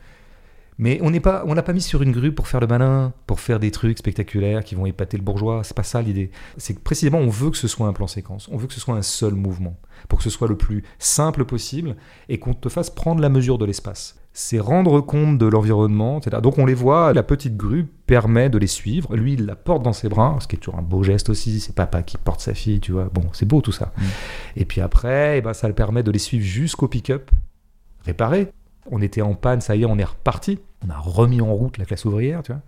Mais 0.78 0.98
on 1.02 1.10
n'est 1.10 1.20
pas, 1.20 1.42
on 1.46 1.54
l'a 1.54 1.62
pas 1.62 1.72
mis 1.72 1.80
sur 1.80 2.02
une 2.02 2.12
grue 2.12 2.32
pour 2.32 2.48
faire 2.48 2.60
le 2.60 2.66
malin, 2.66 3.14
pour 3.26 3.40
faire 3.40 3.58
des 3.58 3.70
trucs 3.70 3.96
spectaculaires 3.96 4.62
qui 4.62 4.74
vont 4.74 4.84
épater 4.84 5.16
le 5.16 5.22
bourgeois. 5.22 5.62
C'est 5.64 5.76
pas 5.76 5.82
ça 5.82 6.02
l'idée. 6.02 6.30
C'est 6.58 6.74
que 6.74 6.80
précisément 6.80 7.18
on 7.18 7.28
veut 7.30 7.50
que 7.50 7.56
ce 7.56 7.66
soit 7.68 7.86
un 7.86 7.94
plan 7.94 8.06
séquence. 8.06 8.48
On 8.52 8.56
veut 8.58 8.66
que 8.66 8.74
ce 8.74 8.80
soit 8.80 8.94
un 8.94 9.00
seul 9.02 9.32
mouvement 9.34 9.76
pour 10.08 10.18
que 10.18 10.24
ce 10.24 10.30
soit 10.30 10.48
le 10.48 10.56
plus 10.56 10.82
simple 10.98 11.44
possible 11.44 11.96
et 12.28 12.38
qu'on 12.38 12.54
te 12.54 12.68
fasse 12.68 12.90
prendre 12.90 13.20
la 13.20 13.28
mesure 13.28 13.58
de 13.58 13.64
l'espace. 13.64 14.16
C'est 14.32 14.58
rendre 14.58 15.00
compte 15.00 15.38
de 15.38 15.46
l'environnement, 15.46 16.18
etc. 16.18 16.42
Donc 16.42 16.58
on 16.58 16.66
les 16.66 16.74
voit, 16.74 17.14
la 17.14 17.22
petite 17.22 17.56
grue 17.56 17.86
permet 18.06 18.50
de 18.50 18.58
les 18.58 18.66
suivre. 18.66 19.16
Lui, 19.16 19.32
il 19.32 19.46
la 19.46 19.56
porte 19.56 19.82
dans 19.82 19.94
ses 19.94 20.10
bras, 20.10 20.36
ce 20.40 20.46
qui 20.46 20.56
est 20.56 20.58
toujours 20.58 20.78
un 20.78 20.82
beau 20.82 21.02
geste 21.02 21.30
aussi. 21.30 21.58
C'est 21.58 21.74
papa 21.74 22.02
qui 22.02 22.18
porte 22.18 22.40
sa 22.40 22.52
fille, 22.52 22.80
tu 22.80 22.92
vois. 22.92 23.08
Bon, 23.12 23.24
c'est 23.32 23.46
beau 23.46 23.62
tout 23.62 23.72
ça. 23.72 23.92
Mm. 23.96 24.02
Et 24.56 24.64
puis 24.66 24.82
après, 24.82 25.38
eh 25.38 25.40
ben, 25.40 25.54
ça 25.54 25.68
le 25.68 25.74
permet 25.74 26.02
de 26.02 26.10
les 26.10 26.18
suivre 26.18 26.44
jusqu'au 26.44 26.86
pick-up, 26.86 27.30
réparé. 28.04 28.48
On 28.90 29.00
était 29.00 29.22
en 29.22 29.34
panne, 29.34 29.62
ça 29.62 29.74
y 29.74 29.82
est, 29.82 29.86
on 29.86 29.98
est 29.98 30.04
reparti. 30.04 30.58
On 30.86 30.90
a 30.90 30.98
remis 30.98 31.40
en 31.40 31.52
route 31.54 31.78
la 31.78 31.86
classe 31.86 32.04
ouvrière, 32.04 32.42
tu 32.42 32.52
vois. 32.52 32.60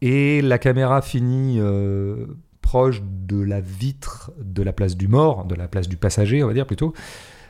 Et 0.00 0.42
la 0.42 0.58
caméra 0.58 1.02
finit 1.02 1.58
euh, 1.58 2.26
proche 2.68 3.00
de 3.02 3.40
la 3.40 3.62
vitre 3.62 4.30
de 4.38 4.62
la 4.62 4.74
place 4.74 4.94
du 4.94 5.08
mort, 5.08 5.46
de 5.46 5.54
la 5.54 5.68
place 5.68 5.88
du 5.88 5.96
passager, 5.96 6.44
on 6.44 6.48
va 6.48 6.52
dire 6.52 6.66
plutôt. 6.66 6.92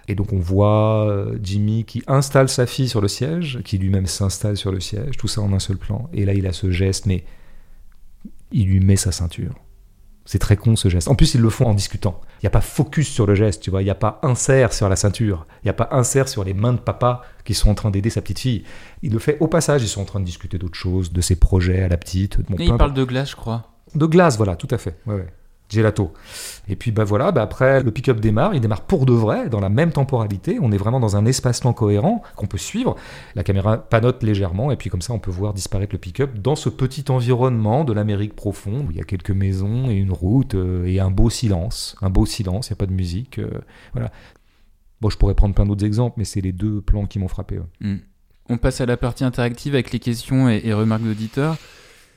Et 0.06 0.14
donc 0.14 0.32
on 0.32 0.38
voit 0.38 1.08
euh, 1.10 1.36
Jimmy 1.42 1.84
qui 1.84 2.04
installe 2.06 2.48
sa 2.48 2.66
fille 2.66 2.88
sur 2.88 3.00
le 3.00 3.08
siège, 3.08 3.58
qui 3.64 3.78
lui-même 3.78 4.06
s'installe 4.06 4.56
sur 4.56 4.70
le 4.70 4.78
siège, 4.78 5.16
tout 5.16 5.26
ça 5.26 5.40
en 5.40 5.52
un 5.52 5.58
seul 5.58 5.76
plan. 5.76 6.08
Et 6.12 6.24
là, 6.24 6.34
il 6.34 6.46
a 6.46 6.52
ce 6.52 6.70
geste, 6.70 7.06
mais 7.06 7.24
il 8.52 8.68
lui 8.68 8.78
met 8.78 8.94
sa 8.94 9.10
ceinture. 9.10 9.56
C'est 10.24 10.38
très 10.38 10.56
con 10.56 10.76
ce 10.76 10.88
geste. 10.88 11.08
En 11.08 11.16
plus, 11.16 11.34
ils 11.34 11.40
le 11.40 11.50
font 11.50 11.66
en 11.66 11.74
discutant. 11.74 12.20
Il 12.34 12.44
n'y 12.44 12.46
a 12.46 12.50
pas 12.50 12.60
focus 12.60 13.08
sur 13.08 13.26
le 13.26 13.34
geste, 13.34 13.60
tu 13.60 13.70
vois. 13.70 13.82
Il 13.82 13.86
n'y 13.86 13.90
a 13.90 13.96
pas 13.96 14.20
insert 14.22 14.72
sur 14.72 14.88
la 14.88 14.94
ceinture. 14.94 15.48
Il 15.62 15.66
n'y 15.66 15.70
a 15.70 15.74
pas 15.74 15.88
insert 15.90 16.28
sur 16.28 16.44
les 16.44 16.54
mains 16.54 16.74
de 16.74 16.78
papa 16.78 17.22
qui 17.44 17.54
sont 17.54 17.70
en 17.70 17.74
train 17.74 17.90
d'aider 17.90 18.10
sa 18.10 18.20
petite 18.20 18.38
fille. 18.38 18.62
Il 19.02 19.12
le 19.14 19.18
fait 19.18 19.36
au 19.40 19.48
passage. 19.48 19.82
Ils 19.82 19.88
sont 19.88 20.02
en 20.02 20.04
train 20.04 20.20
de 20.20 20.26
discuter 20.26 20.58
d'autres 20.58 20.78
choses, 20.78 21.12
de 21.12 21.20
ses 21.22 21.34
projets 21.34 21.82
à 21.82 21.88
la 21.88 21.96
petite. 21.96 22.40
Bon, 22.42 22.54
Et 22.54 22.56
peu 22.58 22.62
il 22.64 22.76
parle 22.76 22.94
de 22.94 23.04
glace, 23.04 23.30
je 23.30 23.36
crois. 23.36 23.72
De 23.94 24.06
glace, 24.06 24.36
voilà, 24.36 24.56
tout 24.56 24.68
à 24.70 24.78
fait. 24.78 24.96
Ouais, 25.06 25.14
ouais. 25.14 25.26
Gelato. 25.70 26.14
Et 26.68 26.76
puis 26.76 26.92
bah 26.92 27.04
voilà, 27.04 27.30
bah 27.30 27.42
après 27.42 27.82
le 27.82 27.90
pick-up 27.90 28.20
démarre, 28.20 28.54
il 28.54 28.60
démarre 28.60 28.82
pour 28.82 29.04
de 29.04 29.12
vrai, 29.12 29.50
dans 29.50 29.60
la 29.60 29.68
même 29.68 29.92
temporalité. 29.92 30.58
On 30.62 30.72
est 30.72 30.78
vraiment 30.78 30.98
dans 30.98 31.16
un 31.16 31.26
espace-temps 31.26 31.74
cohérent 31.74 32.22
qu'on 32.36 32.46
peut 32.46 32.56
suivre. 32.58 32.96
La 33.34 33.42
caméra 33.42 33.76
panote 33.76 34.22
légèrement, 34.22 34.70
et 34.70 34.76
puis 34.76 34.88
comme 34.88 35.02
ça 35.02 35.12
on 35.12 35.18
peut 35.18 35.30
voir 35.30 35.52
disparaître 35.52 35.94
le 35.94 35.98
pick-up 35.98 36.38
dans 36.38 36.56
ce 36.56 36.70
petit 36.70 37.04
environnement 37.10 37.84
de 37.84 37.92
l'Amérique 37.92 38.34
profonde 38.34 38.86
où 38.88 38.90
il 38.92 38.96
y 38.96 39.00
a 39.00 39.04
quelques 39.04 39.30
maisons 39.30 39.90
et 39.90 39.94
une 39.94 40.12
route 40.12 40.54
euh, 40.54 40.86
et 40.86 41.00
un 41.00 41.10
beau 41.10 41.28
silence. 41.28 41.96
Un 42.00 42.08
beau 42.08 42.24
silence, 42.24 42.68
il 42.68 42.72
n'y 42.72 42.76
a 42.76 42.80
pas 42.80 42.86
de 42.86 42.94
musique. 42.94 43.38
euh, 43.38 43.50
voilà. 43.92 44.10
Bon, 45.02 45.10
je 45.10 45.18
pourrais 45.18 45.34
prendre 45.34 45.54
plein 45.54 45.66
d'autres 45.66 45.84
exemples, 45.84 46.14
mais 46.16 46.24
c'est 46.24 46.40
les 46.40 46.52
deux 46.52 46.80
plans 46.80 47.04
qui 47.04 47.18
m'ont 47.18 47.28
frappé. 47.28 47.60
Mm. 47.80 47.96
On 48.48 48.56
passe 48.56 48.80
à 48.80 48.86
la 48.86 48.96
partie 48.96 49.22
interactive 49.22 49.74
avec 49.74 49.92
les 49.92 49.98
questions 49.98 50.48
et, 50.48 50.62
et 50.64 50.72
remarques 50.72 51.02
d'auditeurs. 51.02 51.58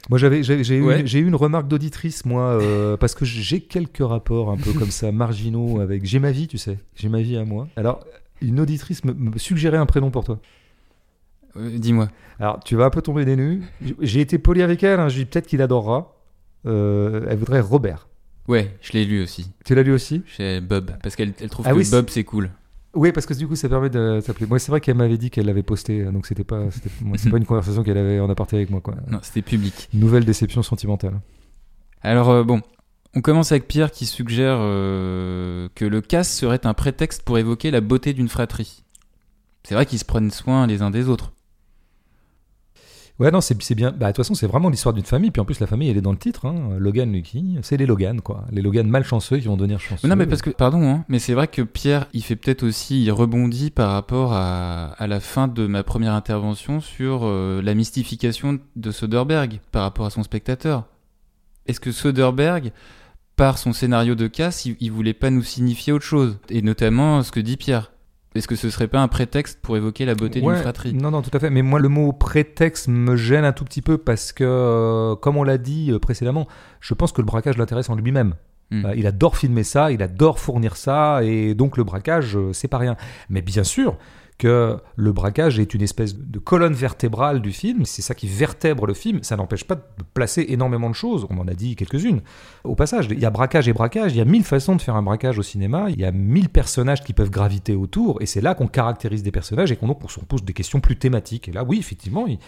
Moi, 0.09 0.17
j'avais, 0.17 0.43
j'ai, 0.43 0.57
eu, 0.77 0.81
Ouais. 0.83 1.01
une- 1.01 1.07
j'ai 1.07 1.19
eu 1.19 1.27
une 1.27 1.35
remarque 1.35 1.67
d'auditrice, 1.67 2.25
moi, 2.25 2.41
euh, 2.43 2.97
parce 2.99 3.13
que 3.15 3.23
j'ai 3.25 3.61
quelques 3.61 3.99
rapports 4.05 4.49
un 4.51 4.57
peu 4.57 4.73
comme 4.73 4.91
ça, 4.91 5.11
marginaux, 5.11 5.79
avec. 5.79 6.05
J'ai 6.05 6.19
ma 6.19 6.31
vie, 6.31 6.47
tu 6.47 6.57
sais. 6.57 6.77
J'ai 6.95 7.07
ma 7.09 7.21
vie 7.21 7.37
à 7.37 7.45
moi. 7.45 7.67
Alors, 7.75 8.03
une 8.41 8.59
auditrice 8.59 9.03
me, 9.05 9.13
me 9.13 9.37
suggérait 9.37 9.77
un 9.77 9.85
prénom 9.85 10.09
pour 10.11 10.23
toi. 10.23 10.39
Euh, 11.57 11.77
Dis-moi. 11.77 12.09
Alors, 12.39 12.59
tu 12.63 12.75
vas 12.75 12.85
un 12.85 12.89
peu 12.89 13.01
tomber 13.01 13.25
des 13.25 13.35
nues. 13.35 13.61
J'ai 13.99 14.21
été 14.21 14.37
poli 14.39 14.61
avec 14.61 14.83
elle, 14.83 14.99
hein, 14.99 15.09
je 15.09 15.17
lui 15.19 15.25
peut-être 15.25 15.47
qu'il 15.47 15.61
adorera. 15.61 16.15
Euh, 16.65 17.25
elle 17.29 17.37
voudrait 17.37 17.59
Robert. 17.59 18.07
Ouais, 18.47 18.75
je 18.81 18.93
l'ai 18.93 19.05
lu 19.05 19.21
aussi. 19.21 19.51
Tu 19.65 19.75
l'as 19.75 19.83
lu 19.83 19.91
aussi? 19.93 20.23
Chez 20.25 20.61
Bob. 20.61 20.91
Parce 21.03 21.15
qu'elle 21.15 21.33
elle 21.39 21.49
trouve 21.49 21.65
Ah 21.67 21.71
que 21.71 21.77
oui, 21.77 21.87
Bob, 21.91 22.09
c'est 22.09 22.23
cool. 22.23 22.49
Oui, 22.93 23.11
parce 23.11 23.25
que 23.25 23.33
du 23.33 23.47
coup, 23.47 23.55
ça 23.55 23.69
permet 23.69 23.89
de 23.89 24.19
s'appeler. 24.21 24.45
Moi, 24.45 24.59
c'est 24.59 24.69
vrai 24.71 24.81
qu'elle 24.81 24.97
m'avait 24.97 25.17
dit 25.17 25.29
qu'elle 25.29 25.45
l'avait 25.45 25.63
posté, 25.63 26.03
donc 26.05 26.25
c'était 26.25 26.43
pas, 26.43 26.65
c'est 27.15 27.29
pas 27.31 27.37
une 27.37 27.45
conversation 27.45 27.83
qu'elle 27.83 27.97
avait 27.97 28.19
en 28.19 28.29
aparté 28.29 28.57
avec 28.57 28.69
moi, 28.69 28.81
quoi. 28.81 28.95
Non, 29.09 29.19
c'était 29.21 29.41
public. 29.41 29.89
Nouvelle 29.93 30.25
déception 30.25 30.61
sentimentale. 30.61 31.19
Alors, 32.01 32.29
euh, 32.29 32.43
bon. 32.43 32.61
On 33.13 33.19
commence 33.19 33.51
avec 33.51 33.67
Pierre 33.67 33.91
qui 33.91 34.05
suggère 34.05 34.57
euh, 34.61 35.67
que 35.75 35.83
le 35.83 35.99
casse 35.99 36.33
serait 36.33 36.65
un 36.65 36.73
prétexte 36.73 37.23
pour 37.23 37.37
évoquer 37.37 37.69
la 37.69 37.81
beauté 37.81 38.13
d'une 38.13 38.29
fratrie. 38.29 38.85
C'est 39.63 39.75
vrai 39.75 39.85
qu'ils 39.85 39.99
se 39.99 40.05
prennent 40.05 40.31
soin 40.31 40.65
les 40.65 40.81
uns 40.81 40.91
des 40.91 41.09
autres. 41.09 41.33
Ouais, 43.19 43.29
non, 43.29 43.39
c'est 43.41 43.75
bien. 43.75 43.91
Bah, 43.91 44.07
de 44.07 44.11
toute 44.11 44.17
façon, 44.17 44.33
c'est 44.33 44.47
vraiment 44.47 44.69
l'histoire 44.69 44.93
d'une 44.93 45.05
famille. 45.05 45.29
Puis 45.29 45.41
en 45.41 45.45
plus, 45.45 45.59
la 45.59 45.67
famille, 45.67 45.89
elle 45.89 45.97
est 45.97 46.01
dans 46.01 46.11
le 46.11 46.17
titre. 46.17 46.45
Hein. 46.45 46.71
Logan, 46.79 47.11
Lucky, 47.11 47.57
c'est 47.61 47.77
les 47.77 47.85
Logan, 47.85 48.19
quoi. 48.21 48.45
Les 48.51 48.61
Logan 48.61 48.87
malchanceux 48.87 49.37
qui 49.37 49.47
vont 49.47 49.57
devenir 49.57 49.79
chanceux. 49.79 50.07
Non, 50.07 50.15
mais 50.15 50.25
parce 50.25 50.41
que, 50.41 50.49
pardon, 50.49 50.81
hein, 50.89 51.05
mais 51.07 51.19
c'est 51.19 51.33
vrai 51.33 51.47
que 51.47 51.61
Pierre, 51.61 52.07
il 52.13 52.23
fait 52.23 52.35
peut-être 52.35 52.63
aussi, 52.63 53.03
il 53.03 53.11
rebondit 53.11 53.69
par 53.69 53.91
rapport 53.91 54.33
à, 54.33 54.93
à 54.97 55.07
la 55.07 55.19
fin 55.19 55.47
de 55.47 55.67
ma 55.67 55.83
première 55.83 56.13
intervention 56.13 56.81
sur 56.81 57.21
euh, 57.23 57.61
la 57.61 57.75
mystification 57.75 58.59
de 58.75 58.91
Soderbergh 58.91 59.59
par 59.71 59.83
rapport 59.83 60.07
à 60.07 60.09
son 60.09 60.23
spectateur. 60.23 60.85
Est-ce 61.67 61.79
que 61.79 61.91
Soderbergh, 61.91 62.71
par 63.35 63.59
son 63.59 63.71
scénario 63.71 64.15
de 64.15 64.27
casse, 64.27 64.65
il, 64.65 64.77
il 64.79 64.91
voulait 64.91 65.13
pas 65.13 65.29
nous 65.29 65.43
signifier 65.43 65.93
autre 65.93 66.05
chose? 66.05 66.39
Et 66.49 66.63
notamment 66.63 67.21
ce 67.21 67.31
que 67.31 67.39
dit 67.39 67.57
Pierre. 67.57 67.90
Est-ce 68.33 68.47
que 68.47 68.55
ce 68.55 68.69
serait 68.69 68.87
pas 68.87 69.01
un 69.01 69.09
prétexte 69.09 69.59
pour 69.61 69.75
évoquer 69.75 70.05
la 70.05 70.15
beauté 70.15 70.39
Ouais, 70.39 70.53
d'une 70.53 70.61
fratrie? 70.61 70.93
Non, 70.93 71.11
non, 71.11 71.21
tout 71.21 71.31
à 71.33 71.39
fait. 71.39 71.49
Mais 71.49 71.61
moi, 71.61 71.79
le 71.79 71.89
mot 71.89 72.13
prétexte 72.13 72.87
me 72.87 73.17
gêne 73.17 73.43
un 73.43 73.51
tout 73.51 73.65
petit 73.65 73.81
peu 73.81 73.97
parce 73.97 74.31
que, 74.31 74.43
euh, 74.45 75.15
comme 75.15 75.35
on 75.35 75.43
l'a 75.43 75.57
dit 75.57 75.91
euh, 75.91 75.99
précédemment, 75.99 76.47
je 76.79 76.93
pense 76.93 77.11
que 77.11 77.19
le 77.19 77.25
braquage 77.25 77.57
l'intéresse 77.57 77.89
en 77.89 77.95
lui-même. 77.95 78.35
Hmm. 78.71 78.85
Euh, 78.85 78.95
il 78.95 79.05
adore 79.05 79.35
filmer 79.35 79.63
ça, 79.63 79.91
il 79.91 80.01
adore 80.01 80.39
fournir 80.39 80.77
ça, 80.77 81.23
et 81.23 81.53
donc 81.53 81.75
le 81.75 81.83
braquage, 81.83 82.37
euh, 82.37 82.53
c'est 82.53 82.69
pas 82.69 82.77
rien. 82.77 82.95
Mais 83.29 83.41
bien 83.41 83.65
sûr 83.65 83.97
que 84.41 84.79
le 84.95 85.11
braquage 85.11 85.59
est 85.59 85.75
une 85.75 85.83
espèce 85.83 86.17
de 86.17 86.39
colonne 86.39 86.73
vertébrale 86.73 87.43
du 87.43 87.51
film, 87.51 87.85
c'est 87.85 88.01
ça 88.01 88.15
qui 88.15 88.27
vertèbre 88.27 88.87
le 88.87 88.95
film, 88.95 89.21
ça 89.21 89.37
n'empêche 89.37 89.65
pas 89.65 89.75
de 89.75 90.03
placer 90.15 90.47
énormément 90.49 90.89
de 90.89 90.95
choses, 90.95 91.27
on 91.29 91.37
en 91.37 91.47
a 91.47 91.53
dit 91.53 91.75
quelques-unes. 91.75 92.21
Au 92.63 92.73
passage, 92.73 93.07
il 93.11 93.19
y 93.19 93.25
a 93.25 93.29
braquage 93.29 93.67
et 93.67 93.73
braquage, 93.73 94.13
il 94.13 94.17
y 94.17 94.21
a 94.21 94.25
mille 94.25 94.43
façons 94.43 94.75
de 94.75 94.81
faire 94.81 94.95
un 94.95 95.03
braquage 95.03 95.37
au 95.37 95.43
cinéma, 95.43 95.91
il 95.91 95.99
y 95.99 96.05
a 96.05 96.11
mille 96.11 96.49
personnages 96.49 97.03
qui 97.03 97.13
peuvent 97.13 97.29
graviter 97.29 97.75
autour, 97.75 98.19
et 98.19 98.25
c'est 98.25 98.41
là 98.41 98.55
qu'on 98.55 98.65
caractérise 98.65 99.21
des 99.21 99.31
personnages 99.31 99.71
et 99.71 99.75
qu'on 99.75 99.95
se 100.07 100.19
pose 100.21 100.43
des 100.43 100.53
questions 100.53 100.79
plus 100.79 100.95
thématiques. 100.97 101.47
Et 101.47 101.51
là, 101.51 101.63
oui, 101.63 101.77
effectivement, 101.77 102.25
il, 102.25 102.39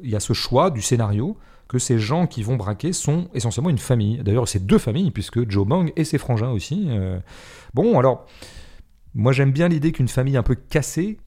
y 0.00 0.16
a 0.16 0.20
ce 0.20 0.32
choix 0.32 0.70
du 0.70 0.80
scénario 0.80 1.36
que 1.68 1.78
ces 1.78 1.98
gens 1.98 2.26
qui 2.26 2.42
vont 2.42 2.56
braquer 2.56 2.94
sont 2.94 3.28
essentiellement 3.34 3.68
une 3.68 3.76
famille. 3.76 4.22
D'ailleurs, 4.24 4.48
c'est 4.48 4.64
deux 4.64 4.78
familles, 4.78 5.10
puisque 5.10 5.50
Joe 5.50 5.66
Bang 5.66 5.92
et 5.96 6.04
ses 6.04 6.16
frangins 6.16 6.50
aussi. 6.50 6.86
euh. 6.88 7.18
Bon, 7.74 7.98
alors, 7.98 8.24
Moi, 9.14 9.32
j'aime 9.32 9.52
bien 9.52 9.68
l'idée 9.68 9.92
qu'une 9.92 10.08
famille 10.08 10.38
un 10.38 10.42
peu 10.42 10.54
cassée, 10.54 11.18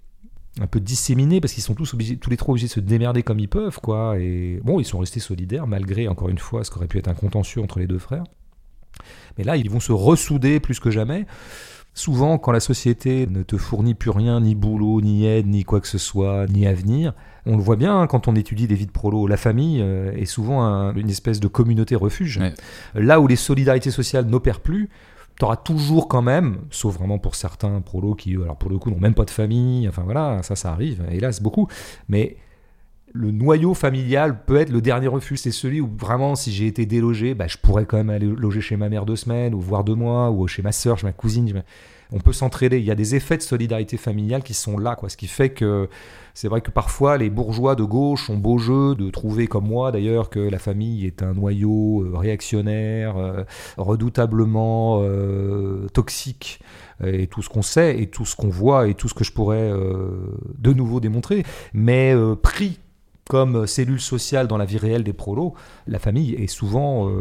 un 0.61 0.67
peu 0.67 0.79
disséminée, 0.79 1.41
parce 1.41 1.53
qu'ils 1.53 1.63
sont 1.63 1.73
tous 1.73 1.93
obligés, 1.93 2.17
tous 2.17 2.29
les 2.29 2.37
trois 2.37 2.53
obligés 2.53 2.67
de 2.67 2.71
se 2.71 2.79
démerder 2.79 3.23
comme 3.23 3.39
ils 3.39 3.49
peuvent, 3.49 3.79
quoi. 3.81 4.17
Et 4.19 4.59
bon, 4.63 4.79
ils 4.79 4.85
sont 4.85 4.99
restés 4.99 5.19
solidaires 5.19 5.67
malgré, 5.67 6.07
encore 6.07 6.29
une 6.29 6.37
fois, 6.37 6.63
ce 6.63 6.71
qu'aurait 6.71 6.87
pu 6.87 6.97
être 6.97 7.09
un 7.09 7.13
contentieux 7.13 7.61
entre 7.61 7.79
les 7.79 7.87
deux 7.87 7.99
frères. 7.99 8.23
Mais 9.37 9.43
là, 9.43 9.57
ils 9.57 9.69
vont 9.69 9.81
se 9.81 9.91
ressouder 9.91 10.59
plus 10.61 10.79
que 10.79 10.89
jamais. 10.91 11.25
Souvent, 11.93 12.37
quand 12.37 12.51
la 12.51 12.59
société 12.59 13.25
ne 13.27 13.41
te 13.41 13.57
fournit 13.57 13.93
plus 13.93 14.09
rien, 14.09 14.41
ni 14.41 14.53
boulot, 14.53 15.01
ni 15.01 15.25
aide, 15.25 15.47
ni 15.47 15.63
quoi 15.63 15.79
que 15.79 15.87
ce 15.87 15.97
soit, 15.97 16.45
ni 16.47 16.67
avenir, 16.67 17.13
on 17.45 17.55
le 17.55 17.63
voit 17.63 17.77
bien 17.77 17.97
hein, 18.01 18.07
quand 18.07 18.27
on 18.27 18.35
étudie 18.35 18.67
des 18.67 18.75
vies 18.75 18.85
de 18.85 18.91
prolo, 18.91 19.27
la 19.27 19.37
famille 19.37 19.79
euh, 19.81 20.11
est 20.13 20.25
souvent 20.25 20.63
un- 20.63 20.93
une 20.95 21.09
espèce 21.09 21.39
de 21.39 21.47
communauté 21.47 21.95
refuge. 21.95 22.37
Ouais. 22.37 22.53
Là 22.95 23.21
où 23.21 23.27
les 23.27 23.37
solidarités 23.37 23.91
sociales 23.91 24.25
n'opèrent 24.25 24.59
plus, 24.59 24.89
tu 25.37 25.45
auras 25.45 25.57
toujours 25.57 26.07
quand 26.07 26.21
même, 26.21 26.59
sauf 26.69 26.97
vraiment 26.97 27.19
pour 27.19 27.35
certains 27.35 27.81
prolos 27.81 28.15
qui, 28.15 28.35
alors 28.35 28.55
pour 28.55 28.69
le 28.69 28.77
coup, 28.77 28.89
n'ont 28.89 28.99
même 28.99 29.15
pas 29.15 29.25
de 29.25 29.31
famille, 29.31 29.87
enfin 29.87 30.03
voilà, 30.03 30.41
ça, 30.43 30.55
ça 30.55 30.71
arrive, 30.71 31.03
hélas, 31.11 31.41
beaucoup, 31.41 31.67
mais 32.07 32.37
le 33.15 33.31
noyau 33.31 33.73
familial 33.73 34.43
peut 34.45 34.57
être 34.57 34.69
le 34.69 34.81
dernier 34.81 35.07
refuge. 35.07 35.39
C'est 35.39 35.51
celui 35.51 35.79
où 35.79 35.89
vraiment, 35.97 36.35
si 36.35 36.51
j'ai 36.51 36.67
été 36.67 36.85
délogé, 36.85 37.33
bah, 37.33 37.47
je 37.47 37.57
pourrais 37.57 37.85
quand 37.85 37.97
même 37.97 38.09
aller 38.09 38.27
loger 38.27 38.59
chez 38.61 38.75
ma 38.75 38.89
mère 38.89 39.05
deux 39.05 39.15
semaines, 39.15 39.53
ou 39.53 39.61
voir 39.61 39.83
deux 39.85 39.95
mois, 39.95 40.31
ou 40.31 40.47
chez 40.47 40.61
ma 40.61 40.73
soeur, 40.73 40.97
chez 40.97 41.07
ma 41.07 41.13
cousine. 41.13 41.63
On 42.11 42.19
peut 42.19 42.33
s'entraider. 42.33 42.77
Il 42.77 42.85
y 42.85 42.91
a 42.91 42.95
des 42.95 43.15
effets 43.15 43.37
de 43.37 43.41
solidarité 43.41 43.95
familiale 43.97 44.43
qui 44.43 44.53
sont 44.53 44.77
là, 44.77 44.95
quoi. 44.95 45.09
Ce 45.09 45.15
qui 45.15 45.27
fait 45.27 45.49
que 45.49 45.89
c'est 46.35 46.49
vrai 46.49 46.59
que 46.59 46.69
parfois 46.69 47.17
les 47.17 47.29
bourgeois 47.29 47.75
de 47.75 47.83
gauche 47.83 48.29
ont 48.29 48.37
beau 48.37 48.57
jeu 48.57 48.93
de 48.93 49.09
trouver, 49.09 49.47
comme 49.47 49.65
moi 49.67 49.93
d'ailleurs, 49.93 50.29
que 50.29 50.39
la 50.41 50.59
famille 50.59 51.05
est 51.05 51.23
un 51.23 51.33
noyau 51.33 52.03
euh, 52.03 52.17
réactionnaire, 52.17 53.17
euh, 53.17 53.43
redoutablement 53.77 54.99
euh, 55.01 55.87
toxique. 55.93 56.59
Et 57.05 57.27
tout 57.27 57.41
ce 57.41 57.49
qu'on 57.49 57.61
sait 57.61 58.01
et 58.01 58.07
tout 58.07 58.25
ce 58.25 58.35
qu'on 58.35 58.49
voit 58.49 58.87
et 58.87 58.93
tout 58.93 59.07
ce 59.09 59.13
que 59.13 59.23
je 59.25 59.33
pourrais 59.33 59.69
de 59.69 60.71
nouveau 60.71 61.01
démontrer, 61.01 61.43
mais 61.73 62.15
pris 62.41 62.79
comme 63.29 63.67
cellule 63.67 63.99
sociale 63.99 64.47
dans 64.47 64.55
la 64.55 64.63
vie 64.63 64.77
réelle 64.77 65.03
des 65.03 65.11
prolos, 65.11 65.55
la 65.87 65.99
famille 65.99 66.35
est 66.35 66.47
souvent 66.47 67.11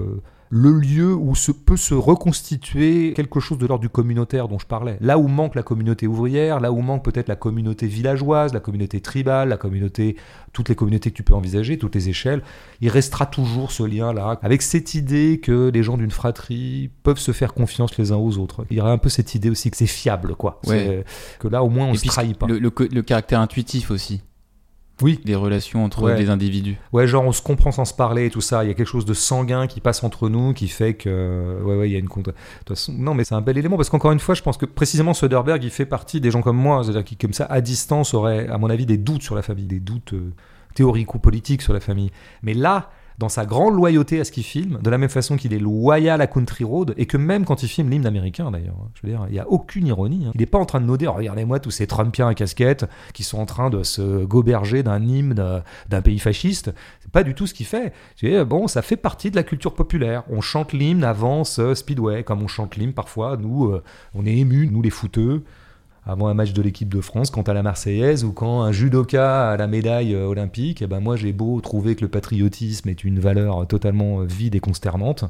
le 0.56 0.70
lieu 0.70 1.12
où 1.12 1.34
se 1.34 1.50
peut 1.50 1.76
se 1.76 1.94
reconstituer 1.94 3.12
quelque 3.14 3.40
chose 3.40 3.58
de 3.58 3.66
l'ordre 3.66 3.82
du 3.82 3.88
communautaire 3.88 4.46
dont 4.46 4.60
je 4.60 4.66
parlais. 4.66 4.96
Là 5.00 5.18
où 5.18 5.26
manque 5.26 5.56
la 5.56 5.64
communauté 5.64 6.06
ouvrière, 6.06 6.60
là 6.60 6.70
où 6.70 6.80
manque 6.80 7.04
peut-être 7.04 7.26
la 7.26 7.34
communauté 7.34 7.88
villageoise, 7.88 8.54
la 8.54 8.60
communauté 8.60 9.00
tribale, 9.00 9.48
la 9.48 9.56
communauté, 9.56 10.14
toutes 10.52 10.68
les 10.68 10.76
communautés 10.76 11.10
que 11.10 11.16
tu 11.16 11.24
peux 11.24 11.34
envisager, 11.34 11.76
toutes 11.76 11.96
les 11.96 12.08
échelles, 12.08 12.40
il 12.80 12.88
restera 12.88 13.26
toujours 13.26 13.72
ce 13.72 13.82
lien-là, 13.82 14.38
avec 14.42 14.62
cette 14.62 14.94
idée 14.94 15.40
que 15.42 15.72
les 15.74 15.82
gens 15.82 15.96
d'une 15.96 16.12
fratrie 16.12 16.88
peuvent 17.02 17.18
se 17.18 17.32
faire 17.32 17.52
confiance 17.52 17.98
les 17.98 18.12
uns 18.12 18.16
aux 18.16 18.38
autres. 18.38 18.64
Il 18.70 18.76
y 18.76 18.80
aurait 18.80 18.92
un 18.92 18.98
peu 18.98 19.08
cette 19.08 19.34
idée 19.34 19.50
aussi 19.50 19.72
que 19.72 19.76
c'est 19.76 19.86
fiable, 19.86 20.36
quoi. 20.36 20.60
Ouais. 20.68 21.04
Que 21.40 21.48
là, 21.48 21.64
au 21.64 21.68
moins, 21.68 21.86
on 21.88 21.94
Et 21.94 21.96
se 21.96 22.06
trahit 22.06 22.38
pas. 22.38 22.46
Le, 22.46 22.60
le 22.60 22.70
co- 22.70 22.86
le 22.88 23.02
caractère 23.02 23.40
intuitif 23.40 23.90
aussi, 23.90 24.22
Oui, 25.02 25.20
les 25.24 25.34
relations 25.34 25.84
entre 25.84 26.02
Ouais. 26.02 26.16
les 26.16 26.30
individus. 26.30 26.76
Ouais, 26.92 27.06
genre 27.08 27.24
on 27.24 27.32
se 27.32 27.42
comprend 27.42 27.72
sans 27.72 27.84
se 27.84 27.92
parler 27.94 28.26
et 28.26 28.30
tout 28.30 28.40
ça. 28.40 28.64
Il 28.64 28.68
y 28.68 28.70
a 28.70 28.74
quelque 28.74 28.86
chose 28.88 29.04
de 29.04 29.14
sanguin 29.14 29.66
qui 29.66 29.80
passe 29.80 30.04
entre 30.04 30.28
nous 30.28 30.52
qui 30.52 30.68
fait 30.68 30.94
que. 30.94 31.60
Ouais, 31.64 31.76
ouais, 31.76 31.88
il 31.90 31.92
y 31.92 31.96
a 31.96 31.98
une. 31.98 32.06
De 32.06 32.12
toute 32.12 32.32
façon, 32.68 32.92
non, 32.92 33.12
mais 33.12 33.24
c'est 33.24 33.34
un 33.34 33.40
bel 33.40 33.58
élément 33.58 33.76
parce 33.76 33.90
qu'encore 33.90 34.12
une 34.12 34.20
fois, 34.20 34.34
je 34.36 34.42
pense 34.42 34.56
que 34.56 34.66
précisément 34.66 35.12
Söderbergh, 35.12 35.64
il 35.64 35.70
fait 35.70 35.86
partie 35.86 36.20
des 36.20 36.30
gens 36.30 36.42
comme 36.42 36.56
moi, 36.56 36.82
c'est-à-dire 36.84 37.02
qui, 37.04 37.16
comme 37.16 37.32
ça, 37.32 37.44
à 37.46 37.60
distance, 37.60 38.14
auraient, 38.14 38.46
à 38.48 38.56
mon 38.58 38.70
avis, 38.70 38.86
des 38.86 38.96
doutes 38.98 39.22
sur 39.22 39.34
la 39.34 39.42
famille, 39.42 39.66
des 39.66 39.80
doutes 39.80 40.12
euh, 40.12 40.32
théoriques 40.74 41.12
ou 41.14 41.18
politiques 41.18 41.62
sur 41.62 41.72
la 41.72 41.80
famille. 41.80 42.10
Mais 42.42 42.54
là, 42.54 42.90
dans 43.18 43.28
sa 43.28 43.46
grande 43.46 43.74
loyauté 43.74 44.20
à 44.20 44.24
ce 44.24 44.32
qu'il 44.32 44.42
filme, 44.44 44.78
de 44.82 44.90
la 44.90 44.98
même 44.98 45.08
façon 45.08 45.36
qu'il 45.36 45.52
est 45.54 45.58
loyal 45.58 46.20
à 46.20 46.26
Country 46.26 46.64
Road, 46.64 46.94
et 46.96 47.06
que 47.06 47.16
même 47.16 47.44
quand 47.44 47.62
il 47.62 47.68
filme 47.68 47.90
l'hymne 47.90 48.06
américain 48.06 48.50
d'ailleurs, 48.50 48.76
hein, 48.82 48.88
je 48.94 49.06
veux 49.06 49.12
dire, 49.12 49.24
il 49.28 49.32
n'y 49.32 49.38
a 49.38 49.48
aucune 49.48 49.86
ironie. 49.86 50.24
hein. 50.26 50.32
Il 50.34 50.40
n'est 50.40 50.46
pas 50.46 50.58
en 50.58 50.64
train 50.66 50.80
de 50.80 50.86
noder, 50.86 51.06
regardez-moi 51.06 51.60
tous 51.60 51.70
ces 51.70 51.86
Trumpiens 51.86 52.28
à 52.28 52.34
casquette 52.34 52.86
qui 53.12 53.22
sont 53.22 53.38
en 53.38 53.46
train 53.46 53.70
de 53.70 53.82
se 53.82 54.24
goberger 54.24 54.82
d'un 54.82 55.02
hymne 55.02 55.34
d'un- 55.88 56.02
pays 56.02 56.18
fasciste. 56.18 56.72
C'est 57.00 57.10
pas 57.12 57.22
du 57.22 57.34
tout 57.34 57.46
ce 57.46 57.54
qu'il 57.54 57.66
fait. 57.66 57.92
Bon, 58.46 58.66
ça 58.66 58.82
fait 58.82 58.96
partie 58.96 59.30
de 59.30 59.36
la 59.36 59.42
culture 59.42 59.74
populaire. 59.74 60.24
On 60.28 60.40
chante 60.40 60.72
l'hymne 60.72 61.04
avant 61.04 61.44
ce 61.44 61.74
Speedway, 61.74 62.24
comme 62.24 62.42
on 62.42 62.48
chante 62.48 62.76
l'hymne 62.76 62.92
parfois. 62.92 63.36
Nous, 63.36 63.66
euh, 63.66 63.82
on 64.14 64.26
est 64.26 64.36
émus, 64.36 64.68
nous 64.70 64.82
les 64.82 64.90
footeux, 64.90 65.44
avant 66.06 66.28
un 66.28 66.34
match 66.34 66.52
de 66.52 66.62
l'équipe 66.62 66.88
de 66.88 67.00
France, 67.00 67.30
quand 67.30 67.48
à 67.48 67.54
la 67.54 67.62
Marseillaise 67.62 68.24
ou 68.24 68.32
quand 68.32 68.62
un 68.62 68.72
judoka 68.72 69.50
a 69.50 69.56
la 69.56 69.66
médaille 69.66 70.14
euh, 70.14 70.26
olympique. 70.26 70.82
Et 70.82 70.86
ben 70.86 71.00
moi, 71.00 71.16
j'ai 71.16 71.32
beau 71.32 71.60
trouver 71.60 71.96
que 71.96 72.02
le 72.02 72.08
patriotisme 72.08 72.88
est 72.88 73.04
une 73.04 73.18
valeur 73.18 73.66
totalement 73.66 74.20
euh, 74.20 74.24
vide 74.24 74.54
et 74.54 74.60
consternante. 74.60 75.24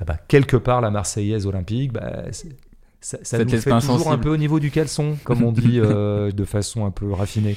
eh 0.00 0.04
ben, 0.04 0.16
quelque 0.28 0.56
part, 0.56 0.80
la 0.80 0.90
Marseillaise 0.90 1.46
olympique, 1.46 1.92
bah, 1.92 2.24
ça, 3.02 3.18
ça 3.22 3.44
nous 3.44 3.50
fait 3.50 3.70
toujours 3.70 4.12
un 4.12 4.18
peu 4.18 4.30
au 4.30 4.36
niveau 4.36 4.60
du 4.60 4.70
caleçon, 4.70 5.18
comme 5.24 5.42
on 5.42 5.50
dit 5.50 5.80
euh, 5.82 6.30
de 6.30 6.44
façon 6.44 6.86
un 6.86 6.92
peu 6.92 7.12
raffinée. 7.12 7.56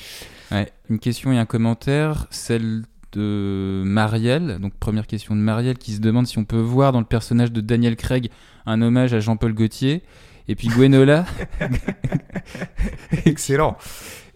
Ouais, 0.51 0.72
une 0.89 0.99
question 0.99 1.32
et 1.32 1.38
un 1.38 1.45
commentaire, 1.45 2.28
celle 2.32 2.84
de 3.13 3.84
Marielle. 3.86 4.57
Donc 4.59 4.74
première 4.74 5.07
question 5.07 5.36
de 5.36 5.39
Marielle 5.39 5.78
qui 5.78 5.93
se 5.93 6.01
demande 6.01 6.26
si 6.28 6.38
on 6.39 6.45
peut 6.45 6.59
voir 6.59 6.91
dans 6.91 6.99
le 6.99 7.05
personnage 7.05 7.51
de 7.51 7.61
Daniel 7.61 7.95
Craig 7.95 8.30
un 8.66 8.82
hommage 8.82 9.13
à 9.13 9.20
Jean-Paul 9.20 9.53
Gaultier. 9.53 10.03
Et 10.48 10.56
puis 10.56 10.68
Gwenola, 10.68 11.26
Excellent. 13.26 13.78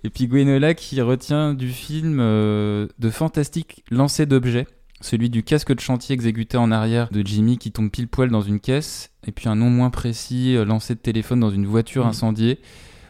et 0.04 0.10
puis 0.10 0.28
Gwenola 0.28 0.74
qui 0.74 1.02
retient 1.02 1.54
du 1.54 1.70
film 1.70 2.20
euh, 2.20 2.88
de 3.00 3.10
fantastique 3.10 3.84
lancer 3.92 4.26
d'objets, 4.26 4.68
celui 5.02 5.30
du 5.30 5.44
casque 5.44 5.74
de 5.74 5.80
chantier 5.80 6.14
exécuté 6.14 6.58
en 6.58 6.72
arrière 6.72 7.10
de 7.12 7.26
Jimmy 7.26 7.58
qui 7.58 7.72
tombe 7.72 7.90
pile 7.92 8.08
poil 8.08 8.30
dans 8.30 8.42
une 8.42 8.60
caisse, 8.60 9.12
et 9.28 9.32
puis 9.32 9.48
un 9.50 9.56
nom 9.56 9.70
moins 9.70 9.90
précis, 9.90 10.56
euh, 10.56 10.66
lancer 10.66 10.96
de 10.96 11.00
téléphone 11.00 11.40
dans 11.40 11.52
une 11.52 11.66
voiture 11.68 12.04
Mhm. 12.06 12.10
incendiée, 12.10 12.60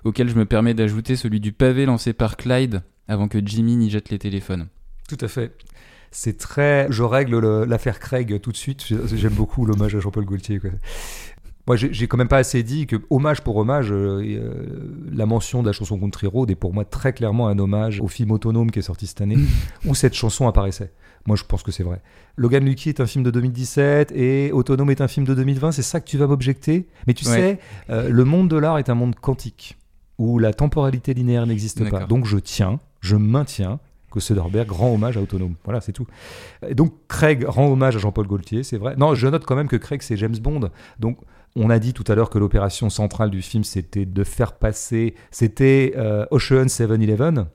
auquel 0.03 0.29
je 0.29 0.35
me 0.35 0.45
permets 0.45 0.73
d'ajouter 0.73 1.15
celui 1.15 1.39
du 1.39 1.51
pavé 1.51 1.85
lancé 1.85 2.13
par 2.13 2.37
Clyde 2.37 2.81
avant 3.07 3.27
que 3.27 3.39
Jimmy 3.43 3.75
n'y 3.75 3.89
jette 3.89 4.09
les 4.09 4.19
téléphones. 4.19 4.67
Tout 5.07 5.17
à 5.21 5.27
fait. 5.27 5.55
C'est 6.11 6.37
très. 6.37 6.87
Je 6.91 7.03
règle 7.03 7.37
le- 7.39 7.65
l'affaire 7.65 7.99
Craig 7.99 8.39
tout 8.41 8.51
de 8.51 8.57
suite. 8.57 8.83
J'aime 9.13 9.33
beaucoup 9.33 9.65
l'hommage 9.65 9.95
à 9.95 9.99
Jean-Paul 9.99 10.25
Gaultier. 10.25 10.59
quoi. 10.59 10.71
Moi, 11.69 11.75
j'ai 11.77 12.07
quand 12.07 12.17
même 12.17 12.27
pas 12.27 12.39
assez 12.39 12.63
dit 12.63 12.87
que, 12.87 12.95
hommage 13.11 13.41
pour 13.41 13.55
hommage, 13.57 13.91
euh, 13.91 14.23
euh, 14.23 14.53
la 15.13 15.27
mention 15.27 15.61
de 15.61 15.67
la 15.67 15.71
chanson 15.71 15.99
Country 15.99 16.25
Road 16.25 16.49
est 16.49 16.55
pour 16.55 16.73
moi 16.73 16.83
très 16.83 17.13
clairement 17.13 17.47
un 17.47 17.59
hommage 17.59 18.01
au 18.01 18.07
film 18.07 18.31
autonome 18.31 18.71
qui 18.71 18.79
est 18.79 18.81
sorti 18.81 19.05
cette 19.05 19.21
année, 19.21 19.37
où 19.85 19.93
cette 19.93 20.15
chanson 20.15 20.47
apparaissait. 20.47 20.91
Moi, 21.27 21.35
je 21.37 21.43
pense 21.43 21.61
que 21.61 21.71
c'est 21.71 21.83
vrai. 21.83 22.01
Logan 22.37 22.65
Lucky 22.65 22.89
est 22.89 22.99
un 23.01 23.05
film 23.05 23.23
de 23.23 23.29
2017 23.29 24.11
et 24.15 24.51
Autonome 24.51 24.89
est 24.89 24.99
un 24.99 25.07
film 25.07 25.27
de 25.27 25.35
2020. 25.35 25.71
C'est 25.71 25.83
ça 25.83 25.99
que 25.99 26.07
tu 26.09 26.17
vas 26.17 26.25
m'objecter? 26.25 26.87
Mais 27.05 27.13
tu 27.13 27.27
Ouais. 27.27 27.35
sais, 27.35 27.59
euh, 27.91 28.09
le 28.09 28.23
monde 28.25 28.49
de 28.49 28.57
l'art 28.57 28.79
est 28.79 28.89
un 28.89 28.95
monde 28.95 29.13
quantique 29.13 29.77
où 30.17 30.39
la 30.39 30.53
temporalité 30.53 31.13
linéaire 31.13 31.45
n'existe 31.45 31.87
pas. 31.87 32.05
Donc 32.05 32.25
je 32.25 32.39
tiens, 32.39 32.79
je 32.99 33.15
maintiens 33.15 33.79
que 34.11 34.19
Söderbergh 34.19 34.71
rend 34.71 34.91
hommage 34.91 35.17
à 35.17 35.21
Autonome. 35.21 35.53
Voilà, 35.65 35.81
c'est 35.81 35.91
tout. 35.93 36.07
Et 36.67 36.73
donc 36.73 36.93
Craig 37.07 37.45
rend 37.47 37.67
hommage 37.71 37.95
à 37.95 37.99
Jean-Paul 37.99 38.25
Gaultier, 38.25 38.63
c'est 38.63 38.77
vrai. 38.77 38.95
Non, 38.97 39.13
je 39.13 39.27
note 39.27 39.45
quand 39.45 39.55
même 39.55 39.67
que 39.67 39.75
Craig, 39.75 40.01
c'est 40.01 40.17
James 40.17 40.35
Bond. 40.41 40.71
Donc 40.99 41.19
on 41.55 41.69
a 41.69 41.79
dit 41.79 41.93
tout 41.93 42.03
à 42.07 42.15
l'heure 42.15 42.29
que 42.29 42.37
l'opération 42.37 42.89
centrale 42.89 43.29
du 43.29 43.41
film, 43.41 43.63
c'était 43.63 44.05
de 44.05 44.23
faire 44.23 44.53
passer... 44.53 45.15
C'était 45.31 45.93
euh, 45.97 46.25
Ocean 46.31 46.65
7-Eleven, 46.65 47.47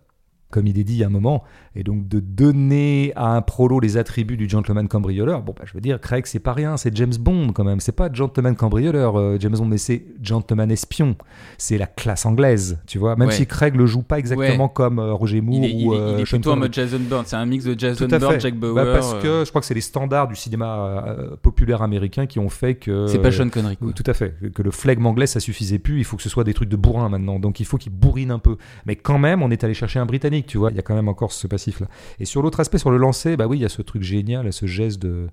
comme 0.54 0.68
il 0.68 0.78
est 0.78 0.84
dit 0.84 0.94
il 0.94 0.98
y 0.98 1.04
a 1.04 1.08
un 1.08 1.10
moment, 1.10 1.42
et 1.74 1.82
donc 1.82 2.06
de 2.06 2.20
donner 2.20 3.12
à 3.16 3.34
un 3.34 3.42
prolo 3.42 3.80
les 3.80 3.96
attributs 3.96 4.36
du 4.36 4.48
gentleman 4.48 4.86
cambrioleur. 4.86 5.42
Bon, 5.42 5.52
bah, 5.56 5.64
je 5.66 5.74
veux 5.74 5.80
dire, 5.80 6.00
Craig, 6.00 6.26
c'est 6.26 6.38
pas 6.38 6.52
rien, 6.52 6.76
c'est 6.76 6.96
James 6.96 7.12
Bond 7.18 7.52
quand 7.52 7.64
même. 7.64 7.80
C'est 7.80 7.92
pas 7.92 8.08
gentleman 8.12 8.54
cambrioleur, 8.54 9.18
euh, 9.18 9.36
James 9.40 9.56
Bond, 9.56 9.64
mais 9.66 9.78
c'est 9.78 10.04
gentleman 10.22 10.70
espion. 10.70 11.16
C'est 11.58 11.76
la 11.78 11.86
classe 11.86 12.24
anglaise, 12.26 12.78
tu 12.86 12.98
vois. 12.98 13.16
Même 13.16 13.28
Ouais. 13.28 13.34
si 13.34 13.46
Craig 13.46 13.74
le 13.74 13.86
joue 13.86 14.02
pas 14.02 14.18
exactement 14.18 14.68
comme 14.68 14.98
euh, 15.00 15.12
Roger 15.14 15.40
Moore 15.40 15.56
Il 15.56 15.64
est, 15.64 15.70
il 15.72 15.88
ou 15.88 15.94
est- 15.94 15.98
euh, 15.98 16.14
il 16.18 16.20
est 16.22 16.24
Sean 16.26 16.36
plutôt 16.38 16.52
en 16.52 16.56
mode 16.56 16.72
Jason 16.72 16.98
Bourne. 17.00 17.24
C'est 17.26 17.36
un 17.36 17.46
mix 17.46 17.64
de 17.64 17.78
Jason 17.78 18.06
Bourne. 18.06 18.40
Jack 18.40 18.54
Bauer. 18.54 18.74
Bah, 18.74 18.84
parce 18.92 19.14
euh, 19.14 19.20
que 19.20 19.44
je 19.44 19.48
crois 19.50 19.60
que 19.60 19.66
c'est 19.66 19.74
les 19.74 19.80
standards 19.80 20.28
du 20.28 20.36
cinéma 20.36 21.04
euh, 21.08 21.36
populaire 21.42 21.82
américain 21.82 22.26
qui 22.26 22.38
ont 22.38 22.48
fait 22.48 22.76
que. 22.76 23.06
c'est 23.08 23.18
pas 23.18 23.32
Sean 23.32 23.48
Connery. 23.48 23.76
quoi. 23.76 23.88
Oui, 23.88 23.94
tout 23.94 24.08
à 24.08 24.14
fait. 24.14 24.34
Que 24.54 24.62
le 24.62 24.70
flegme 24.70 25.06
anglais, 25.06 25.26
ça 25.26 25.40
suffisait 25.40 25.78
plus. 25.78 25.98
Il 25.98 26.04
faut 26.04 26.16
que 26.16 26.22
ce 26.22 26.28
soit 26.28 26.44
des 26.44 26.54
trucs 26.54 26.68
de 26.68 26.76
bourrin 26.76 27.08
maintenant. 27.08 27.38
Donc 27.40 27.58
il 27.60 27.66
faut 27.66 27.78
qu'il 27.78 27.92
bourrine 27.92 28.30
un 28.30 28.38
peu. 28.38 28.56
Mais 28.86 28.96
quand 28.96 29.18
même, 29.18 29.42
on 29.42 29.50
est 29.50 29.64
allé 29.64 29.74
chercher 29.74 29.98
un 29.98 30.06
Britannique, 30.06 30.43
tu 30.46 30.58
vois. 30.58 30.70
Il 30.70 30.76
y 30.76 30.78
a 30.78 30.82
quand 30.82 30.94
même 30.94 31.08
encore 31.08 31.32
ce 31.32 31.46
passif-là. 31.46 31.86
Et 32.18 32.24
sur 32.24 32.42
l'autre 32.42 32.60
aspect, 32.60 32.78
sur 32.78 32.90
le 32.90 32.96
lancer, 32.98 33.36
bah 33.36 33.46
oui, 33.46 33.58
il 33.58 33.62
y 33.62 33.66
a 33.66 33.68
ce 33.68 33.82
truc 33.82 34.02
génial, 34.02 34.52
ce 34.52 34.66
geste 34.66 35.00
de. 35.02 35.28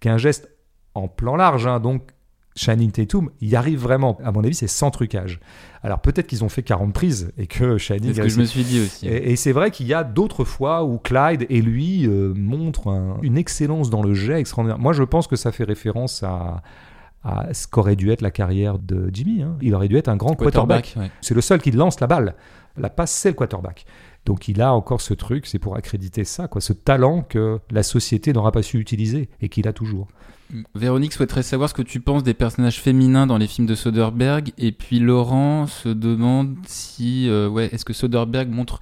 qui 0.00 0.08
est 0.08 0.10
un 0.10 0.18
geste 0.18 0.48
en 0.94 1.08
plan 1.08 1.36
large. 1.36 1.66
hein. 1.66 1.80
donc 1.80 2.02
Shining 2.54 2.90
Tatum, 2.92 3.30
il 3.40 3.48
y 3.48 3.56
arrive 3.56 3.78
vraiment. 3.80 4.18
À 4.22 4.30
mon 4.30 4.44
avis, 4.44 4.54
c'est 4.54 4.66
sans 4.66 4.90
trucage. 4.90 5.40
Alors 5.82 6.00
peut-être 6.00 6.26
qu'ils 6.26 6.44
ont 6.44 6.50
fait 6.50 6.62
40 6.62 6.92
prises 6.92 7.32
et 7.38 7.46
que 7.46 7.78
Shining. 7.78 8.08
C'est 8.12 8.14
ce 8.16 8.20
que 8.20 8.28
je 8.28 8.38
me 8.40 8.44
suis 8.44 8.62
dit 8.64 8.80
aussi. 8.80 9.08
et, 9.08 9.32
et 9.32 9.36
c'est 9.36 9.52
vrai 9.52 9.70
qu'il 9.70 9.86
y 9.86 9.94
a 9.94 10.04
d'autres 10.04 10.44
fois 10.44 10.84
où 10.84 10.98
Clyde 10.98 11.46
et 11.48 11.62
lui 11.62 12.06
euh, 12.06 12.34
montrent 12.36 12.88
un- 12.88 13.16
une 13.22 13.38
excellence 13.38 13.88
dans 13.88 14.02
le 14.02 14.12
jet 14.12 14.38
extraordinaire. 14.38 14.78
Moi, 14.78 14.92
je 14.92 15.02
pense 15.02 15.26
que 15.28 15.36
ça 15.36 15.50
fait 15.50 15.64
référence 15.64 16.22
à, 16.24 16.62
à 17.24 17.54
ce 17.54 17.66
qu'aurait 17.66 17.96
dû 17.96 18.10
être 18.10 18.20
la 18.20 18.30
carrière 18.30 18.78
de 18.78 19.08
Jimmy. 19.10 19.40
hein. 19.42 19.56
Il 19.62 19.74
aurait 19.74 19.88
dû 19.88 19.96
être 19.96 20.08
un 20.08 20.16
grand 20.16 20.34
quarterback. 20.34 20.82
Quarterback, 20.92 21.10
ouais. 21.10 21.16
C'est 21.22 21.34
le 21.34 21.40
seul 21.40 21.58
qui 21.62 21.70
lance 21.70 22.00
la 22.00 22.06
balle. 22.06 22.34
La 22.76 22.90
passe, 22.90 23.12
c'est 23.12 23.30
le 23.30 23.34
quarterback. 23.34 23.86
Donc 24.24 24.48
il 24.48 24.60
a 24.60 24.72
encore 24.72 25.00
ce 25.00 25.14
truc, 25.14 25.46
c'est 25.46 25.58
pour 25.58 25.76
accréditer 25.76 26.24
ça, 26.24 26.48
quoi, 26.48 26.60
ce 26.60 26.72
talent 26.72 27.22
que 27.22 27.58
la 27.70 27.82
société 27.82 28.32
n'aura 28.32 28.52
pas 28.52 28.62
su 28.62 28.78
utiliser 28.78 29.28
et 29.40 29.48
qu'il 29.48 29.66
a 29.66 29.72
toujours. 29.72 30.08
Véronique 30.74 31.12
souhaiterait 31.12 31.42
savoir 31.42 31.70
ce 31.70 31.74
que 31.74 31.82
tu 31.82 32.00
penses 32.00 32.22
des 32.22 32.34
personnages 32.34 32.80
féminins 32.80 33.26
dans 33.26 33.38
les 33.38 33.46
films 33.46 33.66
de 33.66 33.74
Soderbergh. 33.74 34.52
Et 34.58 34.72
puis 34.72 34.98
Laurent 34.98 35.66
se 35.66 35.88
demande 35.88 36.56
si, 36.66 37.28
euh, 37.28 37.48
ouais, 37.48 37.70
est-ce 37.72 37.84
que 37.84 37.94
Soderbergh 37.94 38.50
montre 38.50 38.80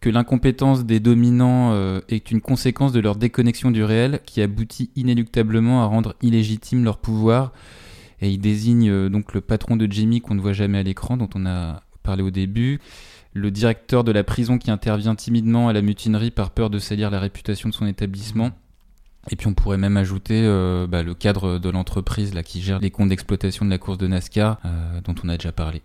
que 0.00 0.08
l'incompétence 0.08 0.84
des 0.84 0.98
dominants 0.98 1.72
euh, 1.72 2.00
est 2.08 2.30
une 2.30 2.40
conséquence 2.40 2.92
de 2.92 3.00
leur 3.00 3.16
déconnexion 3.16 3.70
du 3.70 3.84
réel 3.84 4.20
qui 4.24 4.40
aboutit 4.40 4.90
inéluctablement 4.96 5.82
à 5.82 5.86
rendre 5.86 6.14
illégitime 6.22 6.84
leur 6.84 6.98
pouvoir. 6.98 7.52
Et 8.22 8.30
il 8.30 8.38
désigne 8.38 8.88
euh, 8.90 9.08
donc 9.10 9.34
le 9.34 9.42
patron 9.42 9.76
de 9.76 9.86
Jimmy 9.90 10.22
qu'on 10.22 10.34
ne 10.34 10.40
voit 10.40 10.54
jamais 10.54 10.78
à 10.78 10.82
l'écran, 10.82 11.18
dont 11.18 11.28
on 11.34 11.44
a 11.44 11.82
parlé 12.02 12.22
au 12.22 12.30
début, 12.30 12.80
le 13.32 13.50
directeur 13.50 14.04
de 14.04 14.12
la 14.12 14.24
prison 14.24 14.58
qui 14.58 14.70
intervient 14.70 15.14
timidement 15.14 15.68
à 15.68 15.72
la 15.72 15.82
mutinerie 15.82 16.30
par 16.30 16.50
peur 16.50 16.70
de 16.70 16.78
salir 16.78 17.10
la 17.10 17.20
réputation 17.20 17.68
de 17.68 17.74
son 17.74 17.86
établissement. 17.86 18.50
Et 19.30 19.36
puis 19.36 19.46
on 19.46 19.54
pourrait 19.54 19.76
même 19.76 19.96
ajouter 19.96 20.42
euh, 20.44 20.86
bah, 20.86 21.02
le 21.02 21.14
cadre 21.14 21.58
de 21.58 21.68
l'entreprise 21.68 22.34
là 22.34 22.42
qui 22.42 22.62
gère 22.62 22.80
les 22.80 22.90
comptes 22.90 23.10
d'exploitation 23.10 23.64
de 23.64 23.70
la 23.70 23.78
course 23.78 23.98
de 23.98 24.06
NASCAR, 24.06 24.58
dont 25.04 25.14
on 25.22 25.28
a 25.28 25.36
déjà 25.36 25.52
parlé. 25.52 25.82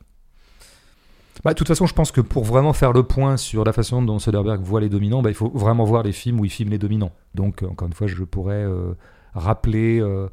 Bah, 1.43 1.53
de 1.53 1.57
toute 1.57 1.67
façon, 1.67 1.85
je 1.85 1.93
pense 1.93 2.11
que 2.11 2.21
pour 2.21 2.43
vraiment 2.43 2.73
faire 2.73 2.93
le 2.93 3.03
point 3.03 3.37
sur 3.37 3.63
la 3.63 3.73
façon 3.73 4.01
dont 4.01 4.19
Soderbergh 4.19 4.61
voit 4.61 4.81
les 4.81 4.89
dominants, 4.89 5.21
bah, 5.21 5.29
il 5.29 5.35
faut 5.35 5.49
vraiment 5.49 5.83
voir 5.83 6.03
les 6.03 6.11
films 6.11 6.39
où 6.39 6.45
il 6.45 6.49
filme 6.49 6.71
les 6.71 6.77
dominants. 6.77 7.11
Donc, 7.35 7.61
euh, 7.61 7.67
encore 7.67 7.87
une 7.87 7.93
fois, 7.93 8.07
je 8.07 8.23
pourrais 8.23 8.63
euh, 8.63 8.93
rappeler 9.33 9.99
euh, 9.99 10.27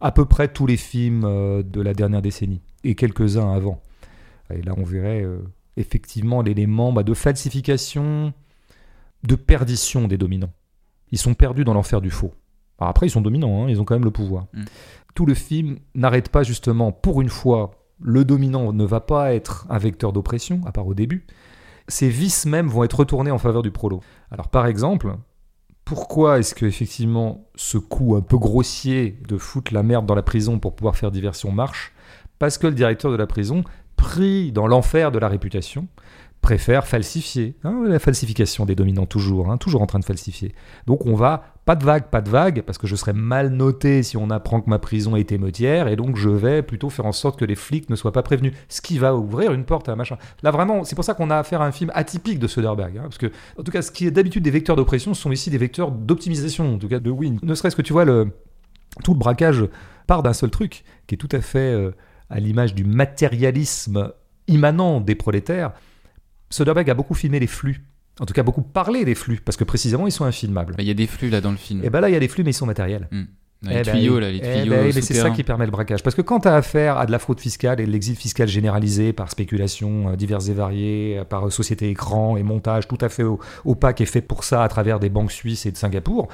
à 0.00 0.12
peu 0.12 0.24
près 0.24 0.48
tous 0.48 0.66
les 0.66 0.76
films 0.76 1.22
de 1.62 1.80
la 1.80 1.94
dernière 1.94 2.22
décennie 2.22 2.60
et 2.84 2.94
quelques-uns 2.94 3.52
avant. 3.52 3.80
Et 4.54 4.62
là, 4.62 4.74
on 4.76 4.84
verrait 4.84 5.24
effectivement 5.76 6.42
l'élément 6.42 6.92
bah, 6.92 7.02
de 7.02 7.14
falsification, 7.14 8.32
de 9.22 9.34
perdition 9.34 10.08
des 10.08 10.18
dominants. 10.18 10.52
Ils 11.10 11.18
sont 11.18 11.34
perdus 11.34 11.64
dans 11.64 11.74
l'enfer 11.74 12.00
du 12.00 12.10
faux. 12.10 12.32
Alors 12.78 12.90
après, 12.90 13.06
ils 13.06 13.10
sont 13.10 13.20
dominants, 13.20 13.64
hein, 13.64 13.68
ils 13.68 13.80
ont 13.80 13.84
quand 13.84 13.94
même 13.94 14.04
le 14.04 14.10
pouvoir. 14.10 14.46
Mm. 14.52 14.64
Tout 15.14 15.26
le 15.26 15.34
film 15.34 15.78
n'arrête 15.94 16.30
pas 16.30 16.42
justement, 16.42 16.90
pour 16.90 17.20
une 17.20 17.28
fois, 17.28 17.72
le 18.00 18.24
dominant 18.24 18.72
ne 18.72 18.84
va 18.84 19.00
pas 19.00 19.34
être 19.34 19.66
un 19.70 19.78
vecteur 19.78 20.12
d'oppression, 20.12 20.60
à 20.66 20.72
part 20.72 20.86
au 20.86 20.94
début, 20.94 21.26
ces 21.88 22.08
vices 22.08 22.46
même 22.46 22.68
vont 22.68 22.84
être 22.84 23.00
retournés 23.00 23.30
en 23.30 23.38
faveur 23.38 23.62
du 23.62 23.70
prolo. 23.70 24.00
Alors 24.30 24.48
par 24.48 24.66
exemple, 24.66 25.14
pourquoi 25.84 26.38
est-ce 26.38 26.54
que 26.54 26.66
effectivement 26.66 27.48
ce 27.54 27.78
coup 27.78 28.16
un 28.16 28.20
peu 28.20 28.38
grossier 28.38 29.18
de 29.28 29.36
foutre 29.36 29.74
la 29.74 29.82
merde 29.82 30.06
dans 30.06 30.14
la 30.14 30.22
prison 30.22 30.58
pour 30.58 30.74
pouvoir 30.74 30.96
faire 30.96 31.10
diversion 31.10 31.52
marche? 31.52 31.92
Parce 32.38 32.58
que 32.58 32.66
le 32.66 32.74
directeur 32.74 33.10
de 33.12 33.16
la 33.16 33.26
prison, 33.26 33.62
pris 33.96 34.52
dans 34.52 34.66
l'enfer 34.66 35.12
de 35.12 35.18
la 35.18 35.28
réputation, 35.28 35.88
préfère 36.42 36.86
falsifier. 36.86 37.54
Hein, 37.62 37.84
la 37.86 38.00
falsification 38.00 38.66
des 38.66 38.74
dominants, 38.74 39.06
toujours, 39.06 39.50
hein, 39.50 39.56
toujours 39.56 39.80
en 39.80 39.86
train 39.86 40.00
de 40.00 40.04
falsifier. 40.04 40.54
Donc 40.86 41.06
on 41.06 41.14
va, 41.14 41.54
pas 41.64 41.76
de 41.76 41.84
vague, 41.84 42.10
pas 42.10 42.20
de 42.20 42.28
vague, 42.28 42.62
parce 42.62 42.78
que 42.78 42.88
je 42.88 42.96
serais 42.96 43.12
mal 43.12 43.50
noté 43.50 44.02
si 44.02 44.16
on 44.16 44.28
apprend 44.28 44.60
que 44.60 44.68
ma 44.68 44.80
prison 44.80 45.14
est 45.14 45.30
émeutière, 45.30 45.86
et 45.86 45.94
donc 45.94 46.16
je 46.16 46.28
vais 46.28 46.62
plutôt 46.62 46.90
faire 46.90 47.06
en 47.06 47.12
sorte 47.12 47.38
que 47.38 47.44
les 47.44 47.54
flics 47.54 47.88
ne 47.88 47.96
soient 47.96 48.12
pas 48.12 48.24
prévenus. 48.24 48.52
Ce 48.68 48.82
qui 48.82 48.98
va 48.98 49.14
ouvrir 49.14 49.52
une 49.52 49.64
porte 49.64 49.88
à 49.88 49.94
machin. 49.94 50.18
Là 50.42 50.50
vraiment, 50.50 50.82
c'est 50.82 50.96
pour 50.96 51.04
ça 51.04 51.14
qu'on 51.14 51.30
a 51.30 51.38
affaire 51.38 51.62
à 51.62 51.66
un 51.66 51.72
film 51.72 51.92
atypique 51.94 52.40
de 52.40 52.48
Soderbergh. 52.48 52.98
Hein, 52.98 53.02
parce 53.04 53.18
que, 53.18 53.30
en 53.56 53.62
tout 53.62 53.70
cas, 53.70 53.80
ce 53.80 53.92
qui 53.92 54.06
est 54.06 54.10
d'habitude 54.10 54.42
des 54.42 54.50
vecteurs 54.50 54.74
d'oppression 54.74 55.14
sont 55.14 55.30
ici 55.30 55.48
des 55.48 55.58
vecteurs 55.58 55.92
d'optimisation, 55.92 56.74
en 56.74 56.78
tout 56.78 56.88
cas 56.88 56.98
de 56.98 57.10
win. 57.10 57.38
Ne 57.42 57.54
serait-ce 57.54 57.76
que 57.76 57.82
tu 57.82 57.92
vois, 57.92 58.04
le, 58.04 58.32
tout 59.04 59.12
le 59.12 59.18
braquage 59.18 59.64
part 60.08 60.24
d'un 60.24 60.32
seul 60.32 60.50
truc, 60.50 60.82
qui 61.06 61.14
est 61.14 61.18
tout 61.18 61.28
à 61.30 61.40
fait 61.40 61.58
euh, 61.60 61.92
à 62.32 62.40
l'image 62.40 62.74
du 62.74 62.84
matérialisme 62.84 64.12
immanent 64.48 65.00
des 65.00 65.14
prolétaires 65.14 65.72
Soderbergh 66.52 66.90
a 66.90 66.94
beaucoup 66.94 67.14
filmé 67.14 67.40
les 67.40 67.46
flux. 67.46 67.82
En 68.20 68.26
tout 68.26 68.34
cas, 68.34 68.42
beaucoup 68.42 68.62
parlé 68.62 69.04
des 69.04 69.14
flux, 69.14 69.40
parce 69.42 69.56
que 69.56 69.64
précisément, 69.64 70.06
ils 70.06 70.12
sont 70.12 70.24
infilmables. 70.24 70.74
Il 70.78 70.84
y 70.84 70.90
a 70.90 70.94
des 70.94 71.06
flux 71.06 71.30
là 71.30 71.40
dans 71.40 71.50
le 71.50 71.56
film. 71.56 71.82
Et 71.82 71.90
bien 71.90 72.00
là, 72.00 72.10
il 72.10 72.12
y 72.12 72.16
a 72.16 72.20
des 72.20 72.28
flux, 72.28 72.44
mais 72.44 72.50
ils 72.50 72.54
sont 72.54 72.66
matériels. 72.66 73.08
Hmm. 73.10 73.24
Les 73.62 73.76
eh 73.76 73.82
ben, 73.84 73.94
tuyaux, 73.94 74.18
là, 74.18 74.30
les 74.30 74.38
eh 74.42 74.62
tuyaux. 74.62 74.74
Ben, 74.74 74.92
c'est 74.92 75.14
ça 75.14 75.30
qui 75.30 75.44
permet 75.44 75.64
le 75.64 75.70
braquage. 75.70 76.02
Parce 76.02 76.16
que 76.16 76.20
quand 76.20 76.40
tu 76.40 76.48
as 76.48 76.56
affaire 76.56 76.98
à 76.98 77.06
de 77.06 77.12
la 77.12 77.18
fraude 77.18 77.40
fiscale 77.40 77.80
et 77.80 77.86
de 77.86 77.90
l'exil 77.90 78.16
fiscal 78.16 78.48
généralisé 78.48 79.12
par 79.12 79.30
spéculation 79.30 80.10
euh, 80.10 80.16
diverses 80.16 80.48
et 80.48 80.52
variées, 80.52 81.18
euh, 81.18 81.24
par 81.24 81.50
société 81.50 81.88
écran 81.88 82.36
et 82.36 82.42
montage 82.42 82.88
tout 82.88 82.98
à 83.00 83.08
fait 83.08 83.24
opaque 83.64 84.00
et 84.00 84.06
fait 84.06 84.20
pour 84.20 84.42
ça 84.42 84.64
à 84.64 84.68
travers 84.68 84.98
des 84.98 85.10
banques 85.10 85.32
suisses 85.32 85.64
et 85.64 85.70
de 85.70 85.76
Singapour, 85.76 86.28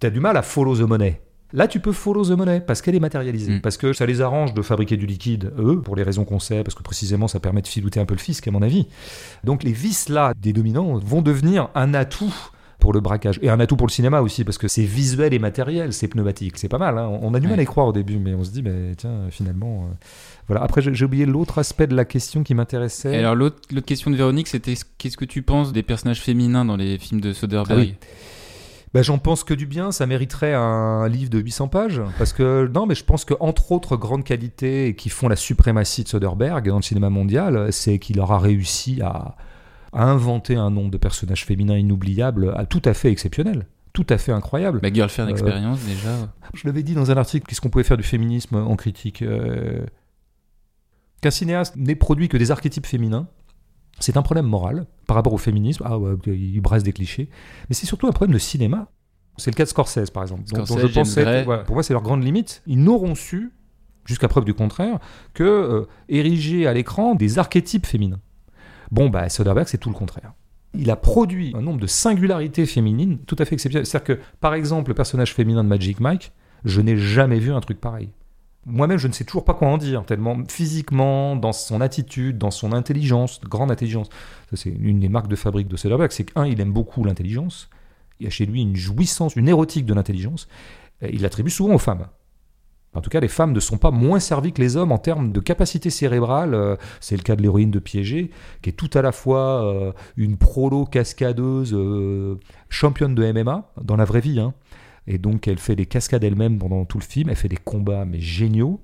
tu 0.00 0.06
as 0.06 0.10
du 0.10 0.20
mal 0.20 0.36
à 0.36 0.42
follow 0.42 0.76
the 0.76 0.88
money. 0.88 1.20
Là, 1.52 1.66
tu 1.66 1.80
peux 1.80 1.92
follow 1.92 2.24
the 2.24 2.36
money 2.36 2.60
parce 2.60 2.82
qu'elle 2.82 2.94
est 2.94 3.00
matérialisée. 3.00 3.52
Mm. 3.52 3.60
Parce 3.60 3.76
que 3.76 3.92
ça 3.92 4.06
les 4.06 4.20
arrange 4.20 4.54
de 4.54 4.62
fabriquer 4.62 4.96
du 4.96 5.06
liquide, 5.06 5.52
eux, 5.58 5.80
pour 5.80 5.96
les 5.96 6.02
raisons 6.02 6.24
qu'on 6.24 6.38
sait, 6.38 6.62
parce 6.62 6.74
que 6.74 6.82
précisément 6.82 7.28
ça 7.28 7.40
permet 7.40 7.62
de 7.62 7.68
filouter 7.68 8.00
un 8.00 8.04
peu 8.04 8.14
le 8.14 8.20
fisc, 8.20 8.46
à 8.46 8.50
mon 8.50 8.62
avis. 8.62 8.86
Donc 9.44 9.62
les 9.62 9.72
vices-là 9.72 10.34
des 10.36 10.52
dominants 10.52 10.98
vont 10.98 11.22
devenir 11.22 11.68
un 11.74 11.94
atout 11.94 12.34
pour 12.78 12.92
le 12.92 13.00
braquage. 13.00 13.38
Et 13.42 13.50
un 13.50 13.58
atout 13.60 13.76
pour 13.76 13.86
le 13.86 13.92
cinéma 13.92 14.20
aussi, 14.20 14.44
parce 14.44 14.58
que 14.58 14.68
c'est 14.68 14.84
visuel 14.84 15.34
et 15.34 15.38
matériel, 15.38 15.92
c'est 15.92 16.08
pneumatique. 16.08 16.58
C'est 16.58 16.68
pas 16.68 16.78
mal. 16.78 16.96
Hein. 16.98 17.10
On 17.22 17.34
a 17.34 17.40
du 17.40 17.48
mal 17.48 17.58
à 17.58 17.62
y 17.62 17.66
croire 17.66 17.88
au 17.88 17.92
début, 17.92 18.18
mais 18.18 18.34
on 18.34 18.44
se 18.44 18.50
dit, 18.50 18.62
mais 18.62 18.94
tiens, 18.96 19.22
finalement. 19.30 19.88
Euh, 19.90 19.94
voilà. 20.46 20.62
Après, 20.62 20.80
j'ai 20.80 21.04
oublié 21.04 21.26
l'autre 21.26 21.58
aspect 21.58 21.86
de 21.86 21.96
la 21.96 22.04
question 22.04 22.42
qui 22.42 22.54
m'intéressait. 22.54 23.16
Alors, 23.16 23.34
l'autre 23.34 23.80
question 23.80 24.10
de 24.10 24.16
Véronique, 24.16 24.48
c'était 24.48 24.74
qu'est-ce 24.96 25.16
que 25.16 25.24
tu 25.24 25.42
penses 25.42 25.72
des 25.72 25.82
personnages 25.82 26.20
féminins 26.20 26.64
dans 26.64 26.76
les 26.76 26.98
films 26.98 27.20
de 27.20 27.32
Soderbergh? 27.32 27.94
Ah 28.00 28.06
ben, 28.94 29.02
j'en 29.02 29.18
pense 29.18 29.44
que 29.44 29.54
du 29.54 29.66
bien, 29.66 29.92
ça 29.92 30.06
mériterait 30.06 30.54
un 30.54 31.08
livre 31.08 31.30
de 31.30 31.38
800 31.38 31.68
pages. 31.68 32.02
Parce 32.16 32.32
que, 32.32 32.70
non, 32.72 32.86
mais 32.86 32.94
je 32.94 33.04
pense 33.04 33.24
qu'entre 33.24 33.72
autres 33.72 33.96
grandes 33.96 34.24
qualités 34.24 34.94
qui 34.96 35.10
font 35.10 35.28
la 35.28 35.36
suprématie 35.36 36.04
de 36.04 36.08
Soderbergh 36.08 36.68
dans 36.68 36.76
le 36.76 36.82
cinéma 36.82 37.10
mondial, 37.10 37.72
c'est 37.72 37.98
qu'il 37.98 38.20
aura 38.20 38.38
réussi 38.38 39.00
à, 39.02 39.36
inventer 39.92 40.54
un 40.54 40.70
nombre 40.70 40.90
de 40.90 40.98
personnages 40.98 41.46
féminins 41.46 41.76
inoubliables 41.78 42.52
à 42.56 42.66
tout 42.66 42.82
à 42.84 42.94
fait 42.94 43.10
exceptionnel 43.10 43.66
tout 43.94 44.06
à 44.10 44.18
fait 44.18 44.30
incroyable. 44.30 44.78
La 44.80 44.92
Girlfriend 44.92 45.26
euh, 45.26 45.30
Experience, 45.30 45.80
déjà. 45.80 46.28
Je 46.54 46.66
l'avais 46.66 46.84
dit 46.84 46.94
dans 46.94 47.10
un 47.10 47.16
article, 47.16 47.46
qu'est-ce 47.48 47.60
qu'on 47.60 47.70
pouvait 47.70 47.82
faire 47.82 47.96
du 47.96 48.04
féminisme 48.04 48.54
en 48.54 48.76
critique 48.76 49.22
euh, 49.22 49.84
Qu'un 51.20 51.32
cinéaste 51.32 51.74
n'ait 51.74 51.96
produit 51.96 52.28
que 52.28 52.36
des 52.36 52.52
archétypes 52.52 52.86
féminins, 52.86 53.26
c'est 53.98 54.16
un 54.16 54.22
problème 54.22 54.46
moral 54.46 54.86
par 55.06 55.16
rapport 55.16 55.32
au 55.32 55.38
féminisme. 55.38 55.82
Ah 55.86 55.98
ouais, 55.98 56.14
il 56.26 56.60
brasse 56.60 56.82
des 56.82 56.92
clichés. 56.92 57.28
Mais 57.68 57.74
c'est 57.74 57.86
surtout 57.86 58.06
un 58.06 58.12
problème 58.12 58.34
de 58.34 58.38
cinéma. 58.38 58.88
C'est 59.36 59.50
le 59.50 59.56
cas 59.56 59.64
de 59.64 59.68
Scorsese, 59.68 60.10
par 60.10 60.22
exemple. 60.22 60.42
Scorsese, 60.46 60.86
je 60.88 60.94
pensais, 60.94 61.44
pour 61.64 61.74
moi, 61.74 61.82
c'est 61.82 61.92
leur 61.92 62.02
grande 62.02 62.24
limite. 62.24 62.62
Ils 62.66 62.82
n'auront 62.82 63.14
su, 63.14 63.52
jusqu'à 64.04 64.28
preuve 64.28 64.44
du 64.44 64.54
contraire, 64.54 64.98
que 65.34 65.44
euh, 65.44 65.86
ériger 66.08 66.66
à 66.66 66.74
l'écran 66.74 67.14
des 67.14 67.38
archétypes 67.38 67.86
féminins. 67.86 68.20
Bon, 68.90 69.08
bah, 69.08 69.28
Soderbergh, 69.28 69.68
c'est 69.68 69.78
tout 69.78 69.90
le 69.90 69.94
contraire. 69.94 70.32
Il 70.74 70.90
a 70.90 70.96
produit 70.96 71.52
un 71.56 71.62
nombre 71.62 71.80
de 71.80 71.86
singularités 71.86 72.66
féminines 72.66 73.18
tout 73.26 73.36
à 73.38 73.44
fait 73.44 73.54
exceptionnelles. 73.54 73.86
C'est-à-dire 73.86 74.16
que, 74.16 74.22
par 74.40 74.54
exemple, 74.54 74.90
le 74.90 74.94
personnage 74.94 75.34
féminin 75.34 75.62
de 75.62 75.68
Magic 75.68 76.00
Mike, 76.00 76.32
je 76.64 76.80
n'ai 76.80 76.96
jamais 76.96 77.38
vu 77.38 77.52
un 77.52 77.60
truc 77.60 77.80
pareil 77.80 78.10
moi-même, 78.68 78.98
je 78.98 79.08
ne 79.08 79.12
sais 79.12 79.24
toujours 79.24 79.44
pas 79.44 79.54
quoi 79.54 79.68
en 79.68 79.78
dire, 79.78 80.04
tellement 80.04 80.36
physiquement, 80.48 81.36
dans 81.36 81.52
son 81.52 81.80
attitude, 81.80 82.38
dans 82.38 82.50
son 82.50 82.72
intelligence, 82.72 83.40
grande 83.40 83.70
intelligence. 83.70 84.08
Ça, 84.50 84.56
c'est 84.56 84.70
une 84.70 85.00
des 85.00 85.08
marques 85.08 85.28
de 85.28 85.36
fabrique 85.36 85.68
de 85.68 85.76
Soderbergh, 85.76 86.12
c'est 86.12 86.24
qu'un, 86.24 86.46
il 86.46 86.60
aime 86.60 86.72
beaucoup 86.72 87.04
l'intelligence. 87.04 87.68
Il 88.20 88.24
y 88.24 88.26
a 88.26 88.30
chez 88.30 88.46
lui 88.46 88.62
une 88.62 88.76
jouissance, 88.76 89.36
une 89.36 89.48
érotique 89.48 89.86
de 89.86 89.94
l'intelligence. 89.94 90.48
Il 91.02 91.22
l'attribue 91.22 91.50
souvent 91.50 91.74
aux 91.74 91.78
femmes. 91.78 92.06
En 92.94 93.00
tout 93.00 93.10
cas, 93.10 93.20
les 93.20 93.28
femmes 93.28 93.52
ne 93.52 93.60
sont 93.60 93.76
pas 93.76 93.90
moins 93.90 94.18
servies 94.18 94.52
que 94.52 94.62
les 94.62 94.76
hommes 94.76 94.92
en 94.92 94.98
termes 94.98 95.30
de 95.30 95.40
capacité 95.40 95.90
cérébrale. 95.90 96.54
Euh, 96.54 96.76
c'est 97.00 97.16
le 97.16 97.22
cas 97.22 97.36
de 97.36 97.42
l'héroïne 97.42 97.70
de 97.70 97.78
Piégé, 97.78 98.30
qui 98.62 98.70
est 98.70 98.72
tout 98.72 98.90
à 98.94 99.02
la 99.02 99.12
fois 99.12 99.64
euh, 99.64 99.92
une 100.16 100.36
prolo 100.36 100.84
cascadeuse, 100.84 101.74
euh, 101.74 102.40
championne 102.70 103.14
de 103.14 103.30
MMA, 103.32 103.72
dans 103.82 103.96
la 103.96 104.04
vraie 104.04 104.20
vie, 104.20 104.40
hein, 104.40 104.54
et 105.10 105.16
donc, 105.16 105.48
elle 105.48 105.58
fait 105.58 105.74
des 105.74 105.86
cascades 105.86 106.22
elle-même 106.22 106.58
pendant 106.58 106.84
tout 106.84 106.98
le 106.98 107.02
film. 107.02 107.30
Elle 107.30 107.36
fait 107.36 107.48
des 107.48 107.56
combats, 107.56 108.04
mais 108.04 108.20
géniaux. 108.20 108.80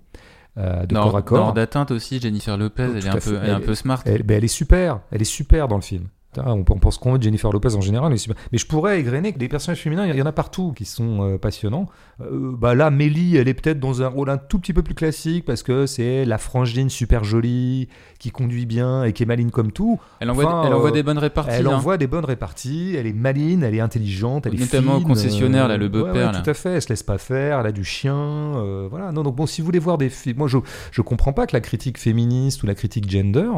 Euh, 0.57 0.87
de 0.87 0.95
corps 0.95 1.17
à 1.17 1.23
corps. 1.23 1.53
d'atteinte 1.53 1.91
aussi, 1.91 2.19
Jennifer 2.19 2.57
Lopez, 2.57 2.85
elle, 2.85 3.05
est 3.05 3.09
un, 3.09 3.19
peu, 3.19 3.39
elle, 3.43 3.51
est 3.51 3.53
un 3.53 3.61
peu 3.61 3.75
smart. 3.75 4.01
Elle, 4.07 4.23
ben, 4.23 4.39
elle, 4.39 4.45
est 4.45 4.49
super, 4.49 5.01
elle 5.11 5.21
est 5.21 5.27
super 5.27 5.69
dans 5.69 5.77
le 5.77 5.83
film. 5.83 6.09
On, 6.45 6.65
pense 6.65 6.99
qu'on 6.99 7.13
veut 7.13 7.21
Jennifer 7.21 7.51
Lopez 7.53 7.75
en 7.75 7.81
général, 7.81 8.13
mais, 8.13 8.59
je 8.59 8.67
pourrais 8.67 9.01
égrener 9.01 9.33
que 9.33 9.39
des 9.39 9.49
personnages 9.49 9.81
féminins, 9.81 10.07
il 10.07 10.17
y 10.17 10.23
en 10.23 10.27
a 10.27 10.33
partout 10.33 10.73
qui 10.73 10.85
sont 10.85 11.23
euh, 11.23 11.39
passionnants. 11.39 11.87
Euh, 12.21 12.53
bah 12.57 12.75
là, 12.75 12.91
Melly, 12.91 13.37
elle 13.37 13.49
est 13.49 13.55
peut-être 13.55 13.81
dans 13.81 14.03
un 14.03 14.09
rôle 14.09 14.31
un 14.31 14.39
tout 14.39 14.59
petit 14.59 14.73
peu 14.73 14.83
plus 14.83 14.95
classique 14.95 15.45
parce 15.45 15.63
que 15.63 15.87
c'est 15.87 16.25
la 16.25 16.39
frangine 16.39 16.89
super 16.91 17.25
jolie 17.25 17.89
qui 18.19 18.31
conduit 18.31 18.67
bien 18.67 19.05
et 19.05 19.13
qui 19.13 19.23
est 19.23 19.27
maline 19.27 19.51
comme 19.51 19.73
tout. 19.73 19.99
Elle 20.21 20.31
envoie, 20.31 20.65
elle 20.67 20.75
envoie 20.75 20.91
des 20.91 21.03
bonnes 21.03 21.19
réparties. 21.19 21.57
Elle 21.59 21.67
hein. 21.67 21.77
envoie 21.77 21.97
des 21.97 22.07
bonnes 22.07 22.25
réparties. 22.25 22.95
Elle 22.97 23.07
est 23.07 23.13
maline, 23.13 23.63
elle 23.63 23.75
est 23.75 23.81
intelligente, 23.81 24.47
elle 24.47 24.55
est 24.55 24.61
notamment 24.61 24.97
au 24.97 25.01
concessionnaire 25.01 25.69
là, 25.69 25.77
le 25.77 25.89
beau-père. 25.89 26.43
tout 26.43 26.51
à 26.51 26.55
fait. 26.55 26.71
Elle 26.71 26.83
se 26.83 26.89
laisse 26.89 27.03
pas 27.03 27.19
faire. 27.19 27.61
Elle 27.61 27.67
a 27.67 27.73
du 27.73 27.85
chien. 27.85 28.15
Euh, 28.17 28.87
voilà. 28.91 29.13
Non, 29.13 29.23
donc 29.23 29.37
bon, 29.37 29.47
si 29.47 29.61
vous 29.61 29.67
voulez 29.67 29.79
voir 29.79 29.99
des 29.99 30.09
films, 30.09 30.39
moi 30.39 30.49
je 30.49 30.59
je 30.91 31.03
comprends 31.03 31.33
pas 31.33 31.47
que 31.47 31.55
la 31.55 31.61
critique 31.61 31.99
féministe 31.99 32.63
ou 32.63 32.67
la 32.67 32.75
critique 32.75 33.11
gender 33.11 33.51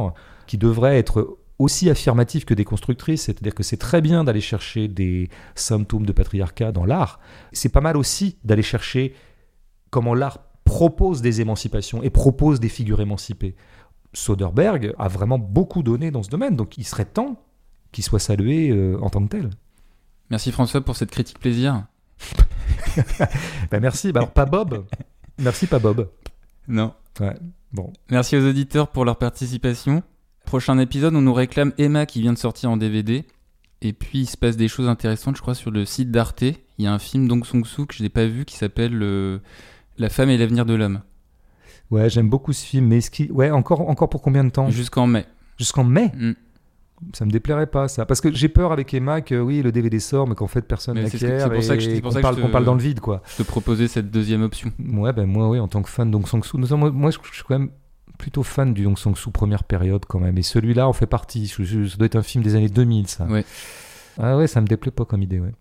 qui 0.46 0.58
devrait 0.58 0.98
être 0.98 1.36
aussi 1.58 1.88
affirmative 1.88 2.44
que 2.44 2.54
déconstructrice, 2.54 3.22
c'est-à-dire 3.22 3.54
que 3.54 3.62
c'est 3.62 3.76
très 3.78 4.00
bien 4.00 4.24
d'aller 4.24 4.40
chercher 4.40 4.88
des 4.88 5.30
symptômes 5.54 6.04
de 6.04 6.12
patriarcat 6.12 6.72
dans 6.72 6.84
l'art, 6.84 7.20
c'est 7.52 7.70
pas 7.70 7.80
mal 7.80 7.96
aussi 7.96 8.36
d'aller 8.44 8.62
chercher 8.62 9.14
comment 9.90 10.14
l'art 10.14 10.40
propose 10.64 11.22
des 11.22 11.40
émancipations 11.40 12.02
et 12.02 12.10
propose 12.10 12.60
des 12.60 12.68
figures 12.68 13.00
émancipées. 13.00 13.54
Soderbergh 14.12 14.94
a 14.98 15.08
vraiment 15.08 15.38
beaucoup 15.38 15.82
donné 15.82 16.10
dans 16.10 16.22
ce 16.22 16.28
domaine, 16.28 16.56
donc 16.56 16.76
il 16.78 16.84
serait 16.84 17.04
temps 17.04 17.42
qui 17.92 18.02
soit 18.02 18.18
salué 18.18 18.70
euh, 18.70 18.98
en 19.00 19.08
tant 19.08 19.24
que 19.24 19.28
tel. 19.28 19.50
Merci 20.30 20.52
François 20.52 20.80
pour 20.80 20.96
cette 20.96 21.10
critique 21.10 21.38
plaisir. 21.38 21.86
Bah, 23.70 23.78
merci. 23.78 24.10
Bah, 24.10 24.20
alors, 24.20 24.32
pas 24.32 24.46
Bob. 24.46 24.86
Merci, 25.38 25.66
pas 25.66 25.78
Bob. 25.78 26.08
Non. 26.66 26.94
Ouais. 27.20 27.36
Bon. 27.72 27.92
Merci 28.10 28.36
aux 28.36 28.48
auditeurs 28.48 28.88
pour 28.88 29.04
leur 29.04 29.18
participation. 29.18 30.02
Prochain 30.46 30.78
épisode, 30.78 31.14
on 31.14 31.20
nous 31.22 31.34
réclame 31.34 31.72
Emma 31.76 32.06
qui 32.06 32.20
vient 32.22 32.32
de 32.32 32.38
sortir 32.38 32.70
en 32.70 32.76
DVD. 32.76 33.24
Et 33.82 33.92
puis 33.92 34.20
il 34.20 34.26
se 34.26 34.36
passe 34.36 34.56
des 34.56 34.68
choses 34.68 34.88
intéressantes, 34.88 35.36
je 35.36 35.42
crois, 35.42 35.54
sur 35.54 35.70
le 35.70 35.84
site 35.84 36.10
d'Arte. 36.10 36.42
Il 36.42 36.84
y 36.84 36.86
a 36.86 36.92
un 36.92 36.98
film 36.98 37.26
d'Ong 37.28 37.44
Song-soo 37.44 37.84
que 37.86 37.94
je 37.94 38.02
n'ai 38.02 38.08
pas 38.08 38.26
vu 38.26 38.44
qui 38.44 38.56
s'appelle 38.56 38.98
euh, 39.02 39.38
La 39.98 40.08
femme 40.08 40.30
et 40.30 40.38
l'avenir 40.38 40.64
de 40.64 40.74
l'homme. 40.74 41.00
Ouais, 41.90 42.08
j'aime 42.08 42.28
beaucoup 42.30 42.52
ce 42.52 42.64
film. 42.64 42.86
Mais 42.86 42.98
est-ce 42.98 43.10
qu'il- 43.10 43.30
ouais, 43.32 43.50
encore, 43.50 43.88
encore 43.88 44.08
pour 44.08 44.22
combien 44.22 44.44
de 44.44 44.50
temps? 44.50 44.70
Jusqu'en 44.70 45.06
mai. 45.06 45.26
Jusqu'en 45.58 45.84
mai? 45.84 46.10
Mm. 46.16 46.32
Ça 47.12 47.24
me 47.26 47.30
déplairait 47.30 47.66
pas, 47.66 47.88
ça. 47.88 48.06
Parce 48.06 48.20
que 48.22 48.32
j'ai 48.32 48.48
peur 48.48 48.72
avec 48.72 48.94
Emma 48.94 49.20
que 49.20 49.34
oui, 49.38 49.60
le 49.62 49.70
DVD 49.72 49.98
sort, 50.00 50.26
mais 50.26 50.34
qu'en 50.34 50.46
fait 50.46 50.62
personne 50.62 50.96
ce 50.96 51.00
que- 51.00 51.24
n'acquiert 51.26 51.40
c'est 51.42 51.50
pour 51.50 51.62
ça 51.62 51.76
que 51.76 51.82
je- 51.82 51.90
pour 52.00 52.02
qu'on 52.02 52.10
ça 52.12 52.18
que 52.18 52.22
parle, 52.22 52.36
je 52.36 52.40
qu'on 52.40 52.46
te- 52.46 52.52
parle 52.52 52.64
dans 52.64 52.74
le 52.74 52.80
vide, 52.80 53.00
quoi. 53.00 53.20
Je 53.36 53.42
te 53.42 53.42
proposais 53.42 53.88
cette 53.88 54.10
deuxième 54.10 54.42
option. 54.42 54.70
Ouais, 54.94 55.12
ben 55.12 55.26
moi, 55.26 55.48
oui, 55.50 55.58
en 55.58 55.68
tant 55.68 55.82
que 55.82 55.90
fan 55.90 56.10
d'Ong 56.10 56.26
Sang-soo, 56.26 56.56
nous, 56.56 56.74
moi, 56.76 56.90
moi, 56.92 57.10
je 57.10 57.18
je 57.30 57.34
suis 57.34 57.44
quand 57.44 57.58
même 57.58 57.70
plutôt 58.18 58.42
fan 58.42 58.72
du 58.74 58.82
Dong 58.84 58.98
Sang-soo 58.98 59.30
première 59.30 59.64
période 59.64 60.04
quand 60.06 60.18
même. 60.20 60.36
Et 60.38 60.42
celui-là 60.42 60.88
en 60.88 60.92
fait 60.92 61.06
partie. 61.06 61.46
Je- 61.46 61.62
je- 61.64 61.86
ça 61.86 61.96
doit 61.96 62.06
être 62.06 62.16
un 62.16 62.22
film 62.22 62.42
des 62.44 62.54
années 62.54 62.68
2000, 62.68 63.06
ça. 63.08 63.24
Ouais. 63.26 63.44
Ah 64.18 64.36
ouais, 64.36 64.46
ça 64.46 64.60
me 64.60 64.66
déplaît 64.66 64.90
pas 64.90 65.04
comme 65.04 65.22
idée, 65.22 65.40
ouais. 65.40 65.52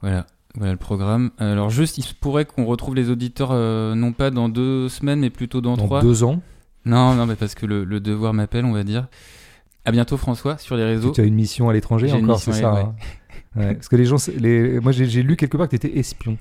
Voilà. 0.00 0.26
Voilà 0.54 0.72
le 0.72 0.78
programme. 0.78 1.30
Alors 1.38 1.70
juste, 1.70 1.96
il 1.98 2.02
se 2.02 2.12
pourrait 2.14 2.44
qu'on 2.44 2.66
retrouve 2.66 2.94
les 2.94 3.08
auditeurs 3.08 3.50
euh, 3.52 3.94
non 3.94 4.12
pas 4.12 4.30
dans 4.30 4.48
deux 4.50 4.88
semaines, 4.90 5.20
mais 5.20 5.30
plutôt 5.30 5.60
dans, 5.62 5.76
Dans 5.76 5.84
trois. 5.86 6.02
deux 6.02 6.24
ans, 6.24 6.42
Non, 6.84 7.14
non, 7.14 7.24
mais 7.26 7.36
parce 7.36 7.54
que 7.54 7.64
le, 7.64 7.84
le 7.84 8.00
devoir 8.00 8.34
m'appelle, 8.34 8.64
on 8.66 8.72
va 8.72 8.84
dire. 8.84 9.08
À 9.84 9.92
bientôt 9.92 10.16
François 10.16 10.58
sur 10.58 10.76
les 10.76 10.84
réseaux. 10.84 11.10
tu 11.12 11.20
as 11.22 11.24
une 11.24 11.34
mission 11.34 11.68
à 11.68 11.72
l'étranger 11.72 12.12
encore, 12.12 12.38
c'est 12.38 12.52
ça. 12.52 12.72
hein 12.72 12.94
Ouais, 13.56 13.74
Parce 13.74 13.88
que 13.88 13.96
les 13.96 14.04
gens, 14.06 14.16
les... 14.38 14.80
moi 14.80 14.92
j'ai 14.92 15.06
j'ai 15.06 15.22
lu 15.22 15.36
quelque 15.36 15.56
part 15.56 15.68
que 15.68 15.76
tu 15.76 15.86
étais 15.86 15.98
espion. 15.98 16.38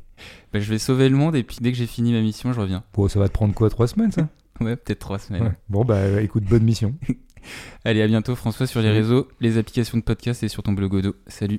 Bah, 0.54 0.60
je 0.60 0.70
vais 0.70 0.78
sauver 0.78 1.10
le 1.10 1.16
monde 1.18 1.36
et 1.36 1.44
puis 1.44 1.58
dès 1.60 1.72
que 1.72 1.78
j'ai 1.78 1.88
fini 1.88 2.14
ma 2.14 2.22
mission, 2.22 2.54
je 2.54 2.60
reviens. 2.62 2.84
Bon, 2.94 3.08
ça 3.10 3.20
va 3.20 3.28
te 3.28 3.34
prendre 3.34 3.54
quoi, 3.54 3.70
trois 3.70 3.88
semaines, 3.88 4.12
ça? 4.12 4.28
Ouais, 4.66 4.76
peut-être 4.76 5.00
trois 5.00 5.20
semaines. 5.20 5.44
Ouais. 5.44 5.52
Bon, 5.70 5.84
bah 5.86 6.22
écoute, 6.22 6.44
bonne 6.44 6.64
mission. 6.64 6.96
Allez, 7.86 8.02
à 8.02 8.08
bientôt 8.08 8.36
François 8.36 8.68
sur 8.68 8.82
les 8.82 8.92
réseaux, 8.92 9.28
les 9.40 9.58
applications 9.58 9.98
de 9.98 10.04
podcast 10.04 10.44
et 10.44 10.48
sur 10.48 10.62
ton 10.62 10.74
blog 10.74 10.94
Odo. 10.94 11.16
Salut. 11.28 11.50